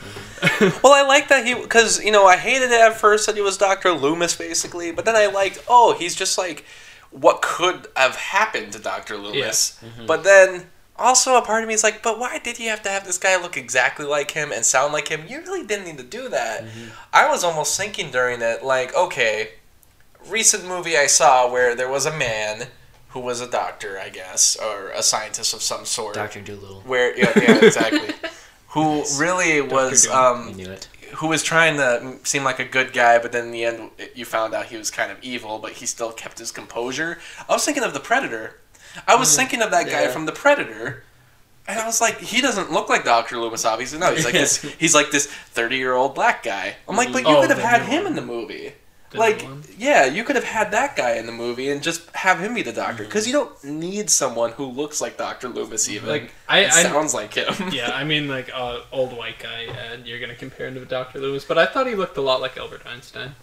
Well, 0.83 0.93
I 0.93 1.01
like 1.01 1.27
that 1.29 1.45
he 1.45 1.55
because 1.55 2.03
you 2.03 2.11
know 2.11 2.25
I 2.25 2.37
hated 2.37 2.71
it 2.71 2.79
at 2.79 2.95
first 2.95 3.25
that 3.25 3.35
he 3.35 3.41
was 3.41 3.57
Doctor 3.57 3.91
Loomis 3.91 4.35
basically, 4.35 4.91
but 4.91 5.05
then 5.05 5.15
I 5.15 5.25
liked 5.27 5.63
oh 5.67 5.95
he's 5.97 6.15
just 6.15 6.37
like 6.37 6.63
what 7.11 7.41
could 7.41 7.87
have 7.95 8.15
happened 8.15 8.73
to 8.73 8.79
Doctor 8.79 9.17
Loomis. 9.17 9.79
Mm-hmm. 9.83 10.05
But 10.05 10.23
then 10.23 10.67
also 10.97 11.35
a 11.35 11.41
part 11.41 11.63
of 11.63 11.67
me 11.67 11.73
is 11.73 11.83
like, 11.83 12.03
but 12.03 12.19
why 12.19 12.39
did 12.39 12.59
you 12.59 12.69
have 12.69 12.81
to 12.83 12.89
have 12.89 13.05
this 13.05 13.17
guy 13.17 13.41
look 13.41 13.57
exactly 13.57 14.05
like 14.05 14.31
him 14.31 14.51
and 14.51 14.65
sound 14.65 14.93
like 14.93 15.07
him? 15.07 15.25
You 15.27 15.41
really 15.41 15.65
didn't 15.65 15.85
need 15.85 15.97
to 15.97 16.03
do 16.03 16.29
that. 16.29 16.63
Mm-hmm. 16.63 16.89
I 17.13 17.29
was 17.29 17.43
almost 17.43 17.77
thinking 17.77 18.11
during 18.11 18.41
it 18.41 18.63
like, 18.63 18.93
okay, 18.95 19.49
recent 20.29 20.65
movie 20.65 20.97
I 20.97 21.07
saw 21.07 21.51
where 21.51 21.75
there 21.75 21.89
was 21.89 22.05
a 22.05 22.15
man 22.15 22.67
who 23.15 23.21
was 23.21 23.39
a 23.41 23.49
doctor, 23.49 23.97
I 23.97 24.09
guess, 24.09 24.55
or 24.57 24.89
a 24.91 25.01
scientist 25.01 25.53
of 25.53 25.61
some 25.63 25.85
sort. 25.85 26.15
Doctor 26.15 26.41
Dolittle. 26.41 26.81
Where 26.85 27.17
yeah, 27.17 27.31
yeah 27.35 27.65
exactly. 27.65 28.13
Who 28.75 29.03
really 29.17 29.61
was 29.61 30.03
Doom. 30.03 30.13
um, 30.13 30.47
I 30.49 30.51
knew 30.51 30.69
it. 30.69 30.89
who 31.15 31.27
was 31.27 31.41
trying 31.43 31.77
to 31.77 32.17
seem 32.23 32.43
like 32.43 32.59
a 32.59 32.65
good 32.65 32.91
guy, 32.91 33.17
but 33.19 33.31
then 33.31 33.45
in 33.45 33.51
the 33.51 33.63
end, 33.63 33.91
you 34.13 34.25
found 34.25 34.53
out 34.53 34.65
he 34.65 34.75
was 34.75 34.91
kind 34.91 35.13
of 35.13 35.17
evil, 35.23 35.59
but 35.59 35.71
he 35.79 35.85
still 35.85 36.11
kept 36.11 36.39
his 36.39 36.51
composure. 36.51 37.17
I 37.47 37.53
was 37.53 37.63
thinking 37.63 37.83
of 37.85 37.93
the 37.93 38.01
Predator. 38.01 38.59
I 39.07 39.15
was 39.15 39.33
thinking 39.33 39.61
of 39.61 39.71
that 39.71 39.87
guy 39.87 40.09
from 40.09 40.25
the 40.25 40.33
Predator, 40.33 41.03
and 41.69 41.79
I 41.79 41.85
was 41.85 42.01
like, 42.01 42.19
he 42.19 42.41
doesn't 42.41 42.69
look 42.69 42.89
like 42.89 43.05
Doctor 43.05 43.37
Loomis. 43.37 43.63
Obviously, 43.63 43.97
no, 43.99 44.13
he's 44.13 44.25
like 44.25 44.33
this. 44.33 44.61
He's 44.79 44.93
like 44.93 45.09
this 45.11 45.25
thirty-year-old 45.27 46.13
black 46.13 46.43
guy. 46.43 46.75
I'm 46.89 46.97
like, 46.97 47.13
but 47.13 47.21
you 47.23 47.29
Oh, 47.37 47.39
could 47.41 47.49
have 47.51 47.59
had 47.59 47.81
him 47.83 48.03
one. 48.03 48.07
in 48.07 48.15
the 48.17 48.21
movie. 48.21 48.73
The 49.15 49.19
like, 49.19 49.41
one? 49.41 49.63
yeah, 49.77 50.05
you 50.05 50.23
could 50.23 50.35
have 50.35 50.45
had 50.45 50.71
that 50.71 50.95
guy 50.95 51.15
in 51.15 51.25
the 51.25 51.31
movie 51.31 51.69
and 51.69 51.81
just 51.81 52.09
have 52.15 52.39
him 52.39 52.53
be 52.53 52.61
the 52.61 52.73
doctor 52.73 53.03
because 53.03 53.25
you 53.25 53.33
don't 53.33 53.63
need 53.63 54.09
someone 54.09 54.51
who 54.51 54.65
looks 54.65 55.01
like 55.01 55.17
Doctor 55.17 55.49
Loomis 55.49 55.89
even. 55.89 56.09
Like 56.09 56.31
I, 56.47 56.65
I 56.65 56.69
sounds 56.69 57.13
like 57.13 57.33
him. 57.33 57.53
yeah, 57.71 57.91
I 57.93 58.03
mean 58.03 58.27
like 58.27 58.49
uh, 58.53 58.81
old 58.91 59.15
white 59.15 59.39
guy, 59.39 59.61
and 59.61 60.05
you're 60.05 60.19
gonna 60.19 60.35
compare 60.35 60.67
him 60.67 60.75
to 60.75 60.85
Doctor 60.85 61.19
Loomis, 61.19 61.45
but 61.45 61.57
I 61.57 61.65
thought 61.65 61.87
he 61.87 61.95
looked 61.95 62.17
a 62.17 62.21
lot 62.21 62.41
like 62.41 62.57
Albert 62.57 62.81
Einstein. 62.85 63.35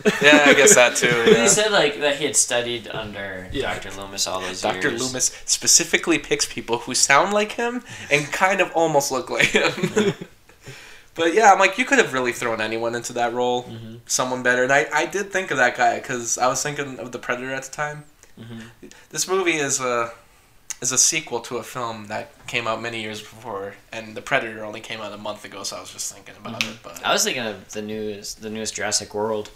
yeah, 0.22 0.44
I 0.46 0.54
guess 0.54 0.76
that 0.76 0.96
too. 0.96 1.34
He 1.40 1.48
said 1.48 1.72
like 1.72 1.98
that 2.00 2.16
he 2.16 2.24
had 2.24 2.36
studied 2.36 2.86
under 2.88 3.48
Yeah. 3.52 3.74
Doctor 3.74 3.90
Loomis 4.00 4.26
all 4.26 4.40
those 4.40 4.60
Dr. 4.62 4.90
years. 4.90 5.00
Dr. 5.00 5.04
Loomis 5.04 5.42
specifically 5.44 6.18
picks 6.18 6.46
people 6.46 6.78
who 6.78 6.94
sound 6.94 7.32
like 7.32 7.52
him 7.52 7.82
and 8.10 8.26
kind 8.26 8.60
of 8.60 8.70
almost 8.76 9.10
look 9.10 9.28
like 9.28 9.46
him. 9.46 10.14
but 11.18 11.34
yeah, 11.34 11.52
I'm 11.52 11.58
like, 11.58 11.76
you 11.76 11.84
could 11.84 11.98
have 11.98 12.12
really 12.14 12.32
thrown 12.32 12.60
anyone 12.62 12.94
into 12.94 13.12
that 13.14 13.34
role, 13.34 13.64
Mm-hmm. 13.64 13.96
someone 14.06 14.42
better. 14.42 14.62
And 14.62 14.72
I, 14.72 14.86
I 14.94 15.04
did 15.06 15.30
think 15.30 15.50
of 15.50 15.58
that 15.58 15.76
guy 15.76 15.98
because 15.98 16.38
I 16.38 16.46
was 16.46 16.62
thinking 16.62 16.98
of 16.98 17.12
the 17.12 17.18
Predator 17.18 17.52
at 17.52 17.64
the 17.64 17.72
time. 17.72 18.04
Mm-hmm. 18.40 18.88
This 19.10 19.28
movie 19.28 19.56
is 19.68 19.80
a 19.80 20.12
is 20.80 20.92
a 20.92 20.98
sequel 20.98 21.40
to 21.40 21.56
a 21.56 21.62
film 21.64 22.06
that 22.06 22.30
came 22.46 22.68
out 22.68 22.80
many 22.80 23.02
years 23.02 23.20
before, 23.20 23.74
and 23.92 24.16
the 24.16 24.22
Predator 24.22 24.64
only 24.64 24.80
came 24.80 25.00
out 25.00 25.12
a 25.12 25.18
month 25.18 25.44
ago. 25.44 25.64
So 25.64 25.76
I 25.76 25.80
was 25.80 25.92
just 25.92 26.12
thinking 26.14 26.34
about 26.40 26.60
Mm-hmm. 26.60 26.72
it. 26.72 26.78
But 26.84 27.04
I 27.04 27.12
was 27.12 27.24
thinking 27.24 27.42
of 27.44 27.68
the 27.72 27.82
newest, 27.82 28.40
the 28.42 28.48
newest 28.50 28.74
Jurassic 28.76 29.12
World, 29.14 29.50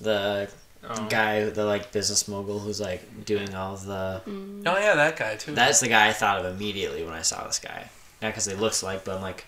the 0.00 0.48
Oh. 0.88 1.06
guy, 1.10 1.44
the 1.50 1.64
like 1.64 1.90
business 1.90 2.28
mogul 2.28 2.60
who's 2.60 2.80
like 2.80 3.02
doing 3.26 3.52
all 3.52 3.76
the. 3.76 4.22
Oh 4.26 4.78
yeah, 4.78 4.94
that 4.94 5.16
guy 5.16 5.34
too. 5.36 5.52
That's 5.52 5.80
the 5.80 5.88
guy 5.88 6.06
I 6.08 6.12
thought 6.12 6.38
of 6.46 6.54
immediately 6.54 7.02
when 7.02 7.14
I 7.14 7.22
saw 7.22 7.44
this 7.44 7.58
guy. 7.58 7.90
Not 8.22 8.28
because 8.28 8.46
he 8.46 8.54
looks 8.54 8.82
like, 8.82 9.04
but 9.04 9.16
I'm 9.16 9.22
like, 9.22 9.46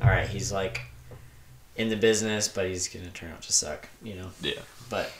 all 0.00 0.08
right, 0.08 0.28
he's 0.28 0.50
like 0.52 0.82
in 1.76 1.88
the 1.90 1.96
business, 1.96 2.48
but 2.48 2.66
he's 2.66 2.88
gonna 2.88 3.10
turn 3.10 3.30
out 3.32 3.42
to 3.42 3.52
suck, 3.52 3.88
you 4.02 4.14
know. 4.14 4.30
Yeah. 4.40 4.60
But 4.88 5.12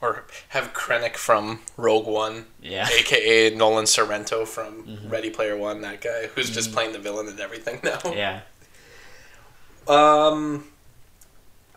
or 0.00 0.24
have 0.50 0.72
Krennic 0.74 1.16
from 1.16 1.60
Rogue 1.76 2.06
One, 2.06 2.46
yeah, 2.62 2.88
aka 2.98 3.54
Nolan 3.54 3.86
Sorrento 3.86 4.44
from 4.46 4.84
Mhm. 4.86 5.10
Ready 5.10 5.30
Player 5.30 5.56
One. 5.56 5.80
That 5.82 6.00
guy 6.00 6.26
who's 6.34 6.50
just 6.50 6.72
playing 6.72 6.92
the 6.92 6.98
villain 6.98 7.28
and 7.28 7.38
everything 7.40 7.80
now. 7.82 7.98
yeah. 8.14 8.40
Um. 9.86 10.64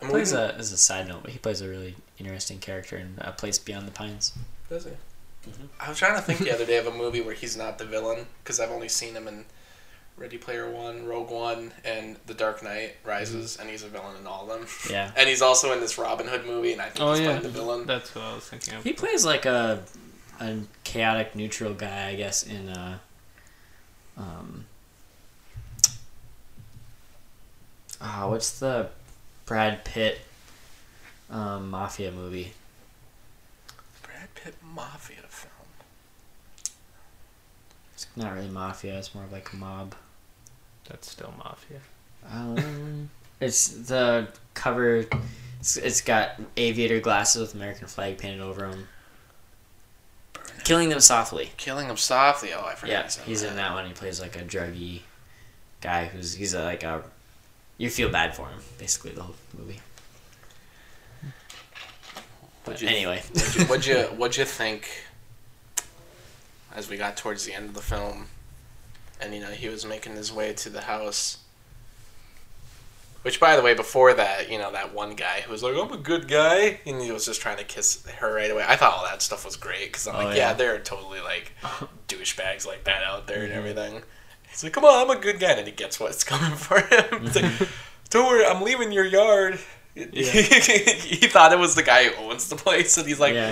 I'm 0.01 0.09
Plays 0.09 0.31
leaving- 0.31 0.49
a 0.51 0.59
as 0.59 0.71
a 0.71 0.77
side 0.77 1.07
note, 1.07 1.23
but 1.23 1.31
he 1.31 1.39
plays 1.39 1.59
a 1.61 1.67
really 1.67 1.95
interesting 2.19 2.59
character 2.59 2.97
in 2.97 3.15
A 3.19 3.31
Place 3.31 3.57
Beyond 3.57 3.87
the 3.87 3.91
Pines. 3.91 4.31
Does 4.69 4.85
he? 4.85 4.91
Mhm. 5.49 5.69
I 5.79 5.89
was 5.89 5.97
trying 5.97 6.15
to 6.15 6.21
think 6.21 6.39
the 6.39 6.53
other 6.53 6.65
day 6.65 6.77
of 6.77 6.85
a 6.85 6.91
movie 6.91 7.19
where 7.21 7.33
he's 7.33 7.57
not 7.57 7.77
the 7.79 7.85
villain 7.85 8.27
because 8.43 8.59
I've 8.59 8.69
only 8.69 8.89
seen 8.89 9.15
him 9.15 9.27
in 9.27 9.45
Ready 10.17 10.37
Player 10.39 10.67
One, 10.69 11.05
Rogue 11.05 11.29
One, 11.29 11.71
and 11.85 12.17
The 12.25 12.33
Dark 12.33 12.63
Knight 12.63 12.95
Rises, 13.03 13.55
and 13.57 13.69
he's 13.69 13.83
a 13.83 13.87
villain 13.87 14.15
in 14.19 14.25
all 14.25 14.49
of 14.49 14.59
them. 14.59 14.67
Yeah, 14.89 15.11
And 15.17 15.29
he's 15.29 15.43
also 15.43 15.71
in 15.73 15.79
this 15.79 15.97
Robin 15.99 16.27
Hood 16.27 16.45
movie, 16.45 16.73
and 16.73 16.81
I 16.81 16.85
think 16.89 17.01
Oh 17.01 17.11
he's 17.11 17.19
yeah, 17.21 17.27
playing 17.27 17.43
the 17.43 17.49
villain. 17.49 17.85
that's 17.85 18.15
what 18.15 18.23
I 18.23 18.33
was 18.35 18.45
thinking 18.49 18.73
of. 18.73 18.83
he 18.83 18.93
plays 18.93 19.23
like 19.25 19.45
a 19.45 19.83
a 20.39 20.59
chaotic 20.83 21.35
neutral 21.35 21.73
guy, 21.73 22.07
I 22.09 22.15
guess. 22.15 22.43
In 22.43 22.69
uh, 22.69 22.97
um, 24.17 24.65
ah, 28.01 28.27
what's 28.29 28.59
the 28.59 28.89
Brad 29.45 29.85
Pitt 29.85 30.21
um, 31.29 31.69
mafia 31.69 32.11
movie? 32.11 32.53
Brad 34.01 34.33
Pitt 34.35 34.55
mafia 34.63 35.17
film. 35.29 35.53
It's 37.93 38.07
not 38.15 38.33
really 38.33 38.49
mafia. 38.49 38.97
It's 38.97 39.13
more 39.15 39.23
of 39.23 39.31
like 39.31 39.51
a 39.53 39.55
mob. 39.55 39.95
That's 40.87 41.09
still 41.11 41.33
mafia. 41.37 41.79
Um, 42.31 43.09
it's 43.39 43.67
the 43.67 44.27
cover. 44.53 45.05
It's, 45.59 45.77
it's 45.77 46.01
got 46.01 46.39
aviator 46.55 46.99
glasses 46.99 47.41
with 47.41 47.55
American 47.55 47.87
flag 47.87 48.17
painted 48.17 48.41
over 48.41 48.69
them. 48.69 48.87
Killing 50.63 50.89
them 50.89 50.99
softly. 50.99 51.51
Killing 51.57 51.87
them 51.87 51.97
softly. 51.97 52.49
Oh, 52.53 52.65
I 52.65 52.75
forgot. 52.75 52.91
Yeah, 52.91 53.03
he's 53.03 53.17
in 53.17 53.23
he's 53.25 53.43
in 53.43 53.55
that 53.55 53.73
one. 53.73 53.85
He 53.85 53.93
plays 53.93 54.19
like 54.19 54.35
a 54.35 54.43
druggy 54.43 55.01
guy 55.81 56.05
who's 56.05 56.33
he's 56.33 56.53
a, 56.53 56.63
like 56.63 56.83
a. 56.83 57.03
You 57.77 57.89
feel 57.89 58.09
bad 58.09 58.35
for 58.35 58.47
him 58.47 58.59
basically 58.77 59.11
the 59.11 59.21
whole 59.23 59.35
movie. 59.57 59.79
But 62.65 62.73
Would 62.73 62.81
you- 62.81 62.87
anyway, 62.89 63.21
What'd 63.33 63.55
you, 63.55 63.65
what'd 63.65 63.85
you 63.85 63.95
What'd 64.17 64.37
you 64.37 64.45
think? 64.45 64.89
As 66.75 66.89
we 66.89 66.97
got 66.97 67.17
towards 67.17 67.45
the 67.45 67.53
end 67.53 67.69
of 67.69 67.73
the 67.75 67.81
film, 67.81 68.27
and 69.21 69.33
you 69.33 69.39
know 69.41 69.51
he 69.51 69.67
was 69.69 69.85
making 69.85 70.15
his 70.15 70.31
way 70.31 70.53
to 70.53 70.69
the 70.69 70.81
house. 70.81 71.37
Which, 73.23 73.39
by 73.41 73.57
the 73.57 73.61
way, 73.61 73.73
before 73.73 74.13
that, 74.13 74.49
you 74.49 74.57
know 74.57 74.71
that 74.71 74.93
one 74.93 75.15
guy 75.15 75.41
who 75.41 75.51
was 75.51 75.61
like, 75.61 75.75
"I'm 75.75 75.91
a 75.91 75.97
good 75.97 76.27
guy," 76.29 76.79
and 76.85 77.01
he 77.01 77.11
was 77.11 77.25
just 77.25 77.41
trying 77.41 77.57
to 77.57 77.63
kiss 77.65 78.05
her 78.19 78.33
right 78.33 78.49
away. 78.49 78.63
I 78.65 78.75
thought 78.77 78.93
all 78.93 79.03
that 79.05 79.21
stuff 79.21 79.43
was 79.43 79.55
great 79.57 79.87
because 79.91 80.07
I'm 80.07 80.15
Oh, 80.15 80.19
like, 80.19 80.37
yeah. 80.37 80.49
yeah. 80.49 80.53
there 80.53 80.73
are 80.75 80.79
totally 80.79 81.19
like 81.19 81.51
douchebags 82.07 82.65
like 82.65 82.85
that 82.85 83.03
out 83.03 83.27
there 83.27 83.43
and 83.43 83.51
Mhm. 83.51 83.57
everything. 83.57 84.01
He's 84.49 84.63
like, 84.63 84.71
"Come 84.71 84.85
on, 84.85 85.09
I'm 85.09 85.17
a 85.17 85.19
good 85.19 85.39
guy," 85.41 85.51
and 85.51 85.67
he 85.67 85.73
gets 85.73 85.99
what's 85.99 86.23
coming 86.23 86.55
for 86.57 86.79
him. 86.79 87.25
It's 87.25 87.35
like, 87.35 87.51
Don't 88.09 88.27
worry, 88.27 88.45
I'm 88.45 88.61
leaving 88.61 88.93
your 88.93 89.03
yard. 89.05 89.59
Yeah. 89.93 90.03
he 90.13 91.27
thought 91.27 91.51
it 91.51 91.59
was 91.59 91.75
the 91.75 91.83
guy 91.83 92.05
who 92.07 92.29
owns 92.31 92.47
the 92.47 92.55
place, 92.55 92.97
and 92.97 93.05
he's 93.07 93.19
like, 93.19 93.33
yeah. 93.33 93.51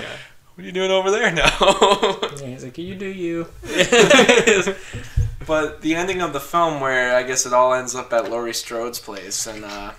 "What 0.54 0.64
are 0.64 0.66
you 0.68 0.72
doing 0.72 0.92
over 0.92 1.12
there 1.12 1.32
now?" 1.34 1.58
Yeah, 2.40 2.46
he's 2.48 2.64
like, 2.64 2.76
can 2.76 2.86
you 2.86 2.96
do 2.96 3.08
you. 3.08 3.48
But 5.46 5.82
the 5.82 5.96
ending 5.96 6.22
of 6.22 6.34
the 6.34 6.40
film, 6.40 6.80
where 6.82 7.16
I 7.16 7.24
guess 7.24 7.46
it 7.46 7.54
all 7.54 7.74
ends 7.74 7.96
up 7.96 8.12
at 8.14 8.30
Laurie 8.30 8.54
Strode's 8.54 9.00
place, 9.00 9.46
and 9.48 9.64
uh, 9.66 9.92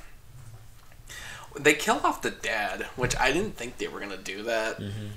they 1.59 1.75
kill 1.75 2.01
off 2.05 2.23
the 2.23 2.31
dad, 2.31 2.83
which 2.97 3.17
I 3.17 3.33
didn't 3.33 3.57
think 3.57 3.79
they 3.79 3.89
were 3.89 4.01
gonna 4.01 4.17
do 4.17 4.43
that, 4.45 4.79
Mhm. 4.79 5.11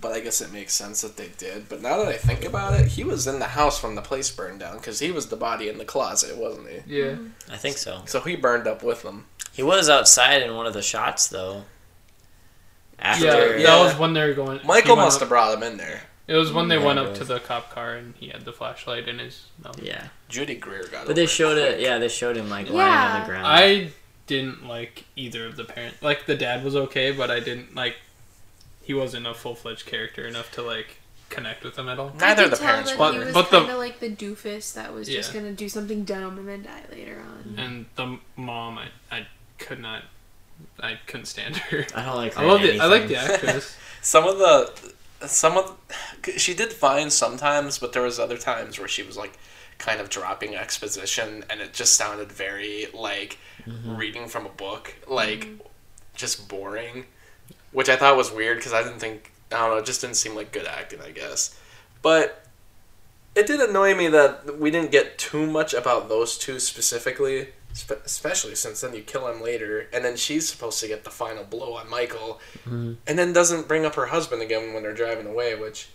but 0.00 0.12
I 0.12 0.20
guess 0.20 0.40
it 0.40 0.52
makes 0.52 0.74
sense 0.74 1.00
that 1.00 1.16
they 1.16 1.28
did. 1.38 1.68
But 1.68 1.80
now 1.82 1.98
that 1.98 2.08
I 2.08 2.16
think 2.16 2.44
about 2.44 2.74
it, 2.78 2.88
he 2.88 3.04
was 3.04 3.26
in 3.26 3.38
the 3.38 3.46
house 3.48 3.82
when 3.82 3.94
the 3.94 4.02
place 4.02 4.30
burned 4.30 4.60
down 4.60 4.76
because 4.76 4.98
he 4.98 5.10
was 5.10 5.28
the 5.28 5.36
body 5.36 5.68
in 5.68 5.78
the 5.78 5.84
closet, 5.84 6.36
wasn't 6.36 6.68
he? 6.68 7.00
Yeah. 7.00 7.14
I 7.50 7.56
think 7.56 7.78
so. 7.78 8.02
So 8.06 8.20
he 8.20 8.36
burned 8.36 8.66
up 8.66 8.82
with 8.82 9.02
them. 9.02 9.26
He 9.52 9.62
was 9.62 9.88
outside 9.88 10.42
in 10.42 10.54
one 10.54 10.66
of 10.66 10.74
the 10.74 10.82
shots 10.82 11.26
though. 11.28 11.64
After 12.98 13.24
Yeah, 13.24 13.56
Yeah. 13.56 13.66
that 13.66 13.84
was 13.84 13.94
when 13.96 14.12
they 14.12 14.26
were 14.26 14.34
going. 14.34 14.60
Michael 14.64 14.96
must 14.96 15.16
up- 15.16 15.20
have 15.20 15.28
brought 15.30 15.54
him 15.54 15.62
in 15.62 15.78
there. 15.78 16.02
It 16.30 16.36
was 16.36 16.52
when 16.52 16.68
they 16.68 16.78
Yeah, 16.78 16.84
went 16.84 16.98
up 17.00 17.14
to 17.16 17.24
the 17.24 17.40
cop 17.40 17.70
car 17.72 17.94
and 17.94 18.14
he 18.16 18.28
had 18.28 18.44
the 18.44 18.52
flashlight 18.52 19.08
in 19.08 19.18
his 19.18 19.46
mouth. 19.64 19.82
Yeah, 19.82 20.08
Judy 20.28 20.54
Greer 20.54 20.84
got. 20.84 21.06
but 21.06 21.16
they 21.16 21.22
over 21.22 21.30
showed 21.30 21.58
it. 21.58 21.80
Yeah, 21.80 21.98
they 21.98 22.08
showed 22.08 22.36
him 22.36 22.48
like 22.48 22.70
lying 22.70 22.92
on 23.14 23.20
the 23.20 23.26
ground. 23.26 23.46
I 23.46 23.90
didn't 24.28 24.66
like 24.68 25.06
either 25.16 25.44
of 25.44 25.56
the 25.56 25.64
parents. 25.64 26.00
Like 26.02 26.26
the 26.26 26.36
dad 26.36 26.62
was 26.62 26.76
okay, 26.76 27.10
but 27.10 27.30
I 27.30 27.40
didn't 27.40 27.74
like. 27.74 27.96
He 28.82 28.94
wasn't 28.94 29.26
a 29.26 29.34
full 29.34 29.54
fledged 29.56 29.86
character 29.86 30.26
enough 30.26 30.52
to 30.52 30.62
like 30.62 30.98
connect 31.30 31.64
with 31.64 31.76
him 31.78 31.88
at 31.88 31.98
all. 31.98 32.12
Neither 32.18 32.44
of 32.44 32.50
the 32.52 32.56
could 32.56 32.62
tell 32.62 32.70
parents 32.72 32.90
that 32.92 32.98
were. 32.98 33.12
he 33.12 33.18
was 33.24 33.34
But 33.34 33.50
the- 33.50 33.58
kind 33.60 33.70
of 33.72 33.78
like 33.78 33.98
the 34.00 34.10
doofus 34.10 34.72
that 34.74 34.94
was 34.94 35.08
just 35.08 35.32
gonna 35.34 35.52
do 35.52 35.68
something 35.68 36.04
dumb 36.04 36.38
and 36.38 36.48
then 36.48 36.62
die 36.62 36.82
later 36.92 37.20
on. 37.28 37.58
And 37.58 37.86
the 37.96 38.18
mom, 38.40 38.78
I, 38.78 38.86
I 39.10 39.26
could 39.58 39.80
not. 39.80 40.04
I 40.78 40.98
couldn't 41.06 41.26
stand 41.26 41.56
her. 41.56 41.86
I 41.94 42.04
don't 42.04 42.16
like. 42.16 42.34
Her 42.34 42.42
I 42.42 42.46
love 42.46 42.62
in 42.62 42.76
it. 42.76 42.80
I 42.80 42.86
like 42.86 43.08
the 43.08 43.16
actress. 43.16 43.76
Some 44.02 44.26
of 44.28 44.38
the, 44.38 44.92
some 45.26 45.56
of, 45.56 45.76
she 46.36 46.54
did 46.54 46.72
fine 46.72 47.10
sometimes, 47.10 47.78
but 47.78 47.92
there 47.92 48.02
was 48.02 48.18
other 48.18 48.38
times 48.38 48.78
where 48.78 48.88
she 48.88 49.02
was 49.02 49.16
like, 49.16 49.38
kind 49.78 50.00
of 50.00 50.10
dropping 50.10 50.54
exposition, 50.54 51.42
and 51.48 51.60
it 51.60 51.72
just 51.72 51.94
sounded 51.94 52.30
very 52.30 52.88
like 52.92 53.38
Mm-hmm. 53.66 53.96
reading 53.96 54.26
from 54.26 54.46
a 54.46 54.48
book, 54.48 54.94
like 55.06 55.46
just 56.14 56.48
boring, 56.48 57.04
which 57.72 57.90
I 57.90 57.96
thought 57.96 58.16
was 58.16 58.32
weird 58.32 58.56
because 58.56 58.72
I 58.72 58.82
didn't 58.82 59.00
think 59.00 59.32
I 59.52 59.58
don't 59.58 59.70
know, 59.70 59.76
it 59.76 59.84
just 59.84 60.00
didn't 60.00 60.16
seem 60.16 60.34
like 60.34 60.50
good 60.50 60.66
acting, 60.66 61.00
I 61.02 61.10
guess. 61.10 61.58
But 62.00 62.42
it 63.34 63.46
did 63.46 63.60
annoy 63.60 63.94
me 63.94 64.08
that 64.08 64.58
we 64.58 64.70
didn't 64.70 64.90
get 64.92 65.18
too 65.18 65.46
much 65.46 65.74
about 65.74 66.08
those 66.08 66.38
two 66.38 66.58
specifically, 66.58 67.48
spe- 67.72 68.04
especially 68.04 68.54
since 68.54 68.80
then 68.80 68.94
you 68.94 69.02
kill 69.02 69.26
him 69.28 69.42
later, 69.42 69.88
and 69.92 70.04
then 70.04 70.16
she's 70.16 70.48
supposed 70.48 70.80
to 70.80 70.88
get 70.88 71.04
the 71.04 71.10
final 71.10 71.44
blow 71.44 71.74
on 71.74 71.88
Michael, 71.88 72.40
Mhm. 72.66 72.96
and 73.06 73.18
then 73.18 73.32
doesn't 73.32 73.68
bring 73.68 73.84
up 73.86 73.94
her 73.94 74.06
husband 74.06 74.42
again 74.42 74.72
when 74.72 74.82
they're 74.82 74.94
driving 74.94 75.26
away, 75.26 75.54
which. 75.54 75.88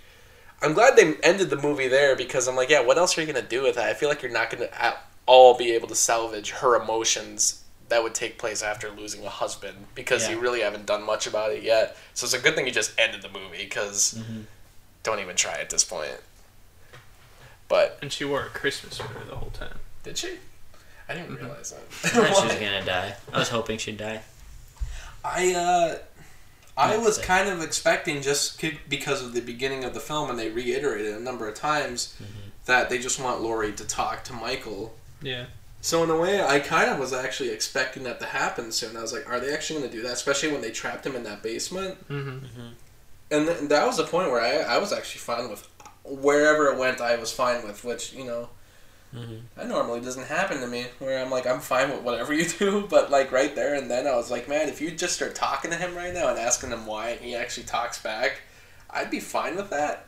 I'm 0.62 0.74
glad 0.74 0.96
they 0.96 1.16
ended 1.18 1.50
the 1.50 1.58
movie 1.58 1.90
there 1.90 2.16
because 2.16 2.48
I'm 2.48 2.56
like, 2.56 2.70
yeah, 2.70 2.80
what 2.80 2.98
else 2.98 3.18
are 3.18 3.22
you 3.22 3.28
gonna 3.28 3.42
do 3.46 3.62
with 3.64 3.76
that? 3.76 3.90
I 3.90 3.94
feel 3.94 4.08
like 4.08 4.22
you're 4.22 4.32
not 4.32 4.50
gonna 4.50 4.70
at 4.72 5.06
all 5.26 5.54
be 5.54 5.72
able 5.74 5.90
to 5.90 5.96
salvage 5.96 6.52
her 6.52 6.82
emotions 6.82 7.62
that 7.90 8.02
would 8.02 8.16
take 8.16 8.38
place 8.40 8.64
after 8.64 8.90
losing 8.90 9.26
a 9.26 9.30
husband 9.30 9.88
because 9.96 10.30
you 10.30 10.40
really 10.40 10.62
haven't 10.62 10.86
done 10.86 11.04
much 11.04 11.28
about 11.28 11.52
it 11.52 11.62
yet. 11.62 11.98
So 12.14 12.24
it's 12.24 12.34
a 12.34 12.40
good 12.40 12.56
thing 12.56 12.66
you 12.66 12.72
just 12.72 12.94
ended 12.98 13.22
the 13.22 13.28
movie 13.30 13.66
because 13.66 14.16
Mhm. 14.18 14.46
don't 15.04 15.20
even 15.20 15.36
try 15.36 15.60
at 15.60 15.70
this 15.70 15.84
point. 15.84 16.22
But 17.68 18.00
And 18.02 18.12
she 18.12 18.24
wore 18.24 18.44
a 18.44 18.50
Christmas 18.50 18.96
sweater 18.96 19.24
the 19.28 19.36
whole 19.36 19.52
time. 19.52 19.80
did 20.04 20.18
she? 20.18 20.40
I 21.08 21.14
didn't 21.14 21.36
Mhm. 21.36 21.40
realize 21.42 21.74
I 21.74 22.08
thought 22.08 22.36
she 22.42 22.46
was 22.48 22.56
gonna 22.60 22.84
die. 22.86 23.16
I 23.34 23.40
was 23.40 23.50
hoping 23.50 23.78
she'd 23.78 23.98
die. 23.98 24.22
I 25.24 25.54
uh, 25.54 25.98
I 26.78 26.98
was 26.98 27.18
kind 27.18 27.48
of 27.50 27.62
expecting 27.62 28.22
just 28.22 28.62
because 28.90 29.22
of 29.24 29.34
the 29.34 29.42
beginning 29.42 29.84
of 29.86 29.94
the 29.94 30.00
film, 30.00 30.30
and 30.30 30.38
they 30.38 30.50
reiterated 30.50 31.16
a 31.16 31.20
number 31.20 31.48
of 31.48 31.56
times 31.56 32.16
that 32.66 32.90
they 32.90 32.98
just 32.98 33.20
want 33.20 33.42
Laurie 33.42 33.72
to 33.74 33.86
talk 33.86 34.24
to 34.26 34.34
Michael. 34.34 34.94
Yeah. 35.22 35.46
So 35.82 36.04
in 36.04 36.10
a 36.10 36.18
way, 36.18 36.44
I 36.44 36.60
kind 36.60 36.90
of 36.90 36.98
was 37.00 37.14
actually 37.14 37.50
expecting 37.50 38.04
that 38.04 38.20
to 38.20 38.26
happen 38.26 38.72
soon. 38.72 38.98
I 38.98 39.02
was 39.02 39.14
like, 39.14 39.30
are 39.30 39.40
they 39.40 39.54
actually 39.54 39.80
going 39.80 39.92
to 39.92 39.96
do 39.96 40.02
that? 40.04 40.14
Especially 40.14 40.52
when 40.52 40.62
they 40.62 40.72
trapped 40.72 41.06
him 41.06 41.16
in 41.16 41.24
that 41.26 41.44
basement. 41.44 42.00
Mm-hmm. 42.10 42.68
And 43.30 43.46
th- 43.48 43.70
that 43.70 43.86
was 43.86 43.98
the 43.98 44.04
point 44.06 44.32
where 44.32 44.42
I, 44.42 44.76
I 44.76 44.78
was 44.80 44.92
actually 44.92 45.20
fine 45.20 45.48
with 45.48 45.68
wherever 46.04 46.68
it 46.72 46.78
went. 46.80 47.02
I 47.02 47.16
was 47.18 47.32
fine 47.32 47.64
with, 47.68 47.84
which 47.84 48.14
you 48.14 48.26
know, 48.26 48.50
Mhm. 49.16 49.42
that 49.56 49.68
normally 49.68 50.02
doesn't 50.02 50.28
happen 50.28 50.60
to 50.62 50.68
me. 50.68 50.88
Where 51.00 51.20
I'm 51.24 51.32
like, 51.32 51.48
I'm 51.48 51.60
fine 51.60 51.90
with 51.90 52.02
whatever 52.02 52.34
you 52.34 52.46
do, 52.48 52.86
but 52.90 53.10
like 53.12 53.32
right 53.32 53.56
there 53.56 53.74
and 53.76 53.90
then, 53.90 54.06
I 54.08 54.16
was 54.16 54.30
like, 54.30 54.48
man, 54.50 54.68
if 54.70 54.82
you 54.82 54.92
just 54.92 55.16
start 55.16 55.36
talking 55.36 55.72
to 55.72 55.78
him 55.78 55.96
right 55.96 56.14
now 56.14 56.30
and 56.30 56.38
asking 56.40 56.72
him 56.72 56.86
why, 56.86 57.10
and 57.10 57.22
he 57.22 57.36
actually 57.36 57.66
talks 57.66 58.02
back, 58.02 58.42
I'd 58.90 59.10
be 59.12 59.20
fine 59.20 59.56
with 59.56 59.70
that. 59.72 60.06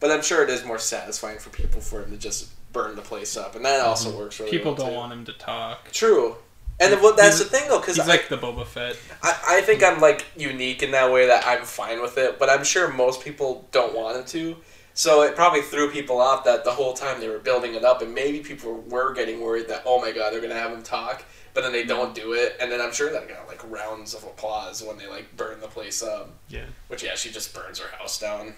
But 0.00 0.10
I'm 0.10 0.22
sure 0.22 0.42
it 0.42 0.50
is 0.50 0.64
more 0.64 0.78
satisfying 0.80 1.38
for 1.38 1.50
people 1.50 1.80
for 1.80 2.02
him 2.02 2.10
to 2.10 2.16
just 2.16 2.48
burn 2.72 2.96
the 2.96 3.02
place 3.02 3.36
up, 3.36 3.54
and 3.54 3.64
that 3.64 3.80
also 3.80 4.16
works 4.16 4.40
really 4.40 4.50
People 4.50 4.72
well, 4.72 4.78
don't 4.86 4.90
too. 4.90 4.96
want 4.96 5.12
him 5.12 5.24
to 5.26 5.32
talk. 5.34 5.90
True. 5.92 6.36
And 6.80 7.00
well, 7.00 7.14
that's 7.14 7.38
He's- 7.38 7.48
the 7.50 7.56
thing 7.56 7.68
though, 7.68 7.78
because 7.78 7.96
He's 7.96 8.08
like 8.08 8.28
the 8.28 8.38
Boba 8.38 8.66
Fett. 8.66 8.96
I, 9.22 9.58
I 9.58 9.60
think 9.60 9.84
I'm 9.84 10.00
like 10.00 10.24
unique 10.36 10.82
in 10.82 10.90
that 10.92 11.12
way 11.12 11.26
that 11.26 11.46
I'm 11.46 11.64
fine 11.64 12.02
with 12.02 12.18
it, 12.18 12.38
but 12.40 12.48
I'm 12.50 12.64
sure 12.64 12.88
most 12.92 13.22
people 13.22 13.68
don't 13.70 13.94
want 13.94 14.16
him 14.16 14.24
to. 14.24 14.56
So 14.94 15.22
it 15.22 15.34
probably 15.34 15.62
threw 15.62 15.90
people 15.90 16.20
off 16.20 16.44
that 16.44 16.64
the 16.64 16.70
whole 16.72 16.92
time 16.92 17.20
they 17.20 17.28
were 17.28 17.38
building 17.38 17.74
it 17.74 17.84
up, 17.84 18.02
and 18.02 18.14
maybe 18.14 18.40
people 18.40 18.82
were 18.88 19.12
getting 19.14 19.40
worried 19.40 19.68
that 19.68 19.82
oh 19.86 20.00
my 20.00 20.12
god 20.12 20.32
they're 20.32 20.40
gonna 20.40 20.54
have 20.54 20.72
him 20.72 20.82
talk. 20.82 21.24
but 21.54 21.62
then 21.62 21.72
they 21.72 21.84
don't 21.84 22.14
do 22.14 22.32
it, 22.34 22.56
and 22.60 22.70
then 22.72 22.80
I'm 22.80 22.92
sure 22.92 23.10
that 23.12 23.28
got 23.28 23.46
like 23.48 23.60
rounds 23.70 24.14
of 24.14 24.22
applause 24.24 24.82
when 24.82 24.96
they 24.98 25.06
like 25.06 25.36
burn 25.36 25.60
the 25.60 25.68
place 25.68 26.02
up. 26.02 26.30
Yeah. 26.48 26.64
Which 26.88 27.02
yeah, 27.02 27.14
she 27.14 27.30
just 27.30 27.54
burns 27.54 27.78
her 27.78 27.94
house 27.96 28.18
down. 28.18 28.54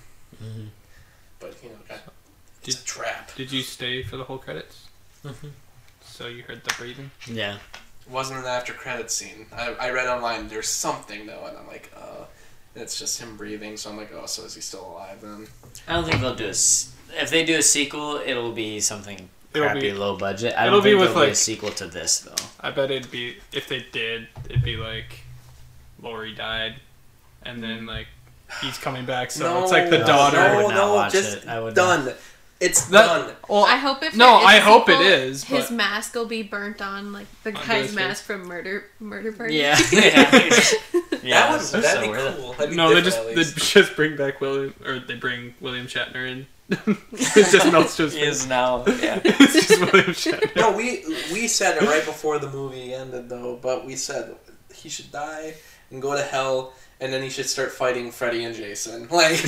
But 1.40 1.54
you 1.62 1.70
know, 1.70 1.76
God, 1.88 2.00
it's 2.62 2.76
Did- 2.76 2.82
a 2.82 2.86
trap. 2.86 3.34
Did 3.36 3.52
you 3.52 3.62
stay 3.62 4.02
for 4.02 4.16
the 4.16 4.24
whole 4.24 4.38
credits? 4.38 4.88
Mhm. 5.24 5.52
So 6.02 6.26
you 6.28 6.42
heard 6.42 6.62
the 6.64 6.74
breathing? 6.78 7.10
Yeah. 7.26 7.56
It 8.06 8.10
wasn't 8.10 8.40
an 8.40 8.46
after 8.46 8.72
credit 8.74 9.10
scene. 9.10 9.46
I, 9.52 9.72
I 9.80 9.90
read 9.90 10.06
online 10.06 10.48
there's 10.48 10.68
something 10.68 11.26
though, 11.26 11.46
and 11.46 11.56
I'm 11.56 11.66
like, 11.66 11.90
uh, 11.96 12.00
and 12.18 12.26
it's 12.74 12.98
just 12.98 13.20
him 13.20 13.36
breathing. 13.36 13.76
So 13.76 13.90
I'm 13.90 13.96
like, 13.96 14.10
oh, 14.14 14.26
so 14.26 14.44
is 14.44 14.54
he 14.54 14.60
still 14.60 14.86
alive 14.86 15.20
then? 15.20 15.46
I 15.88 15.94
don't 15.94 16.04
think 16.04 16.20
they'll 16.20 16.34
do 16.34 16.46
a. 16.46 16.50
s- 16.50 16.92
If 17.14 17.30
they 17.30 17.44
do 17.44 17.56
a 17.58 17.62
sequel, 17.62 18.20
it'll 18.24 18.52
be 18.52 18.80
something 18.80 19.28
It'll 19.54 19.68
crappy, 19.68 19.80
be- 19.80 19.92
low 19.92 20.16
budget. 20.16 20.54
I 20.56 20.66
it'll 20.66 20.78
don't 20.78 20.84
be 20.84 20.90
think 20.90 21.00
with, 21.00 21.08
there'll 21.10 21.20
be 21.20 21.26
a 21.26 21.28
like- 21.30 21.36
sequel 21.36 21.70
to 21.70 21.86
this 21.86 22.18
though. 22.20 22.34
I 22.60 22.70
bet 22.70 22.90
it'd 22.90 23.10
be 23.10 23.36
if 23.52 23.68
they 23.68 23.84
did, 23.92 24.28
it'd 24.48 24.62
be 24.64 24.76
like 24.76 25.20
Laurie 26.02 26.34
died, 26.34 26.74
and 27.42 27.62
then 27.62 27.86
like 27.86 28.08
he's 28.60 28.78
coming 28.78 29.04
back, 29.06 29.30
so 29.30 29.62
it's 29.62 29.72
like 29.72 29.90
the 29.90 29.98
daughter. 29.98 30.36
No, 30.36 30.68
daughter. 30.70 31.18
I 31.48 31.60
would 31.60 31.74
not 31.76 32.14
watch 32.60 32.70
it. 32.70 32.70
I 32.70 32.70
would 32.70 32.70
done. 32.70 32.70
It's 32.70 32.84
That- 32.86 33.06
done. 33.26 33.36
Well, 33.48 33.64
I 33.64 33.76
hope 33.76 34.02
if 34.02 34.16
no, 34.16 34.26
there 34.26 34.38
is 34.40 34.44
I 34.46 34.54
a 34.56 34.60
hope 34.60 34.88
it 34.88 34.92
sequel, 34.92 35.06
is, 35.06 35.44
His 35.44 35.66
but- 35.66 35.74
mask 35.74 36.14
will 36.14 36.26
be 36.26 36.42
burnt 36.42 36.80
on 36.82 37.12
like 37.12 37.26
the 37.42 37.50
Onto 37.54 37.66
guy's 37.68 37.86
his 37.86 37.94
mask 37.94 38.24
from 38.24 38.44
Murder 38.46 38.84
Murder 39.00 39.32
Party. 39.32 39.54
Yeah. 39.56 39.78
yeah. 39.92 40.30
that 41.22 41.52
would 41.52 41.60
so 41.60 41.80
that'd 41.80 42.02
be 42.02 42.16
cool. 42.16 42.52
That'd 42.54 42.70
be 42.70 42.76
no, 42.76 42.94
they 42.94 43.02
just 43.02 43.24
they 43.26 43.34
just 43.44 43.96
bring 43.96 44.16
back 44.16 44.40
William 44.40 44.74
or 44.84 44.98
they 45.00 45.14
bring 45.16 45.54
William 45.60 45.86
Shatner 45.86 46.28
in. 46.30 46.46
it 46.70 47.50
just 47.52 47.70
melts 47.70 47.96
to 47.98 48.04
his 48.04 48.14
He 48.14 48.20
face. 48.20 48.42
is 48.42 48.46
now. 48.46 48.84
Yeah. 48.86 49.20
it's 49.22 49.52
just 49.68 49.80
William 49.80 50.12
Shatner. 50.12 50.56
No, 50.56 50.72
we 50.72 51.04
we 51.32 51.46
said 51.46 51.76
it 51.82 51.86
right 51.86 52.04
before 52.04 52.38
the 52.38 52.48
movie 52.50 52.94
ended 52.94 53.28
though, 53.28 53.58
but 53.60 53.84
we 53.84 53.96
said 53.96 54.34
he 54.74 54.88
should 54.88 55.12
die 55.12 55.54
and 55.90 56.00
go 56.02 56.14
to 56.16 56.22
hell, 56.22 56.72
and 57.00 57.12
then 57.12 57.22
he 57.22 57.28
should 57.28 57.46
start 57.46 57.72
fighting 57.72 58.10
Freddy 58.10 58.44
and 58.44 58.54
Jason. 58.54 59.08
Like 59.10 59.40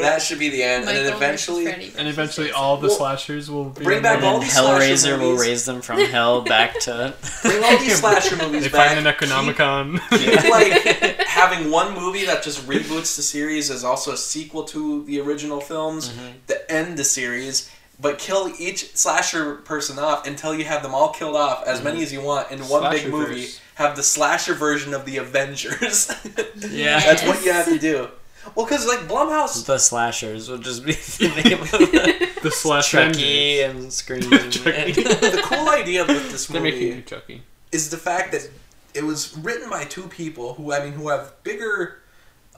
that 0.00 0.22
should 0.22 0.38
be 0.38 0.48
the 0.48 0.62
end, 0.62 0.88
and 0.88 0.96
then 0.96 1.12
eventually. 1.12 1.66
And 1.66 2.08
eventually, 2.08 2.46
Jason. 2.48 2.60
all 2.60 2.76
the 2.78 2.88
Well, 2.88 2.96
slashers 2.96 3.50
will 3.50 3.66
be 3.70 3.84
bring 3.84 4.02
back 4.02 4.22
all 4.22 4.34
And 4.36 4.42
these 4.44 4.54
then 4.54 4.64
slasher 4.64 5.14
Hellraiser 5.16 5.20
will 5.20 5.36
raise 5.36 5.64
them 5.64 5.80
from 5.82 5.98
hell 6.00 6.42
back 6.42 6.78
to. 6.80 7.14
Bring 7.42 7.62
all 7.64 7.78
these 7.78 7.98
slasher 7.98 8.36
movies 8.36 8.62
They 8.64 8.68
back. 8.70 8.94
find 8.94 9.06
an 9.06 9.12
Economicon. 9.12 10.00
Keep, 10.10 10.50
like 10.50 11.20
having 11.26 11.70
one 11.70 11.94
movie 11.94 12.24
that 12.26 12.42
just 12.42 12.66
reboots 12.66 13.16
the 13.16 13.22
series 13.22 13.70
as 13.70 13.84
also 13.84 14.12
a 14.12 14.16
sequel 14.16 14.64
to 14.64 15.04
the 15.04 15.20
original 15.20 15.60
films 15.60 16.08
Mm-hmm. 16.08 16.28
to 16.48 16.72
end 16.72 16.96
the 16.96 17.04
series, 17.04 17.70
but 18.00 18.18
kill 18.18 18.52
each 18.58 18.94
slasher 18.94 19.56
person 19.56 19.98
off 19.98 20.26
until 20.26 20.54
you 20.54 20.64
have 20.64 20.82
them 20.82 20.94
all 20.94 21.10
killed 21.12 21.36
off, 21.36 21.64
as 21.66 21.82
many 21.82 22.02
as 22.02 22.12
you 22.12 22.20
want, 22.22 22.50
in 22.50 22.60
one 22.60 22.90
big 22.92 23.08
movie. 23.10 23.42
verse. 23.42 23.60
Have 23.78 23.96
the 23.96 24.02
slasher 24.02 24.54
version 24.54 24.92
of 24.94 25.04
the 25.04 25.16
Avengers. 25.18 26.10
Yeah. 26.68 26.98
that's 27.00 27.22
what 27.24 27.44
you 27.44 27.52
have 27.52 27.66
to 27.66 27.78
do. 27.78 28.08
Well, 28.54 28.66
because 28.66 28.86
like 28.86 29.00
Blumhouse, 29.00 29.64
The 29.66 29.78
slashers 29.78 30.50
would 30.50 30.62
just 30.62 30.84
be 30.84 30.92
the 31.28 31.42
name 31.42 31.60
of 31.62 31.70
the 31.70 32.28
the 32.42 32.50
slash 32.50 32.90
Chucky 32.90 33.60
Avengers. 33.60 33.82
and 33.84 33.92
Scream. 33.92 34.22
Chucky. 34.50 34.92
the 35.02 35.40
cool 35.44 35.68
idea 35.68 36.04
with 36.06 36.30
this 36.32 36.50
movie 36.50 37.02
Chucky. 37.02 37.42
is 37.72 37.90
the 37.90 37.96
fact 37.96 38.32
that 38.32 38.48
it 38.94 39.04
was 39.04 39.36
written 39.38 39.68
by 39.70 39.84
two 39.84 40.08
people 40.08 40.54
who 40.54 40.72
I 40.72 40.82
mean 40.84 40.92
who 40.94 41.08
have 41.08 41.32
bigger 41.44 41.98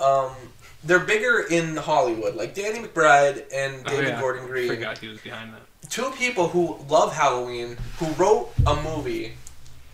um 0.00 0.32
they're 0.84 0.98
bigger 1.00 1.40
in 1.50 1.76
Hollywood, 1.76 2.34
like 2.36 2.54
Danny 2.54 2.78
McBride 2.78 3.44
and 3.52 3.82
Oh, 3.86 3.90
David 3.90 4.08
yeah. 4.08 4.20
Gordon 4.20 4.46
Green. 4.46 4.68
Forgot 4.68 4.96
he 4.98 5.08
was 5.08 5.20
behind 5.20 5.52
that. 5.52 5.60
Two 5.90 6.10
people 6.12 6.48
who 6.48 6.78
love 6.88 7.12
Halloween, 7.14 7.76
who 7.98 8.06
wrote 8.12 8.50
a 8.66 8.76
movie 8.82 9.34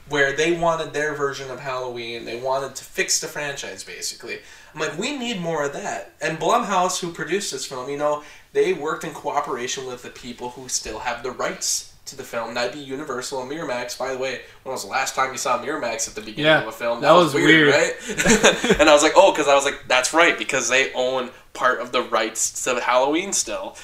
where 0.09 0.33
they 0.37 0.59
wanted 0.59 0.93
their 0.93 1.15
version 1.15 1.51
of 1.51 1.61
Halloween. 1.61 2.25
They 2.25 2.41
wanted 2.41 2.75
to 2.77 2.85
fix 2.85 3.21
the 3.21 3.27
franchise, 3.27 3.83
basically. 3.85 4.39
I'm 4.75 4.81
like, 4.81 4.97
we 4.99 5.17
need 5.17 5.41
more 5.41 5.65
of 5.65 5.73
that. 5.73 6.13
And 6.21 6.39
Blumhouse, 6.39 7.01
who 7.01 7.13
produced 7.13 7.51
this 7.53 7.67
film, 7.67 7.91
you 7.91 7.97
know, 7.97 8.23
they 8.53 8.73
worked 8.73 9.05
in 9.05 9.13
cooperation 9.13 9.87
with 9.87 10.03
the 10.03 10.11
people 10.11 10.51
who 10.51 10.69
still 10.69 11.01
have 11.01 11.23
the 11.23 11.31
rights 11.33 11.93
to 12.07 12.17
the 12.17 12.23
film. 12.23 12.55
That'd 12.55 12.73
be 12.73 12.79
Universal 12.79 13.43
and 13.43 13.51
Miramax. 13.51 13.99
By 13.99 14.13
the 14.13 14.19
way, 14.19 14.43
when 14.63 14.73
was 14.73 14.85
the 14.85 14.91
last 14.91 15.17
time 15.17 15.33
you 15.33 15.39
saw 15.39 15.61
Miramax 15.61 16.09
at 16.09 16.15
the 16.15 16.21
beginning 16.21 16.45
Yeah, 16.45 16.63
of 16.63 16.69
a 16.69 16.73
film? 16.73 17.01
that 17.01 17.13
was 17.13 17.35
weird. 17.35 17.75
right? 17.75 17.95
and 18.81 18.89
I 18.89 18.93
was 18.93 19.03
like, 19.03 19.15
oh, 19.17 19.33
because 19.33 19.49
I 19.49 19.55
was 19.57 19.65
like, 19.65 19.83
that's 19.89 20.15
right, 20.15 20.39
because 20.39 20.69
they 20.69 20.93
own 20.95 21.31
part 21.53 21.81
of 21.81 21.91
the 21.91 22.03
rights 22.03 22.63
to 22.65 22.81
Halloween 22.81 23.33
still. 23.33 23.77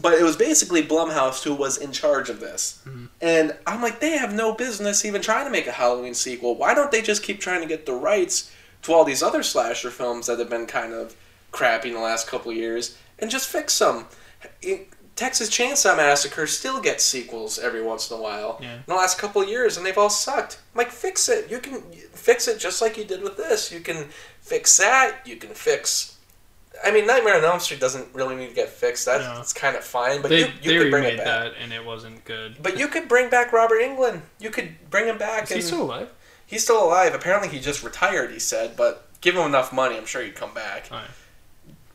But 0.00 0.12
it 0.14 0.22
was 0.22 0.36
basically 0.36 0.82
Blumhouse 0.82 1.42
who 1.44 1.54
was 1.54 1.78
in 1.78 1.92
charge 1.92 2.28
of 2.28 2.40
this. 2.40 2.82
Mm-hmm. 2.86 3.06
And 3.22 3.56
I'm 3.66 3.80
like, 3.80 4.00
they 4.00 4.18
have 4.18 4.34
no 4.34 4.54
business 4.54 5.04
even 5.04 5.22
trying 5.22 5.46
to 5.46 5.50
make 5.50 5.66
a 5.66 5.72
Halloween 5.72 6.12
sequel. 6.14 6.56
Why 6.56 6.74
don't 6.74 6.90
they 6.90 7.00
just 7.00 7.22
keep 7.22 7.40
trying 7.40 7.62
to 7.62 7.66
get 7.68 7.86
the 7.86 7.94
rights 7.94 8.50
to 8.82 8.92
all 8.92 9.04
these 9.04 9.22
other 9.22 9.42
slasher 9.42 9.90
films 9.90 10.26
that 10.26 10.38
have 10.38 10.50
been 10.50 10.66
kind 10.66 10.92
of 10.92 11.16
crappy 11.52 11.88
in 11.88 11.94
the 11.94 12.00
last 12.00 12.26
couple 12.26 12.50
of 12.50 12.56
years 12.56 12.98
and 13.18 13.30
just 13.30 13.48
fix 13.48 13.78
them? 13.78 14.06
It- 14.60 14.88
Texas 15.14 15.50
Chainsaw 15.50 15.96
Massacre 15.96 16.46
still 16.46 16.80
gets 16.80 17.04
sequels 17.04 17.58
every 17.58 17.82
once 17.82 18.10
in 18.10 18.16
a 18.16 18.20
while. 18.20 18.58
Yeah. 18.62 18.76
In 18.76 18.82
the 18.86 18.94
last 18.94 19.18
couple 19.18 19.42
of 19.42 19.48
years, 19.48 19.76
and 19.76 19.84
they've 19.84 19.96
all 19.98 20.08
sucked. 20.10 20.58
I'm 20.74 20.78
like, 20.78 20.90
fix 20.90 21.28
it. 21.28 21.50
You 21.50 21.58
can 21.58 21.82
fix 22.12 22.48
it 22.48 22.58
just 22.58 22.80
like 22.80 22.96
you 22.96 23.04
did 23.04 23.22
with 23.22 23.36
this. 23.36 23.70
You 23.70 23.80
can 23.80 24.06
fix 24.40 24.78
that. 24.78 25.18
You 25.26 25.36
can 25.36 25.50
fix. 25.50 26.11
I 26.84 26.90
mean, 26.90 27.06
Nightmare 27.06 27.36
on 27.36 27.44
Elm 27.44 27.60
Street 27.60 27.80
doesn't 27.80 28.14
really 28.14 28.34
need 28.36 28.48
to 28.48 28.54
get 28.54 28.68
fixed. 28.68 29.06
That's 29.06 29.24
No. 29.24 29.40
it's 29.40 29.52
kind 29.52 29.76
of 29.76 29.84
fine, 29.84 30.20
but 30.22 30.28
They 30.30 30.40
you, 30.40 30.46
you 30.62 30.70
they 30.72 30.78
could 30.78 30.90
bring 30.90 31.04
remade 31.04 31.14
it 31.20 31.24
back. 31.24 31.52
that 31.52 31.52
and 31.62 31.72
it 31.72 31.84
wasn't 31.84 32.24
good. 32.24 32.56
But 32.62 32.78
you 32.78 32.88
could 32.88 33.08
bring 33.08 33.30
back 33.30 33.52
Robert 33.52 33.80
Englund. 33.80 34.22
You 34.38 34.50
could 34.50 34.74
bring 34.90 35.06
him 35.06 35.18
back. 35.18 35.44
Is 35.44 35.50
and 35.52 35.60
he 35.60 35.66
still 35.66 35.82
alive? 35.82 36.08
he's 36.46 36.62
still 36.64 36.84
alive. 36.84 37.14
Apparently, 37.14 37.48
he 37.48 37.60
just 37.60 37.82
retired. 37.82 38.30
He 38.30 38.38
said, 38.38 38.76
but 38.76 39.06
give 39.20 39.36
him 39.36 39.42
enough 39.46 39.72
money, 39.72 39.96
I'm 39.96 40.06
sure 40.06 40.22
he'd 40.22 40.34
come 40.34 40.52
back. 40.54 40.88
Alright. 40.90 41.08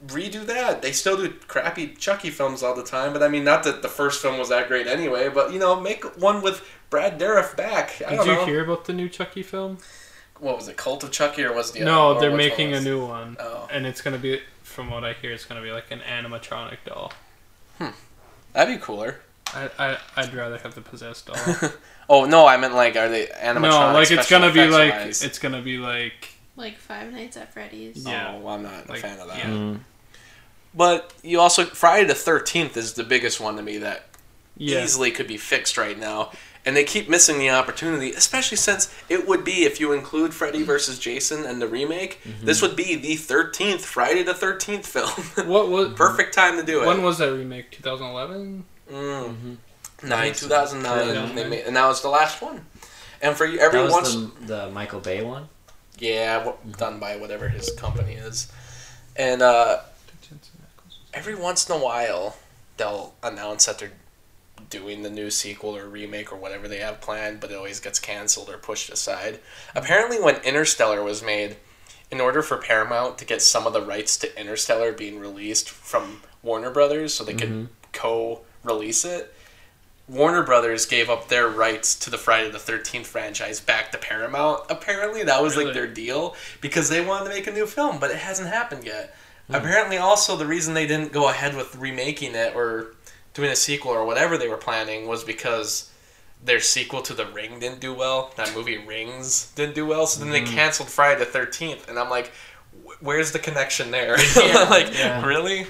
Redo 0.05 0.45
that. 0.45 0.81
They 0.83 0.91
still 0.91 1.17
do 1.17 1.29
crappy 1.47 1.87
Chucky 1.97 2.29
films 2.29 2.61
all 2.61 2.75
the 2.75 2.83
time, 2.83 3.13
but 3.13 3.23
I 3.23 3.27
mean, 3.29 3.43
not 3.43 3.63
that 3.63 3.81
the 3.81 3.87
first 3.89 4.21
film 4.21 4.37
was 4.37 4.49
that 4.49 4.67
great 4.67 4.85
anyway. 4.85 5.27
But 5.27 5.51
you 5.51 5.59
know, 5.59 5.79
make 5.79 6.03
one 6.21 6.41
with 6.43 6.63
Brad 6.91 7.19
Dourif 7.19 7.57
back. 7.57 8.01
I 8.05 8.11
Did 8.11 8.15
don't 8.17 8.27
you 8.27 8.33
know. 8.35 8.45
hear 8.45 8.63
about 8.63 8.85
the 8.85 8.93
new 8.93 9.09
Chucky 9.09 9.41
film? 9.41 9.79
What 10.39 10.55
was 10.55 10.67
it? 10.67 10.77
Cult 10.77 11.03
of 11.03 11.11
Chucky, 11.11 11.43
or 11.43 11.51
was 11.51 11.71
it 11.71 11.79
the 11.79 11.85
no, 11.85 12.09
one, 12.09 12.17
or 12.17 12.19
they're 12.21 12.35
making 12.37 12.73
a 12.73 12.79
new 12.79 13.03
one, 13.07 13.37
Oh, 13.39 13.67
and 13.71 13.87
it's 13.87 14.01
gonna 14.01 14.19
be, 14.19 14.39
from 14.77 14.91
what 14.91 15.03
I 15.03 15.13
hear, 15.13 15.31
it's 15.31 15.43
gonna 15.43 15.63
be 15.63 15.71
like 15.71 15.89
an 15.89 16.01
animatronic 16.01 16.77
doll. 16.85 17.11
that'd 18.53 18.77
be 18.77 18.79
cooler. 18.79 19.21
I, 19.47 19.71
I 19.79 19.97
I'd 20.15 20.31
rather 20.35 20.59
have 20.59 20.75
the 20.75 20.81
possessed 20.81 21.25
doll. 21.25 21.71
Oh 22.09 22.23
no, 22.23 22.47
I 22.47 22.55
meant 22.55 22.73
like, 22.73 22.95
are 22.95 23.09
they 23.09 23.25
animatronic? 23.25 23.61
no, 23.63 23.91
like 23.93 24.11
it's 24.11 24.29
gonna 24.29 24.53
be 24.53 24.65
like 24.67 24.93
wise? 24.93 25.23
it's 25.23 25.39
gonna 25.39 25.61
be 25.63 25.77
like 25.79 26.29
Like 26.55 26.77
Five 26.77 27.11
Nights 27.11 27.35
at 27.35 27.51
Freddy's. 27.51 28.05
Yeah. 28.05 28.35
Oh, 28.35 28.39
well, 28.39 28.53
I'm 28.53 28.63
not 28.63 28.87
Like, 28.87 28.99
a 28.99 29.01
fan 29.01 29.19
of 29.19 29.27
that. 29.27 29.37
yeah. 29.39 29.49
Mm. 29.49 29.79
But 30.73 31.11
you 31.23 31.41
also 31.41 31.65
Friday 31.65 32.05
the 32.07 32.13
Thirteenth 32.13 32.77
is 32.77 32.93
the 32.93 33.03
biggest 33.03 33.41
one 33.41 33.55
to 33.57 33.63
me 33.63 33.79
that 33.79 34.05
yeah. 34.57 34.83
easily 34.83 35.09
could 35.11 35.27
be 35.27 35.37
fixed 35.37 35.75
right 35.77 35.99
now. 35.99 36.31
And 36.67 36.75
they 36.75 36.83
keep 36.83 37.07
missing 37.07 37.39
the 37.39 37.49
opportunity, 37.49 38.11
especially 38.11 38.57
since 38.57 38.93
it 39.07 39.25
would 39.25 39.45
be 39.45 39.63
if 39.63 39.79
you 39.79 39.93
include 39.93 40.33
Freddy 40.33 40.63
versus 40.63 40.99
Jason 40.99 41.45
and 41.45 41.61
the 41.61 41.67
remake. 41.67 42.19
This 42.43 42.61
would 42.61 42.75
be 42.75 42.95
the 42.95 43.15
thirteenth 43.15 43.85
Friday 43.85 44.21
the 44.21 44.33
Thirteenth 44.33 44.85
film. 44.85 45.09
What 45.49 45.69
was 45.69 45.93
Perfect 45.93 46.33
time 46.33 46.57
to 46.57 46.63
do 46.63 46.83
it. 46.83 46.87
When 46.87 47.01
was 47.03 47.19
that 47.19 47.31
remake? 47.31 47.71
2011. 47.71 48.65
Mm. 48.91 49.57
Nine, 50.03 50.33
2009, 50.33 50.33
2009. 50.33 51.35
they 51.35 51.49
made, 51.49 51.65
and 51.65 51.75
that 51.77 51.87
was 51.87 52.01
the 52.01 52.09
last 52.09 52.41
one. 52.41 52.65
And 53.21 53.35
for 53.37 53.45
you- 53.45 53.57
That 53.59 53.65
every 53.67 53.81
was 53.83 53.91
once, 53.93 54.13
the, 54.15 54.31
the 54.65 54.69
Michael 54.71 54.99
Bay 54.99 55.23
one. 55.23 55.47
yeah, 55.97 56.39
w- 56.39 56.57
done 56.77 56.99
by 56.99 57.15
whatever 57.15 57.47
his 57.49 57.71
company 57.77 58.13
is, 58.15 58.51
and 59.15 59.41
uh, 59.41 59.79
every 61.13 61.33
once 61.35 61.67
in 61.69 61.75
a 61.75 61.79
while 61.79 62.35
they'll 62.77 63.13
announce 63.23 63.65
that 63.65 63.79
they're 63.79 63.93
doing 64.69 65.03
the 65.03 65.09
new 65.09 65.29
sequel 65.29 65.75
or 65.75 65.87
remake 65.87 66.31
or 66.31 66.35
whatever 66.35 66.67
they 66.67 66.79
have 66.79 67.01
planned, 67.01 67.39
but 67.39 67.51
it 67.51 67.55
always 67.55 67.79
gets 67.79 67.99
canceled 67.99 68.49
or 68.49 68.57
pushed 68.57 68.89
aside. 68.89 69.39
Apparently, 69.75 70.19
when 70.19 70.35
Interstellar 70.43 71.03
was 71.03 71.23
made, 71.23 71.57
in 72.09 72.21
order 72.21 72.41
for 72.41 72.57
Paramount 72.57 73.17
to 73.17 73.25
get 73.25 73.41
some 73.41 73.67
of 73.67 73.73
the 73.73 73.81
rights 73.81 74.17
to 74.17 74.39
Interstellar 74.39 74.91
being 74.91 75.19
released 75.19 75.69
from 75.69 76.21
Warner 76.41 76.71
Brothers 76.71 77.13
so 77.13 77.23
they 77.23 77.33
could 77.33 77.49
mm-hmm. 77.49 77.65
co-release 77.91 79.03
it, 79.03 79.33
Warner 80.07 80.43
Brothers 80.43 80.85
gave 80.85 81.09
up 81.09 81.27
their 81.27 81.49
rights 81.49 81.93
to 81.99 82.09
the 82.09 82.17
Friday 82.17 82.49
the 82.49 82.57
13th 82.57 83.05
franchise 83.05 83.59
back 83.59 83.91
to 83.91 83.97
Paramount. 83.97 84.61
Apparently, 84.69 85.23
that 85.23 85.43
was 85.43 85.55
Really? 85.55 85.65
like 85.65 85.73
their 85.73 85.87
deal 85.87 86.35
because 86.61 86.87
they 86.87 87.01
wanted 87.03 87.25
to 87.25 87.31
make 87.31 87.47
a 87.47 87.51
new 87.51 87.65
film, 87.65 87.99
but 87.99 88.11
it 88.11 88.17
hasn't 88.17 88.47
happened 88.47 88.85
yet. 88.85 89.13
Hmm. 89.47 89.55
Apparently, 89.55 89.97
also, 89.97 90.37
the 90.37 90.45
reason 90.45 90.73
they 90.73 90.87
didn't 90.87 91.11
go 91.11 91.27
ahead 91.27 91.57
with 91.57 91.75
remaking 91.75 92.35
it 92.35 92.55
or 92.55 92.95
doing 93.37 93.51
a 93.51 93.55
sequel 93.55 93.91
or 93.91 94.03
whatever 94.05 94.37
they 94.37 94.47
were 94.49 94.57
planning 94.57 95.07
was 95.07 95.23
because 95.23 95.89
their 96.43 96.59
sequel 96.59 97.01
to 97.03 97.13
The 97.13 97.25
Ring 97.27 97.59
didn't 97.59 97.79
do 97.79 97.93
well. 97.93 98.31
That 98.35 98.53
movie 98.55 98.77
Rings 98.79 99.51
didn't 99.55 99.75
do 99.75 99.85
well, 99.85 100.07
so 100.07 100.19
then 100.23 100.31
they 100.31 100.41
canceled 100.41 100.89
Friday 100.89 101.19
the 101.23 101.25
13th. 101.25 101.87
And 101.87 101.97
I'm 101.99 102.09
like, 102.09 102.31
where's 102.99 103.31
the 103.31 103.39
connection 103.39 103.91
there? 103.91 104.17
Yeah, 104.35 104.63
like, 104.69 104.91
yeah. 104.97 105.23
really? 105.25 105.67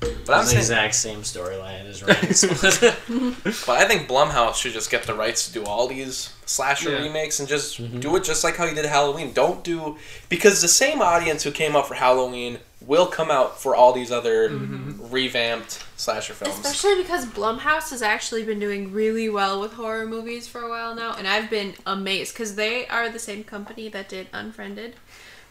But 0.00 0.30
I'm 0.34 0.40
It's 0.42 0.52
the 0.54 0.62
saying, 0.62 0.84
exact 0.84 0.94
same 0.94 1.20
storyline 1.22 1.84
as 1.86 2.02
Rings. 2.02 2.42
but 3.66 3.76
I 3.78 3.86
think 3.86 4.08
Blumhouse 4.08 4.54
should 4.56 4.72
just 4.72 4.90
get 4.90 5.02
the 5.04 5.14
rights 5.14 5.46
to 5.48 5.52
do 5.52 5.64
all 5.64 5.88
these 5.88 6.32
slasher 6.46 6.90
Yeah. 6.90 7.02
remakes 7.02 7.38
and 7.40 7.48
just 7.48 7.78
Mhm. 7.80 8.00
do 8.00 8.16
it 8.16 8.24
just 8.24 8.42
like 8.44 8.56
how 8.56 8.64
you 8.66 8.74
did 8.74 8.84
Halloween. 8.86 9.32
Don't 9.32 9.62
do 9.64 9.96
because 10.30 10.60
the 10.62 10.68
same 10.68 11.00
audience 11.02 11.42
who 11.44 11.50
came 11.50 11.76
out 11.76 11.86
for 11.88 11.94
Halloween 11.94 12.58
will 12.90 13.06
come 13.06 13.30
out 13.30 13.56
for 13.56 13.76
all 13.76 13.92
these 13.92 14.10
other 14.10 14.50
mm-hmm. 14.50 15.12
revamped 15.12 15.84
slasher 15.96 16.32
films. 16.32 16.58
Especially 16.58 17.00
because 17.00 17.24
Blumhouse 17.24 17.90
has 17.90 18.02
actually 18.02 18.44
been 18.44 18.58
doing 18.58 18.92
really 18.92 19.28
well 19.28 19.60
with 19.60 19.74
horror 19.74 20.06
movies 20.06 20.48
for 20.48 20.60
a 20.60 20.68
while 20.68 20.92
now, 20.96 21.14
and 21.14 21.28
I've 21.28 21.48
been 21.48 21.74
amazed 21.86 22.34
because 22.34 22.56
they 22.56 22.88
are 22.88 23.08
the 23.08 23.20
same 23.20 23.44
company 23.44 23.88
that 23.90 24.08
did 24.08 24.26
Unfriended, 24.32 24.96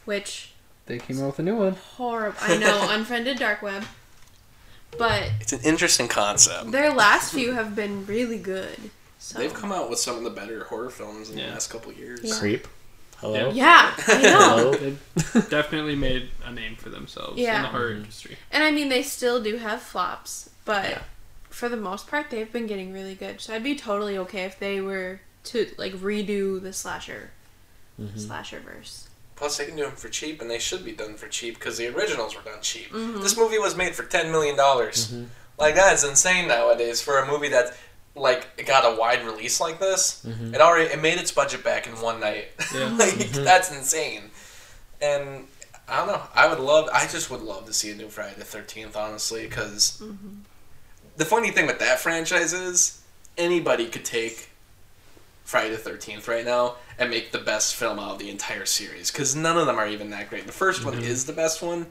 which 0.03 0.51
They 0.85 0.97
came 0.99 1.21
out 1.21 1.27
with 1.27 1.39
a 1.39 1.43
new 1.43 1.55
one. 1.55 1.75
horrible. 1.95 2.37
I 2.41 2.57
know 2.57 2.87
Unfriended 2.89 3.39
Dark 3.39 3.61
Web, 3.61 3.85
but 4.97 5.31
It's 5.39 5.53
an 5.53 5.61
interesting 5.63 6.09
concept. 6.09 6.71
their 6.71 6.93
last 6.93 7.33
few 7.33 7.53
have 7.53 7.73
been 7.73 8.05
really 8.05 8.37
good. 8.37 8.91
So 9.17 9.39
They've 9.39 9.53
come 9.53 9.71
out 9.71 9.89
with 9.89 9.99
some 9.99 10.17
of 10.17 10.23
the 10.25 10.29
better 10.29 10.65
horror 10.65 10.89
films 10.89 11.29
in 11.29 11.37
Yeah. 11.37 11.47
the 11.47 11.51
last 11.53 11.69
couple 11.69 11.93
years. 11.93 12.19
Yeah. 12.21 12.37
Creep. 12.37 12.67
Hello. 13.21 13.51
Yeah, 13.53 13.93
I 14.07 14.21
know. 14.21 14.39
Hello. 14.39 14.71
They 14.71 14.95
definitely 15.49 15.95
made 15.95 16.29
a 16.45 16.51
name 16.51 16.75
for 16.75 16.89
themselves 16.89 17.37
yeah. 17.37 17.57
in 17.57 17.61
the 17.63 17.67
horror 17.69 17.91
Mhm. 17.91 17.97
industry. 17.97 18.37
And 18.51 18.63
I 18.63 18.71
mean, 18.71 18.89
they 18.89 19.03
still 19.03 19.41
do 19.41 19.57
have 19.57 19.81
flops, 19.81 20.49
but 20.65 20.85
Yeah. 20.89 21.01
for 21.49 21.67
the 21.69 21.77
most 21.77 22.07
part, 22.07 22.29
they've 22.29 22.51
been 22.51 22.67
getting 22.67 22.93
really 22.93 23.15
good. 23.15 23.41
So 23.41 23.53
I'd 23.53 23.63
be 23.63 23.75
totally 23.75 24.17
okay 24.19 24.45
if 24.45 24.57
they 24.59 24.79
were 24.81 25.19
to 25.45 25.69
like 25.77 25.93
redo 25.93 26.61
the 26.61 26.71
slasher 26.73 27.31
Mhm. 27.99 28.19
slasher 28.27 28.59
verse. 28.61 29.07
Plus, 29.35 29.57
they 29.57 29.65
can 29.65 29.75
do 29.77 29.83
them 29.83 29.95
for 29.95 30.09
cheap, 30.09 30.41
and 30.41 30.49
they 30.51 30.59
should 30.59 30.83
be 30.83 30.91
done 30.91 31.15
for 31.15 31.27
cheap 31.27 31.55
because 31.55 31.77
the 31.77 31.87
originals 31.87 32.35
were 32.35 32.41
done 32.41 32.61
cheap. 32.61 32.91
Mhm. 32.91 33.21
This 33.21 33.37
movie 33.37 33.57
was 33.59 33.75
made 33.75 33.95
for 33.95 34.03
ten 34.03 34.31
million 34.31 34.55
dollars. 34.55 35.07
Mhm. 35.07 35.27
Like 35.57 35.75
that 35.75 35.93
is 35.93 36.03
insane 36.05 36.47
nowadays 36.47 37.01
for 37.01 37.17
a 37.19 37.25
movie 37.27 37.49
that 37.49 37.75
like 38.15 38.48
it 38.57 38.65
got 38.65 38.84
a 38.91 38.99
wide 38.99 39.23
release 39.26 39.60
like 39.61 39.80
this. 39.80 40.23
Mhm. 40.26 40.53
It 40.53 40.61
already 40.61 40.91
it 40.91 41.02
made 41.02 41.18
its 41.19 41.31
budget 41.31 41.64
back 41.64 41.88
in 41.88 41.94
one 42.02 42.19
night. 42.19 42.49
Yeah. 42.73 42.90
like 42.98 43.14
Mhm. 43.14 43.44
that's 43.44 43.72
insane. 43.72 44.31
And 45.02 45.48
I 45.88 45.98
don't 45.98 46.07
know. 46.07 46.22
I 46.36 46.48
would 46.48 46.60
love. 46.60 46.90
I 46.94 47.07
just 47.07 47.30
would 47.31 47.41
love 47.41 47.65
to 47.65 47.73
see 47.73 47.90
a 47.91 47.95
new 47.95 48.10
Friday 48.10 48.36
the 48.38 48.44
Thirteenth, 48.45 48.95
honestly, 48.95 49.48
because 49.48 49.98
Mm-hmm. 50.02 50.40
the 51.18 51.26
funny 51.26 51.52
thing 51.52 51.65
with 51.68 51.80
that 51.80 51.99
franchise 51.99 52.53
is 52.53 52.99
anybody 53.38 53.88
could 53.88 54.06
take 54.06 54.49
Friday 55.45 55.72
the 55.72 55.77
Thirteenth 55.77 56.27
right 56.27 56.45
now 56.45 56.76
and 56.98 57.10
make 57.10 57.31
the 57.31 57.40
best 57.40 57.76
film 57.76 57.98
out 57.98 58.11
of 58.14 58.19
the 58.19 58.30
entire 58.30 58.65
series 58.65 59.10
because 59.10 59.36
none 59.36 59.57
of 59.57 59.65
them 59.65 59.77
are 59.80 59.88
even 59.88 60.10
that 60.11 60.30
great. 60.30 60.45
The 60.45 60.52
1st 60.52 60.84
one 60.84 60.95
Mhm. 61.02 61.03
is 61.03 61.26
the 61.26 61.34
best 61.34 61.61
one, 61.61 61.88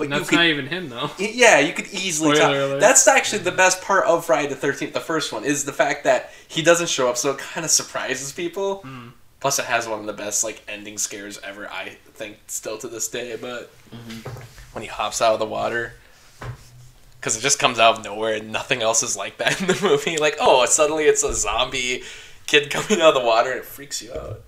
but 0.00 0.04
And 0.06 0.12
that's 0.14 0.28
could 0.30 0.36
not 0.36 0.46
even 0.46 0.66
him 0.66 0.88
though. 0.88 1.10
yeah, 1.18 1.58
you 1.60 1.72
could 1.72 1.86
easily 1.88 2.34
Spoiler 2.36 2.68
tell. 2.70 2.78
That's 2.80 3.06
actually 3.06 3.42
the 3.42 3.52
best 3.52 3.80
part 3.82 4.04
of 4.06 4.24
Friday 4.24 4.48
the 4.48 4.56
Thirteenth. 4.56 4.92
The 4.94 5.00
first 5.00 5.32
one 5.32 5.44
is 5.44 5.64
the 5.64 5.72
fact 5.72 6.04
that 6.04 6.32
he 6.48 6.62
doesn't 6.62 6.88
show 6.88 7.08
up, 7.08 7.16
so 7.16 7.30
it 7.30 7.38
kind 7.38 7.64
of 7.64 7.70
surprises 7.70 8.32
people. 8.32 8.82
Mm. 8.84 9.12
Plus, 9.40 9.58
it 9.58 9.64
has 9.66 9.88
one 9.88 10.00
of 10.00 10.06
the 10.06 10.12
best 10.12 10.42
like 10.44 10.62
ending 10.68 10.98
scares 10.98 11.38
ever. 11.44 11.68
I 11.70 11.96
think 12.14 12.38
still 12.48 12.76
to 12.78 12.88
this 12.88 13.08
day. 13.08 13.36
But 13.40 13.70
Mhm. 13.94 14.26
when 14.72 14.82
he 14.82 14.88
hops 14.88 15.22
out 15.22 15.32
of 15.34 15.38
the 15.38 15.46
water, 15.46 15.94
because 17.18 17.36
it 17.36 17.40
just 17.40 17.58
comes 17.58 17.78
out 17.78 17.98
of 17.98 18.04
nowhere 18.04 18.34
and 18.34 18.50
nothing 18.52 18.82
else 18.82 19.02
is 19.02 19.16
like 19.16 19.36
that 19.38 19.60
in 19.60 19.66
the 19.66 19.78
movie. 19.82 20.16
Like, 20.16 20.36
oh, 20.40 20.64
suddenly 20.66 21.04
it's 21.04 21.22
a 21.22 21.34
zombie 21.34 22.02
kid 22.46 22.70
coming 22.72 23.00
out 23.00 23.14
of 23.16 23.22
the 23.22 23.26
water 23.26 23.50
and 23.50 23.60
it 23.60 23.64
freaks 23.66 24.02
you 24.02 24.12
out. 24.12 24.40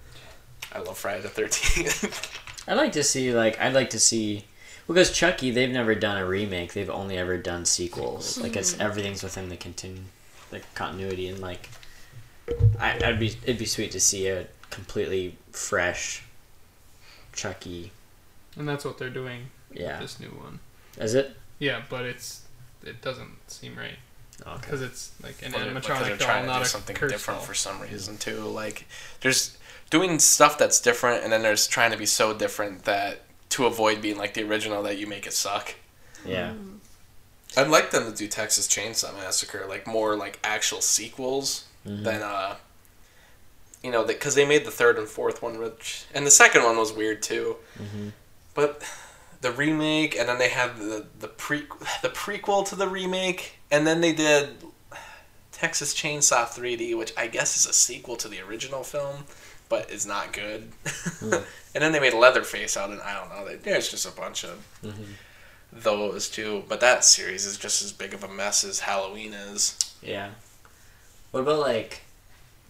I 0.74 0.78
love 0.80 0.96
Friday 0.98 1.22
the 1.22 1.28
Thirteenth. 1.28 2.38
I'd 2.68 2.74
like 2.74 2.92
to 2.92 3.02
see 3.02 3.32
like 3.34 3.60
I'd 3.60 3.74
like 3.74 3.90
to 3.90 4.00
see 4.00 4.44
because 4.86 5.10
Chucky 5.12 5.50
they've 5.50 5.70
never 5.70 5.94
done 5.94 6.18
a 6.18 6.26
remake. 6.26 6.72
They've 6.72 6.90
only 6.90 7.16
ever 7.16 7.36
done 7.38 7.64
sequels. 7.64 8.34
Mm-hmm. 8.34 8.42
Like 8.42 8.56
it's 8.56 8.78
everything's 8.80 9.22
within 9.22 9.48
the 9.48 9.56
continu 9.56 10.02
the 10.50 10.60
continuity 10.74 11.28
and 11.28 11.40
like 11.40 11.68
I, 12.78 12.98
I'd 13.04 13.18
be 13.18 13.28
it'd 13.44 13.58
be 13.58 13.64
sweet 13.66 13.90
to 13.92 14.00
see 14.00 14.28
a 14.28 14.46
completely 14.70 15.36
fresh 15.50 16.24
Chucky. 17.32 17.92
And 18.56 18.68
that's 18.68 18.84
what 18.84 18.98
they're 18.98 19.08
doing 19.10 19.46
Yeah, 19.72 20.00
with 20.00 20.10
this 20.16 20.20
new 20.20 20.28
one. 20.28 20.60
is 20.98 21.14
it? 21.14 21.36
Yeah, 21.58 21.82
but 21.88 22.04
it's 22.04 22.42
it 22.84 23.00
doesn't 23.00 23.50
seem 23.50 23.76
right 23.76 23.96
oh, 24.44 24.52
Okay. 24.52 24.60
because 24.62 24.82
it's 24.82 25.12
like 25.22 25.36
an 25.42 25.52
Well, 25.52 25.64
animatronic 25.64 26.00
they're 26.06 26.16
doll, 26.16 26.40
to 26.40 26.46
not 26.46 26.56
do 26.58 26.62
a 26.62 26.66
something 26.66 26.96
curse 26.96 27.12
different 27.12 27.40
doll. 27.40 27.46
for 27.46 27.54
some 27.54 27.80
reason 27.80 28.18
too. 28.18 28.40
Like 28.40 28.86
there's 29.20 29.56
doing 29.90 30.18
stuff 30.18 30.58
that's 30.58 30.80
different, 30.80 31.22
and 31.22 31.32
then 31.32 31.42
there's 31.42 31.66
trying 31.66 31.92
to 31.92 31.96
be 31.96 32.06
so 32.06 32.34
different 32.36 32.84
that 32.84 33.22
to 33.52 33.66
avoid 33.66 34.00
being 34.02 34.16
like 34.18 34.34
the 34.34 34.42
original 34.42 34.82
that 34.82 34.98
you 34.98 35.06
make 35.06 35.26
it 35.26 35.32
suck. 35.32 35.74
Yeah. 36.24 36.52
I'd 37.56 37.68
like 37.68 37.90
them 37.90 38.10
to 38.10 38.16
do 38.16 38.28
Texas 38.28 38.66
Chainsaw 38.66 39.14
Massacre, 39.14 39.66
like 39.68 39.86
more 39.86 40.16
like 40.16 40.38
actual 40.42 40.80
sequels 40.80 41.64
Mhm. 41.86 42.04
than 42.04 42.22
uh, 42.22 42.56
you 43.82 43.90
know, 43.90 44.04
because 44.04 44.34
they 44.36 44.46
made 44.46 44.64
the 44.64 44.70
third 44.70 44.96
and 44.98 45.08
fourth 45.08 45.42
one, 45.42 45.58
which 45.58 46.04
and 46.14 46.26
the 46.26 46.30
second 46.30 46.62
one 46.64 46.76
was 46.78 46.92
weird 46.92 47.22
too. 47.22 47.56
Mhm. 47.78 48.12
But 48.54 48.82
the 49.40 49.50
remake, 49.50 50.14
and 50.16 50.28
then 50.28 50.38
they 50.38 50.48
had 50.50 50.76
the 50.78 51.06
the 51.18 51.28
pre 51.28 51.66
the 52.02 52.08
prequel 52.08 52.66
to 52.68 52.76
the 52.76 52.88
remake, 52.88 53.58
and 53.70 53.86
then 53.86 54.00
they 54.00 54.12
did 54.12 54.62
Texas 55.50 55.92
Chainsaw 55.94 56.48
3D, 56.48 56.94
which 56.94 57.12
I 57.16 57.26
guess 57.26 57.56
is 57.56 57.66
a 57.66 57.72
sequel 57.72 58.16
to 58.16 58.28
the 58.28 58.40
original 58.40 58.82
film, 58.84 59.26
but 59.68 59.90
is 59.90 60.06
not 60.06 60.32
good. 60.32 60.72
Hmm. 61.20 61.34
and 61.74 61.82
then 61.82 61.92
they 61.92 62.00
made 62.00 62.14
Leatherface 62.14 62.76
out, 62.76 62.90
and 62.90 63.00
I 63.02 63.14
don't 63.14 63.28
know. 63.30 63.56
There's 63.56 63.90
just 63.90 64.06
a 64.06 64.10
bunch 64.10 64.44
of 64.44 64.62
Mhm. 64.82 65.14
those 65.72 66.28
too. 66.28 66.64
But 66.68 66.80
that 66.80 67.04
series 67.04 67.44
is 67.46 67.56
just 67.56 67.82
as 67.82 67.92
big 67.92 68.14
of 68.14 68.22
a 68.24 68.28
mess 68.28 68.64
as 68.64 68.80
Halloween 68.80 69.32
is. 69.32 69.76
Yeah. 70.02 70.30
What 71.30 71.40
about 71.40 71.60
like 71.60 72.02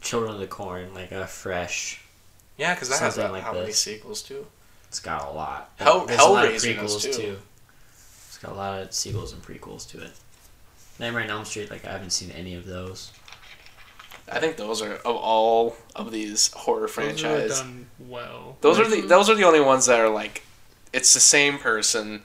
Children 0.01 0.35
of 0.35 0.41
the 0.41 0.47
Corn, 0.47 0.95
like 0.95 1.11
a 1.13 1.27
fresh? 1.27 2.01
Yeah, 2.57 2.75
because 2.75 2.89
that 2.91 3.01
has 3.01 3.17
like 3.17 3.43
how 3.43 3.53
many 3.55 3.73
sequels 3.73 4.23
too? 4.23 4.47
It's 4.89 5.01
got 5.01 5.27
a 5.27 5.31
lot. 5.31 5.73
Hell- 5.79 6.05
There's 6.07 6.21
a 6.21 6.25
lot 6.25 6.45
of 6.45 6.53
Hellraiser 6.53 6.77
does, 6.77 6.97
prequels 7.07 7.17
too. 7.17 7.39
It's 8.29 8.39
got 8.39 8.53
a 8.53 8.55
lot 8.55 8.83
of 8.83 8.93
sequels 8.93 9.33
and 9.33 9.43
prequels 9.43 9.89
to 9.91 10.03
it. 10.03 10.13
Nightmare 10.99 11.23
on 11.23 11.31
Elm 11.31 11.45
Street, 11.47 11.71
like 11.71 11.85
I 11.87 11.93
haven't 11.93 12.11
seen 12.11 12.31
any 12.31 12.55
of 12.55 12.67
those. 12.67 13.11
I 14.31 14.39
think 14.39 14.57
those 14.57 14.83
are 14.83 14.95
of 14.95 15.17
all 15.17 15.77
of 15.95 16.13
these 16.13 16.53
horror 16.53 16.89
franchises. 16.89 17.61
are 17.61 17.65
done 17.65 17.87
well. 17.99 18.57
Those 18.61 18.79
are 18.79 18.89
the 18.89 18.97
mm-hmm. 18.97 19.09
those 19.09 19.29
are 19.29 19.35
the 19.35 19.45
only 19.45 19.61
ones 19.61 19.87
that 19.87 20.01
are 20.01 20.09
like, 20.09 20.43
it's 20.93 21.15
the 21.15 21.21
same 21.21 21.59
person. 21.59 22.23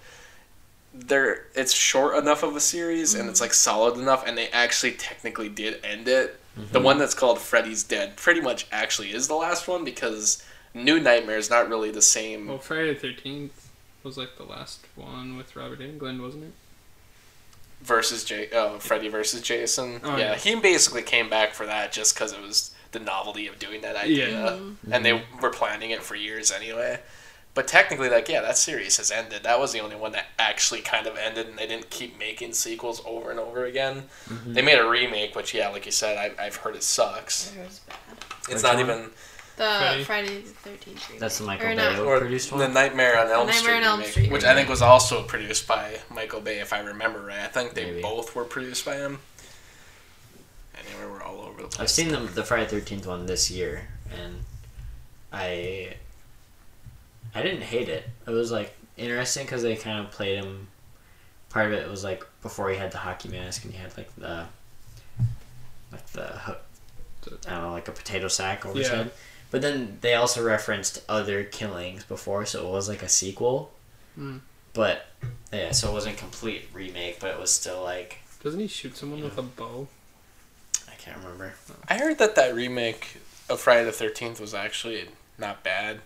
They're 0.93 1.47
it's 1.55 1.73
short 1.73 2.17
enough 2.17 2.43
of 2.43 2.55
a 2.55 2.59
series 2.59 3.13
and 3.13 3.29
it's 3.29 3.39
mm-hmm. 3.39 3.45
like 3.45 3.53
solid 3.53 3.97
enough, 3.97 4.25
and 4.25 4.37
they 4.37 4.47
actually 4.49 4.93
technically 4.93 5.49
did 5.49 5.83
end 5.83 6.07
it. 6.07 6.39
The 6.55 6.61
mm-hmm. 6.61 6.83
one 6.83 6.97
that's 6.97 7.13
called 7.13 7.39
Freddy's 7.39 7.83
Dead 7.83 8.15
pretty 8.17 8.41
much 8.41 8.65
actually 8.71 9.13
is 9.13 9.27
the 9.27 9.35
last 9.35 9.67
one 9.67 9.83
because 9.83 10.43
New 10.73 10.99
Nightmare 10.99 11.37
is 11.37 11.51
not 11.51 11.69
really 11.69 11.91
the 11.91 12.01
same. 12.01 12.47
Well, 12.47 12.57
Friday 12.57 12.93
the 12.93 12.99
Thirteenth 12.99 13.69
was 14.03 14.17
like 14.17 14.37
the 14.37 14.43
last 14.43 14.79
one 14.95 15.37
with 15.37 15.55
Robert 15.55 15.79
Englund, 15.79 16.21
wasn't 16.21 16.45
it? 16.45 16.53
Versus 17.87 18.23
J- 18.23 18.51
uh, 18.51 18.77
Freddy 18.79 19.07
versus 19.07 19.41
Jason. 19.41 20.01
Oh, 20.03 20.11
yeah, 20.17 20.31
yeah. 20.31 20.35
he 20.35 20.55
basically 20.55 21.01
came 21.01 21.29
back 21.29 21.53
for 21.53 21.65
that 21.65 21.91
just 21.91 22.13
because 22.13 22.33
it 22.33 22.41
was 22.41 22.71
the 22.91 22.99
novelty 22.99 23.47
of 23.47 23.57
doing 23.59 23.81
that 23.81 23.95
idea, 23.95 24.29
Yeah. 24.29 24.59
and 24.91 25.03
they 25.05 25.23
were 25.41 25.49
planning 25.49 25.91
it 25.91 26.03
for 26.03 26.15
years 26.15 26.51
anyway. 26.51 26.99
But 27.53 27.67
technically, 27.67 28.07
like, 28.09 28.29
yeah, 28.29 28.41
that 28.41 28.55
series 28.57 28.97
has 28.97 29.09
ended. 29.09 29.41
That 29.43 29.59
was 29.59 29.73
the 29.73 29.79
only 29.79 29.95
one 29.95 30.11
that 30.11 30.27
actually 30.37 30.81
kind 30.81 31.07
of 31.07 31.17
ended, 31.17 31.47
and 31.47 31.57
they 31.57 31.65
didn't 31.65 31.89
keep 31.89 32.19
making 32.19 32.53
sequels 32.53 33.01
over 33.03 33.31
and 33.31 33.39
over 33.39 33.65
again. 33.65 34.03
Mhm. 34.29 34.53
They 34.53 34.61
made 34.61 34.77
a 34.77 34.87
remake, 34.87 35.35
which, 35.35 35.55
yeah, 35.55 35.69
like 35.69 35.85
you 35.87 35.91
said, 35.91 36.17
I, 36.17 36.45
I've 36.45 36.57
heard 36.57 36.75
it 36.75 36.83
sucks. 36.83 37.51
It 37.55 37.65
was 37.65 37.79
bad. 37.79 37.97
It's 38.41 38.47
Which 38.49 38.63
not 38.63 38.73
Mm-hmm. 38.77 38.81
even 38.91 39.11
The 39.57 39.63
Freddy? 39.79 40.03
Friday 40.03 40.41
the 40.41 40.49
Thirteenth 40.49 41.07
remake. 41.09 41.19
That's 41.19 41.37
the 41.39 41.45
Michael 41.45 41.65
Or 41.65 41.69
Bay 41.69 41.75
not. 41.75 41.99
or 41.99 42.19
produced 42.19 42.49
the. 42.51 42.67
Nightmare 42.67 43.19
on 43.19 43.27
Elm 43.27 43.47
Nightmare 43.47 43.53
Street, 43.53 43.73
on 43.77 43.83
Elm 43.83 43.99
remake, 43.99 44.11
Street 44.11 44.31
which 44.31 44.43
I 44.43 44.53
think 44.53 44.69
was 44.69 44.81
also 44.83 45.23
produced 45.23 45.67
by 45.67 45.97
Michael 46.13 46.41
Bay, 46.41 46.59
if 46.59 46.73
I 46.73 46.79
remember 46.79 47.21
right. 47.21 47.39
I 47.39 47.47
think 47.47 47.73
they 47.73 47.85
Maybe. 47.85 48.01
both 48.01 48.35
were 48.35 48.43
produced 48.43 48.85
by 48.85 48.95
him. 48.97 49.19
Anyway, 50.75 51.11
we're 51.11 51.23
all 51.23 51.41
over 51.41 51.63
the 51.63 51.67
place. 51.67 51.79
I've 51.79 51.89
seen 51.89 52.09
the 52.09 52.19
the 52.19 52.43
Friday 52.43 52.67
Thirteenth 52.67 53.07
one 53.07 53.25
this 53.25 53.49
year, 53.51 53.87
and 54.11 54.35
I 55.33 55.95
I 57.33 57.41
didn't 57.41 57.63
hate 57.63 57.89
it. 57.89 58.07
It 58.27 58.31
was 58.31 58.51
like 58.51 58.75
interesting 58.95 59.45
because 59.45 59.63
they 59.63 59.75
kind 59.75 59.99
of 60.05 60.11
played 60.11 60.37
him. 60.43 60.67
Part 61.49 61.65
of 61.67 61.73
it 61.73 61.89
was 61.89 62.03
like 62.03 62.23
before 62.43 62.69
he 62.69 62.77
had 62.77 62.91
the 62.91 62.97
hockey 62.99 63.29
mask 63.29 63.63
and 63.63 63.73
he 63.73 63.79
had 63.79 63.95
like 63.97 64.13
the 64.17 64.45
like 65.91 66.05
the 66.07 66.27
ho- 66.27 66.57
I 67.47 67.49
don't 67.55 67.63
know 67.63 67.71
like 67.71 67.87
a 67.87 67.91
potato 67.91 68.27
sack 68.27 68.65
over 68.65 68.77
his 68.77 68.89
head. 68.89 69.11
But 69.49 69.61
then 69.61 69.97
they 70.01 70.13
also 70.13 70.43
referenced 70.43 71.03
other 71.07 71.43
killings 71.43 72.03
before, 72.03 72.45
so 72.45 72.67
it 72.67 72.71
was 72.71 72.89
like 72.89 73.01
a 73.01 73.09
sequel. 73.09 73.71
Mm. 74.19 74.41
But 74.73 75.07
yeah, 75.53 75.71
so 75.71 75.89
it 75.89 75.93
wasn't 75.93 76.15
a 76.15 76.19
complete 76.19 76.67
remake, 76.73 77.19
but 77.19 77.31
it 77.31 77.39
was 77.39 77.51
still 77.51 77.83
like 77.83 78.19
Doesn't 78.43 78.59
he 78.59 78.67
shoot 78.67 78.97
someone 78.97 79.23
with 79.23 79.37
a 79.37 79.41
bow? 79.41 79.87
I 80.89 80.95
can't 80.95 81.17
remember. 81.17 81.53
I 81.87 81.97
heard 81.97 82.17
that 82.17 82.35
that 82.35 82.53
remake 82.53 83.17
of 83.49 83.59
Friday 83.59 83.85
the 83.85 83.91
Thirteenth 83.91 84.39
was 84.39 84.53
actually 84.53 85.05
not 85.37 85.63
bad. 85.63 85.99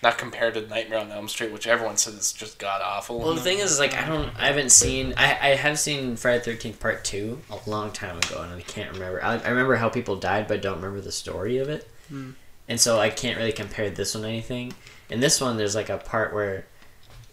Not 0.00 0.16
compared 0.16 0.54
to 0.54 0.60
Nightmare 0.60 1.00
on 1.00 1.10
Elm 1.10 1.26
Street, 1.26 1.50
which 1.52 1.66
everyone 1.66 1.96
says 1.96 2.14
is 2.14 2.32
just 2.32 2.60
god 2.60 2.80
awful. 2.84 3.18
Well, 3.18 3.34
the 3.34 3.40
thing 3.40 3.58
is, 3.58 3.80
like, 3.80 3.94
I 3.94 4.06
don't, 4.06 4.30
I 4.36 4.46
haven't 4.46 4.70
seen, 4.70 5.12
I, 5.16 5.36
I 5.42 5.48
have 5.56 5.76
seen 5.76 6.14
Friday 6.14 6.38
the 6.38 6.44
Thirteenth 6.52 6.78
Part 6.78 7.04
Two 7.04 7.40
a 7.50 7.68
long 7.68 7.90
time 7.90 8.16
ago, 8.16 8.42
and 8.42 8.52
I 8.52 8.60
can't 8.60 8.92
remember. 8.92 9.22
I, 9.24 9.38
I 9.38 9.48
remember 9.48 9.74
how 9.74 9.88
people 9.88 10.14
died, 10.14 10.46
but 10.46 10.58
I 10.58 10.60
don't 10.60 10.76
remember 10.76 11.00
the 11.00 11.10
story 11.10 11.58
of 11.58 11.68
it, 11.68 11.90
Hmm. 12.08 12.30
And 12.68 12.80
so 12.80 12.98
I 13.00 13.10
can't 13.10 13.36
really 13.38 13.52
compare 13.52 13.90
this 13.90 14.14
one 14.14 14.22
to 14.24 14.28
anything. 14.28 14.74
In 15.10 15.20
this 15.20 15.40
one, 15.40 15.56
there's 15.56 15.74
like 15.74 15.88
a 15.88 15.98
part 15.98 16.34
where 16.34 16.66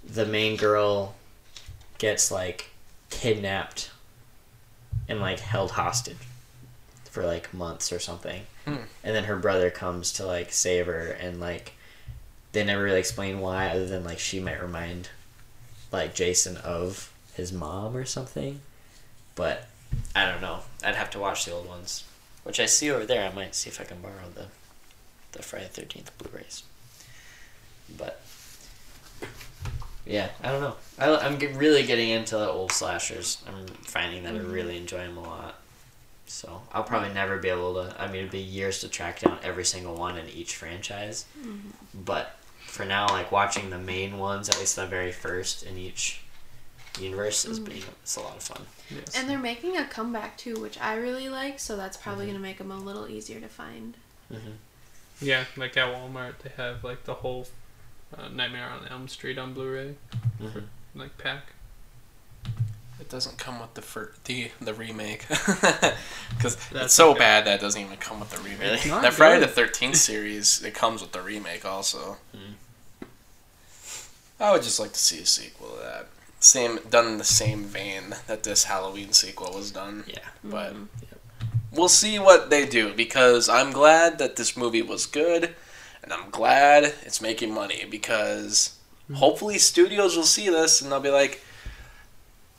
the 0.08 0.26
main 0.26 0.56
girl 0.56 1.16
gets 1.98 2.32
like 2.32 2.70
kidnapped 3.10 3.90
and 5.08 5.20
like 5.20 5.40
held 5.40 5.72
hostage 5.72 6.18
for 7.10 7.26
like 7.26 7.54
months 7.54 7.92
or 7.94 8.00
something, 8.00 8.42
Hmm. 8.66 8.78
and 9.04 9.16
then 9.16 9.26
her 9.26 9.36
brother 9.36 9.70
comes 9.70 10.12
to 10.14 10.26
like 10.26 10.52
save 10.52 10.88
her, 10.88 11.08
and 11.12 11.40
like 11.40 11.74
they 12.52 12.64
never 12.64 12.84
really 12.84 13.00
explain 13.00 13.40
why, 13.40 13.68
other 13.70 13.86
than 13.86 14.04
like 14.04 14.20
she 14.20 14.40
might 14.40 14.62
remind 14.62 15.10
like 15.92 16.16
Jason 16.16 16.58
of 16.58 17.14
his 17.36 17.52
mom 17.54 17.96
or 17.96 18.06
something. 18.06 18.62
But 19.36 19.68
I 20.16 20.26
don't 20.26 20.42
know. 20.42 20.60
I'd 20.84 20.96
have 20.96 21.10
to 21.12 21.20
watch 21.20 21.46
the 21.46 21.52
old 21.54 21.68
ones, 21.68 22.04
which 22.44 22.60
I 22.60 22.66
see 22.66 22.90
over 22.92 23.06
there. 23.06 23.30
I 23.30 23.34
might 23.34 23.54
see 23.56 23.70
if 23.70 23.80
I 23.80 23.84
can 23.84 24.02
borrow 24.02 24.30
the 24.34 24.46
the 25.36 25.44
Friday 25.44 25.68
Thirteenth 25.70 26.18
Blu-rays. 26.18 26.64
But 27.98 28.22
yeah, 30.06 30.30
I 30.44 30.52
don't 30.52 30.62
know. 30.62 30.76
I, 31.00 31.16
I'm 31.18 31.38
get, 31.38 31.56
really 31.56 31.84
getting 31.84 32.10
into 32.10 32.36
the 32.38 32.50
old 32.50 32.72
slashers. 32.72 33.44
I'm 33.48 33.68
finding 33.68 34.24
that 34.24 34.36
I 34.36 34.40
mm-hmm. 34.40 34.52
really 34.52 34.78
enjoy 34.78 35.00
them 35.00 35.18
a 35.18 35.22
lot. 35.22 35.56
So 36.28 36.62
I'll 36.74 36.84
probably 36.84 37.14
never 37.14 37.38
be 37.38 37.50
able 37.50 37.76
to. 37.76 37.96
I 38.02 38.08
mean, 38.08 38.18
it'd 38.18 38.32
be 38.32 38.40
years 38.40 38.82
to 38.82 38.88
track 38.88 39.20
down 39.20 39.38
every 39.44 39.66
single 39.66 39.96
one 39.96 40.18
in 40.18 40.28
each 40.30 40.56
franchise. 40.56 41.26
Mm-hmm. 41.40 41.70
But 42.04 42.38
for 42.60 42.86
now, 42.86 43.08
like 43.08 43.32
watching 43.32 43.70
the 43.70 43.78
main 43.78 44.18
ones, 44.18 44.50
at 44.50 44.60
least 44.60 44.76
the 44.76 44.86
very 44.86 45.12
first 45.12 45.64
in 45.64 45.78
each 45.78 46.22
universe, 47.00 47.46
is 47.46 47.60
mm-hmm. 47.60 47.72
being 47.72 47.84
it's 48.02 48.16
a 48.16 48.22
lot 48.22 48.36
of 48.36 48.44
fun. 48.44 48.62
Yes. 48.90 49.16
And 49.16 49.30
they're 49.30 49.38
making 49.38 49.78
a 49.78 49.86
comeback 49.86 50.38
too, 50.38 50.60
which 50.60 50.80
I 50.80 50.96
really 50.96 51.30
like. 51.30 51.60
So 51.60 51.78
that's 51.78 51.98
probably 51.98 52.26
gonna 52.26 52.40
make 52.40 52.58
them 52.58 52.72
a 52.72 52.78
little 52.78 53.08
easier 53.08 53.40
to 53.40 53.48
find. 53.48 53.96
Yeah, 55.22 55.46
like 55.58 55.76
at 55.78 55.94
Walmart, 55.94 56.40
they 56.44 56.52
have 56.58 56.84
like 56.84 57.04
the 57.06 57.16
whole 57.16 57.48
uh, 58.18 58.28
Nightmare 58.30 58.70
on 58.70 58.88
Elm 58.90 59.08
Street 59.08 59.38
on 59.38 59.54
Blu-ray, 59.54 59.96
Mm-hmm. 60.42 60.60
like 61.00 61.18
pack. 61.18 61.44
It 63.00 63.10
doesn't 63.10 63.38
come 63.38 63.60
with 63.60 63.74
the 63.74 63.82
fir- 63.82 64.14
the 64.24 64.52
the 64.62 64.74
remake 64.74 65.26
because 66.30 66.58
it's 66.72 66.94
so 66.94 67.10
okay. 67.12 67.20
bad 67.20 67.46
that 67.46 67.56
it 67.56 67.62
doesn't 67.62 67.82
even 67.82 67.98
come 67.98 68.22
with 68.22 68.30
the 68.32 68.38
remake. 68.42 68.62
Really? 68.86 68.90
Not 68.90 69.02
That 69.02 69.14
Friday 69.14 69.40
the. 69.42 69.48
Thirteenth 69.48 69.98
series, 70.12 70.64
it 70.64 70.74
comes 70.74 71.02
with 71.02 71.12
the 71.12 71.22
remake 71.22 71.66
also. 71.66 72.18
Mm. 72.34 73.08
I 74.40 74.52
would 74.52 74.64
just 74.64 74.80
like 74.80 74.94
to 74.94 75.00
see 75.00 75.20
a 75.20 75.26
sequel 75.26 75.70
to 75.72 75.84
that. 75.84 76.08
Same 76.40 76.80
done 76.90 77.08
in 77.08 77.18
the 77.18 77.24
same 77.24 77.64
vein 77.64 78.16
that 78.28 78.44
this 78.44 78.66
Halloween 78.66 79.12
sequel 79.14 79.54
was 79.54 79.72
done. 79.72 80.04
Yeah. 80.08 80.20
But 80.44 80.74
Mhm. 80.74 80.88
We'll 81.76 81.90
see 81.90 82.20
what 82.20 82.50
they 82.50 82.66
do 82.66 82.94
because 82.94 83.50
I'm 83.50 83.72
glad 83.72 84.18
that 84.20 84.36
this 84.36 84.56
movie 84.56 84.82
was 84.82 85.06
good 85.06 85.56
and 86.04 86.14
I'm 86.14 86.30
glad 86.30 86.94
it's 87.04 87.22
making 87.22 87.54
money 87.54 87.86
because 87.90 88.78
hmm. 89.08 89.16
hopefully 89.16 89.58
studios 89.58 90.16
will 90.16 90.24
see 90.24 90.50
this 90.50 90.82
and 90.82 90.92
they'll 90.92 91.00
be 91.00 91.10
like 91.10 91.42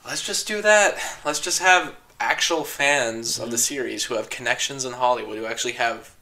let's 0.05 0.25
just 0.25 0.47
do 0.47 0.61
that. 0.61 0.97
Let's 1.25 1.39
just 1.39 1.59
have 1.59 1.93
actual 2.19 2.63
fans 2.63 3.39
of 3.39 3.51
the 3.51 3.57
hmm. 3.57 3.61
series 3.61 4.05
who 4.05 4.15
have 4.15 4.29
connections 4.29 4.85
in 4.85 4.93
Hollywood 4.93 5.37
who 5.37 5.45
actually 5.45 5.73
have 5.73 6.15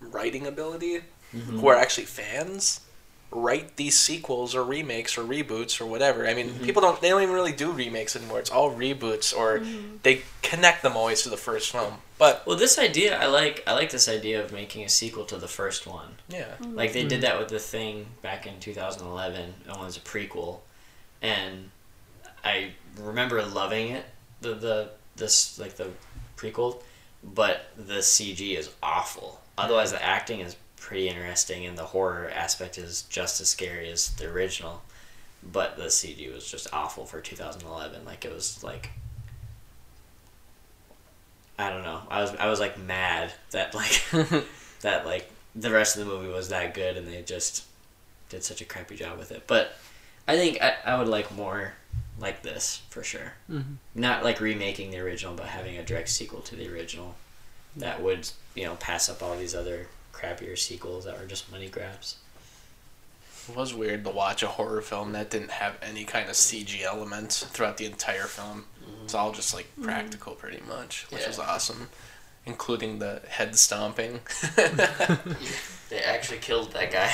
writing 0.00 0.46
ability 0.46 1.00
who 1.32 1.38
mm-hmm. 1.38 1.66
are 1.66 1.76
actually 1.76 2.06
fans 2.06 2.80
write 3.32 3.76
these 3.76 3.96
sequels 3.96 4.54
or 4.54 4.64
remakes 4.64 5.16
or 5.16 5.22
reboots 5.22 5.80
or 5.80 5.86
whatever. 5.86 6.26
I 6.26 6.34
mean, 6.34 6.48
mm-hmm. 6.48 6.64
people 6.64 6.82
don't 6.82 7.00
they 7.00 7.10
don't 7.10 7.22
even 7.22 7.34
really 7.34 7.52
do 7.52 7.70
remakes 7.70 8.16
anymore. 8.16 8.40
It's 8.40 8.50
all 8.50 8.72
reboots 8.72 9.36
or 9.36 9.60
mm-hmm. 9.60 9.96
they 10.02 10.22
connect 10.42 10.82
them 10.82 10.96
always 10.96 11.22
to 11.22 11.28
the 11.28 11.36
first 11.36 11.70
film. 11.70 11.94
But 12.18 12.46
Well, 12.46 12.56
this 12.56 12.78
idea 12.78 13.18
I 13.18 13.26
like. 13.26 13.62
I 13.66 13.72
like 13.72 13.90
this 13.90 14.08
idea 14.08 14.44
of 14.44 14.52
making 14.52 14.84
a 14.84 14.88
sequel 14.88 15.24
to 15.26 15.38
the 15.38 15.48
first 15.48 15.86
one. 15.86 16.16
yeah. 16.28 16.48
Mm-hmm. 16.60 16.74
Like 16.74 16.92
they 16.92 17.04
did 17.04 17.22
that 17.22 17.38
with 17.38 17.48
the 17.48 17.58
thing 17.58 18.06
back 18.20 18.46
in 18.46 18.60
2011. 18.60 19.54
It 19.66 19.78
was 19.78 19.96
a 19.96 20.00
prequel, 20.00 20.58
and 21.22 21.70
I 22.44 22.72
remember 22.98 23.42
loving 23.42 23.92
it. 23.92 24.04
The 24.42 24.54
the 24.54 24.90
this 25.16 25.58
like 25.58 25.76
the 25.76 25.88
prequel, 26.36 26.82
but 27.22 27.70
the 27.76 28.00
CG 28.00 28.56
is 28.56 28.70
awful. 28.82 29.40
Otherwise, 29.56 29.92
the 29.92 30.02
acting 30.02 30.40
is 30.40 30.56
pretty 30.80 31.08
interesting, 31.08 31.64
and 31.64 31.78
the 31.78 31.84
horror 31.84 32.28
aspect 32.34 32.78
is 32.78 33.02
just 33.02 33.40
as 33.40 33.48
scary 33.48 33.88
as 33.90 34.10
the 34.10 34.26
original. 34.28 34.82
But 35.42 35.76
the 35.76 35.84
CG 35.84 36.32
was 36.32 36.50
just 36.50 36.66
awful 36.72 37.06
for 37.06 37.20
2011. 37.20 38.04
Like 38.04 38.24
it 38.24 38.32
was 38.32 38.64
like. 38.64 38.90
I 41.58 41.68
don't 41.68 41.82
know. 41.82 42.00
I 42.10 42.22
was 42.22 42.34
I 42.36 42.48
was 42.48 42.58
like 42.58 42.78
mad 42.78 43.32
that 43.52 43.74
like 43.74 44.02
that 44.80 45.06
like 45.06 45.30
the 45.54 45.70
rest 45.70 45.96
of 45.96 46.06
the 46.06 46.12
movie 46.12 46.32
was 46.32 46.48
that 46.48 46.74
good 46.74 46.96
and 46.96 47.06
they 47.06 47.22
just 47.22 47.64
did 48.28 48.42
such 48.44 48.60
a 48.60 48.64
crappy 48.64 48.96
job 48.96 49.18
with 49.18 49.30
it. 49.30 49.44
But 49.46 49.72
I 50.26 50.36
think 50.36 50.62
I, 50.62 50.74
I 50.84 50.98
would 50.98 51.08
like 51.08 51.34
more 51.34 51.74
like 52.18 52.42
this 52.42 52.82
for 52.88 53.02
sure. 53.02 53.34
Mhm. 53.50 53.76
Not 53.94 54.24
like 54.24 54.40
remaking 54.40 54.90
the 54.90 54.98
original, 55.00 55.34
but 55.34 55.46
having 55.46 55.76
a 55.76 55.84
direct 55.84 56.08
sequel 56.08 56.40
to 56.42 56.56
the 56.56 56.68
original 56.72 57.16
that 57.76 58.02
would 58.02 58.28
you 58.54 58.64
know 58.64 58.74
pass 58.76 59.08
up 59.08 59.22
all 59.22 59.36
these 59.36 59.54
other 59.54 59.86
crappier 60.20 60.58
sequels 60.58 61.04
that 61.04 61.18
were 61.18 61.26
just 61.26 61.50
money 61.50 61.68
grabs. 61.68 62.16
It 63.48 63.56
was 63.56 63.74
weird 63.74 64.04
to 64.04 64.10
watch 64.10 64.42
a 64.42 64.48
horror 64.48 64.82
film 64.82 65.12
that 65.12 65.30
didn't 65.30 65.50
have 65.50 65.76
any 65.82 66.04
kind 66.04 66.28
of 66.28 66.36
CG 66.36 66.82
elements 66.82 67.42
throughout 67.44 67.78
the 67.78 67.86
entire 67.86 68.24
film. 68.24 68.64
It's 69.04 69.14
all 69.14 69.32
just 69.32 69.54
like 69.54 69.66
mm-hmm. 69.72 69.84
practical, 69.84 70.34
pretty 70.34 70.62
much, 70.68 71.06
which 71.10 71.26
was 71.26 71.38
awesome, 71.38 71.88
including 72.46 72.98
the 72.98 73.22
head 73.28 73.56
stomping. 73.56 74.20
They 75.90 75.98
actually 75.98 76.38
killed 76.38 76.72
that 76.72 76.92
guy. 76.92 77.12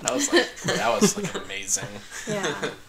that 0.00 0.14
was 0.14 0.32
like 0.32 0.56
that 0.62 1.00
was 1.00 1.16
like 1.16 1.34
amazing. 1.44 1.88
Yeah. 2.26 2.70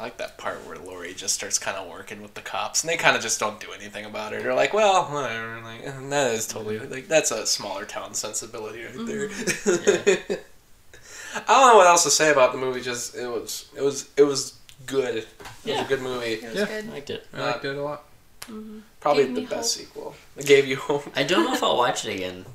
I 0.00 0.04
like 0.04 0.16
that 0.16 0.38
part 0.38 0.66
where 0.66 0.78
Laurie 0.78 1.12
just 1.12 1.34
starts 1.34 1.58
kind 1.58 1.76
of 1.76 1.86
working 1.86 2.22
with 2.22 2.32
the 2.32 2.40
cops, 2.40 2.82
and 2.82 2.90
they 2.90 2.96
kind 2.96 3.16
of 3.16 3.22
just 3.22 3.38
don't 3.38 3.60
do 3.60 3.66
anything 3.72 4.06
about 4.06 4.32
it. 4.32 4.42
They're 4.42 4.54
like, 4.54 4.72
"Well, 4.72 5.04
whatever." 5.04 5.60
Like 5.62 5.84
and 5.84 6.10
that 6.10 6.32
is 6.32 6.46
totally 6.46 6.78
mm-hmm. 6.78 6.90
like 6.90 7.06
that's 7.06 7.30
a 7.30 7.46
smaller 7.46 7.84
town 7.84 8.14
sensibility 8.14 8.82
right 8.82 9.06
there. 9.06 9.28
Mm-hmm. 9.28 10.32
I 11.36 11.46
don't 11.46 11.72
know 11.72 11.76
what 11.76 11.86
else 11.86 12.04
to 12.04 12.10
say 12.10 12.32
about 12.32 12.52
the 12.52 12.58
movie. 12.58 12.80
Just 12.80 13.14
it 13.14 13.26
was 13.26 13.68
it 13.76 13.82
was 13.82 14.08
it 14.16 14.22
was 14.22 14.58
good. 14.86 15.26
It 15.66 15.72
was 15.72 15.80
a 15.80 15.84
good 15.84 16.00
movie. 16.00 16.32
It 16.32 16.44
was 16.44 16.54
Yeah. 16.54 16.66
I 16.70 16.80
liked 16.80 17.10
it. 17.10 17.26
Uh, 17.34 17.42
I 17.42 17.50
liked 17.50 17.64
it 17.66 17.76
a 17.76 17.82
lot. 17.82 18.04
Mm-hmm. 18.42 18.78
Probably 19.00 19.24
Gave 19.24 19.34
the 19.34 19.40
me 19.42 19.46
best 19.48 19.78
hope. 19.78 19.86
sequel. 19.86 20.14
It 20.38 20.46
gave 20.46 20.66
you 20.66 20.76
hope. 20.76 21.12
I 21.14 21.24
don't 21.24 21.44
know 21.44 21.52
if 21.52 21.62
I'll 21.62 21.76
watch 21.86 22.06
it 22.06 22.14
again. 22.14 22.46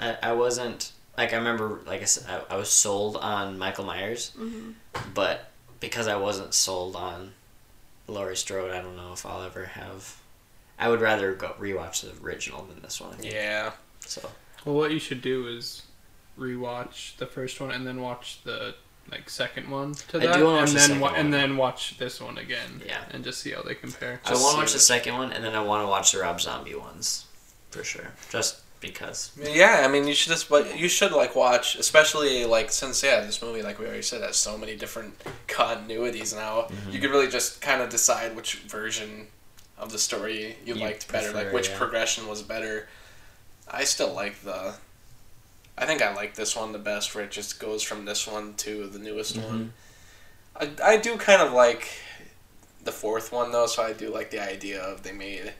I, 0.00 0.16
I 0.22 0.32
wasn't 0.32 0.92
like 1.18 1.34
I 1.34 1.36
remember 1.36 1.80
like 1.86 2.00
I 2.00 2.06
said 2.06 2.24
I, 2.48 2.54
I 2.54 2.56
was 2.56 2.70
sold 2.70 3.18
on 3.18 3.58
Michael 3.58 3.84
Myers, 3.84 4.30
hmm 4.30 4.70
but 5.12 5.50
because 5.88 6.08
I 6.08 6.16
wasn't 6.16 6.54
sold 6.54 6.96
on 6.96 7.32
Laurie 8.08 8.36
Strode, 8.36 8.70
I 8.70 8.80
don't 8.82 8.96
know 8.96 9.12
if 9.12 9.24
I'll 9.26 9.42
ever 9.42 9.64
have. 9.66 10.16
I 10.78 10.88
would 10.88 11.00
rather 11.00 11.34
go 11.34 11.54
rewatch 11.58 12.00
the 12.02 12.24
original 12.24 12.62
than 12.64 12.82
this 12.82 13.00
one. 13.00 13.16
Yeah. 13.22 13.72
So 14.00 14.30
Well, 14.64 14.74
what 14.74 14.90
you 14.90 14.98
should 14.98 15.22
do 15.22 15.46
is 15.46 15.82
rewatch 16.38 17.16
the 17.16 17.26
first 17.26 17.60
one 17.60 17.70
and 17.70 17.86
then 17.86 18.00
watch 18.00 18.40
the 18.44 18.74
like 19.10 19.28
second 19.28 19.70
one 19.70 19.94
to 19.94 20.16
I 20.16 20.26
that, 20.26 20.36
do 20.38 20.44
wanna 20.44 20.56
watch 20.60 20.68
and 20.70 20.76
the 20.76 20.80
then 20.80 20.88
second 20.88 21.00
wa- 21.00 21.10
one. 21.10 21.20
and 21.20 21.34
then 21.34 21.56
watch 21.56 21.98
this 21.98 22.20
one 22.20 22.38
again. 22.38 22.82
Yeah. 22.84 23.04
and 23.10 23.22
just 23.22 23.40
see 23.40 23.52
how 23.52 23.62
they 23.62 23.74
compare. 23.74 24.20
I 24.24 24.32
want 24.32 24.54
to 24.54 24.60
watch 24.62 24.72
the 24.72 24.78
second 24.78 25.14
one, 25.14 25.30
and 25.32 25.44
then 25.44 25.54
I 25.54 25.60
want 25.62 25.82
to 25.84 25.88
watch 25.88 26.12
the 26.12 26.18
Rob 26.20 26.40
Zombie 26.40 26.74
ones, 26.74 27.26
for 27.70 27.84
sure. 27.84 28.08
Just 28.30 28.60
because. 28.80 29.32
Yeah, 29.40 29.82
I 29.84 29.88
mean, 29.88 30.06
you 30.06 30.14
should 30.14 30.30
just, 30.30 30.48
but 30.48 30.78
you 30.78 30.88
should 30.88 31.12
like 31.12 31.34
watch, 31.34 31.76
especially 31.76 32.44
like 32.44 32.70
since 32.70 33.02
yeah, 33.02 33.20
this 33.20 33.42
movie, 33.42 33.62
like 33.62 33.78
we 33.78 33.86
already 33.86 34.02
said, 34.02 34.22
has 34.22 34.36
so 34.36 34.56
many 34.58 34.76
different 34.76 35.14
continuities 35.48 36.34
now. 36.34 36.62
Mm-hmm. 36.62 36.90
You 36.90 36.98
could 37.00 37.10
really 37.10 37.28
just 37.28 37.60
kind 37.60 37.82
of 37.82 37.88
decide 37.88 38.36
which 38.36 38.56
version 38.56 39.28
of 39.78 39.90
the 39.90 39.98
story 39.98 40.56
you, 40.64 40.74
You 40.74 40.80
liked 40.80 41.10
better, 41.10 41.32
like 41.32 41.52
which 41.52 41.68
yeah. 41.68 41.78
progression 41.78 42.28
was 42.28 42.42
better. 42.42 42.88
I 43.68 43.84
still 43.84 44.12
like 44.12 44.40
the. 44.42 44.74
I 45.76 45.86
think 45.86 46.02
I 46.02 46.14
like 46.14 46.36
this 46.36 46.54
one 46.54 46.72
the 46.72 46.78
best, 46.78 47.14
where 47.14 47.24
it 47.24 47.30
just 47.30 47.58
goes 47.58 47.82
from 47.82 48.04
this 48.04 48.26
one 48.26 48.54
to 48.58 48.86
the 48.86 48.98
newest 48.98 49.36
mm-hmm. 49.36 49.48
one. 49.48 49.72
I, 50.56 50.70
I 50.82 50.96
do 50.98 51.16
kind 51.16 51.42
of 51.42 51.52
like 51.52 51.88
the 52.84 52.92
fourth 52.92 53.32
one 53.32 53.50
though, 53.50 53.66
so 53.66 53.82
I 53.82 53.92
do 53.92 54.10
like 54.10 54.30
the 54.30 54.40
idea 54.40 54.80
of 54.80 55.02
they 55.02 55.12
made 55.12 55.52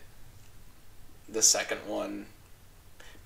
the 1.28 1.42
second 1.42 1.78
one 1.86 2.26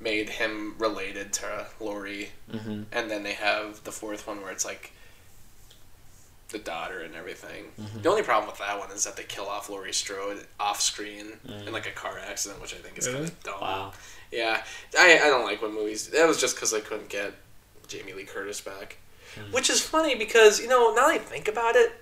made 0.01 0.29
him 0.29 0.75
related 0.79 1.33
to 1.35 1.67
Laurie, 1.81 2.31
Mm-hmm. 2.53 2.83
and 2.93 3.11
then 3.11 3.23
they 3.25 3.33
have 3.35 3.83
the 3.85 3.93
fourth 3.93 4.27
one 4.27 4.41
where 4.43 4.53
it's 4.53 4.65
like 4.65 4.93
the 6.51 6.59
daughter 6.59 7.01
and 7.01 7.15
everything. 7.15 7.73
Mhm. 7.79 8.03
The 8.03 8.09
only 8.09 8.23
problem 8.23 8.49
with 8.51 8.59
that 8.61 8.79
one 8.79 8.91
is 8.91 9.05
that 9.05 9.17
they 9.17 9.25
kill 9.25 9.47
off 9.49 9.69
Laurie 9.69 9.93
Strode 9.93 10.47
off 10.59 10.81
screen 10.81 11.39
Mm. 11.47 11.67
in 11.67 11.73
like 11.73 11.87
a 11.87 11.91
car 11.91 12.19
accident, 12.19 12.61
which 12.63 12.73
I 12.75 12.79
think 12.79 12.97
is 12.97 13.07
Really? 13.07 13.19
kind 13.21 13.29
of 13.29 13.43
dumb. 13.43 13.61
Wow. 13.61 13.93
Yeah, 14.31 14.65
I, 14.99 15.15
I 15.19 15.29
don't 15.29 15.45
like 15.45 15.61
when 15.61 15.75
movies. 15.75 16.09
That 16.09 16.27
was 16.27 16.41
just 16.41 16.55
because 16.57 16.73
I 16.73 16.81
couldn't 16.81 17.09
get 17.11 17.35
Jamie 17.87 18.13
Lee 18.15 18.25
Curtis 18.25 18.61
back. 18.61 18.97
Which 19.51 19.69
is 19.71 19.81
funny 19.83 20.15
because, 20.15 20.59
you 20.59 20.69
know, 20.69 20.89
now 20.95 21.07
that 21.07 21.11
I 21.15 21.19
think 21.19 21.49
about 21.49 21.77
it, 21.77 21.93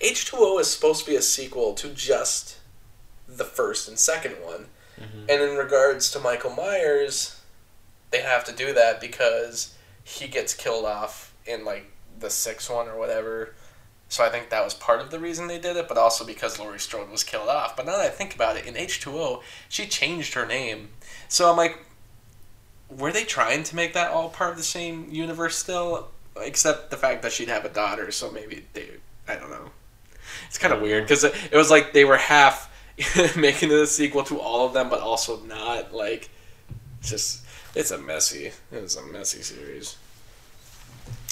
H2O 0.00 0.60
is 0.60 0.70
supposed 0.70 1.04
to 1.04 1.10
be 1.10 1.16
a 1.16 1.22
sequel 1.22 1.72
to 1.74 1.88
just 1.88 2.58
the 3.26 3.44
first 3.44 3.88
and 3.88 3.98
second 3.98 4.32
one. 4.42 4.66
Mhm. 5.00 5.28
And 5.28 5.42
in 5.42 5.56
regards 5.56 6.10
to 6.12 6.18
Michael 6.20 6.50
Myers, 6.50 7.36
they 8.10 8.22
have 8.22 8.44
to 8.44 8.52
do 8.52 8.72
that 8.72 9.00
because 9.00 9.74
he 10.04 10.28
gets 10.28 10.54
killed 10.54 10.84
off 10.84 11.32
in 11.44 11.64
like 11.64 11.90
the 12.18 12.30
sixth 12.30 12.70
one 12.70 12.88
or 12.88 12.96
whatever. 12.96 13.54
So 14.08 14.24
I 14.24 14.28
think 14.28 14.50
that 14.50 14.64
was 14.64 14.72
part 14.74 15.00
of 15.00 15.10
the 15.10 15.18
reason 15.18 15.48
they 15.48 15.58
did 15.58 15.76
it, 15.76 15.88
but 15.88 15.98
also 15.98 16.24
because 16.24 16.58
Laurie 16.58 16.78
Strode 16.78 17.10
was 17.10 17.24
killed 17.24 17.48
off. 17.48 17.76
But 17.76 17.86
now 17.86 17.96
that 17.96 18.06
I 18.06 18.08
think 18.08 18.34
about 18.34 18.56
it, 18.56 18.64
in 18.64 18.74
H2O, 18.74 19.42
she 19.68 19.86
changed 19.86 20.34
her 20.34 20.46
name. 20.46 20.90
So 21.28 21.50
I'm 21.50 21.56
like, 21.56 21.78
were 22.88 23.10
they 23.10 23.24
trying 23.24 23.64
to 23.64 23.74
make 23.76 23.94
that 23.94 24.12
all 24.12 24.28
part 24.28 24.52
of 24.52 24.56
the 24.56 24.62
same 24.62 25.08
universe 25.10 25.56
still? 25.56 26.08
Except 26.40 26.90
the 26.90 26.96
fact 26.96 27.22
that 27.22 27.32
she'd 27.32 27.48
have 27.48 27.64
a 27.64 27.68
daughter, 27.68 28.12
so 28.12 28.30
maybe 28.30 28.66
they, 28.74 28.90
I 29.26 29.34
don't 29.34 29.50
know. 29.50 29.70
It's 30.46 30.58
kind 30.58 30.72
of 30.72 30.80
weird 30.80 31.04
because 31.04 31.24
it, 31.24 31.34
it 31.50 31.56
was 31.56 31.70
like 31.70 31.92
they 31.92 32.04
were 32.04 32.16
half 32.18 32.65
making 33.36 33.70
it 33.70 33.78
a 33.78 33.86
sequel 33.86 34.24
to 34.24 34.40
all 34.40 34.66
of 34.66 34.72
them, 34.72 34.88
but 34.88 35.00
also 35.00 35.40
not. 35.40 35.92
Like, 35.92 36.30
just 37.02 37.44
it's 37.74 37.90
a 37.90 37.98
messy, 37.98 38.52
it's 38.72 38.96
a 38.96 39.04
messy 39.04 39.42
series. 39.42 39.96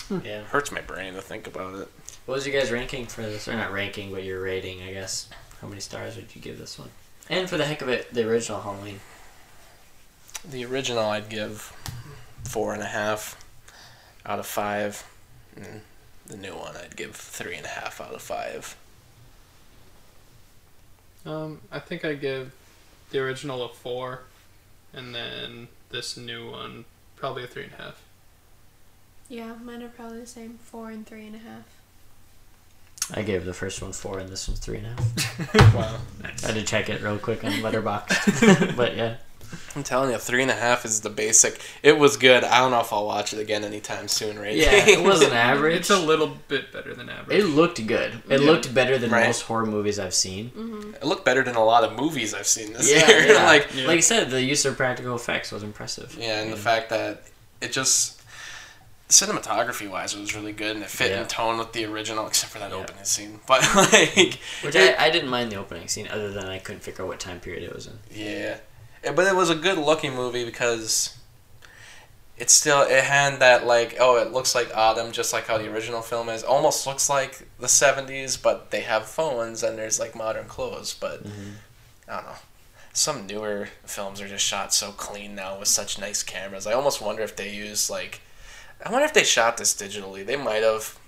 Hmm. 0.09 0.19
Yeah. 0.25 0.41
it 0.41 0.47
Hurts 0.47 0.71
my 0.71 0.83
brain 0.83 1.15
to 1.15 1.23
think 1.23 1.47
about 1.47 1.75
it. 1.77 1.89
What 2.27 2.35
was 2.35 2.47
your 2.47 2.59
guys' 2.59 2.71
ranking 2.71 3.07
for 3.07 3.23
this? 3.23 3.49
Or 3.49 3.55
not 3.55 3.73
ranking, 3.73 4.11
but 4.13 4.25
your 4.25 4.43
rating, 4.43 4.83
I 4.83 4.93
guess. 4.93 5.29
How 5.61 5.69
many 5.69 5.81
stars 5.81 6.17
would 6.17 6.35
you 6.35 6.43
give 6.43 6.59
this 6.59 6.79
one? 6.79 6.91
And 7.31 7.49
for 7.49 7.57
the 7.57 7.65
heck 7.65 7.81
of 7.81 7.89
it, 7.89 8.13
the 8.13 8.29
original 8.29 8.61
Halloween. 8.61 9.01
The 10.49 10.65
original, 10.67 11.05
I'd 11.05 11.31
give 11.31 11.73
four 12.45 12.75
and 12.75 12.83
a 12.83 12.87
half 12.87 13.43
out 14.27 14.39
of 14.39 14.47
five. 14.47 15.07
And 15.57 15.81
the 16.27 16.37
new 16.37 16.55
one, 16.55 16.77
I'd 16.77 16.97
give 16.97 17.17
three 17.17 17.57
and 17.57 17.65
a 17.65 17.71
half 17.71 18.01
out 18.01 18.15
of 18.15 18.21
five. 18.21 18.77
Um, 21.27 21.61
I 21.73 21.79
think 21.79 22.05
I 22.05 22.15
give 22.15 22.53
the 23.11 23.19
original 23.21 23.63
a 23.65 23.69
four, 23.69 24.23
and 24.93 25.15
then 25.15 25.69
this 25.91 26.17
new 26.17 26.51
one 26.51 26.85
probably 27.17 27.45
a 27.45 27.47
three 27.47 27.65
and 27.65 27.73
a 27.73 27.77
half. 27.77 28.03
Yeah, 29.29 29.55
mine 29.63 29.83
are 29.83 29.89
probably 29.89 30.21
the 30.21 30.27
same. 30.27 30.59
Four 30.63 30.91
and 30.91 31.07
three 31.07 31.27
and 31.27 31.37
a 31.37 31.39
half. 31.39 31.65
I 33.13 33.23
gave 33.23 33.45
the 33.45 33.55
first 33.55 33.83
one 33.83 33.93
four, 33.93 34.19
and 34.19 34.29
this 34.29 34.49
one's 34.49 34.61
three 34.61 34.79
and 34.79 34.87
a 34.87 34.91
half. 34.91 35.75
Wow. 35.75 35.99
I 36.23 36.47
had 36.47 36.55
to 36.55 36.63
check 36.63 36.89
it 36.89 37.03
real 37.03 37.19
quick 37.19 37.45
on 37.45 37.53
Letterboxd. 37.53 38.77
but 38.77 38.97
yeah. 38.97 39.17
I'm 39.77 39.83
telling 39.83 40.11
you, 40.13 40.19
three 40.19 40.43
and 40.43 40.51
a 40.51 40.55
half 40.55 40.85
is 40.85 41.01
the 41.01 41.11
basic. 41.11 41.61
It 41.83 41.99
was 41.99 42.17
good. 42.17 42.45
I 42.45 42.59
don't 42.59 42.71
know 42.71 42.81
if 42.81 42.93
I'll 42.93 43.07
watch 43.07 43.33
it 43.33 43.41
again 43.41 43.65
anytime 43.65 44.07
soon, 44.09 44.39
right? 44.39 44.55
Yeah, 44.55 44.71
it 44.73 45.03
wasn't 45.03 45.33
average. 45.51 45.77
It's 45.81 45.91
a 45.91 45.99
little 45.99 46.37
bit 46.49 46.73
better 46.73 46.95
than 46.95 47.09
average. 47.09 47.37
It 47.43 47.47
looked 47.47 47.85
good. 47.87 48.23
It 48.29 48.41
Yeah. 48.41 48.47
looked 48.47 48.73
better 48.73 48.99
than 48.99 49.11
Right. 49.11 49.27
most 49.27 49.43
horror 49.43 49.67
movies 49.67 49.99
I've 49.99 50.15
seen. 50.15 50.51
Mm-hmm. 50.51 50.95
It 50.95 51.05
looked 51.05 51.25
better 51.25 51.43
than 51.43 51.57
a 51.57 51.65
lot 51.65 51.83
of 51.83 51.97
movies 51.97 52.35
I've 52.35 52.47
seen 52.47 52.73
this 52.73 52.89
Yeah, 52.91 53.09
year. 53.09 53.27
yeah. 53.35 53.45
like, 53.45 53.69
Yeah. 53.75 53.87
Like 53.89 53.99
I 53.99 54.01
said, 54.01 54.31
the 54.31 54.43
use 54.43 54.65
of 54.65 54.77
practical 54.77 55.17
effects 55.17 55.51
was 55.51 55.63
impressive. 55.65 56.17
yeah, 56.19 56.41
and 56.43 56.53
the 56.53 56.57
fact 56.57 56.91
that 56.91 57.25
it 57.61 57.73
just 57.73 58.21
cinematography 59.09 59.89
wise, 59.89 60.15
it 60.15 60.21
was 60.21 60.35
really 60.35 60.53
good 60.53 60.75
and 60.77 60.85
it 60.85 60.91
fit 60.91 61.11
Yeah. 61.11 61.23
in 61.23 61.27
tone 61.29 61.59
with 61.59 61.73
the 61.73 61.85
original, 61.85 62.27
except 62.27 62.53
for 62.53 62.59
that 62.59 62.71
Yeah. 62.71 62.77
opening 62.77 63.05
scene. 63.05 63.41
But 63.47 63.63
like, 63.75 64.39
Which 64.63 64.75
it- 64.75 64.99
I, 64.99 65.07
I 65.07 65.11
didn't 65.11 65.29
mind 65.31 65.53
the 65.53 65.57
opening 65.57 65.89
scene, 65.89 66.09
other 66.09 66.31
than 66.31 66.47
I 66.47 66.59
couldn't 66.59 66.83
figure 66.83 67.05
out 67.05 67.09
what 67.09 67.21
time 67.21 67.41
period 67.41 67.63
it 67.65 67.75
was 67.75 67.87
in. 67.87 67.99
Yeah, 68.11 68.57
but 69.13 69.27
it 69.27 69.35
was 69.35 69.51
a 69.51 69.55
good 69.55 69.79
looking 69.79 70.15
movie 70.15 70.45
because 70.45 71.17
it 72.37 72.51
still 72.51 72.83
it 72.83 73.05
had 73.05 73.39
that 73.41 73.65
like 73.65 73.97
oh 74.01 74.17
it 74.17 74.33
looks 74.33 74.55
like 74.55 74.71
Autumn 74.75 75.13
just 75.13 75.33
like 75.33 75.47
how 75.47 75.59
the 75.59 75.73
original 75.73 76.03
film 76.03 76.29
is. 76.29 76.43
Almost 76.43 76.87
looks 76.87 77.09
like 77.09 77.47
the 77.59 77.69
seventies, 77.69 78.37
but 78.37 78.71
they 78.71 78.81
have 78.81 79.07
phones 79.07 79.63
and 79.63 79.79
there's 79.79 80.01
like 80.01 80.17
modern 80.17 80.47
clothes. 80.47 80.95
But 80.95 81.25
mm-hmm. 81.25 81.51
I 82.09 82.17
don't 82.17 82.27
know. 82.27 82.37
Some 82.93 83.27
newer 83.27 83.69
films 83.85 84.21
are 84.21 84.29
just 84.29 84.45
shot 84.45 84.73
so 84.73 84.93
clean 84.93 85.35
now 85.35 85.59
with 85.59 85.69
such 85.69 85.99
nice 85.99 86.23
cameras. 86.23 86.67
I 86.67 86.73
almost 86.73 87.01
wonder 87.01 87.23
if 87.23 87.37
they 87.37 87.53
use 87.53 87.91
like 87.91 88.21
I 88.85 88.91
wonder 88.91 89.05
if 89.05 89.15
they 89.15 89.25
shot 89.25 89.57
this 89.57 89.75
digitally. 89.75 90.25
They 90.27 90.37
might 90.37 90.63
have. 90.63 90.99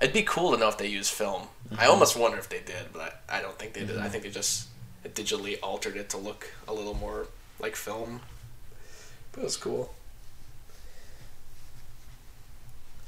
It'd 0.00 0.14
be 0.14 0.22
cool 0.22 0.52
to 0.52 0.58
know 0.58 0.68
if 0.68 0.78
they 0.78 0.88
use 0.88 1.08
film. 1.08 1.42
I 1.70 1.74
mm-hmm. 1.74 1.90
almost 1.90 2.16
wonder 2.16 2.38
if 2.38 2.48
they 2.48 2.60
did, 2.60 2.92
but 2.92 3.22
I, 3.28 3.38
I 3.38 3.42
don't 3.42 3.58
think 3.58 3.74
they 3.74 3.80
did. 3.80 3.90
I 3.90 4.00
mm-hmm. 4.00 4.08
think 4.08 4.24
they 4.24 4.30
just 4.30 4.68
digitally 5.08 5.58
altered 5.62 5.96
it 5.96 6.08
to 6.10 6.16
look 6.16 6.52
a 6.68 6.72
little 6.72 6.94
more 6.94 7.26
like 7.60 7.76
film. 7.76 8.20
But 9.32 9.40
it 9.40 9.44
was 9.44 9.56
cool. 9.56 9.94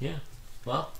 Yeah. 0.01 0.17
Well. 0.65 0.93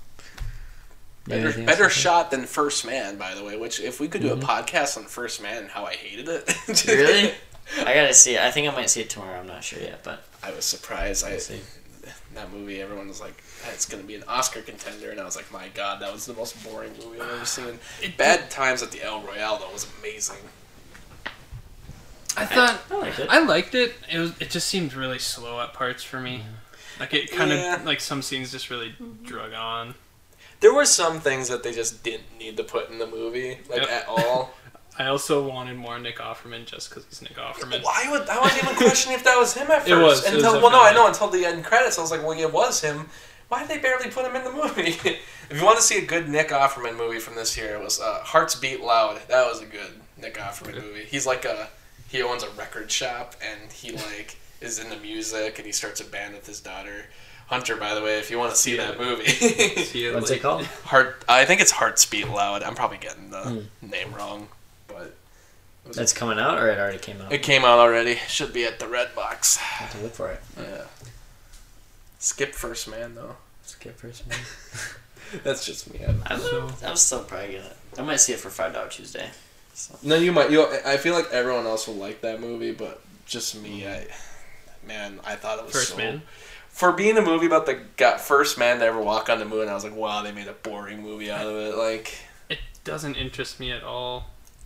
Better, 1.27 1.45
anything 1.45 1.65
better 1.65 1.85
else 1.85 1.93
to 1.93 1.99
say? 1.99 2.03
shot 2.03 2.31
than 2.31 2.45
First 2.45 2.85
Man, 2.85 3.17
by 3.17 3.33
the 3.33 3.43
way. 3.43 3.57
Which, 3.57 3.79
if 3.79 3.99
we 3.99 4.07
could 4.07 4.21
do 4.21 4.29
Mhm. 4.35 4.43
a 4.43 4.45
podcast 4.45 4.95
on 4.97 5.05
First 5.05 5.41
Man 5.41 5.57
and 5.63 5.69
how 5.71 5.85
I 5.85 5.95
hated 5.95 6.29
it, 6.29 6.55
Really? 6.87 7.33
I 7.79 7.93
gotta 7.95 8.13
see 8.13 8.35
it. 8.35 8.41
I 8.41 8.51
think 8.51 8.71
I 8.71 8.75
might 8.75 8.91
see 8.91 9.01
it 9.01 9.09
tomorrow. 9.09 9.39
I'm 9.39 9.47
not 9.47 9.63
sure 9.63 9.79
yet, 9.79 10.03
but 10.03 10.23
I 10.43 10.51
was 10.51 10.65
surprised. 10.65 11.23
I 11.25 11.31
We'll 11.31 11.39
see. 11.39 11.61
that 12.35 12.51
movie. 12.53 12.79
Everyone 12.79 13.07
was 13.07 13.19
like, 13.19 13.41
"It's 13.73 13.87
gonna 13.87 14.03
be 14.03 14.13
an 14.13 14.23
Oscar 14.27 14.61
contender," 14.61 15.09
and 15.09 15.19
I 15.19 15.23
was 15.23 15.35
like, 15.35 15.51
"My 15.51 15.69
God, 15.69 15.99
that 16.01 16.13
was 16.13 16.27
the 16.27 16.35
most 16.35 16.63
boring 16.63 16.93
movie 17.03 17.19
I've 17.19 17.31
ever 17.31 17.45
seen." 17.45 17.79
Bad 18.17 18.51
Times 18.51 18.83
at 18.83 18.91
the 18.91 19.01
El 19.01 19.21
Royale 19.21 19.57
though 19.57 19.71
was 19.71 19.87
amazing. 19.99 20.37
I 22.37 22.45
thought 22.45 22.81
I 22.91 22.95
liked 22.99 23.19
it. 23.19 23.27
I 23.29 23.39
liked 23.45 23.75
it. 23.75 23.93
It 24.11 24.19
was. 24.19 24.33
It 24.39 24.49
just 24.49 24.67
seemed 24.67 24.93
really 24.93 25.19
slow 25.19 25.59
at 25.61 25.73
parts 25.73 26.03
for 26.03 26.19
me. 26.19 26.43
Like 26.99 27.13
it 27.13 27.31
kind 27.31 27.51
of 27.51 27.57
Yeah. 27.57 27.81
like 27.85 27.99
some 28.01 28.21
scenes 28.21 28.51
just 28.51 28.69
really 28.69 28.95
drug 29.23 29.53
on. 29.53 29.95
There 30.61 30.73
were 30.73 30.85
some 30.85 31.19
things 31.19 31.49
that 31.49 31.63
they 31.63 31.73
just 31.73 32.03
didn't 32.03 32.37
need 32.39 32.57
to 32.57 32.63
put 32.63 32.89
in 32.89 32.97
the 32.99 33.07
movie, 33.07 33.57
like 33.69 33.81
Yep. 33.81 33.89
at 33.89 34.07
all. 34.07 34.53
I 34.97 35.07
also 35.07 35.45
wanted 35.45 35.75
more 35.75 35.99
Nick 35.99 36.19
Offerman 36.19 36.65
just 36.65 36.89
because 36.89 37.05
he's 37.09 37.21
Nick 37.21 37.35
Offerman. 37.35 37.83
Why 37.83 38.07
would 38.09 38.29
I 38.29 38.39
wasn't 38.39 38.63
even 38.63 38.75
questioning 38.77 39.17
if 39.17 39.25
that 39.25 39.37
was 39.37 39.53
him 39.53 39.69
at 39.69 39.79
first? 39.79 39.89
It 39.89 39.95
was, 39.95 40.25
it 40.25 40.33
was 40.35 40.43
Until 40.45 40.61
well, 40.61 40.71
no, 40.71 40.81
I 40.81 40.93
know 40.93 41.07
until 41.07 41.27
the 41.27 41.45
end 41.45 41.65
credits. 41.65 41.97
I 41.97 42.01
was 42.01 42.11
like, 42.11 42.23
well, 42.23 42.31
it 42.39 42.51
was 42.53 42.79
him. 42.81 43.09
Why 43.49 43.59
did 43.59 43.67
they 43.67 43.77
barely 43.79 44.09
put 44.09 44.25
him 44.25 44.35
in 44.37 44.43
the 44.45 44.51
movie? 44.53 44.83
if 45.49 45.51
you 45.59 45.63
want 45.65 45.77
to 45.77 45.83
see 45.83 45.97
a 45.97 46.05
good 46.05 46.29
Nick 46.29 46.49
Offerman 46.49 46.95
movie 46.97 47.19
from 47.19 47.35
this 47.35 47.57
year, 47.57 47.75
it 47.75 47.83
was 47.83 47.99
uh, 47.99 48.21
Hearts 48.23 48.55
Beat 48.55 48.79
Loud. 48.81 49.19
That 49.27 49.45
was 49.45 49.61
a 49.61 49.65
good 49.65 49.91
Nick 50.17 50.35
Offerman 50.37 50.75
movie. 50.81 51.03
He's 51.03 51.25
like 51.27 51.43
a 51.43 51.67
he 52.09 52.21
owns 52.21 52.43
a 52.43 52.49
record 52.51 52.89
shop 52.91 53.35
and 53.41 53.71
he 53.71 53.91
like 53.91 54.37
is 54.61 54.79
into 54.79 54.97
music 54.99 55.57
and 55.57 55.65
he 55.65 55.71
starts 55.71 55.99
a 56.01 56.05
band 56.05 56.33
with 56.33 56.45
his 56.47 56.59
daughter. 56.59 57.05
Hunter, 57.47 57.75
by 57.75 57.93
the 57.93 58.01
way, 58.01 58.17
if 58.17 58.31
you 58.31 58.39
want 58.39 58.51
to 58.51 58.57
see 58.57 58.75
Yeah. 58.75 58.87
that 58.91 58.99
movie, 58.99 59.25
See 59.83 60.11
What's 60.11 60.29
like- 60.31 60.39
it 60.39 60.41
called? 60.41 60.65
Heart. 60.65 61.23
I 61.29 61.45
think 61.45 61.61
it's 61.61 61.71
Hearts 61.71 62.03
Beat 62.05 62.27
Loud. 62.27 62.63
I'm 62.63 62.73
probably 62.75 62.97
getting 62.97 63.29
the 63.29 63.41
Hmm. 63.43 63.59
name 63.89 64.13
wrong, 64.15 64.47
but 64.87 65.13
it 65.87 65.93
That's 65.93 66.11
coming 66.13 66.39
out, 66.39 66.57
or 66.57 66.67
it 66.69 66.79
already 66.79 66.97
came 66.97 67.21
out. 67.21 67.31
it 67.31 67.43
came 67.43 67.63
out 67.63 67.77
already. 67.77 68.15
Should 68.27 68.51
be 68.53 68.65
at 68.65 68.79
the 68.79 68.87
Red 68.87 69.13
Box. 69.13 69.57
I 69.59 69.61
have 69.61 69.91
to 69.91 69.99
look 69.99 70.15
for 70.15 70.31
it. 70.31 70.41
Yeah. 70.57 70.85
Skip 72.19 72.55
First 72.55 72.87
Man 72.89 73.13
though. 73.15 73.35
Skip 73.63 73.99
first 73.99 74.27
man. 74.27 74.39
That's 75.43 75.65
just 75.65 75.91
me. 75.91 75.99
I'm, 76.05 76.39
So- 76.39 76.71
I'm 76.83 76.95
still 76.95 77.23
probably 77.23 77.53
gonna. 77.57 77.71
I 77.97 78.01
might 78.01 78.19
see 78.19 78.33
it 78.33 78.39
for 78.39 78.49
five 78.49 78.73
dollar 78.73 78.89
Tuesday. 78.89 79.29
So. 79.75 79.97
No, 80.03 80.15
you 80.15 80.31
might. 80.31 80.49
You. 80.51 80.67
I 80.85 80.97
feel 80.97 81.13
like 81.13 81.31
everyone 81.31 81.65
else 81.65 81.87
will 81.87 81.95
like 81.95 82.21
that 82.21 82.39
movie, 82.41 82.71
but 82.71 83.01
just 83.25 83.61
me. 83.61 83.81
Mm-hmm. 83.81 83.89
I. 84.11 84.87
Man, 84.87 85.19
I 85.25 85.35
thought 85.35 85.57
it 85.59 85.65
was 85.65 85.73
First 85.73 85.89
so- 85.91 85.97
Man. 85.97 86.21
For 86.69 86.91
being 86.91 87.17
a 87.17 87.21
movie 87.21 87.45
about 87.45 87.65
the 87.65 87.79
got 87.95 88.19
first 88.19 88.57
man 88.57 88.79
to 88.79 88.85
ever 88.85 89.01
walk 89.01 89.29
on 89.29 89.39
the 89.39 89.45
moon, 89.45 89.69
I 89.69 89.73
was 89.73 89.83
like, 89.85 89.95
wow, 89.95 90.21
they 90.23 90.31
made 90.33 90.47
a 90.47 90.53
boring 90.53 91.01
movie 91.01 91.31
out 91.31 91.45
of 91.45 91.55
it. 91.55 91.75
Like 91.77 92.17
It 92.49 92.59
doesn't 92.83 93.15
interest 93.15 93.59
me 93.61 93.71
at 93.71 93.81
all. 93.83 94.25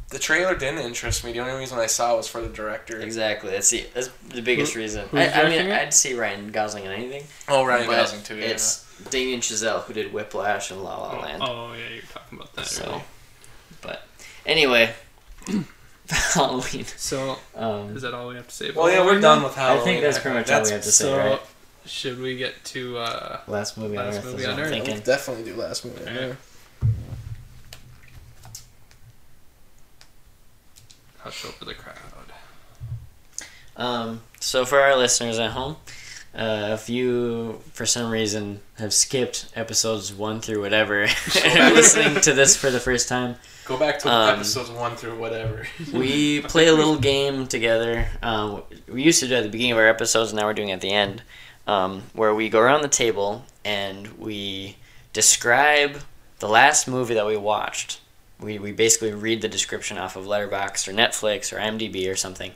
the 0.10 0.18
trailer 0.18 0.56
didn't 0.56 0.80
interest 0.80 1.24
me. 1.24 1.32
The 1.34 1.40
only 1.40 1.54
reason 1.54 1.78
I 1.78 1.86
saw 1.86 2.16
it 2.16 2.18
was 2.18 2.28
for 2.28 2.42
the 2.42 2.50
director. 2.50 3.00
Exactly. 3.00 3.52
That's 3.52 3.70
the 3.70 3.86
that's 3.94 4.10
the 4.30 4.42
biggest 4.42 4.76
reason. 4.76 5.08
I, 5.14 5.30
I 5.30 5.44
mean, 5.50 5.68
it? 5.68 5.72
I'd 5.72 5.94
see 5.94 6.16
Ryan 6.16 6.52
Gosling 6.52 6.86
in 6.86 6.92
anything. 6.92 7.24
Oh, 7.48 7.64
Ryan 7.64 7.88
Gosling 7.88 8.24
too. 8.24 8.38
Yeah. 8.38 8.46
It's 8.48 8.86
Damien 9.12 9.40
Chazelle 9.40 9.84
who 9.84 9.94
did 9.94 10.12
Whiplash 10.12 10.72
and 10.72 10.82
La 10.84 10.98
La 10.98 11.16
Oh, 11.16 11.22
Land. 11.22 11.44
oh, 11.46 11.74
yeah, 11.74 11.94
you're 11.94 12.04
talking 12.12 12.40
about 12.40 12.54
that. 12.56 12.66
So- 12.66 12.90
really. 12.90 13.02
But 14.44 14.52
anyway, 14.52 14.94
Halloween. 16.10 16.86
So 16.98 17.38
Um, 17.56 17.96
is 17.96 18.02
that 18.04 18.14
all 18.14 18.30
we 18.30 18.36
have 18.36 18.48
to 18.48 18.54
say? 18.56 18.70
About 18.70 18.84
well, 18.84 18.92
yeah, 18.92 19.06
we're 19.06 19.20
done 19.22 19.44
with 19.44 19.56
Halloween. 19.56 19.82
I 19.82 19.84
think 19.86 20.02
that's 20.02 20.20
pretty 20.20 20.38
much 20.38 20.50
all 20.52 20.64
we 20.64 20.70
have 20.72 20.82
to 20.82 20.92
say, 20.92 21.04
So 21.06 21.18
right? 21.18 21.42
should 21.86 22.20
we 22.20 22.38
get 22.38 22.64
to? 22.66 22.98
uh 22.98 23.40
Last 23.48 23.78
movie 23.78 23.98
on 23.98 24.06
Last 24.06 24.18
Earth 24.18 24.26
movie 24.26 24.46
on 24.46 24.54
I'm 24.54 24.60
Earth. 24.60 24.70
thinking. 24.70 24.94
We'll 24.96 25.04
definitely 25.04 25.44
do 25.46 25.56
last 25.56 25.86
movie. 25.86 26.04
Yeah. 26.06 26.28
Yeah. 26.28 26.34
Hush 31.20 31.46
over 31.46 31.66
the 31.66 31.74
crowd. 31.74 31.96
Um, 33.76 34.22
so 34.40 34.66
for 34.66 34.80
our 34.80 34.96
listeners 34.96 35.40
at 35.40 35.52
home, 35.52 35.78
uh, 36.40 36.72
if 36.74 36.90
you 36.90 37.60
for 37.74 37.86
some 37.86 38.10
reason 38.10 38.62
have 38.78 38.94
skipped 38.94 39.48
episodes 39.56 40.14
one 40.14 40.40
through 40.42 40.62
whatever 40.62 41.02
and 41.44 41.60
are 41.60 41.72
listening 41.74 42.22
to 42.22 42.34
this 42.34 42.56
for 42.56 42.72
the 42.72 42.80
first 42.80 43.08
time, 43.10 43.36
Go 43.66 43.78
back 43.78 44.00
to 44.00 44.10
Um, 44.12 44.36
episodes 44.36 44.72
one 44.72 44.96
through 44.96 45.20
whatever. 45.20 45.68
we 45.94 46.42
play 46.42 46.68
a 46.68 46.74
little 46.74 46.98
game 46.98 47.46
together. 47.46 48.08
Um, 48.24 48.64
we 48.88 49.04
used 49.04 49.20
to 49.20 49.28
do 49.28 49.36
it 49.36 49.38
at 49.40 49.44
the 49.44 49.50
beginning 49.50 49.74
of 49.74 49.78
our 49.78 49.88
episodes, 49.88 50.32
and 50.32 50.40
now 50.40 50.48
we're 50.48 50.54
doing 50.56 50.70
it 50.70 50.74
at 50.74 50.82
the 50.82 50.90
end. 50.92 51.22
um, 51.68 52.02
where 52.14 52.34
we 52.34 52.50
go 52.50 52.60
around 52.60 52.82
the 52.82 52.88
table 52.88 53.44
and 53.64 54.08
we 54.18 54.76
describe 55.14 56.00
the 56.40 56.48
last 56.50 56.88
movie 56.88 57.14
that 57.14 57.28
we 57.28 57.38
watched. 57.38 58.02
We, 58.40 58.58
we 58.58 58.72
basically 58.72 59.12
read 59.14 59.42
the 59.42 59.48
description 59.50 59.98
off 60.00 60.16
of 60.16 60.26
Letterboxd 60.26 60.88
or 60.88 60.94
Netflix 60.94 61.54
or 61.54 61.58
IMDb 61.60 62.12
or 62.12 62.16
something, 62.16 62.54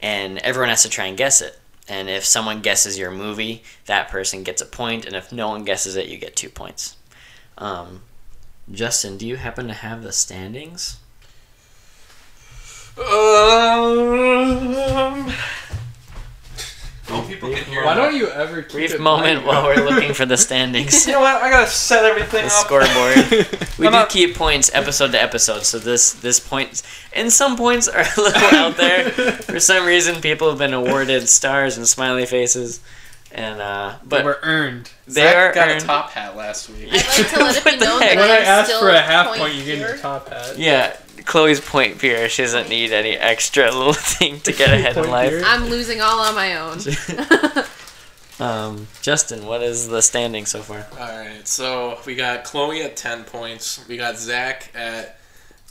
and 0.00 0.38
everyone 0.38 0.70
has 0.70 0.82
to 0.82 0.88
try 0.88 1.06
and 1.06 1.16
guess 1.16 1.40
it. 1.40 1.56
And 1.88 2.10
if 2.10 2.24
someone 2.24 2.60
guesses 2.60 2.98
your 2.98 3.10
movie, 3.10 3.62
that 3.86 4.08
person 4.08 4.42
gets 4.42 4.60
a 4.60 4.66
point, 4.66 5.06
and 5.06 5.16
if 5.16 5.32
no 5.32 5.48
one 5.48 5.64
guesses 5.64 5.96
it, 5.96 6.08
you 6.08 6.18
get 6.18 6.36
two 6.36 6.50
points. 6.50 6.96
Um, 7.56 8.02
Justin, 8.70 9.16
do 9.16 9.26
you 9.26 9.36
happen 9.36 9.66
to 9.68 9.74
have 9.74 10.02
the 10.02 10.12
standings? 10.12 10.98
Um. 12.98 14.04
People 17.26 17.50
can 17.54 17.64
hear 17.64 17.84
Why 17.84 17.94
don't 17.94 18.14
you 18.14 18.28
ever 18.28 18.60
keep 18.62 18.72
Brief 18.72 18.94
it 18.94 19.00
moment 19.00 19.46
while 19.46 19.64
we're 19.64 19.82
looking 19.82 20.12
for 20.12 20.26
the 20.26 20.36
standings. 20.46 21.06
You 21.06 21.14
know 21.14 21.20
what? 21.20 21.42
I 21.42 21.48
gotta 21.50 21.66
set 21.66 22.04
everything 22.04 22.42
the 22.46 22.46
up. 22.46 22.52
scoreboard. 22.52 23.58
We 23.78 23.86
I'm 23.86 23.92
do 23.92 23.98
not- 24.00 24.08
keep 24.10 24.34
points 24.34 24.70
episode 24.74 25.12
to 25.12 25.22
episode, 25.22 25.62
so 25.64 25.78
this 25.78 26.12
this 26.12 26.40
point 26.40 26.82
and 27.12 27.32
some 27.32 27.56
points 27.56 27.86
are 27.88 28.00
a 28.00 28.20
little 28.20 28.58
out 28.58 28.76
there. 28.76 29.10
For 29.10 29.60
some 29.60 29.86
reason, 29.86 30.20
people 30.20 30.48
have 30.50 30.58
been 30.58 30.74
awarded 30.74 31.28
stars 31.28 31.76
and 31.78 31.86
smiley 31.86 32.26
faces, 32.26 32.80
and 33.30 33.60
uh, 33.60 33.94
but 34.02 34.08
but 34.10 34.24
were 34.24 34.38
earned. 34.42 34.90
they 35.06 35.22
Zach 35.22 35.36
are 35.36 35.52
got 35.54 35.68
earned. 35.68 35.82
a 35.82 35.86
top 35.86 36.10
hat 36.10 36.36
last 36.36 36.68
week. 36.70 36.88
I'd 36.90 36.94
like 37.06 37.30
to 37.30 37.38
let 37.38 37.56
it 37.56 37.64
What 37.64 37.72
be 37.72 37.78
the 37.78 37.84
known 37.84 38.02
heck? 38.02 38.16
that 38.16 38.20
When 38.20 38.30
I 38.30 38.36
I'm 38.38 38.42
asked 38.42 38.66
still 38.70 38.80
for 38.80 38.90
a 38.90 39.00
half 39.00 39.26
point 39.28 39.40
point, 39.42 39.54
you 39.54 39.64
gave 39.64 39.78
me 39.78 39.84
here. 39.84 39.94
a 39.94 39.98
top 39.98 40.28
hat. 40.28 40.58
Yeah, 40.58 40.96
Chloe's 41.28 41.60
point 41.60 41.98
pure. 41.98 42.28
She 42.28 42.42
doesn't 42.42 42.68
need 42.68 42.90
any 42.90 43.16
extra 43.16 43.64
little 43.72 43.92
thing 43.92 44.40
to 44.40 44.52
get 44.52 44.70
ahead 44.72 44.96
in 44.96 45.08
life. 45.10 45.30
pure. 45.30 45.44
I'm 45.44 45.66
losing 45.66 46.00
all 46.00 46.18
on 46.20 46.34
my 46.34 46.56
own. 46.56 46.78
Um, 48.40 48.86
Justin, 49.02 49.46
what 49.46 49.64
is 49.64 49.88
the 49.88 50.00
standing 50.00 50.46
so 50.46 50.62
far? 50.62 50.86
All 50.92 51.18
right, 51.18 51.46
so 51.46 51.98
we 52.06 52.14
got 52.14 52.44
Chloe 52.44 52.82
at 52.82 52.96
ten 52.96 53.24
points. 53.24 53.84
We 53.88 53.96
got 53.96 54.16
Zach 54.16 54.70
at 54.76 55.18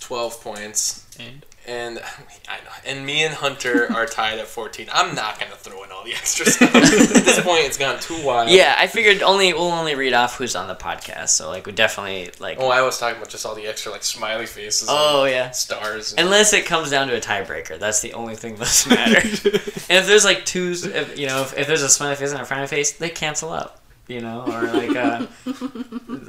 twelve 0.01 0.41
points, 0.41 1.05
And 1.17 1.45
and 1.67 1.99
I 2.49 2.57
know, 2.57 2.71
and 2.85 3.05
me 3.05 3.23
and 3.23 3.33
Hunter 3.33 3.91
are 3.95 4.05
tied 4.05 4.39
at 4.39 4.47
fourteen. 4.47 4.87
I'm 4.91 5.13
not 5.13 5.39
gonna 5.39 5.55
throw 5.55 5.83
in 5.83 5.91
all 5.91 6.03
the 6.03 6.13
extra 6.13 6.45
stuff. 6.49 6.73
at 6.73 6.81
this 6.81 7.39
point, 7.41 7.65
it's 7.65 7.77
gone 7.77 7.99
too 7.99 8.23
wild. 8.25 8.49
Yeah, 8.49 8.75
I 8.77 8.87
figured 8.87 9.21
only 9.21 9.53
we'll 9.53 9.71
only 9.71 9.95
read 9.95 10.13
off 10.13 10.37
who's 10.37 10.55
on 10.55 10.67
the 10.67 10.75
podcast, 10.75 11.29
so 11.29 11.49
like 11.49 11.65
we 11.65 11.73
definitely 11.73 12.31
like. 12.39 12.57
Oh, 12.59 12.69
I 12.69 12.81
was 12.81 12.97
talking 12.97 13.17
about 13.17 13.29
just 13.29 13.45
all 13.45 13.55
the 13.55 13.67
extra 13.67 13.91
like 13.91 14.03
smiley 14.03 14.45
faces. 14.45 14.87
Oh 14.89 15.25
and 15.25 15.33
yeah. 15.33 15.51
stars. 15.51 16.13
And, 16.13 16.25
Unless 16.25 16.53
it 16.53 16.65
comes 16.65 16.89
down 16.89 17.07
to 17.09 17.17
a 17.17 17.21
tiebreaker, 17.21 17.77
that's 17.77 18.01
the 18.01 18.13
only 18.13 18.35
thing 18.35 18.55
that 18.55 18.59
doesn't 18.59 18.91
matter. 18.95 19.19
and 19.19 19.99
if 19.99 20.07
there's 20.07 20.25
like 20.25 20.45
two, 20.45 20.73
if, 20.73 21.17
you 21.19 21.27
know, 21.27 21.41
if, 21.41 21.57
if 21.57 21.67
there's 21.67 21.83
a 21.83 21.89
smiley 21.89 22.15
face 22.15 22.31
and 22.31 22.41
a 22.41 22.45
frowny 22.45 22.67
face, 22.67 22.93
they 22.93 23.09
cancel 23.09 23.51
out. 23.51 23.79
You 24.07 24.21
know, 24.21 24.45
or 24.47 24.63
like, 24.71 24.95
uh, 24.95 25.25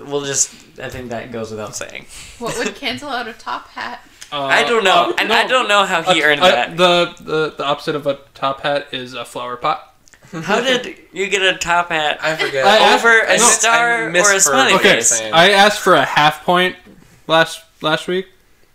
we'll 0.07 0.25
just. 0.25 0.53
I 0.81 0.89
think 0.89 1.11
that 1.11 1.31
goes 1.31 1.53
without 1.53 1.77
saying. 1.77 2.07
what 2.41 2.59
would 2.59 2.75
cancel 2.75 3.09
out 3.09 3.29
a 3.29 3.33
top 3.33 3.69
hat? 3.69 4.01
Uh, 4.33 4.43
I 4.43 4.63
don't 4.65 4.85
know, 4.85 5.11
uh, 5.11 5.17
and 5.19 5.29
no, 5.29 5.35
I 5.35 5.47
don't 5.47 5.69
know 5.69 5.85
how 5.85 6.03
he 6.03 6.21
a- 6.21 6.25
earned 6.27 6.41
a- 6.41 6.45
that. 6.45 6.77
The, 6.77 7.15
the 7.21 7.55
the 7.59 7.65
opposite 7.65 7.95
of 7.97 8.07
a 8.07 8.19
top 8.35 8.61
hat 8.63 8.89
is 8.93 9.15
a 9.15 9.25
flower 9.25 9.57
pot. 9.57 9.95
How 10.43 10.61
did 10.61 10.99
you 11.13 11.27
get 11.29 11.41
a 11.41 11.57
top 11.57 11.89
hat 11.89 12.19
I 12.23 12.37
forget. 12.37 12.67
I 12.67 12.77
asked- 12.77 13.05
over 13.05 13.19
a 13.21 13.39
no, 13.39 13.45
star 13.45 14.03
or 14.05 14.09
a 14.09 14.11
misheard 14.13 14.43
smiley 14.43 14.73
what 14.75 14.81
Okay, 14.83 14.97
face? 14.97 15.21
I 15.23 15.51
asked 15.53 15.81
for 15.81 15.95
a 15.95 16.05
half 16.05 16.45
point 16.45 16.77
last 17.27 17.63
last 17.81 18.07
week 18.09 18.27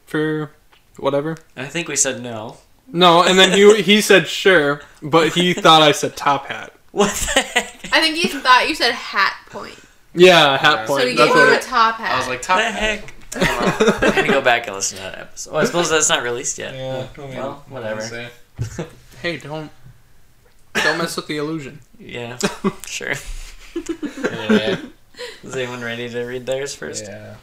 for 0.07 0.51
whatever. 0.97 1.37
I 1.55 1.65
think 1.65 1.87
we 1.87 1.95
said 1.95 2.21
no. 2.23 2.57
No, 2.91 3.23
and 3.23 3.37
then 3.37 3.51
he 3.51 3.81
he 3.83 4.01
said 4.09 4.27
sure, 4.27 4.81
but 5.03 5.33
he 5.33 5.53
thought 5.53 5.81
I 5.83 5.91
said 5.91 6.15
top 6.17 6.47
hat. 6.47 6.73
What 6.91 7.11
the 7.11 7.41
heck? 7.41 7.85
I 7.91 8.01
think 8.01 8.17
you 8.23 8.39
thought 8.39 8.67
you 8.67 8.73
said 8.75 8.91
hat 8.93 9.35
point. 9.51 9.77
Yeah, 10.15 10.57
hat 10.57 10.87
So 10.87 10.93
point. 10.93 11.01
So 11.03 11.07
he 11.09 11.15
gave 11.15 11.27
you 11.35 11.55
a 11.55 11.59
top 11.59 11.95
hat. 11.95 12.13
I 12.13 12.17
was 12.17 12.27
like 12.27 12.41
top 12.41 12.57
the 12.57 12.63
hat. 12.65 12.99
heck? 12.99 13.13
I 13.35 13.45
don't 13.45 14.01
know. 14.01 14.07
I'm 14.09 14.15
gonna 14.15 14.27
go 14.27 14.41
back 14.41 14.67
and 14.67 14.75
listen 14.75 14.97
to 14.97 15.03
that 15.03 15.17
episode. 15.19 15.51
Well, 15.53 15.61
I 15.61 15.65
suppose 15.65 15.89
that's 15.89 16.09
not 16.09 16.23
released 16.23 16.57
yet. 16.57 16.73
Yeah. 16.75 17.07
I 17.15 17.27
mean, 17.27 17.37
Well, 17.37 17.63
what 17.69 17.81
do 17.81 17.85
I 17.87 17.93
whatever. 17.93 18.29
say? 18.59 18.85
hey, 19.21 19.37
don't 19.37 19.71
don't 20.75 20.97
mess 20.97 21.15
with 21.15 21.27
the 21.27 21.37
illusion. 21.37 21.79
Yeah, 21.99 22.37
sure. 22.85 23.13
Yeah. 23.75 24.77
Is 25.43 25.55
anyone 25.55 25.81
ready 25.81 26.09
to 26.09 26.23
read 26.25 26.45
theirs 26.45 26.73
first? 26.73 27.05
Yeah. 27.05 27.35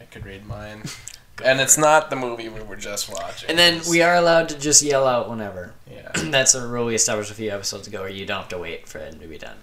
I 0.00 0.04
could 0.04 0.26
read 0.26 0.46
mine. 0.46 0.82
And 1.44 1.60
it's 1.60 1.76
not 1.76 2.08
the 2.10 2.16
movie 2.16 2.48
we 2.48 2.62
were 2.62 2.76
just 2.76 3.08
watching. 3.12 3.50
And 3.50 3.58
then 3.58 3.74
It's- 3.74 3.88
we 3.90 4.00
are 4.02 4.14
allowed 4.14 4.48
to 4.48 4.58
just 4.58 4.82
yell 4.82 5.06
out 5.06 5.28
whenever. 5.28 5.74
Yeah. 5.90 6.10
That's 6.14 6.54
a 6.54 6.66
rule 6.66 6.86
we 6.86 6.94
established 6.94 7.30
a 7.30 7.34
few 7.34 7.50
episodes 7.50 7.86
ago, 7.86 8.00
where 8.00 8.08
you 8.08 8.24
don't 8.26 8.38
have 8.40 8.48
to 8.48 8.58
wait 8.58 8.88
for 8.88 8.98
it 8.98 9.20
to 9.20 9.26
be 9.28 9.38
done. 9.38 9.58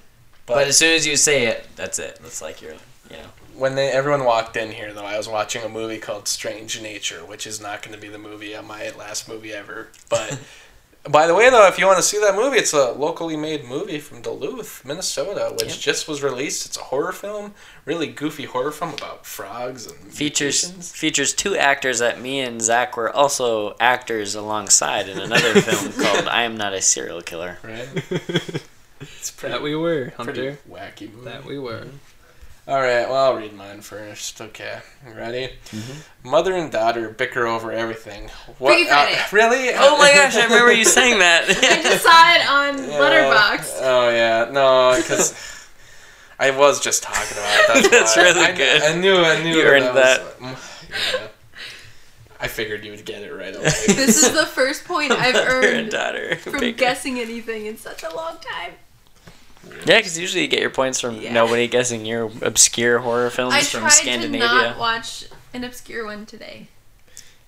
But, 0.45 0.67
as 0.67 0.77
soon 0.77 0.93
as 0.93 1.07
you 1.07 1.15
say 1.15 1.47
it, 1.47 1.65
that's 1.77 1.99
it. 1.99 2.19
That's 2.21 2.41
like 2.41 2.61
your, 2.61 2.73
you 3.09 3.15
know. 3.17 3.29
When 3.55 3.75
they 3.75 3.89
everyone 3.89 4.23
walked 4.25 4.55
in 4.57 4.71
here 4.71 4.93
though, 4.93 5.05
I 5.05 5.17
was 5.17 5.27
watching 5.27 5.63
a 5.63 5.69
movie 5.69 5.99
called 5.99 6.27
Strange 6.27 6.81
Nature, 6.81 7.25
which 7.25 7.45
is 7.47 7.61
not 7.61 7.81
going 7.81 7.93
to 7.95 8.01
be 8.01 8.09
the 8.09 8.17
movie 8.17 8.53
of 8.53 8.65
my 8.65 8.89
last 8.91 9.27
movie 9.27 9.53
ever. 9.53 9.89
But 10.09 10.39
by 11.09 11.27
the 11.27 11.35
way, 11.35 11.49
though, 11.49 11.67
if 11.67 11.77
you 11.77 11.85
want 11.85 11.97
to 11.97 12.03
see 12.03 12.17
that 12.19 12.35
movie, 12.35 12.57
it's 12.57 12.71
a 12.73 12.91
locally 12.93 13.35
made 13.35 13.65
movie 13.65 13.99
from 13.99 14.21
Duluth, 14.21 14.85
Minnesota, 14.85 15.49
which 15.53 15.69
Yep. 15.69 15.77
just 15.79 16.07
was 16.07 16.23
released. 16.23 16.65
It's 16.65 16.77
a 16.77 16.81
horror 16.83 17.11
film, 17.11 17.53
really 17.85 18.07
goofy 18.07 18.45
horror 18.45 18.71
film 18.71 18.93
about 18.93 19.25
frogs 19.25 19.85
and 19.85 19.95
Features 20.13 20.63
mutations. 20.63 20.91
features 20.93 21.33
two 21.33 21.55
actors 21.57 21.99
that 21.99 22.21
me 22.21 22.39
and 22.39 22.61
Zach 22.61 22.95
were 22.95 23.13
also 23.13 23.75
actors 23.79 24.33
alongside 24.35 25.09
in 25.09 25.19
another 25.19 25.59
film 25.61 25.91
called 25.93 26.27
"I 26.27 26.43
Am 26.43 26.55
Not 26.57 26.73
a 26.73 26.81
Serial 26.81 27.21
Killer." 27.21 27.57
right. 27.63 27.87
It's 29.01 29.31
pretty, 29.31 29.51
that 29.53 29.61
we 29.61 29.75
were, 29.75 30.13
pretty 30.17 30.47
Hunter. 30.47 30.59
wacky 30.69 31.11
movie. 31.13 31.25
That 31.25 31.43
we 31.43 31.59
were. 31.59 31.79
Mm-hmm. 31.81 31.97
All 32.65 32.79
right, 32.79 33.09
well, 33.09 33.15
I'll 33.33 33.35
read 33.35 33.53
mine 33.53 33.81
first. 33.81 34.39
Okay, 34.39 34.79
ready? 35.13 35.49
Mm-hmm. 35.71 36.29
Mother 36.29 36.53
and 36.55 36.71
daughter 36.71 37.09
bicker 37.09 37.45
over 37.45 37.73
everything. 37.73 38.29
What? 38.57 38.73
Freaky 38.75 38.89
Friday. 38.89 39.15
uh, 39.19 39.25
really? 39.33 39.69
Oh 39.75 39.97
my 39.97 40.09
gosh! 40.13 40.35
I 40.37 40.45
remember 40.45 40.71
you 40.71 40.85
saying 40.85 41.19
that. 41.19 41.43
I 41.49 41.53
that. 41.53 41.81
just 41.83 42.03
saw 42.03 42.33
it 42.35 42.47
on 42.79 42.89
Yeah. 42.89 42.99
Letterboxd. 42.99 43.79
Oh 43.81 44.09
yeah, 44.09 44.49
no, 44.51 44.95
because 44.97 45.67
I 46.39 46.51
was 46.51 46.79
just 46.79 47.03
talking 47.03 47.37
about 47.37 47.59
it. 47.59 47.67
That's, 47.67 47.89
That's 48.15 48.17
really 48.17 48.45
I, 48.45 48.55
good. 48.55 48.81
I 48.81 48.95
knew. 48.95 49.17
I 49.17 49.43
knew 49.43 49.57
You 49.57 49.63
earned 49.63 49.93
was- 49.93 50.19
yeah. 50.39 51.27
I 52.39 52.47
figured 52.47 52.83
you 52.85 52.91
would 52.91 53.05
get 53.05 53.23
it 53.23 53.31
right 53.33 53.55
away. 53.55 53.63
This 53.87 54.21
is 54.23 54.33
the 54.33 54.45
first 54.45 54.83
point 54.85 55.11
I've 55.11 55.33
Mother 55.33 55.47
and 55.61 55.65
earned 55.65 55.89
daughter. 55.91 56.35
from 56.37 56.59
Big- 56.59 56.77
guessing 56.77 57.19
anything 57.19 57.65
in 57.65 57.77
such 57.77 58.03
a 58.03 58.13
long 58.15 58.37
time. 58.39 58.73
Yeah, 59.85 59.97
because 59.97 60.17
usually 60.17 60.43
you 60.43 60.47
get 60.47 60.59
your 60.61 60.69
points 60.69 60.99
from 60.99 61.19
Yeah. 61.21 61.33
nobody 61.33 61.67
guessing 61.67 62.05
your 62.05 62.31
obscure 62.41 62.99
horror 62.99 63.29
films 63.29 63.53
I 63.53 63.61
from 63.61 63.89
Scandinavia. 63.89 64.45
I 64.45 64.49
tried 64.49 64.61
to 64.63 64.69
not 64.69 64.79
watch 64.79 65.25
an 65.53 65.63
obscure 65.63 66.05
one 66.05 66.25
today. 66.25 66.67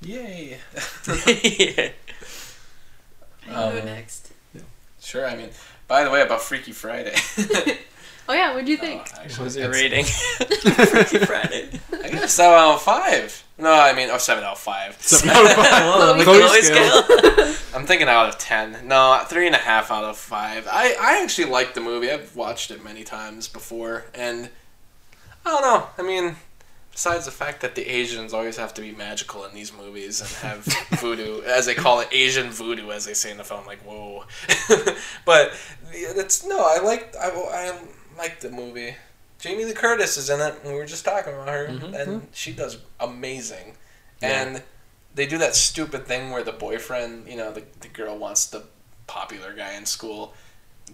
Yay! 0.01 0.57
yeah. 0.57 0.59
I 1.07 1.91
can 3.45 3.53
go 3.53 3.79
Um, 3.79 3.85
next. 3.85 4.31
sure. 5.01 5.25
I 5.27 5.35
mean, 5.35 5.49
by 5.87 6.03
the 6.03 6.09
way, 6.11 6.21
about 6.21 6.41
Freaky 6.41 6.71
Friday. 6.71 7.15
Oh 8.27 8.33
yeah, 8.33 8.53
what'd 8.53 8.67
you 8.67 8.77
think? 8.77 9.01
Uh, 9.01 9.03
what 9.03 9.19
actually, 9.25 9.43
was 9.43 9.57
your 9.57 9.71
rating? 9.71 10.05
Freaky 10.05 11.19
Friday. 11.25 11.69
I 11.93 12.09
got 12.09 12.23
a 12.23 12.27
seven 12.27 12.57
out 12.57 12.75
of 12.75 12.81
five. 12.81 13.43
No, 13.57 13.71
I 13.71 13.93
mean, 13.93 14.09
oh, 14.11 14.17
seven 14.17 14.43
out 14.43 14.53
of 14.53 14.59
five. 14.59 14.99
Seven 14.99 15.29
out 15.29 15.45
of 15.45 15.51
five. 15.51 15.83
Whoa, 15.85 16.23
Chloe 16.23 16.39
Chloe 16.41 16.61
scale. 16.61 17.03
scale. 17.03 17.55
I'm 17.75 17.85
thinking 17.85 18.07
out 18.07 18.29
of 18.29 18.39
ten. 18.39 18.87
No, 18.87 19.23
three 19.27 19.45
and 19.45 19.55
a 19.55 19.59
half 19.59 19.91
out 19.91 20.03
of 20.03 20.17
five. 20.17 20.67
I, 20.69 20.95
I 20.99 21.21
actually 21.23 21.51
like 21.51 21.75
the 21.75 21.81
movie. 21.81 22.09
I've 22.09 22.35
watched 22.35 22.71
it 22.71 22.83
many 22.83 23.03
times 23.03 23.47
before, 23.47 24.05
and 24.15 24.49
I 25.45 25.49
don't 25.51 25.61
know. 25.61 25.87
I 25.99 26.01
mean, 26.01 26.35
besides 26.91 27.25
the 27.25 27.31
fact 27.31 27.61
that 27.61 27.75
the 27.75 27.87
Asians 27.87 28.33
always 28.33 28.57
have 28.57 28.73
to 28.73 28.81
be 28.81 28.91
magical 28.91 29.45
in 29.45 29.53
these 29.53 29.71
movies 29.71 30.19
and 30.21 30.29
have 30.49 30.65
voodoo, 30.99 31.43
as 31.43 31.67
they 31.67 31.75
call 31.75 31.99
it, 31.99 32.07
Asian 32.11 32.49
voodoo, 32.49 32.89
as 32.89 33.05
they 33.05 33.13
say 33.13 33.29
in 33.29 33.37
the 33.37 33.43
film, 33.43 33.67
like 33.67 33.81
whoa. 33.83 34.25
but 35.25 35.53
it's 35.91 36.43
no, 36.43 36.57
I 36.59 36.79
like 36.83 37.15
I, 37.15 37.29
I 37.29 37.79
like 38.17 38.39
the 38.39 38.49
movie. 38.49 38.95
Jamie 39.39 39.65
Lee 39.65 39.73
Curtis 39.73 40.17
is 40.17 40.29
in 40.29 40.39
it, 40.39 40.55
and 40.63 40.71
we 40.73 40.79
were 40.79 40.85
just 40.85 41.05
talking 41.05 41.33
about 41.33 41.49
her, 41.49 41.67
Mhm. 41.67 41.93
and 41.99 42.27
she 42.33 42.51
does 42.53 42.77
amazing. 42.99 43.75
Yeah. 44.21 44.29
And 44.41 44.63
they 45.13 45.25
do 45.25 45.37
that 45.37 45.55
stupid 45.55 46.07
thing 46.07 46.31
where 46.31 46.43
the 46.43 46.51
boyfriend, 46.51 47.27
you 47.27 47.35
know, 47.37 47.51
the, 47.51 47.63
the 47.81 47.87
girl 47.89 48.17
wants 48.17 48.45
the 48.47 48.63
popular 49.07 49.53
guy 49.53 49.73
in 49.73 49.85
school, 49.85 50.33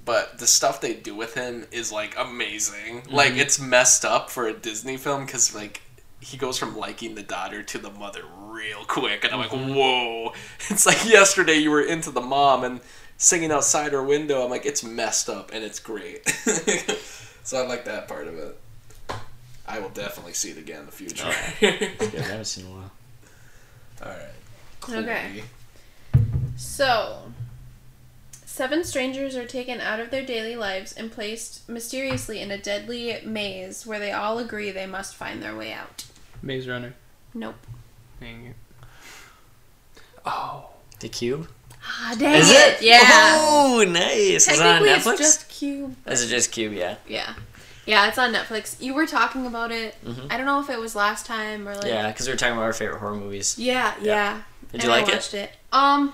but 0.06 0.39
the 0.39 0.48
stuff 0.48 0.81
they 0.81 0.93
do 0.93 1.15
with 1.15 1.34
him 1.35 1.65
is 1.72 1.91
like 1.91 2.15
amazing. 2.18 3.03
Like 3.10 3.34
it's 3.34 3.60
messed 3.60 4.03
up 4.06 4.30
for 4.30 4.48
a 4.48 4.53
Disney 4.53 4.98
film 4.98 5.26
because 5.26 5.53
like 5.56 5.81
he 6.19 6.38
goes 6.38 6.57
from 6.60 6.77
liking 6.77 7.15
the 7.15 7.23
daughter 7.23 7.64
to 7.64 7.77
the 7.80 7.89
mother 7.89 8.22
real 8.38 8.84
quick, 8.85 9.23
and 9.23 9.34
I'm 9.34 9.39
like, 9.39 9.52
whoa! 9.52 10.34
It's 10.69 10.85
like 10.85 11.06
yesterday 11.06 11.56
you 11.56 11.72
were 11.72 11.81
into 11.81 12.11
the 12.11 12.22
mom 12.22 12.64
and 12.64 12.80
singing 13.22 13.52
outside 13.52 13.93
her 13.93 14.03
window. 14.03 14.43
I'm 14.43 14.49
like, 14.49 14.65
it's 14.65 14.84
messed 14.84 15.30
up 15.30 15.52
and 15.53 15.64
it's 15.64 15.80
great. 15.80 16.27
so 17.43 17.64
I 17.64 17.68
like 17.68 17.85
that 17.85 18.07
part 18.07 18.27
of 18.27 18.38
it. 18.38 18.60
I 19.68 19.80
will 19.80 19.89
definitely 19.89 20.34
see 20.34 20.52
it 20.52 20.57
again 20.57 20.81
in 20.81 20.85
the 20.88 20.91
future. 20.91 21.31
Yeah, 21.61 21.69
I 21.69 22.27
haven't 22.27 22.45
seen 22.45 22.65
in 22.65 22.72
a 22.72 22.76
while. 22.76 22.91
All 24.03 24.10
right. 24.10 24.98
Okay. 25.03 25.43
So, 26.57 27.31
Seven 28.45 28.84
strangers 28.84 29.38
are 29.38 29.45
taken 29.45 29.80
out 29.80 30.02
of 30.02 30.11
their 30.11 30.26
daily 30.26 30.57
lives 30.57 30.91
and 30.91 31.10
placed 31.10 31.69
mysteriously 31.69 32.41
in 32.41 32.52
a 32.52 32.57
deadly 32.57 33.18
maze 33.23 33.88
where 33.88 33.98
they 33.98 34.11
all 34.11 34.39
agree 34.39 34.72
they 34.72 34.85
must 34.85 35.15
find 35.15 35.41
their 35.41 35.56
way 35.56 35.72
out. 35.72 36.06
Maze 36.41 36.68
Runner. 36.68 36.93
Nope. 37.34 37.56
Dang 38.19 38.48
it. 38.48 38.56
Oh. 40.26 40.72
The 40.99 41.07
Cube. 41.07 41.48
Ah, 41.84 42.16
dang 42.18 42.36
Is 42.36 42.49
it? 42.52 42.56
it? 42.56 42.82
Yeah. 42.84 43.02
Oh, 43.40 43.84
nice. 43.88 44.48
Is 44.48 44.48
it 44.48 44.62
on 44.62 44.82
Netflix? 44.84 45.12
it's 45.14 45.20
just 45.20 45.49
Cube. 45.49 45.95
Is 46.08 46.24
it 46.24 46.28
just 46.28 46.52
Cube? 46.52 46.74
Yeah. 46.74 46.95
Yeah. 47.08 47.34
Yeah, 47.86 48.08
it's 48.08 48.18
on 48.20 48.32
Netflix. 48.34 48.80
You 48.80 48.94
were 48.94 49.08
talking 49.08 49.45
about 49.48 49.72
it. 49.72 49.95
Mhm. 50.06 50.32
I 50.32 50.38
don't 50.38 50.45
know 50.45 50.60
if 50.62 50.70
it 50.70 50.80
was 50.80 50.95
last 50.95 51.26
time 51.26 51.68
or 51.68 51.76
like. 51.76 51.88
Yeah, 51.88 52.08
because 52.12 52.28
we 52.28 52.34
were 52.34 52.38
talking 52.38 52.53
about 52.53 52.64
our 52.66 52.74
favorite 52.74 52.99
horror 52.99 53.16
movies. 53.16 53.58
Yeah, 53.58 53.95
yeah. 54.02 54.41
Did 54.72 54.76
And 54.76 54.84
you 54.84 54.90
like 54.90 55.06
I 55.06 55.10
it? 55.10 55.14
watched 55.16 55.34
it? 55.34 55.52
Um, 55.74 56.14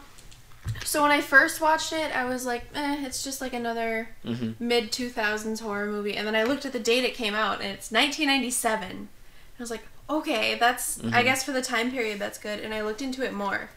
so 0.85 1.01
when 1.01 1.11
I 1.11 1.19
first 1.21 1.59
watched 1.59 1.91
it, 1.91 2.15
I 2.15 2.23
was 2.23 2.45
like, 2.45 2.63
eh, 2.73 3.05
it's 3.05 3.23
just 3.23 3.41
like 3.41 3.53
another 3.53 4.09
hmm 4.23 4.51
mid 4.59 4.91
2000s 4.91 5.59
horror 5.59 5.87
movie. 5.87 6.15
And 6.15 6.25
then 6.25 6.35
I 6.35 6.43
looked 6.43 6.65
at 6.65 6.71
the 6.71 6.79
date 6.79 7.03
it 7.03 7.13
came 7.13 7.35
out, 7.35 7.59
and 7.61 7.69
it's 7.71 7.91
1997. 7.91 9.09
I 9.59 9.61
was 9.63 9.69
like, 9.69 9.83
okay, 10.09 10.55
that's, 10.55 10.99
I 10.99 11.01
Mhm. 11.21 11.23
guess 11.25 11.43
for 11.43 11.51
the 11.51 11.61
time 11.61 11.91
period, 11.91 12.17
that's 12.19 12.37
good. 12.37 12.59
And 12.61 12.73
I 12.73 12.81
looked 12.81 13.01
into 13.01 13.23
it 13.23 13.33
more. 13.33 13.69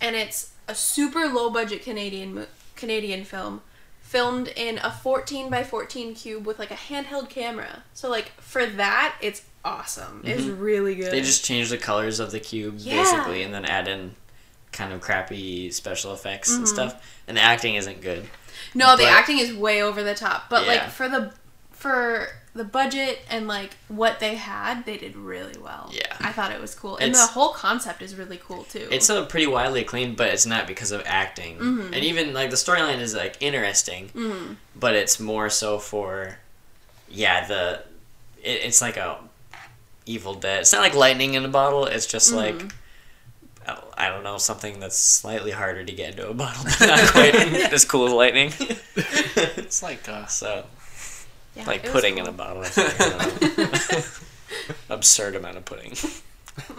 And 0.00 0.16
it's 0.16 0.50
a 0.68 0.74
super 0.74 1.26
low 1.28 1.50
budget 1.50 1.82
Canadian, 1.82 2.46
Canadian 2.74 3.24
film. 3.24 3.62
Filmed 4.00 4.48
in 4.54 4.78
a 4.78 4.90
14 4.92 5.50
by 5.50 5.64
14 5.64 6.14
cube 6.14 6.46
with 6.46 6.60
like 6.60 6.70
a 6.70 6.74
handheld 6.74 7.28
camera. 7.28 7.82
So, 7.92 8.08
like, 8.08 8.28
for 8.40 8.64
that, 8.64 9.16
it's 9.20 9.42
awesome. 9.64 10.22
It's 10.24 10.44
really 10.44 10.94
good. 10.94 11.06
Mm-hmm. 11.06 11.10
They 11.16 11.22
just 11.22 11.44
change 11.44 11.70
the 11.70 11.76
colors 11.78 12.20
of 12.20 12.30
the 12.30 12.38
cube 12.38 12.76
Yeah. 12.78 13.02
basically, 13.02 13.42
and 13.42 13.52
then 13.52 13.64
add 13.64 13.88
in 13.88 14.14
kind 14.70 14.92
of 14.92 15.00
crappy 15.00 15.72
special 15.72 16.12
effects 16.14 16.52
and 16.54 16.64
Mhm. 16.64 16.68
stuff. 16.68 17.04
And 17.26 17.36
the 17.36 17.40
acting 17.40 17.74
isn't 17.74 18.00
good. 18.00 18.28
No, 18.74 18.96
the 18.96 19.06
acting 19.08 19.38
is 19.40 19.52
way 19.52 19.82
over 19.82 20.04
the 20.04 20.14
top. 20.14 20.48
But 20.48 20.62
Yeah. 20.66 20.68
like 20.68 20.90
for 20.90 21.08
the 21.08 21.32
for 21.72 22.28
the 22.56 22.64
budget 22.64 23.20
and 23.30 23.46
like 23.46 23.76
what 23.88 24.18
they 24.20 24.34
had, 24.36 24.84
they 24.86 24.96
did 24.96 25.14
really 25.16 25.58
well. 25.58 25.90
Yeah. 25.92 26.16
I 26.20 26.32
thought 26.32 26.50
it 26.52 26.60
was 26.60 26.74
cool. 26.74 26.96
And 26.96 27.10
It's- 27.10 27.26
the 27.26 27.32
whole 27.32 27.50
concept 27.52 28.02
is 28.02 28.14
really 28.16 28.38
cool 28.38 28.64
too. 28.64 28.88
It's 28.90 29.08
a 29.08 29.22
pretty 29.24 29.46
widely 29.46 29.80
acclaimed, 29.82 30.16
but 30.16 30.28
it's 30.28 30.46
not 30.46 30.66
because 30.66 30.90
of 30.90 31.02
acting. 31.06 31.58
Mhm. 31.58 31.86
And 31.94 31.96
even 32.04 32.32
like 32.34 32.50
the 32.50 32.56
storyline 32.56 32.98
is 33.00 33.14
like 33.14 33.36
interesting, 33.40 34.10
Mhm. 34.14 34.56
but 34.74 34.94
it's 34.94 35.20
more 35.20 35.50
so 35.50 35.78
for, 35.78 36.38
yeah, 37.08 37.46
the 37.46 37.82
it, 38.42 38.62
it's 38.64 38.80
like 38.80 38.96
a 38.96 39.18
Evil 40.06 40.34
Dead. 40.34 40.60
It's 40.60 40.72
not 40.72 40.82
like 40.82 40.94
lightning 40.94 41.34
in 41.34 41.44
a 41.44 41.48
bottle. 41.48 41.84
It's 41.86 42.06
just 42.06 42.32
Mhm. 42.32 42.36
like. 42.36 42.72
I- 43.68 44.06
I 44.06 44.08
don't 44.10 44.22
know 44.22 44.38
something 44.38 44.78
that's 44.78 44.96
slightly 44.96 45.50
harder 45.50 45.82
to 45.84 45.92
get 45.92 46.10
into 46.10 46.28
a 46.28 46.34
bottle, 46.34 46.62
but 46.78 46.86
not 46.86 47.10
quite 47.10 47.34
as 47.72 47.84
cool 47.84 48.06
as 48.06 48.12
lightning. 48.12 48.52
It's 48.94 49.82
like 49.82 50.08
uh, 50.08 50.26
so, 50.26 50.64
Yeah, 51.56 51.66
like 51.66 51.82
pudding 51.90 52.16
cool. 52.16 52.24
in 52.24 52.28
a 52.28 52.32
bottle. 52.32 52.62
Or 52.62 52.66
something. 52.66 53.12
I 53.12 53.24
don't 53.56 53.58
know. 53.98 54.02
Absurd 54.94 55.36
amount 55.36 55.56
of 55.56 55.64
pudding. 55.64 55.94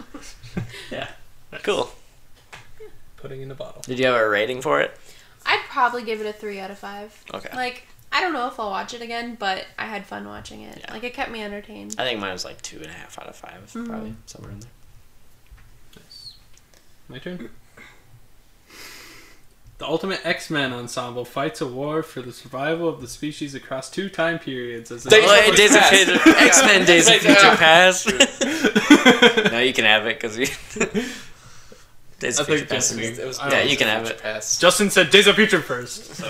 yeah, 0.90 1.08
cool. 1.62 1.90
Putting 3.16 3.42
in 3.42 3.50
a 3.50 3.54
bottle. 3.54 3.82
Did 3.82 3.98
you 3.98 4.06
have 4.06 4.14
a 4.20 4.28
rating 4.28 4.62
for 4.62 4.80
it? 4.80 4.96
I'd 5.44 5.62
probably 5.68 6.04
give 6.04 6.20
it 6.20 6.26
a 6.26 6.32
three 6.32 6.60
out 6.60 6.70
of 6.70 6.78
five. 6.78 7.24
Okay. 7.34 7.48
Like 7.54 7.86
I 8.12 8.20
don't 8.20 8.32
know 8.32 8.46
if 8.46 8.58
I'll 8.60 8.70
watch 8.70 8.94
it 8.94 9.02
again, 9.02 9.34
but 9.38 9.66
I 9.78 9.86
had 9.86 10.06
fun 10.06 10.26
watching 10.28 10.62
it. 10.62 10.78
Yeah. 10.80 10.92
Like 10.92 11.04
it 11.04 11.14
kept 11.14 11.30
me 11.30 11.42
entertained. 11.42 11.96
I 11.98 12.04
think 12.04 12.20
mine 12.20 12.32
was 12.32 12.44
like 12.44 12.62
two 12.62 12.76
and 12.78 12.86
a 12.86 12.92
half 12.92 13.18
out 13.18 13.26
of 13.26 13.36
5 13.36 13.72
Mhm. 13.74 13.88
probably 13.88 14.14
somewhere 14.26 14.52
in 14.52 14.60
there. 14.60 14.70
Nice. 15.96 16.34
My 17.08 17.18
turn. 17.18 17.50
The 19.78 19.86
Ultimate 19.86 20.20
X-Men 20.24 20.72
Ensemble 20.72 21.24
fights 21.24 21.60
a 21.60 21.66
war 21.66 22.02
for 22.02 22.20
the 22.20 22.32
survival 22.32 22.88
of 22.88 23.00
the 23.00 23.06
species 23.06 23.54
across 23.54 23.88
two 23.88 24.08
time 24.08 24.40
periods. 24.40 24.90
As 24.90 25.04
Days 25.04 25.22
Oh, 25.24 25.48
of 25.50 25.54
Days 25.56 25.74
of 25.74 25.82
Future 25.84 26.18
Future, 26.18 26.38
X 26.38 26.62
Men 26.62 26.84
Days 26.84 27.08
of 27.08 27.14
Future 27.16 27.56
Past. 27.56 28.06
no, 29.52 29.60
you 29.60 29.72
can 29.72 29.84
have 29.84 30.06
it 30.06 30.20
because 30.20 30.36
we. 30.36 30.46
Days 32.18 32.40
I 32.40 32.42
of 32.42 32.46
think 32.48 32.58
Future 32.58 32.66
Past. 32.74 32.88
just- 32.90 32.98
is- 32.98 33.18
It 33.20 33.26
was 33.26 33.38
Yeah, 33.38 33.50
don't 33.50 33.70
you 33.70 33.76
can 33.76 33.86
have 33.86 34.06
it. 34.06 34.20
Past. 34.20 34.60
Justin 34.60 34.90
said 34.90 35.10
Days 35.10 35.28
of 35.28 35.36
Future 35.36 35.60
first. 35.62 36.12
So 36.16 36.26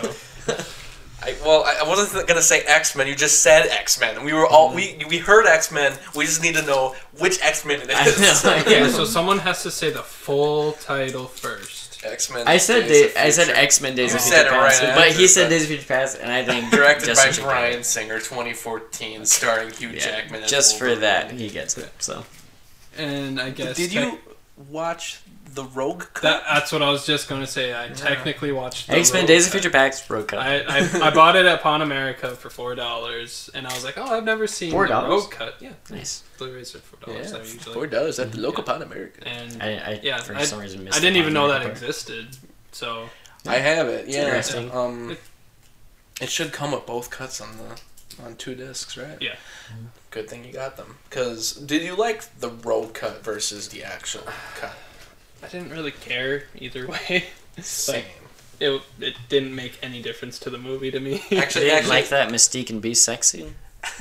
I, 1.23 1.35
well, 1.43 1.65
I 1.65 1.79
I 1.83 1.89
wasn't 1.89 2.29
gonna 2.29 2.43
say 2.43 2.61
X 2.61 2.95
Men. 2.95 3.07
You 3.09 3.15
just 3.15 3.43
said 3.43 3.67
X 3.69 3.99
Men. 3.99 4.25
We 4.25 4.35
were 4.35 4.47
all 4.47 4.75
we 4.75 5.03
we 5.09 5.17
heard 5.17 5.47
X 5.47 5.73
Men. 5.73 5.97
We 6.15 6.27
just 6.27 6.43
need 6.43 6.55
to 6.57 6.63
know 6.67 6.95
which 7.19 7.43
X 7.43 7.65
Men 7.65 7.81
it 7.81 7.91
I 7.91 8.07
is. 8.09 8.45
know. 8.45 8.63
yeah, 8.69 8.91
so 8.91 9.07
someone 9.07 9.39
has 9.39 9.63
to 9.63 9.71
say 9.71 9.89
the 9.91 10.03
full 10.03 10.73
title 10.73 11.25
first. 11.25 11.78
X 12.05 12.33
Men. 12.33 12.47
I 12.47 12.57
said 12.59 12.87
Day, 12.89 13.13
I 13.17 13.31
said 13.31 13.49
X 13.51 13.81
Men 13.81 13.95
Days 13.95 14.11
You 14.11 14.17
of 14.17 14.23
said 14.23 14.43
Future 14.43 14.55
it 14.55 14.59
right 14.59 14.79
Past, 14.81 14.95
but 14.97 15.13
he 15.13 15.27
said 15.27 15.45
but- 15.45 15.51
Days 15.51 15.63
of 15.63 15.69
Future 15.69 15.87
Past, 15.87 16.19
and 16.21 16.31
I 16.31 16.45
think 16.45 16.71
Directed 16.71 17.07
Justin 17.07 17.29
by 17.29 17.33
should 17.33 17.45
Bryan. 17.45 17.83
Singer, 17.85 18.19
2014, 18.19 19.25
starring 19.27 19.71
Hugh 19.73 19.91
Yeah, 19.91 19.99
Jackman. 20.01 20.43
as 20.45 20.51
Just 20.51 20.79
for 20.79 20.95
that, 20.97 21.33
he 21.33 21.49
gets 21.49 21.77
it. 21.79 21.91
So 21.99 22.25
And 22.97 23.41
I 23.41 23.51
guess 23.51 23.77
Did 23.77 23.93
you 23.93 24.19
watch 24.69 25.21
the 25.55 25.65
Rogue 25.65 26.05
Cut? 26.15 26.23
That, 26.23 26.43
that's 26.47 26.73
what 26.73 26.83
I 26.83 26.91
was 26.91 27.07
just 27.07 27.29
going 27.29 27.41
to 27.41 27.47
say. 27.47 27.73
I 27.79 27.89
technically 27.89 28.53
watched 28.53 28.87
the 28.89 28.97
X 28.99 29.13
Men 29.13 29.23
Rogue 29.23 29.29
Days 29.29 29.47
of 29.47 29.53
Future 29.53 29.71
Past, 29.71 30.09
Rogue 30.11 30.29
Cut. 30.29 30.39
I, 30.41 30.61
I, 30.61 30.89
I 31.09 31.11
bought 31.15 31.37
it 31.37 31.47
at 31.47 31.63
Pan 31.63 31.83
America 31.83 32.31
for 32.31 32.51
four 32.51 32.75
dollars, 32.75 33.51
and 33.55 33.67
I 33.67 33.73
was 33.75 33.85
like, 33.85 33.97
"Oh, 33.99 34.17
I've 34.17 34.25
never 34.25 34.47
seen 34.47 34.73
$4? 34.73 34.89
the 34.89 35.09
Rogue 35.09 35.31
Cut." 35.31 35.55
Yeah, 35.61 35.73
nice. 35.91 36.23
Blu-rays 36.39 36.75
are 36.75 36.79
four 36.79 36.99
dollars. 37.15 37.33
yeah, 37.33 37.39
usually. 37.39 37.75
four 37.75 37.87
dollars 37.87 38.19
at 38.19 38.33
the 38.33 38.41
local 38.41 38.65
Yeah. 38.67 38.73
Pan 38.73 38.83
America. 38.83 39.27
And 39.29 39.63
I, 39.63 39.69
I 39.77 40.01
Yeah, 40.03 40.19
for 40.21 40.35
I- 40.35 40.45
some 40.45 40.61
reason 40.61 40.85
missed 40.85 40.97
I 40.97 41.01
didn't 41.01 41.17
even 41.17 41.33
know 41.33 41.49
that 41.49 41.63
part. 41.63 41.73
existed. 41.73 42.37
So 42.73 43.09
I 43.47 43.57
have 43.57 43.89
it. 43.89 44.09
Yeah. 44.09 44.25
interesting. 44.27 44.71
Um, 44.73 45.11
It- 45.13 45.21
it 46.21 46.29
should 46.31 46.53
come 46.53 46.73
with 46.73 46.85
both 46.85 47.11
cuts 47.11 47.41
on 47.41 47.57
the 47.59 47.81
on 48.25 48.35
two 48.35 48.57
discs, 48.57 48.97
right? 48.97 49.19
Yeah. 49.21 49.37
Good 50.11 50.29
thing 50.29 50.45
you 50.45 50.53
got 50.53 50.77
them. 50.77 50.97
Cause 51.11 51.53
did 51.53 51.83
you 51.83 51.95
like 51.95 52.41
the 52.41 52.49
Rogue 52.51 52.93
cut 52.95 53.23
versus 53.23 53.69
the 53.69 53.85
actual 53.85 54.23
cut? 54.57 54.75
I 55.43 55.49
didn't 55.49 55.71
really 55.71 55.93
care 55.93 56.45
either 56.57 56.87
way. 57.09 57.25
Same. 57.61 58.05
It, 58.61 58.83
it 59.01 59.15
didn't 59.29 59.55
make 59.55 59.79
any 59.83 60.03
difference 60.03 60.39
to 60.41 60.51
the 60.51 60.59
movie 60.59 60.91
to 60.91 60.99
me. 61.01 61.23
Actually, 61.31 61.67
didn't 61.67 61.79
actually, 61.79 61.89
like 61.91 62.09
that 62.09 62.29
Mystique 62.31 62.71
and 62.71 62.83
Be 62.83 62.93
Sexy. 62.95 63.53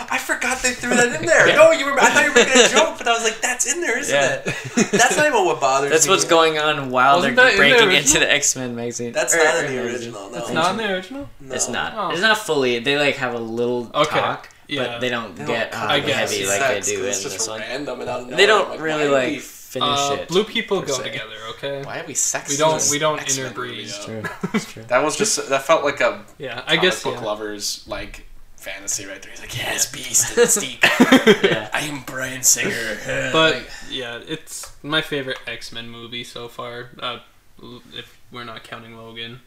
I 0.00 0.16
forgot 0.18 0.62
they 0.62 0.72
threw 0.74 0.90
that 0.94 1.20
in 1.20 1.26
there. 1.26 1.46
No, 1.56 1.72
you 1.72 1.84
were. 1.86 1.98
I 1.98 2.10
thought 2.10 2.22
you 2.24 2.28
were 2.30 2.34
making 2.36 2.62
a 2.62 2.68
joke, 2.68 2.98
but 2.98 3.08
I 3.08 3.14
was 3.14 3.24
like, 3.24 3.40
"That's 3.40 3.66
in 3.72 3.80
there, 3.80 3.98
isn't 3.98 4.14
Yeah. 4.14 4.42
it?" 4.46 4.92
That's 4.92 5.16
not 5.16 5.26
even 5.26 5.44
what 5.44 5.60
bothers 5.60 5.90
me. 5.90 5.94
That's 5.94 6.06
me. 6.06 6.10
what's 6.12 6.24
going 6.24 6.56
on 6.56 6.90
while 6.90 7.16
Wasn't 7.16 7.34
they're 7.34 7.46
that 7.46 7.54
in 7.54 7.56
the 7.72 7.76
breaking 7.78 7.96
into 7.96 8.18
the 8.20 8.32
X 8.32 8.54
Men 8.54 8.76
magazine. 8.76 9.12
That's 9.12 9.34
Or- 9.34 9.38
not 9.38 9.64
in 9.64 9.72
the 9.74 9.82
original. 9.84 10.30
No, 10.30 10.38
it's 10.38 10.50
not 10.50 10.70
in 10.72 10.76
the 10.76 10.92
original. 10.92 11.28
No. 11.40 11.54
It's 11.54 11.68
not. 11.68 11.94
Oh. 11.96 12.10
It's 12.12 12.20
not 12.20 12.38
fully. 12.38 12.78
They 12.78 12.96
like 12.96 13.16
have 13.16 13.34
a 13.34 13.38
little 13.40 13.90
Okay. 13.92 14.20
talk, 14.20 14.48
Yeah. 14.68 14.84
but 14.84 15.00
they 15.00 15.08
don't 15.08 15.34
They 15.34 15.46
get 15.46 15.72
don't 15.72 15.80
uh, 15.80 15.82
cut 15.82 15.90
I 15.90 16.00
the 16.00 16.06
guess. 16.06 16.32
heavy 16.32 16.46
like 16.46 16.60
they 16.84 16.92
do 16.94 17.02
in 17.02 17.08
it's 17.08 17.22
just 17.24 17.38
this 17.38 17.48
one. 17.48 17.58
random 17.60 18.00
and 18.00 18.08
out 18.08 18.20
of 18.30 18.36
They 18.36 18.46
don't 18.46 18.70
Like, 18.70 18.80
really 18.80 19.08
like 19.08 19.28
we- 19.32 19.38
finish 19.68 19.88
Uh, 19.98 20.16
it. 20.20 20.28
blue 20.28 20.44
people 20.44 20.80
go 20.80 20.94
se. 20.94 21.02
together, 21.04 21.36
okay? 21.50 21.82
Why 21.82 22.00
are 22.00 22.06
we 22.06 22.14
sexist? 22.14 22.50
We 22.50 22.56
don't 22.56 22.88
we 22.90 22.98
don't 22.98 23.20
X-Men 23.20 23.46
interbreed. 23.46 23.70
movie, 23.70 23.82
It's 23.84 24.04
true. 24.04 24.22
It's 24.54 24.72
true. 24.72 24.82
That 24.84 25.02
was 25.04 25.16
just 25.16 25.48
that 25.48 25.62
felt 25.66 25.84
like 25.84 26.00
a 26.00 26.24
Yeah, 26.38 26.62
I 26.66 26.76
comic 26.76 26.82
guess 26.82 27.02
book 27.02 27.14
yeah. 27.16 27.24
lovers 27.24 27.84
like 27.86 28.26
fantasy 28.56 29.06
right 29.06 29.20
there. 29.22 29.30
He's 29.30 29.40
like, 29.40 29.56
yes, 29.56 29.90
Beast 29.92 30.28
and 30.36 30.46
Mystique. 30.46 31.42
Yeah. 31.44 31.68
I 31.72 31.80
am 31.82 32.02
Bryan 32.02 32.42
Singer. 32.42 33.30
But 33.32 33.62
yeah, 33.90 34.20
it's 34.26 34.72
my 34.82 35.00
favorite 35.02 35.38
X 35.46 35.70
Men 35.72 35.88
movie 35.90 36.24
so 36.24 36.48
far. 36.48 36.90
Uh, 36.98 37.18
if 37.94 38.18
we're 38.32 38.44
not 38.44 38.64
counting 38.64 38.96
Logan. 38.96 39.40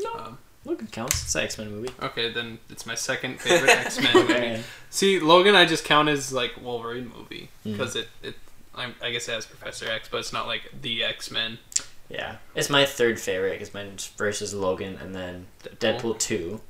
No. 0.00 0.12
Um, 0.14 0.38
Logan 0.64 0.88
counts. 0.88 1.22
It's 1.22 1.34
an 1.34 1.42
X 1.44 1.58
Men 1.58 1.70
movie. 1.70 1.92
okay, 2.02 2.32
then 2.32 2.58
it's 2.70 2.84
my 2.86 2.94
second 2.94 3.40
favorite 3.40 3.70
X 3.70 4.00
Men 4.02 4.12
movie. 4.14 4.62
See, 4.90 5.18
Logan, 5.20 5.54
I 5.54 5.64
just 5.66 5.84
count 5.84 6.08
as 6.08 6.32
like 6.32 6.52
Wolverine 6.62 7.10
movie 7.16 7.48
because 7.64 7.94
it 7.96 8.08
it 8.22 8.34
I, 8.80 8.92
I 9.02 9.10
guess 9.10 9.28
it 9.28 9.32
has 9.32 9.46
Professor 9.46 9.90
X, 9.90 10.08
but 10.10 10.18
it's 10.18 10.32
not 10.32 10.46
like 10.46 10.72
the 10.80 11.04
X 11.04 11.30
Men. 11.30 11.58
Yeah, 12.08 12.36
it's 12.54 12.70
my 12.70 12.86
third 12.86 13.20
favorite 13.20 13.52
because 13.52 13.74
mine's 13.74 14.06
versus 14.06 14.54
Logan, 14.54 14.98
and 15.00 15.14
then 15.14 15.46
Deadpool 15.62 16.18
two, 16.18 16.60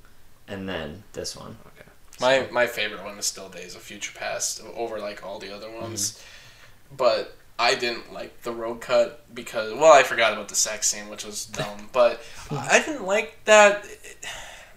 and 0.49 0.69
then 0.69 1.05
this 1.13 1.37
one. 1.37 1.59
Okay. 1.67 1.89
my 2.21 2.49
my 2.51 2.67
favorite 2.67 3.05
one 3.05 3.19
is 3.19 3.27
still 3.27 3.49
Days 3.49 3.75
of 3.75 3.83
Future 3.83 4.13
Past 4.19 4.63
over 4.75 4.99
like 4.99 5.25
all 5.25 5.39
the 5.39 5.55
other 5.55 5.71
ones, 5.71 6.13
mm-hmm. 6.13 6.97
but 6.97 7.37
I 7.59 7.75
didn't 7.77 8.13
like 8.13 8.43
the 8.43 8.53
Rogue 8.53 8.81
cut 8.81 9.25
because 9.33 9.73
well 9.75 9.93
I 9.93 10.03
forgot 10.03 10.33
about 10.33 10.49
the 10.49 10.57
sex 10.57 10.89
scene 10.89 11.09
which 11.09 11.25
was 11.25 11.47
dumb, 11.47 11.89
but 11.93 12.21
I 12.51 12.83
didn't 12.85 13.07
like 13.07 13.39
that. 13.45 13.85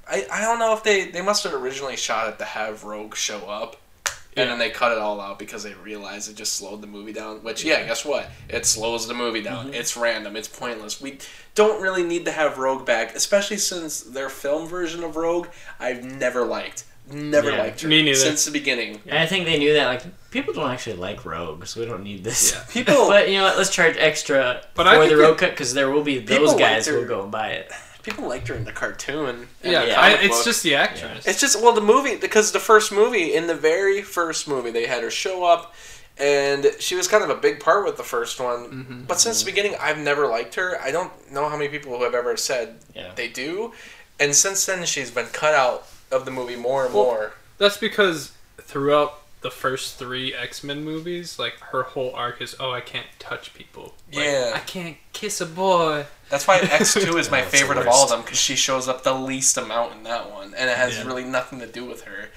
I, 0.08 0.26
I 0.32 0.42
don't 0.42 0.60
know 0.60 0.74
if 0.74 0.84
they 0.84 1.06
they 1.10 1.22
must 1.22 1.44
have 1.44 1.54
originally 1.54 1.98
shot 1.98 2.30
it 2.30 2.38
to 2.40 2.46
have 2.46 2.84
Rogue 2.84 3.16
show 3.16 3.48
up. 3.50 3.78
Yeah. 4.36 4.44
And 4.44 4.52
then 4.52 4.60
they 4.60 4.70
cut 4.70 4.92
it 4.94 4.98
all 4.98 5.20
out 5.20 5.38
because 5.40 5.64
they 5.64 5.74
realized 5.74 6.30
it 6.30 6.36
just 6.38 6.54
slowed 6.54 6.82
the 6.82 6.88
movie 6.88 7.12
down. 7.12 7.44
Which, 7.44 7.64
yeah, 7.66 7.86
guess 7.86 8.06
what? 8.06 8.30
It 8.48 8.66
slows 8.66 9.08
the 9.08 9.14
movie 9.14 9.42
down. 9.42 9.66
Mm-hmm. 9.66 9.74
It's 9.74 9.98
random. 9.98 10.36
It's 10.38 10.48
pointless. 10.48 11.02
We 11.02 11.18
don't 11.54 11.82
really 11.82 12.04
need 12.04 12.24
to 12.26 12.32
have 12.32 12.58
Rogue 12.58 12.86
back, 12.86 13.14
especially 13.16 13.58
since 13.58 14.00
their 14.02 14.30
film 14.30 14.68
version 14.68 15.04
of 15.04 15.18
Rogue 15.18 15.48
I've 15.80 16.04
never 16.06 16.46
liked. 16.46 16.86
Never 17.12 17.52
Yeah, 17.52 17.58
liked 17.58 17.82
her 17.82 17.90
me 17.90 18.04
neither. 18.04 18.16
since 18.16 18.46
the 18.46 18.52
beginning. 18.52 19.02
And 19.06 19.18
I 19.18 19.26
think 19.26 19.44
they 19.46 19.58
knew 19.60 19.74
that 19.74 19.88
like 19.88 20.30
people 20.32 20.54
don't 20.54 20.70
actually 20.72 20.96
like 20.96 21.26
Rogue, 21.26 21.66
so 21.66 21.82
we 21.82 21.86
don't 21.86 22.04
need 22.04 22.24
this. 22.24 22.54
Yeah. 22.54 22.64
People, 22.72 23.08
But 23.10 23.28
you 23.30 23.38
know 23.40 23.44
what? 23.44 23.58
Let's 23.58 23.70
charge 23.70 23.98
extra 23.98 24.62
But 24.76 24.86
for 24.86 24.98
think 24.98 25.10
the 25.12 25.18
Rogue 25.18 25.38
cut 25.40 25.50
because 25.50 25.74
there 25.74 25.90
will 25.92 26.04
be 26.04 26.20
those 26.20 26.54
guys 26.56 26.86
their- 26.86 26.94
who 26.94 27.02
will 27.02 27.08
go 27.08 27.24
and 27.24 27.32
buy 27.32 27.50
it. 27.50 27.70
People 28.04 28.28
liked 28.28 28.48
her 28.48 28.56
in 28.56 28.64
the 28.66 28.72
cartoon. 28.72 29.48
Yeah, 29.64 29.86
the 29.86 30.00
I, 30.00 30.10
it's 30.14 30.38
book. 30.38 30.46
just 30.46 30.64
the 30.64 30.76
actress. 30.76 31.26
It's 31.28 31.40
just 31.40 31.62
well 31.62 31.74
the 31.74 31.82
movie 31.82 32.16
because 32.18 32.52
the 32.52 32.60
first 32.60 32.92
movie 32.92 33.34
in 33.36 33.48
the 33.48 33.56
very 33.56 34.02
first 34.02 34.48
movie 34.48 34.72
they 34.72 34.88
had 34.88 35.04
her 35.04 35.12
show 35.12 35.44
up 35.46 35.74
and 36.18 36.68
she 36.80 36.96
was 36.96 37.08
kind 37.08 37.24
of 37.24 37.30
a 37.30 37.36
big 37.36 37.60
part 37.60 37.86
with 37.86 37.98
the 37.98 38.04
first 38.04 38.40
one. 38.40 38.66
Mm-hmm. 38.66 39.04
But 39.06 39.20
since 39.20 39.42
the 39.44 39.50
beginning 39.52 39.76
I've 39.80 39.98
never 39.98 40.28
liked 40.28 40.56
her. 40.56 40.80
I 40.82 40.92
don't 40.92 41.12
know 41.32 41.48
how 41.50 41.58
many 41.58 41.70
people 41.70 41.98
who 41.98 42.04
have 42.04 42.14
ever 42.16 42.36
said 42.38 42.80
Yeah. 42.96 43.12
they 43.16 43.28
do. 43.28 43.74
And 44.20 44.36
since 44.36 44.66
then 44.66 44.86
she's 44.86 45.10
been 45.12 45.28
cut 45.28 45.54
out 45.54 45.88
of 46.12 46.26
the 46.26 46.32
movie 46.32 46.56
more 46.56 46.86
and 46.86 46.94
Well, 46.94 47.04
more. 47.06 47.34
That's 47.58 47.78
because 47.78 48.34
throughout 48.58 49.20
the 49.42 49.50
first 49.50 49.98
three 49.98 50.36
X 50.36 50.64
Men 50.64 50.84
movies, 50.84 51.40
like 51.40 51.54
her 51.72 51.82
whole 51.84 52.14
arc 52.14 52.42
is, 52.42 52.56
oh, 52.60 52.72
I 52.72 52.82
can't 52.82 53.08
touch 53.18 53.54
people. 53.56 53.96
Like, 54.14 54.26
Yeah. 54.26 54.52
I 54.54 54.60
can't 54.60 54.98
kiss 55.14 55.42
a 55.42 55.46
boy. 55.48 56.06
That's 56.32 56.48
why 56.48 56.58
X 56.60 56.94
two 56.96 57.18
is 57.18 57.30
my 57.30 57.42
favorite 57.56 57.78
of 57.78 57.88
all 57.88 58.06
of 58.06 58.10
them 58.10 58.22
because 58.22 58.40
she 58.40 58.56
shows 58.56 58.88
up 58.88 59.04
the 59.04 59.14
least 59.14 59.58
amount 59.58 59.94
in 59.94 60.04
that 60.04 60.32
one, 60.32 60.54
and 60.58 60.70
it 60.70 60.78
has 60.78 60.98
Yeah. 60.98 61.04
really 61.06 61.24
nothing 61.26 61.60
to 61.60 61.68
do 61.68 61.86
with 61.86 62.04
her. 62.06 62.30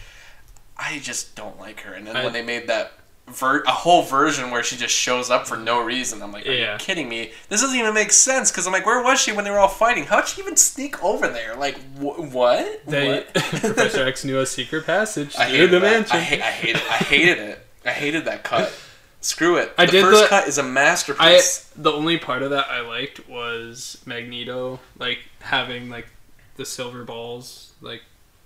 I 0.77 0.99
just 0.99 1.35
don't 1.37 1.59
like 1.59 1.81
her. 1.81 1.95
And 1.95 2.07
then 2.07 2.17
I- 2.17 2.25
when 2.25 2.33
they 2.33 2.43
made 2.43 2.67
that 2.67 2.93
ver- 3.29 3.63
a 3.63 3.71
whole 3.71 4.03
version 4.03 4.51
where 4.51 4.63
she 4.65 4.77
just 4.77 4.95
shows 4.95 5.31
up 5.31 5.47
for 5.47 5.57
no 5.57 5.81
reason, 5.81 6.21
I'm 6.21 6.33
like, 6.33 6.47
are 6.47 6.51
Yeah. 6.53 6.73
you 6.73 6.79
kidding 6.79 7.09
me? 7.09 7.33
This 7.49 7.61
doesn't 7.63 7.79
even 7.79 7.95
make 7.95 8.11
sense 8.11 8.51
because 8.51 8.67
I'm 8.67 8.73
like, 8.73 8.85
where 8.85 9.01
was 9.03 9.21
she 9.21 9.31
when 9.33 9.45
they 9.45 9.51
were 9.53 9.59
all 9.61 9.69
fighting? 9.69 10.05
How'd 10.05 10.27
she 10.29 10.41
even 10.43 10.57
sneak 10.57 11.03
over 11.03 11.29
there? 11.29 11.55
Like, 11.55 11.77
wh- 11.99 12.19
what? 12.35 12.85
They 12.87 13.09
what? 13.09 13.33
Professor 13.35 14.05
X 14.05 14.25
knew 14.25 14.41
a 14.41 14.47
secret 14.47 14.85
passage 14.85 15.37
I 15.39 15.45
through 15.47 15.55
hated 15.55 15.71
the 15.71 15.81
that. 15.81 15.91
mansion. 15.91 16.17
I, 16.17 16.21
hate, 16.21 16.43
I 16.43 16.51
hated. 16.51 16.83
I 16.91 16.97
hated 16.97 17.39
it. 17.39 17.67
I 17.87 17.91
hated 17.91 18.25
that 18.27 18.43
cut. 18.45 18.73
Screw 19.25 19.57
it. 19.57 19.73
I 19.79 19.87
the 19.87 19.93
did 19.93 20.03
first 20.05 20.23
the- 20.23 20.29
cut 20.29 20.49
is 20.49 20.59
a 20.59 20.63
masterpiece. 20.63 21.71
the 21.75 21.91
only 21.91 22.19
part 22.19 22.43
of 22.43 22.51
that 22.51 22.69
I 22.69 22.81
liked 22.83 23.27
was 23.29 24.01
Magneto 24.05 24.81
like 24.99 25.21
having 25.41 25.89
like 25.89 26.07
the 26.57 26.65
silver 26.67 27.05
balls 27.05 27.73
like 27.81 28.03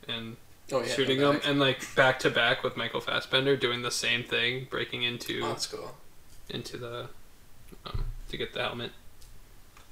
and 0.07 0.37
oh 0.73 0.81
yeah, 0.81 0.87
shooting 0.87 1.19
them 1.19 1.41
and 1.45 1.59
like 1.59 1.95
back 1.97 2.21
to 2.21 2.31
back 2.31 2.63
with 2.63 2.77
Michael 2.77 3.01
Fassbender 3.01 3.57
doing 3.57 3.83
the 3.83 3.91
same 3.91 4.23
thing, 4.23 4.69
breaking 4.71 5.03
into 5.03 5.41
Oh, 5.43 5.49
that's 5.49 5.67
cool. 5.67 5.97
into 6.49 6.77
the 6.77 7.07
um, 7.85 8.05
to 8.31 8.37
get 8.37 8.55
the 8.55 8.61
helmet. 8.63 8.93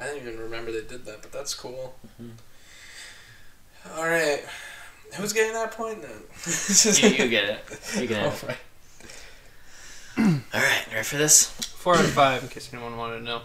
I 0.01 0.05
didn't 0.05 0.29
even 0.29 0.39
remember 0.39 0.71
they 0.71 0.83
did 0.87 1.05
that, 1.07 1.21
but 1.23 1.33
that's 1.33 1.53
cool. 1.55 1.97
Mm-hmm. 2.23 3.99
All 3.99 4.07
right, 4.09 4.45
who's 5.15 5.33
getting 5.33 5.53
that 5.55 5.73
point 5.73 6.03
then? 6.03 6.23
You, 7.03 7.25
you 7.25 7.29
get 7.29 7.45
it. 7.49 7.65
You 8.01 8.07
get 8.07 8.23
All 8.25 8.29
it. 8.33 8.43
right. 8.45 8.57
All 10.19 10.25
right, 10.55 10.87
ready 10.91 11.03
for 11.05 11.17
this? 11.17 11.49
Four 11.51 11.95
out 11.97 12.05
of 12.05 12.11
five, 12.11 12.43
in 12.43 12.49
case 12.49 12.71
anyone 12.73 12.97
wanted 12.97 13.19
to 13.19 13.25
know. 13.25 13.43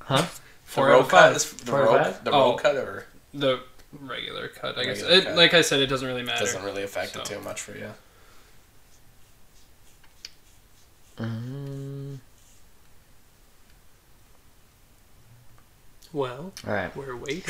Huh? 0.00 0.22
Four 0.64 0.86
road 0.86 0.94
out 0.94 1.00
of 1.02 1.10
five. 1.10 1.36
is 1.36 1.52
the 1.52 1.66
Four 1.70 1.82
out 1.88 2.00
of 2.06 2.14
five? 2.14 2.24
the 2.24 2.30
Oh. 2.32 2.54
cut, 2.56 2.76
or 2.76 3.06
The 3.34 3.60
regular 4.00 4.48
cut, 4.48 4.78
I 4.78 4.84
guess. 4.84 5.02
It, 5.02 5.24
cut. 5.24 5.36
Like 5.36 5.54
I 5.54 5.60
said, 5.62 5.80
it 5.80 5.86
doesn't 5.86 6.06
really 6.06 6.22
matter. 6.22 6.44
doesn't 6.44 6.64
really 6.64 6.82
affect 6.82 7.16
it 7.16 7.24
too 7.24 7.40
much 7.40 7.60
for 7.60 7.72
you. 7.76 7.90
Mm, 11.18 12.18
Well, 16.12 16.52
all 16.66 16.72
right. 16.72 16.94
we're 16.96 17.16
waiting. 17.16 17.42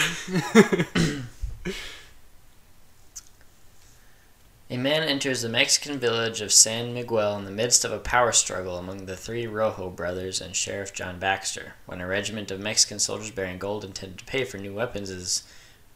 A 4.68 4.76
man 4.76 5.04
enters 5.04 5.42
the 5.42 5.48
Mexican 5.48 5.98
village 6.00 6.40
of 6.40 6.52
San 6.52 6.92
Miguel 6.92 7.38
in 7.38 7.44
the 7.44 7.52
midst 7.52 7.84
of 7.84 7.92
a 7.92 8.00
power 8.00 8.32
struggle 8.32 8.76
among 8.78 9.06
the 9.06 9.16
three 9.16 9.46
Rojo 9.46 9.90
brothers 9.90 10.40
and 10.40 10.56
Sheriff 10.56 10.92
John 10.92 11.20
Baxter. 11.20 11.74
When 11.86 12.00
a 12.00 12.06
regiment 12.06 12.50
of 12.50 12.58
Mexican 12.58 12.98
soldiers 12.98 13.30
bearing 13.30 13.58
gold 13.58 13.84
intended 13.84 14.18
to 14.18 14.24
pay 14.24 14.42
for 14.44 14.58
new 14.58 14.74
weapons 14.74 15.08
is 15.08 15.44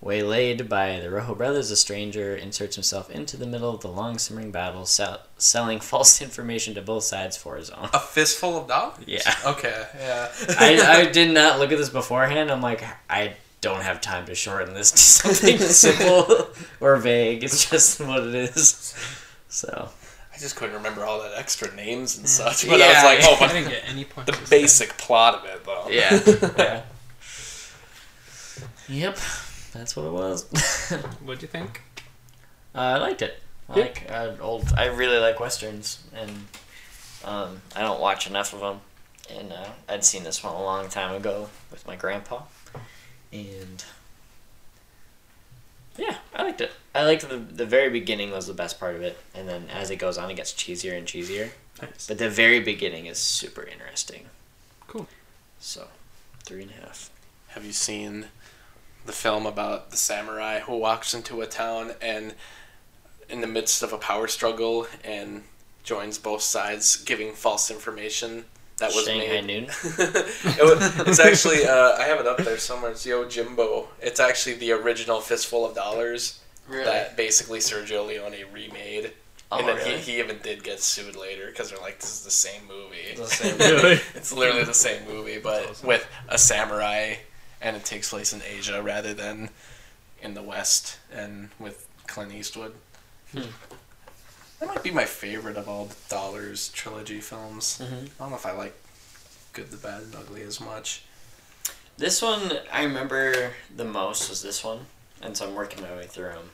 waylaid 0.00 0.68
by 0.68 1.00
the 1.00 1.10
Rojo 1.10 1.34
brothers, 1.34 1.72
a 1.72 1.76
stranger 1.76 2.36
inserts 2.36 2.76
himself 2.76 3.10
into 3.10 3.36
the 3.36 3.44
middle 3.46 3.74
of 3.74 3.80
the 3.80 3.88
long 3.88 4.18
simmering 4.18 4.52
battle, 4.52 4.86
sell- 4.86 5.22
selling 5.36 5.80
false 5.80 6.22
information 6.22 6.72
to 6.74 6.80
both 6.80 7.02
sides 7.02 7.36
for 7.36 7.56
his 7.56 7.70
own. 7.70 7.88
A 7.92 7.98
fistful 7.98 8.56
of 8.56 8.68
dollars. 8.68 9.02
Yeah. 9.04 9.34
Okay. 9.46 9.84
Yeah. 9.98 10.28
I, 10.60 11.00
I 11.00 11.04
did 11.10 11.34
not 11.34 11.58
look 11.58 11.72
at 11.72 11.78
this 11.78 11.90
beforehand. 11.90 12.52
I'm 12.52 12.62
like, 12.62 12.84
I 13.10 13.34
don't 13.60 13.82
have 13.82 14.00
time 14.00 14.26
to 14.26 14.34
shorten 14.34 14.74
this 14.74 14.90
to 14.92 14.98
something 14.98 15.58
simple 15.58 16.48
or 16.80 16.96
vague. 16.96 17.44
It's 17.44 17.68
just 17.70 18.00
what 18.00 18.24
it 18.24 18.34
is. 18.34 18.94
So. 19.48 19.90
I 20.32 20.38
just 20.38 20.56
couldn't 20.56 20.74
remember 20.76 21.04
all 21.04 21.20
that 21.22 21.32
extra 21.36 21.74
names 21.74 22.16
and 22.16 22.26
such, 22.26 22.66
but 22.66 22.80
I 22.80 22.86
was 22.88 23.04
like, 23.04 23.18
oh, 23.24 23.34
I 23.44 23.46
but 23.48 23.52
didn't 23.52 23.68
get 23.70 23.82
any 23.88 24.04
points. 24.04 24.26
the 24.30 24.32
this 24.32 24.40
time. 24.40 24.58
basic 24.58 24.96
plot 24.96 25.34
of 25.34 25.44
it 25.44 25.64
though. 25.64 25.88
Yeah. 25.90 26.20
yeah. 26.56 26.82
Yep. 28.88 29.18
That's 29.72 29.96
what 29.96 30.06
it 30.06 30.12
was. 30.12 30.44
What'd 31.24 31.42
you 31.42 31.48
think? 31.48 31.82
uh, 32.74 32.78
I 32.78 32.96
liked 32.98 33.22
it. 33.22 33.40
I 33.68 33.76
Yeah. 33.76 33.82
like 33.82 34.06
uh, 34.10 34.32
old. 34.40 34.72
I 34.76 34.86
really 34.86 35.18
like 35.18 35.38
westerns, 35.38 36.02
and 36.14 36.30
um, 37.24 37.62
I 37.76 37.80
don't 37.82 38.00
watch 38.00 38.26
enough 38.26 38.52
of 38.52 38.60
them. 38.60 38.80
And 39.38 39.52
uh, 39.52 39.68
I'd 39.88 40.04
seen 40.04 40.24
this 40.24 40.42
one 40.42 40.54
a 40.54 40.62
long 40.62 40.88
time 40.88 41.14
ago 41.14 41.48
with 41.70 41.86
my 41.86 41.94
grandpa, 41.94 42.42
and 43.32 43.84
yeah, 45.96 46.16
I 46.34 46.42
liked 46.42 46.60
it. 46.60 46.72
I 46.94 47.04
liked 47.04 47.28
the 47.28 47.36
the 47.36 47.66
very 47.66 47.90
beginning 47.90 48.30
was 48.30 48.46
the 48.46 48.54
best 48.54 48.80
part 48.80 48.96
of 48.96 49.02
it, 49.02 49.18
and 49.34 49.48
then 49.48 49.68
as 49.70 49.90
it 49.90 49.96
goes 49.96 50.18
on, 50.18 50.30
it 50.30 50.36
gets 50.36 50.52
cheesier 50.52 50.96
and 50.96 51.06
cheesier. 51.06 51.50
Nice. 51.80 52.06
But 52.06 52.18
the 52.18 52.30
very 52.30 52.60
beginning 52.60 53.06
is 53.06 53.18
super 53.18 53.62
interesting. 53.62 54.26
Cool. 54.86 55.08
So, 55.58 55.88
three 56.44 56.62
and 56.62 56.70
a 56.70 56.74
half. 56.74 57.10
Have 57.48 57.64
you 57.64 57.72
seen 57.72 58.26
the 59.06 59.12
film 59.12 59.46
about 59.46 59.90
the 59.90 59.96
samurai 59.96 60.60
who 60.60 60.76
walks 60.76 61.14
into 61.14 61.40
a 61.40 61.46
town 61.46 61.92
and 62.00 62.34
in 63.28 63.40
the 63.40 63.46
midst 63.46 63.82
of 63.82 63.92
a 63.92 63.98
power 63.98 64.26
struggle 64.26 64.86
and 65.04 65.44
joins 65.82 66.18
both 66.18 66.42
sides 66.42 66.96
giving 66.96 67.32
false 67.32 67.70
information 67.70 68.44
that 68.80 68.94
was 68.94 69.04
Shanghai 69.04 69.40
made 69.40 69.46
Noon? 69.46 69.64
it 69.84 70.64
was, 70.64 71.08
it's 71.08 71.20
actually 71.20 71.64
uh, 71.66 71.96
I 71.96 72.04
have 72.04 72.20
it 72.20 72.26
up 72.26 72.38
there 72.38 72.58
somewhere. 72.58 72.90
It's 72.90 73.06
Yojimbo. 73.06 73.86
It's 74.00 74.20
actually 74.20 74.56
the 74.56 74.72
original 74.72 75.20
Fistful 75.20 75.64
of 75.64 75.74
Dollars 75.74 76.40
that 76.68 77.16
basically 77.16 77.58
Sergio 77.58 78.06
Leone 78.06 78.34
remade. 78.52 79.12
Oh, 79.52 79.58
and 79.58 79.68
then 79.68 79.76
really? 79.76 79.98
he, 79.98 80.12
he 80.12 80.18
even 80.20 80.38
did 80.42 80.62
get 80.62 80.80
sued 80.80 81.16
later 81.16 81.46
because 81.46 81.70
they're 81.70 81.80
like, 81.80 81.98
this 81.98 82.12
is 82.12 82.24
the 82.24 82.30
same 82.30 82.62
movie. 82.68 83.16
The 83.16 83.26
same 83.26 83.58
Really? 83.58 84.00
It's 84.14 84.32
literally 84.32 84.64
the 84.64 84.74
same 84.74 85.04
movie, 85.08 85.38
but 85.38 85.66
awesome. 85.68 85.88
with 85.88 86.06
a 86.28 86.38
samurai, 86.38 87.16
and 87.60 87.76
it 87.76 87.84
takes 87.84 88.10
place 88.10 88.32
in 88.32 88.42
Asia 88.42 88.80
rather 88.80 89.12
than 89.12 89.50
in 90.22 90.34
the 90.34 90.42
West, 90.42 90.98
and 91.12 91.50
with 91.58 91.88
Clint 92.06 92.32
Eastwood. 92.32 92.74
Hmm. 93.32 93.42
That 94.60 94.68
might 94.68 94.82
be 94.82 94.90
my 94.90 95.06
favorite 95.06 95.56
of 95.56 95.68
all 95.68 95.86
the 95.86 95.96
Dollars 96.08 96.68
trilogy 96.68 97.20
films. 97.20 97.78
Mhm. 97.78 98.06
I 98.06 98.08
don't 98.18 98.30
know 98.30 98.36
if 98.36 98.46
I 98.46 98.52
like 98.52 98.74
Good, 99.52 99.70
the 99.70 99.76
Bad, 99.78 100.02
and 100.02 100.14
Ugly 100.14 100.42
as 100.42 100.60
much. 100.60 101.02
This 101.96 102.22
one 102.22 102.60
I 102.70 102.84
remember 102.84 103.54
the 103.74 103.84
most 103.84 104.28
was 104.28 104.42
this 104.42 104.62
one, 104.62 104.86
and 105.20 105.36
so 105.36 105.48
I'm 105.48 105.54
working 105.54 105.82
my 105.82 105.92
way 105.92 106.06
through 106.06 106.30
them. 106.34 106.50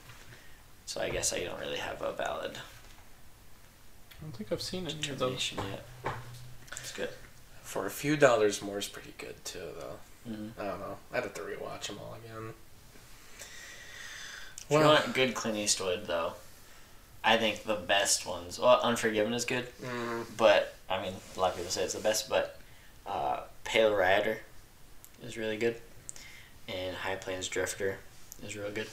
So 0.86 1.00
I 1.00 1.10
guess 1.10 1.32
I 1.32 1.42
don't 1.44 1.58
really 1.60 1.78
have 1.78 2.00
a 2.00 2.12
valid 2.12 2.58
I 2.58 4.22
don't 4.22 4.32
think 4.36 4.50
I've 4.50 4.62
seen 4.62 4.86
any 4.88 5.08
of 5.10 5.18
those. 5.18 5.52
yet. 5.52 5.84
It's 6.72 6.92
good. 6.92 7.10
For 7.62 7.84
a 7.86 7.90
few 7.90 8.16
dollars 8.16 8.62
more 8.62 8.78
is 8.78 8.88
pretty 8.88 9.14
good 9.18 9.44
too, 9.44 9.74
though. 9.78 9.98
Mhm. 10.28 10.52
I 10.58 10.64
don't 10.64 10.80
know. 10.80 10.98
I'd 11.12 11.24
have 11.24 11.34
to 11.34 11.42
rewatch 11.42 11.88
them 11.88 11.98
all 11.98 12.14
again. 12.14 12.54
If 13.38 14.70
you 14.70 14.78
want 14.80 15.12
good 15.12 15.34
Clint 15.34 15.58
Eastwood, 15.58 16.06
though, 16.06 16.34
I 17.26 17.36
think 17.36 17.64
the 17.64 17.74
best 17.74 18.24
ones. 18.24 18.58
Well, 18.58 18.80
Unforgiven 18.82 19.34
is 19.34 19.44
good, 19.44 19.66
Mm, 19.82 20.24
but 20.36 20.74
I 20.88 21.02
mean, 21.02 21.12
a 21.36 21.40
lot 21.40 21.50
of 21.50 21.56
people 21.56 21.70
say 21.72 21.82
it's 21.82 21.94
the 21.94 22.00
best. 22.00 22.28
But 22.30 22.58
uh, 23.06 23.40
Pale 23.64 23.94
Rider 23.94 24.38
is 25.24 25.36
really 25.36 25.56
good, 25.56 25.76
and 26.68 26.96
High 26.96 27.16
Plains 27.16 27.48
Drifter 27.48 27.98
is 28.44 28.56
real 28.56 28.70
good. 28.70 28.86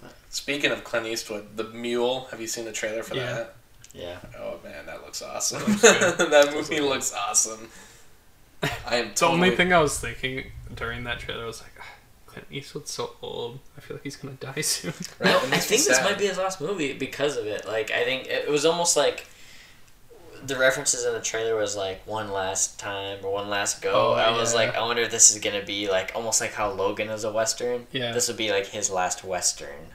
But. 0.00 0.14
Speaking 0.30 0.70
of 0.70 0.84
Clint 0.84 1.06
Eastwood, 1.06 1.56
The 1.56 1.64
Mule. 1.64 2.28
Have 2.30 2.40
you 2.40 2.46
seen 2.46 2.64
the 2.64 2.72
trailer 2.72 3.02
for 3.02 3.16
Yeah. 3.16 3.32
that? 3.32 3.54
Yeah. 3.92 4.18
Oh 4.38 4.60
man, 4.62 4.86
that 4.86 5.02
looks 5.02 5.22
awesome. 5.22 5.60
looks 5.64 5.80
that 5.82 6.50
movie 6.54 6.80
looks 6.80 7.12
awesome. 7.12 7.68
I 8.86 8.96
am 8.96 9.10
The 9.16 9.26
only 9.26 9.56
thing 9.56 9.72
I 9.72 9.80
was 9.80 9.98
thinking 9.98 10.52
during 10.76 11.04
that 11.04 11.18
trailer 11.20 11.46
was 11.46 11.60
like, 11.62 11.72
"Ah, 11.80 11.84
Clint 12.38 12.52
Eastwood's 12.52 12.90
so 12.90 13.16
old. 13.22 13.58
I 13.76 13.80
feel 13.80 13.96
like 13.96 14.04
he's 14.04 14.16
gonna 14.16 14.34
die 14.34 14.60
soon. 14.60 14.92
Right? 15.18 15.30
No, 15.30 15.38
I 15.38 15.46
makes 15.48 15.70
me 15.70 15.76
think 15.76 15.88
this 15.88 15.96
sad. 15.96 16.04
might 16.04 16.18
be 16.18 16.26
his 16.26 16.38
last 16.38 16.60
movie 16.60 16.92
because 16.92 17.36
of 17.36 17.46
it. 17.46 17.66
Like, 17.66 17.90
I 17.90 18.04
think 18.04 18.26
it 18.26 18.48
was 18.48 18.64
almost 18.64 18.96
like 18.96 19.26
the 20.44 20.56
references 20.56 21.04
in 21.04 21.12
the 21.12 21.20
trailer 21.20 21.56
was 21.56 21.76
like 21.76 22.06
one 22.06 22.30
last 22.30 22.78
time 22.78 23.18
or 23.24 23.32
one 23.32 23.48
last 23.48 23.82
go. 23.82 23.92
Oh, 23.92 24.12
I 24.12 24.30
was 24.36 24.52
yeah. 24.52 24.60
like, 24.60 24.74
I 24.76 24.82
wonder 24.82 25.02
if 25.02 25.10
this 25.10 25.30
is 25.30 25.42
gonna 25.42 25.64
be 25.64 25.88
like 25.90 26.12
almost 26.14 26.40
like 26.40 26.52
how 26.52 26.70
Logan 26.70 27.08
is 27.08 27.24
a 27.24 27.32
western. 27.32 27.86
Yeah. 27.92 28.12
This 28.12 28.28
would 28.28 28.36
be 28.36 28.50
like 28.50 28.66
his 28.66 28.90
last 28.90 29.24
western. 29.24 29.88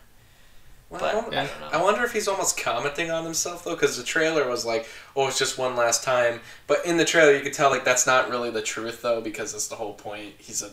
Well, 0.90 1.00
but 1.00 1.12
I, 1.12 1.16
wonder, 1.16 1.38
I 1.38 1.46
don't 1.48 1.60
know. 1.60 1.70
I 1.72 1.82
wonder 1.82 2.04
if 2.04 2.12
he's 2.12 2.28
almost 2.28 2.60
commenting 2.60 3.10
on 3.10 3.24
himself 3.24 3.64
though, 3.64 3.74
because 3.74 3.98
the 3.98 4.04
trailer 4.04 4.48
was 4.48 4.64
like, 4.64 4.88
"Oh, 5.16 5.28
it's 5.28 5.40
just 5.40 5.58
one 5.58 5.76
last 5.76 6.04
time," 6.04 6.42
but 6.68 6.86
in 6.86 6.98
the 6.98 7.06
trailer 7.06 7.34
you 7.34 7.42
could 7.42 7.54
tell 7.54 7.72
like 7.72 7.84
that's 7.84 8.06
not 8.06 8.30
really 8.30 8.52
the 8.52 8.62
truth 8.62 9.02
though, 9.02 9.20
because 9.20 9.54
that's 9.54 9.70
the 9.70 9.76
whole 9.76 9.94
point. 9.94 10.36
He's 10.38 10.62
a 10.62 10.70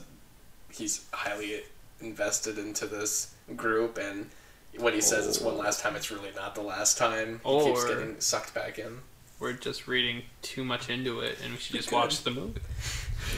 he's 0.72 1.06
highly 1.12 1.62
invested 2.01 2.59
into 2.59 2.86
this 2.86 3.34
group 3.56 3.98
and 3.98 4.30
what 4.78 4.94
he 4.94 5.01
says 5.01 5.26
is 5.26 5.40
one 5.40 5.55
oh. 5.55 5.59
last 5.59 5.80
time 5.80 5.97
it's 5.97 6.10
really 6.10 6.30
not 6.36 6.55
the 6.55 6.62
last 6.62 6.97
time. 6.97 7.40
He 7.44 7.64
keeps 7.64 7.84
getting 7.84 8.20
sucked 8.20 8.55
back 8.55 8.78
in. 8.78 8.98
We're 9.38 9.52
just 9.55 9.88
reading 9.88 10.22
too 10.42 10.64
much 10.64 10.90
into 10.90 11.20
it, 11.20 11.38
and 11.42 11.52
we 11.55 11.59
should 11.59 11.74
just 11.76 11.90
watch 11.90 12.22
the 12.22 12.30
movie. 12.30 12.60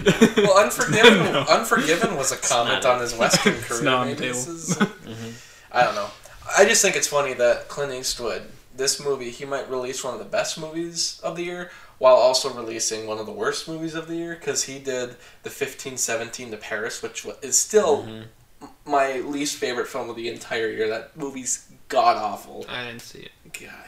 well 0.37 0.59
unforgiven 0.59 1.19
No. 1.33 1.45
unforgiven 1.49 2.17
was 2.17 2.33
a 2.33 2.37
comment 2.37 2.85
on 2.85 3.01
his 3.01 3.15
western 3.17 3.55
It's 3.57 3.69
career. 3.69 3.83
not 3.83 3.99
on 4.01 4.07
maybe 4.09 4.21
the 4.21 4.27
this 4.27 4.45
table. 4.45 4.57
is- 4.57 4.77
mm-hmm. 4.79 5.31
i 5.73 5.83
don't 5.83 5.95
know. 5.95 6.09
I 6.57 6.65
just 6.65 6.83
think 6.83 6.97
it's 6.97 7.09
funny 7.09 7.35
that 7.35 7.69
clint 7.69 7.93
eastwood 7.93 8.43
this 8.77 9.03
movie 9.05 9.31
he 9.31 9.45
might 9.45 9.69
release 9.71 10.03
one 10.05 10.13
of 10.15 10.19
the 10.19 10.25
best 10.27 10.59
movies 10.59 11.21
of 11.23 11.37
the 11.37 11.43
year 11.45 11.71
while 12.03 12.17
also 12.17 12.53
releasing 12.53 13.07
one 13.07 13.19
of 13.19 13.27
the 13.27 13.33
worst 13.33 13.69
movies 13.69 13.95
of 13.95 14.09
the 14.09 14.17
year 14.17 14.35
because 14.35 14.65
he 14.65 14.81
did 14.81 15.11
the 15.45 15.51
1517 15.51 16.51
to 16.51 16.57
paris 16.57 17.01
which 17.01 17.25
is 17.43 17.57
still 17.57 18.03
mm-hmm. 18.03 18.67
my 18.91 19.21
least 19.21 19.57
favorite 19.57 19.87
film 19.87 20.11
of 20.11 20.17
the 20.17 20.29
entire 20.29 20.69
year. 20.69 20.89
That 20.89 21.17
movie's 21.17 21.69
god 21.87 22.17
awful. 22.17 22.67
I 22.69 22.87
didn't 22.87 23.03
see 23.03 23.21
it. 23.21 23.31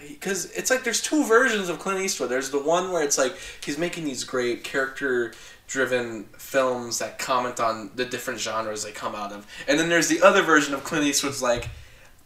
Because 0.08 0.52
it's 0.52 0.70
like 0.70 0.84
there's 0.84 1.00
two 1.00 1.24
versions 1.24 1.68
of 1.68 1.80
Clint 1.80 2.00
Eastwood. 2.00 2.28
There's 2.28 2.50
the 2.50 2.62
one 2.62 2.92
where 2.92 3.02
it's 3.02 3.18
like 3.18 3.34
he's 3.64 3.78
making 3.78 4.04
these 4.04 4.22
great 4.22 4.62
character 4.62 5.32
driven 5.66 6.24
films 6.38 7.00
that 7.00 7.18
comment 7.18 7.58
on 7.58 7.90
the 7.96 8.04
different 8.04 8.38
genres 8.38 8.84
they 8.84 8.92
come 8.92 9.16
out 9.16 9.32
of. 9.32 9.44
And 9.66 9.76
then 9.76 9.88
there's 9.88 10.06
the 10.06 10.22
other 10.22 10.42
version 10.42 10.72
of 10.72 10.84
Clint 10.84 11.04
Eastwood's 11.04 11.42
like 11.42 11.68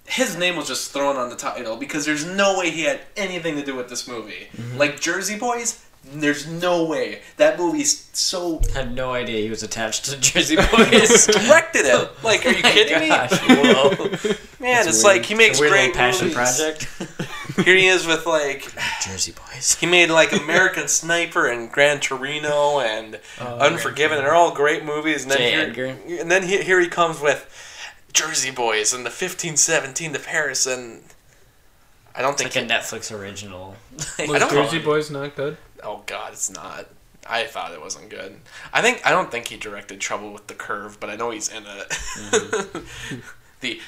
his 0.09 0.37
name 0.37 0.57
was 0.57 0.67
just 0.69 0.91
thrown 0.93 1.17
on 1.17 1.29
the 1.31 1.37
title 1.37 1.77
because 1.77 2.05
there's 2.07 2.25
no 2.25 2.59
way 2.59 2.71
he 2.71 2.83
had 2.85 3.01
anything 3.17 3.57
to 3.57 3.65
do 3.65 3.75
with 3.75 3.89
this 3.89 4.09
movie. 4.09 4.49
Mm-hmm. 4.57 4.79
Like 4.79 5.01
Jersey 5.01 5.37
Boys, 5.39 5.85
there's 6.05 6.47
no 6.47 6.85
way. 6.85 7.21
That 7.37 7.59
movie's 7.59 8.09
so 8.15 8.61
I 8.75 8.79
had 8.79 8.95
no 8.95 9.13
idea 9.13 9.43
he 9.43 9.51
was 9.51 9.63
attached 9.63 10.07
to 10.07 10.17
Jersey 10.19 10.57
Boys. 10.57 11.27
directed 11.27 11.85
it. 11.87 12.11
Like, 12.25 12.45
are 12.47 12.51
you 12.51 12.63
oh 12.65 12.71
kidding 12.73 13.01
me? 13.01 13.09
Whoa. 13.11 14.09
Man, 14.61 14.85
That's 14.85 14.89
it's 14.89 15.05
weird. 15.05 15.17
like 15.19 15.25
he 15.27 15.35
makes 15.35 15.61
weird 15.61 15.73
great 15.73 15.95
passion 15.95 16.29
movies. 16.29 16.35
project. 16.37 16.89
Here 17.65 17.77
he 17.77 17.87
is 17.87 18.07
with 18.07 18.25
like 18.27 18.73
Jersey 19.05 19.33
Boys. 19.33 19.77
he 19.81 19.87
made 19.87 20.11
like 20.11 20.33
American 20.33 20.89
Sniper 20.89 21.47
and 21.47 21.71
Gran 21.71 22.01
Torino 22.01 22.81
and 22.81 23.21
Oh, 23.41 23.59
Unforgiven, 23.59 24.19
and 24.19 24.27
they're 24.27 24.35
all 24.35 24.53
great 24.55 24.85
movies. 24.85 25.23
And 25.25 25.33
then 25.33 25.41
here, 25.41 25.61
Edgar. 25.61 25.97
and 26.21 26.31
then 26.31 26.43
he, 26.45 26.63
here 26.63 26.81
he 26.81 26.89
comes 26.89 27.21
with 27.21 27.47
Jersey 28.13 28.51
Boys 28.51 28.93
and 28.93 29.05
the 29.07 29.11
fifteen 29.11 29.57
seventeen 29.57 30.13
to 30.13 30.19
Paris, 30.19 30.67
and 30.67 31.03
I 32.15 32.23
don't 32.23 32.33
It's 32.33 32.43
think. 32.43 32.55
like 32.55 32.65
a 32.65 32.69
Netflix 32.69 33.17
original. 33.17 33.77
I 34.19 34.27
Was 34.27 34.41
don't. 34.41 34.51
Jersey 34.51 34.79
Boys 34.79 35.11
not 35.11 35.37
good? 35.37 35.57
oh 35.85 36.03
God, 36.07 36.33
it's 36.33 36.51
not. 36.51 36.87
I 37.31 37.45
thought 37.45 37.73
it 37.73 37.81
wasn't 37.81 38.09
good. 38.09 38.37
I 38.73 38.81
think 38.83 39.05
I 39.07 39.11
don't 39.11 39.31
think 39.31 39.49
he 39.49 39.57
directed 39.57 40.01
Trouble 40.01 40.33
with 40.33 40.47
the 40.47 40.55
Curve, 40.55 40.99
but 40.99 41.11
I 41.11 41.17
know 41.17 41.31
he's 41.31 41.49
in 41.49 41.65
it. 41.65 41.89
Mm-hmm. 41.91 43.19
the 43.61 43.81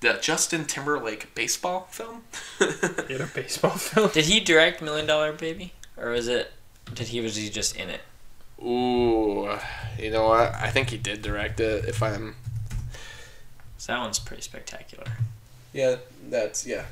the 0.00 0.18
Justin 0.20 0.64
Timberlake 0.66 1.34
baseball 1.34 1.88
film. 1.90 2.22
In 3.08 3.20
a 3.22 3.26
baseball 3.26 3.70
film. 3.70 4.10
Did 4.12 4.26
he 4.26 4.38
direct 4.38 4.82
Million 4.82 5.06
Dollar 5.06 5.32
Baby, 5.32 5.72
or 5.96 6.10
was 6.10 6.28
it? 6.28 6.52
Did 6.92 7.08
he 7.08 7.20
was 7.20 7.36
he 7.36 7.48
just 7.48 7.74
in 7.76 7.88
it? 7.88 8.02
Ooh, 8.62 9.48
you 9.98 10.10
know 10.10 10.28
what? 10.28 10.54
I 10.54 10.68
think 10.70 10.90
he 10.90 10.98
did 10.98 11.22
direct 11.22 11.58
it. 11.60 11.86
If 11.86 12.02
I'm, 12.02 12.36
'Cause 13.84 13.88
that 13.88 14.00
one's 14.00 14.18
pretty 14.18 14.42
spectacular. 14.42 15.04
yeah, 15.74 15.96
that's 16.30 16.66
yeah. 16.66 16.84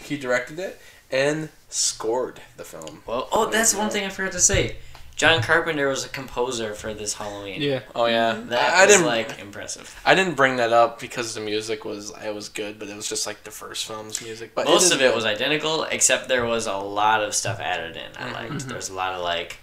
He 0.00 0.16
directed 0.16 0.60
it 0.60 0.80
and 1.10 1.48
scored 1.68 2.40
the 2.56 2.64
film. 2.64 3.02
Well, 3.04 3.28
oh, 3.32 3.50
that's 3.50 3.72
Yeah. 3.74 3.80
one 3.80 3.90
thing 3.90 4.04
I 4.04 4.10
forgot 4.10 4.30
to 4.32 4.40
say. 4.40 4.76
John 5.16 5.42
Carpenter 5.42 5.88
was 5.88 6.04
a 6.04 6.08
composer 6.08 6.72
for 6.72 6.94
this 6.94 7.14
Halloween. 7.14 7.60
Yeah. 7.60 7.80
Oh 7.96 8.06
yeah, 8.06 8.40
That 8.46 8.72
I, 8.74 8.82
I 8.82 8.86
was 8.86 8.94
didn't 8.94 9.06
like 9.06 9.38
impressive. 9.40 10.00
I 10.06 10.14
didn't 10.14 10.34
bring 10.36 10.56
that 10.56 10.72
up 10.72 11.00
because 11.00 11.34
the 11.34 11.40
music 11.40 11.84
was 11.84 12.12
it 12.24 12.32
was 12.34 12.48
good, 12.48 12.78
but 12.78 12.88
it 12.88 12.94
was 12.96 13.08
just 13.08 13.26
like 13.26 13.42
the 13.42 13.50
first 13.50 13.84
film's 13.86 14.22
music. 14.22 14.54
But 14.54 14.66
Most 14.66 14.84
is 14.84 14.92
of 14.92 15.00
it 15.02 15.08
good. 15.08 15.14
was 15.16 15.24
identical, 15.24 15.82
except 15.82 16.28
there 16.28 16.46
was 16.46 16.66
a 16.66 16.76
lot 16.76 17.22
of 17.24 17.34
stuff 17.34 17.58
added 17.58 17.96
in. 17.96 18.16
I 18.16 18.30
liked. 18.32 18.52
Mm-hmm. 18.52 18.68
There 18.68 18.76
was 18.76 18.88
a 18.88 18.94
lot 18.94 19.12
of 19.14 19.20
like, 19.22 19.58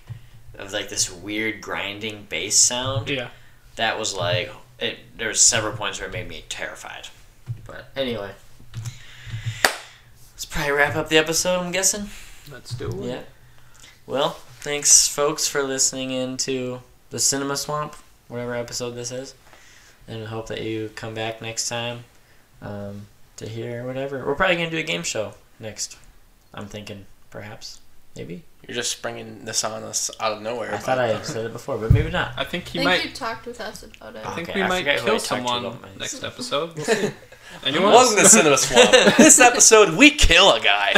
of 0.59 0.73
like 0.73 0.89
this 0.89 1.09
weird 1.09 1.61
grinding 1.61 2.25
bass 2.29 2.55
sound. 2.57 3.09
Yeah. 3.09 3.29
That 3.77 3.97
was 3.97 4.13
like 4.13 4.51
it. 4.79 4.99
There 5.17 5.27
was 5.27 5.41
several 5.41 5.73
points 5.73 5.99
where 5.99 6.09
it 6.09 6.13
made 6.13 6.27
me 6.27 6.43
terrified. 6.49 7.09
But 7.65 7.89
anyway, 7.95 8.31
let's 10.33 10.45
probably 10.45 10.71
wrap 10.71 10.95
up 10.95 11.09
the 11.09 11.17
episode. 11.17 11.59
I'm 11.59 11.71
guessing. 11.71 12.09
Let's 12.51 12.73
do 12.73 12.89
it. 12.89 13.05
Yeah. 13.05 13.21
Well, 14.05 14.31
thanks, 14.59 15.07
folks, 15.07 15.47
for 15.47 15.63
listening 15.63 16.11
in 16.11 16.37
to 16.37 16.81
the 17.09 17.19
Cinema 17.19 17.57
Swamp, 17.57 17.95
whatever 18.27 18.55
episode 18.55 18.91
this 18.91 19.11
is. 19.11 19.35
And 20.07 20.23
I 20.23 20.27
hope 20.27 20.47
that 20.47 20.61
you 20.61 20.91
come 20.95 21.13
back 21.13 21.41
next 21.41 21.67
time 21.67 22.05
um, 22.61 23.07
to 23.35 23.47
hear 23.47 23.85
whatever. 23.85 24.25
We're 24.25 24.35
probably 24.35 24.55
going 24.55 24.69
to 24.69 24.75
do 24.75 24.79
a 24.79 24.83
game 24.83 25.03
show 25.03 25.33
next. 25.59 25.97
I'm 26.53 26.67
thinking, 26.67 27.05
perhaps. 27.29 27.81
Maybe. 28.15 28.43
You're 28.67 28.75
just 28.75 28.91
springing 28.91 29.45
this 29.45 29.63
on 29.63 29.81
us 29.83 30.11
out 30.19 30.33
of 30.33 30.41
nowhere. 30.41 30.73
I 30.73 30.77
thought 30.77 30.99
I 30.99 31.07
had 31.07 31.25
said 31.25 31.45
it 31.45 31.53
before, 31.53 31.77
but 31.77 31.91
maybe 31.91 32.11
not. 32.11 32.33
I 32.35 32.43
think 32.43 32.65
I 32.65 32.69
think 32.71 32.83
might. 32.83 33.05
you 33.05 33.11
talked 33.13 33.45
with 33.45 33.61
us 33.61 33.83
about 33.83 34.15
it. 34.17 34.25
I 34.25 34.35
think 34.35 34.49
Okay, 34.49 34.59
we 34.59 34.63
I 34.65 34.67
might 34.67 34.79
forget 34.79 34.99
who 34.99 35.05
I 35.05 35.09
kill 35.11 35.13
talked 35.19 35.23
to 35.23 35.27
someone 35.29 35.65
about 35.65 35.81
my- 35.83 35.87
next 35.99 36.23
episode. 36.23 36.75
We'll 36.75 36.85
see. 36.85 37.09
Anyone? 37.65 37.93
Welcome 37.93 38.17
to 38.17 38.25
Cinema 38.29 38.57
Swamp. 38.57 38.91
this 39.17 39.39
episode, 39.39 39.95
we 39.97 40.11
kill 40.11 40.51
a 40.51 40.59
guy. 40.59 40.91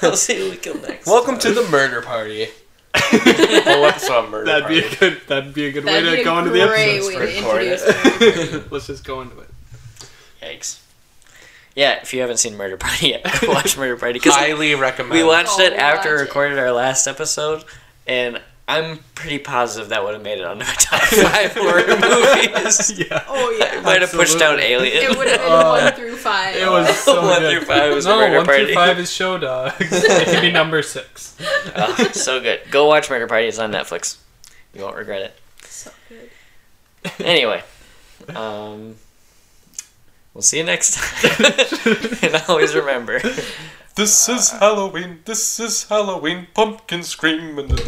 we'll 0.00 0.16
see 0.16 0.38
who 0.38 0.50
we 0.50 0.56
kill 0.56 0.76
next. 0.80 1.06
Welcome 1.06 1.38
to 1.40 1.52
the 1.52 1.62
murder 1.68 2.00
party. 2.00 2.46
Whole 2.96 3.84
episode 3.84 4.24
of 4.24 4.30
murder 4.30 4.46
That'd 4.46 4.68
be 4.68 4.80
party. 4.80 4.96
a 4.96 4.98
good. 4.98 5.20
That'd 5.28 5.52
be 5.54 5.66
a 5.66 5.72
good 5.72 5.84
That'd 5.84 6.04
way 6.04 6.10
be 6.10 6.16
to 6.16 6.22
a 6.22 6.24
go 6.24 6.38
into 6.38 6.50
the 6.52 6.66
great 6.66 6.96
episode. 6.96 7.08
way 7.08 7.14
to 7.32 7.36
Record 7.36 7.62
introduce 7.64 8.54
it. 8.54 8.72
Let's 8.72 8.86
just 8.86 9.04
go 9.04 9.20
into 9.20 9.38
it. 9.40 9.50
Yikes. 10.42 10.80
Yeah, 11.78 12.00
if 12.02 12.12
you 12.12 12.20
haven't 12.22 12.38
seen 12.38 12.56
Murder 12.56 12.76
Party 12.76 13.10
yet, 13.10 13.24
watch 13.48 13.76
Murder 13.78 13.96
Party. 13.96 14.14
Because 14.14 14.34
Highly 14.34 14.74
recommend. 14.74 15.12
We 15.14 15.22
watched 15.22 15.60
Oh, 15.60 15.62
it 15.62 15.74
after 15.74 16.10
watch 16.10 16.18
we 16.18 16.22
it. 16.22 16.26
recorded 16.26 16.58
our 16.58 16.72
last 16.72 17.06
episode, 17.06 17.62
and 18.04 18.40
I'm 18.66 18.98
pretty 19.14 19.38
positive 19.38 19.90
that 19.90 20.02
would 20.02 20.14
have 20.14 20.22
made 20.24 20.38
it 20.40 20.44
onto 20.44 20.64
our 20.64 20.72
top 20.74 21.00
five 21.02 21.52
horror 21.56 21.86
movies. 21.86 22.98
Yeah. 22.98 23.22
Oh 23.28 23.56
yeah. 23.60 23.80
Might 23.82 24.00
have 24.00 24.10
pushed 24.10 24.42
out 24.42 24.58
Absolutely. 24.58 24.88
Alien. 24.98 25.10
It 25.12 25.16
would 25.18 25.28
have 25.28 25.40
been 25.40 25.52
Uh, 25.52 25.68
one 25.84 25.92
through 25.94 26.16
five. 26.16 26.56
It 26.56 26.68
was 26.68 26.96
so 26.96 27.22
One 27.22 27.40
good. 27.42 27.58
through 27.58 27.66
five 27.66 27.94
was 27.94 28.06
a 28.06 28.08
no, 28.08 28.18
murder 28.18 28.36
one 28.38 28.46
party. 28.46 28.64
through 28.64 28.74
five 28.74 28.98
is 28.98 29.12
show 29.12 29.38
dogs. 29.38 29.76
it 29.80 30.26
could 30.28 30.40
be 30.42 30.50
number 30.50 30.82
six. 30.82 31.36
Oh, 31.76 31.94
so 32.12 32.40
good. 32.40 32.60
Go 32.72 32.86
watch 32.86 33.08
Murder 33.08 33.28
Party. 33.28 33.46
It's 33.46 33.58
on 33.60 33.70
Netflix. 33.70 34.16
You 34.74 34.82
won't 34.82 34.96
regret 34.96 35.22
it. 35.22 35.40
so 35.64 35.92
good. 36.08 36.28
Anyway, 37.24 37.62
um, 38.34 38.96
we'll 40.38 40.44
see 40.44 40.58
you 40.58 40.64
next 40.64 40.94
time. 40.94 41.52
and 42.22 42.44
always 42.48 42.72
remember. 42.72 43.18
This 43.96 44.28
is 44.28 44.50
Halloween. 44.50 45.18
This 45.24 45.58
is 45.58 45.88
Halloween. 45.88 46.46
Pumpkin 46.54 47.02
scream 47.02 47.58
in 47.58 47.66
the 47.66 47.82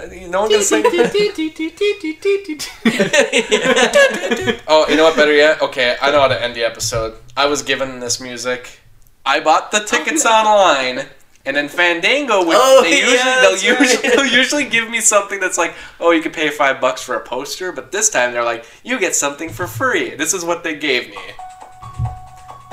and- 0.00 0.12
You 0.12 0.28
know 0.28 0.42
what 0.42 0.52
sing? 0.62 0.84
Oh, 4.68 4.86
you 4.88 4.96
know 4.96 5.02
what? 5.02 5.16
Better 5.16 5.34
yet. 5.34 5.60
Okay, 5.60 5.96
I 6.00 6.12
know 6.12 6.20
how 6.20 6.28
to 6.28 6.40
end 6.40 6.54
the 6.54 6.62
episode. 6.62 7.18
I 7.36 7.46
was 7.46 7.62
given 7.62 7.98
this 7.98 8.20
music. 8.20 8.78
I 9.26 9.40
bought 9.40 9.72
the 9.72 9.80
tickets 9.80 10.24
online, 10.26 11.06
and 11.44 11.56
then 11.56 11.68
Fandango 11.68 12.46
would. 12.46 12.54
Oh, 12.56 12.82
they 12.84 13.00
usually, 13.00 13.16
yeah, 13.16 13.40
they'll 13.40 13.52
usually 13.54 14.08
right. 14.08 14.12
they'll 14.14 14.26
usually 14.26 14.66
give 14.66 14.88
me 14.88 15.00
something 15.00 15.40
that's 15.40 15.58
like, 15.58 15.74
oh, 15.98 16.12
you 16.12 16.22
could 16.22 16.32
pay 16.32 16.48
five 16.50 16.80
bucks 16.80 17.02
for 17.02 17.16
a 17.16 17.20
poster, 17.20 17.72
but 17.72 17.90
this 17.90 18.08
time 18.08 18.32
they're 18.32 18.44
like, 18.44 18.64
you 18.84 19.00
get 19.00 19.16
something 19.16 19.48
for 19.48 19.66
free. 19.66 20.14
This 20.14 20.32
is 20.32 20.44
what 20.44 20.62
they 20.62 20.76
gave 20.76 21.10
me. 21.10 21.18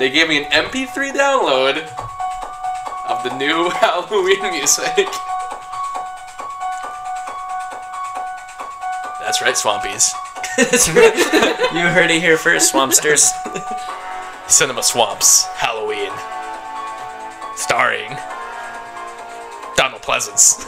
They 0.00 0.08
gave 0.08 0.28
me 0.30 0.42
an 0.42 0.50
MP3 0.50 1.12
download 1.12 1.76
of 3.06 3.22
the 3.22 3.36
new 3.36 3.68
Halloween 3.74 4.40
music. 4.50 5.06
That's 9.20 9.42
right, 9.42 9.54
Swampies. 9.54 10.14
you 11.74 11.82
heard 11.82 12.10
it 12.10 12.22
here 12.22 12.38
first, 12.38 12.72
Swampsters. 12.72 13.28
Cinema 14.48 14.82
Swamps 14.82 15.44
Halloween. 15.56 16.10
Starring 17.56 18.16
Donald 19.76 20.00
Pleasence. 20.00 20.64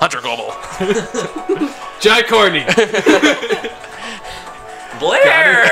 Hunter 0.00 0.20
Global. 0.20 0.50
Jai 2.00 2.24
Courtney. 2.24 2.64
Blair! 4.98 5.64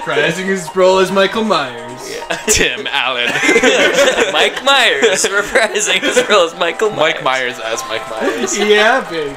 Reprising 0.00 0.46
his 0.46 0.74
role 0.74 0.98
as 0.98 1.10
Michael 1.12 1.44
Myers. 1.44 2.20
Tim 2.46 2.86
Allen. 2.86 3.26
Mike 4.32 4.64
Myers 4.64 5.24
reprising 5.24 6.00
his 6.00 6.22
role 6.28 6.44
as 6.46 6.54
Michael 6.58 6.90
Myers. 6.90 7.14
Mike 7.14 7.24
Myers 7.24 7.58
as 7.60 7.82
Mike 7.88 8.08
Myers. 8.10 8.58
Yeah, 8.58 9.08
baby. 9.10 9.36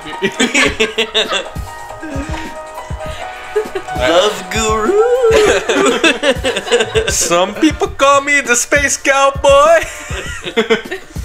Love 4.10 4.52
guru. 4.52 5.00
Some 7.10 7.56
people 7.56 7.88
call 7.88 8.22
me 8.22 8.42
the 8.42 8.56
space 8.56 8.98
cowboy. 8.98 9.84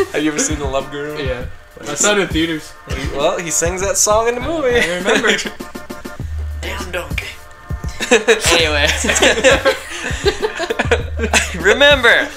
Have 0.13 0.23
you 0.23 0.31
ever 0.31 0.39
seen 0.39 0.59
the 0.59 0.65
Love 0.65 0.91
Guru? 0.91 1.19
Yeah. 1.23 1.47
I 1.81 1.95
saw 1.95 2.13
it 2.13 2.19
in 2.19 2.29
theaters. 2.29 2.73
Well, 3.15 3.39
he 3.39 3.51
sings 3.51 3.81
that 3.81 3.97
song 3.97 4.29
in 4.29 4.35
the 4.35 4.41
movie. 4.41 4.77
I 4.77 4.97
remember. 4.99 5.31
Damn 6.61 6.91
donkey. 6.91 7.27
anyway. 8.53 8.87
Remember, 11.61 12.29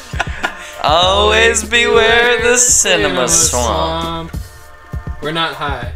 always 0.83 1.63
beware 1.63 2.41
the 2.41 2.57
cinema 2.57 3.27
swamp. 3.27 4.35
We're 5.21 5.31
not 5.31 5.55
high. 5.55 5.93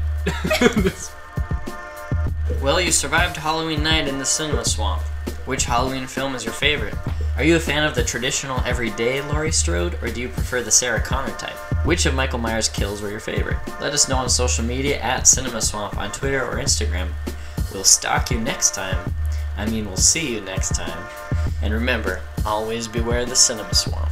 Well, 2.62 2.82
you 2.82 2.92
survived 2.92 3.38
Halloween 3.38 3.84
night 3.84 4.08
in 4.08 4.18
the 4.18 4.26
cinema 4.26 4.66
swamp. 4.66 5.02
Which 5.46 5.66
Halloween 5.66 6.08
film 6.08 6.34
is 6.34 6.44
your 6.44 6.54
favorite? 6.54 6.96
Are 7.38 7.44
you 7.44 7.58
a 7.58 7.60
fan 7.60 7.84
of 7.84 7.94
the 7.94 8.04
traditional 8.04 8.60
everyday 8.66 9.22
Laurie 9.22 9.52
Strode, 9.52 10.02
or 10.02 10.10
do 10.10 10.22
you 10.22 10.30
prefer 10.30 10.64
the 10.64 10.72
Sarah 10.72 11.02
Connor 11.02 11.36
type? 11.38 11.56
Which 11.86 12.06
of 12.08 12.16
Michael 12.16 12.40
Myers' 12.40 12.70
kills 12.70 13.02
were 13.02 13.12
your 13.12 13.20
favorite? 13.20 13.58
Let 13.80 13.94
us 13.94 14.10
know 14.10 14.16
on 14.18 14.30
social 14.30 14.66
media 14.66 15.00
at 15.00 15.28
Cinema 15.28 15.62
Swamp 15.62 15.98
on 15.98 16.12
Twitter 16.12 16.44
or 16.44 16.56
Instagram. 16.56 17.10
We'll 17.72 17.84
stalk 17.84 18.32
you 18.32 18.40
next 18.40 18.74
time. 18.74 19.14
I 19.58 19.68
mean, 19.68 19.86
we'll 19.86 19.98
see 19.98 20.34
you 20.34 20.42
next 20.42 20.76
time. 20.76 21.08
And 21.62 21.74
remember, 21.74 22.22
always 22.46 22.88
beware 22.88 23.26
the 23.26 23.36
Cinema 23.36 23.76
Swamp. 23.76 24.10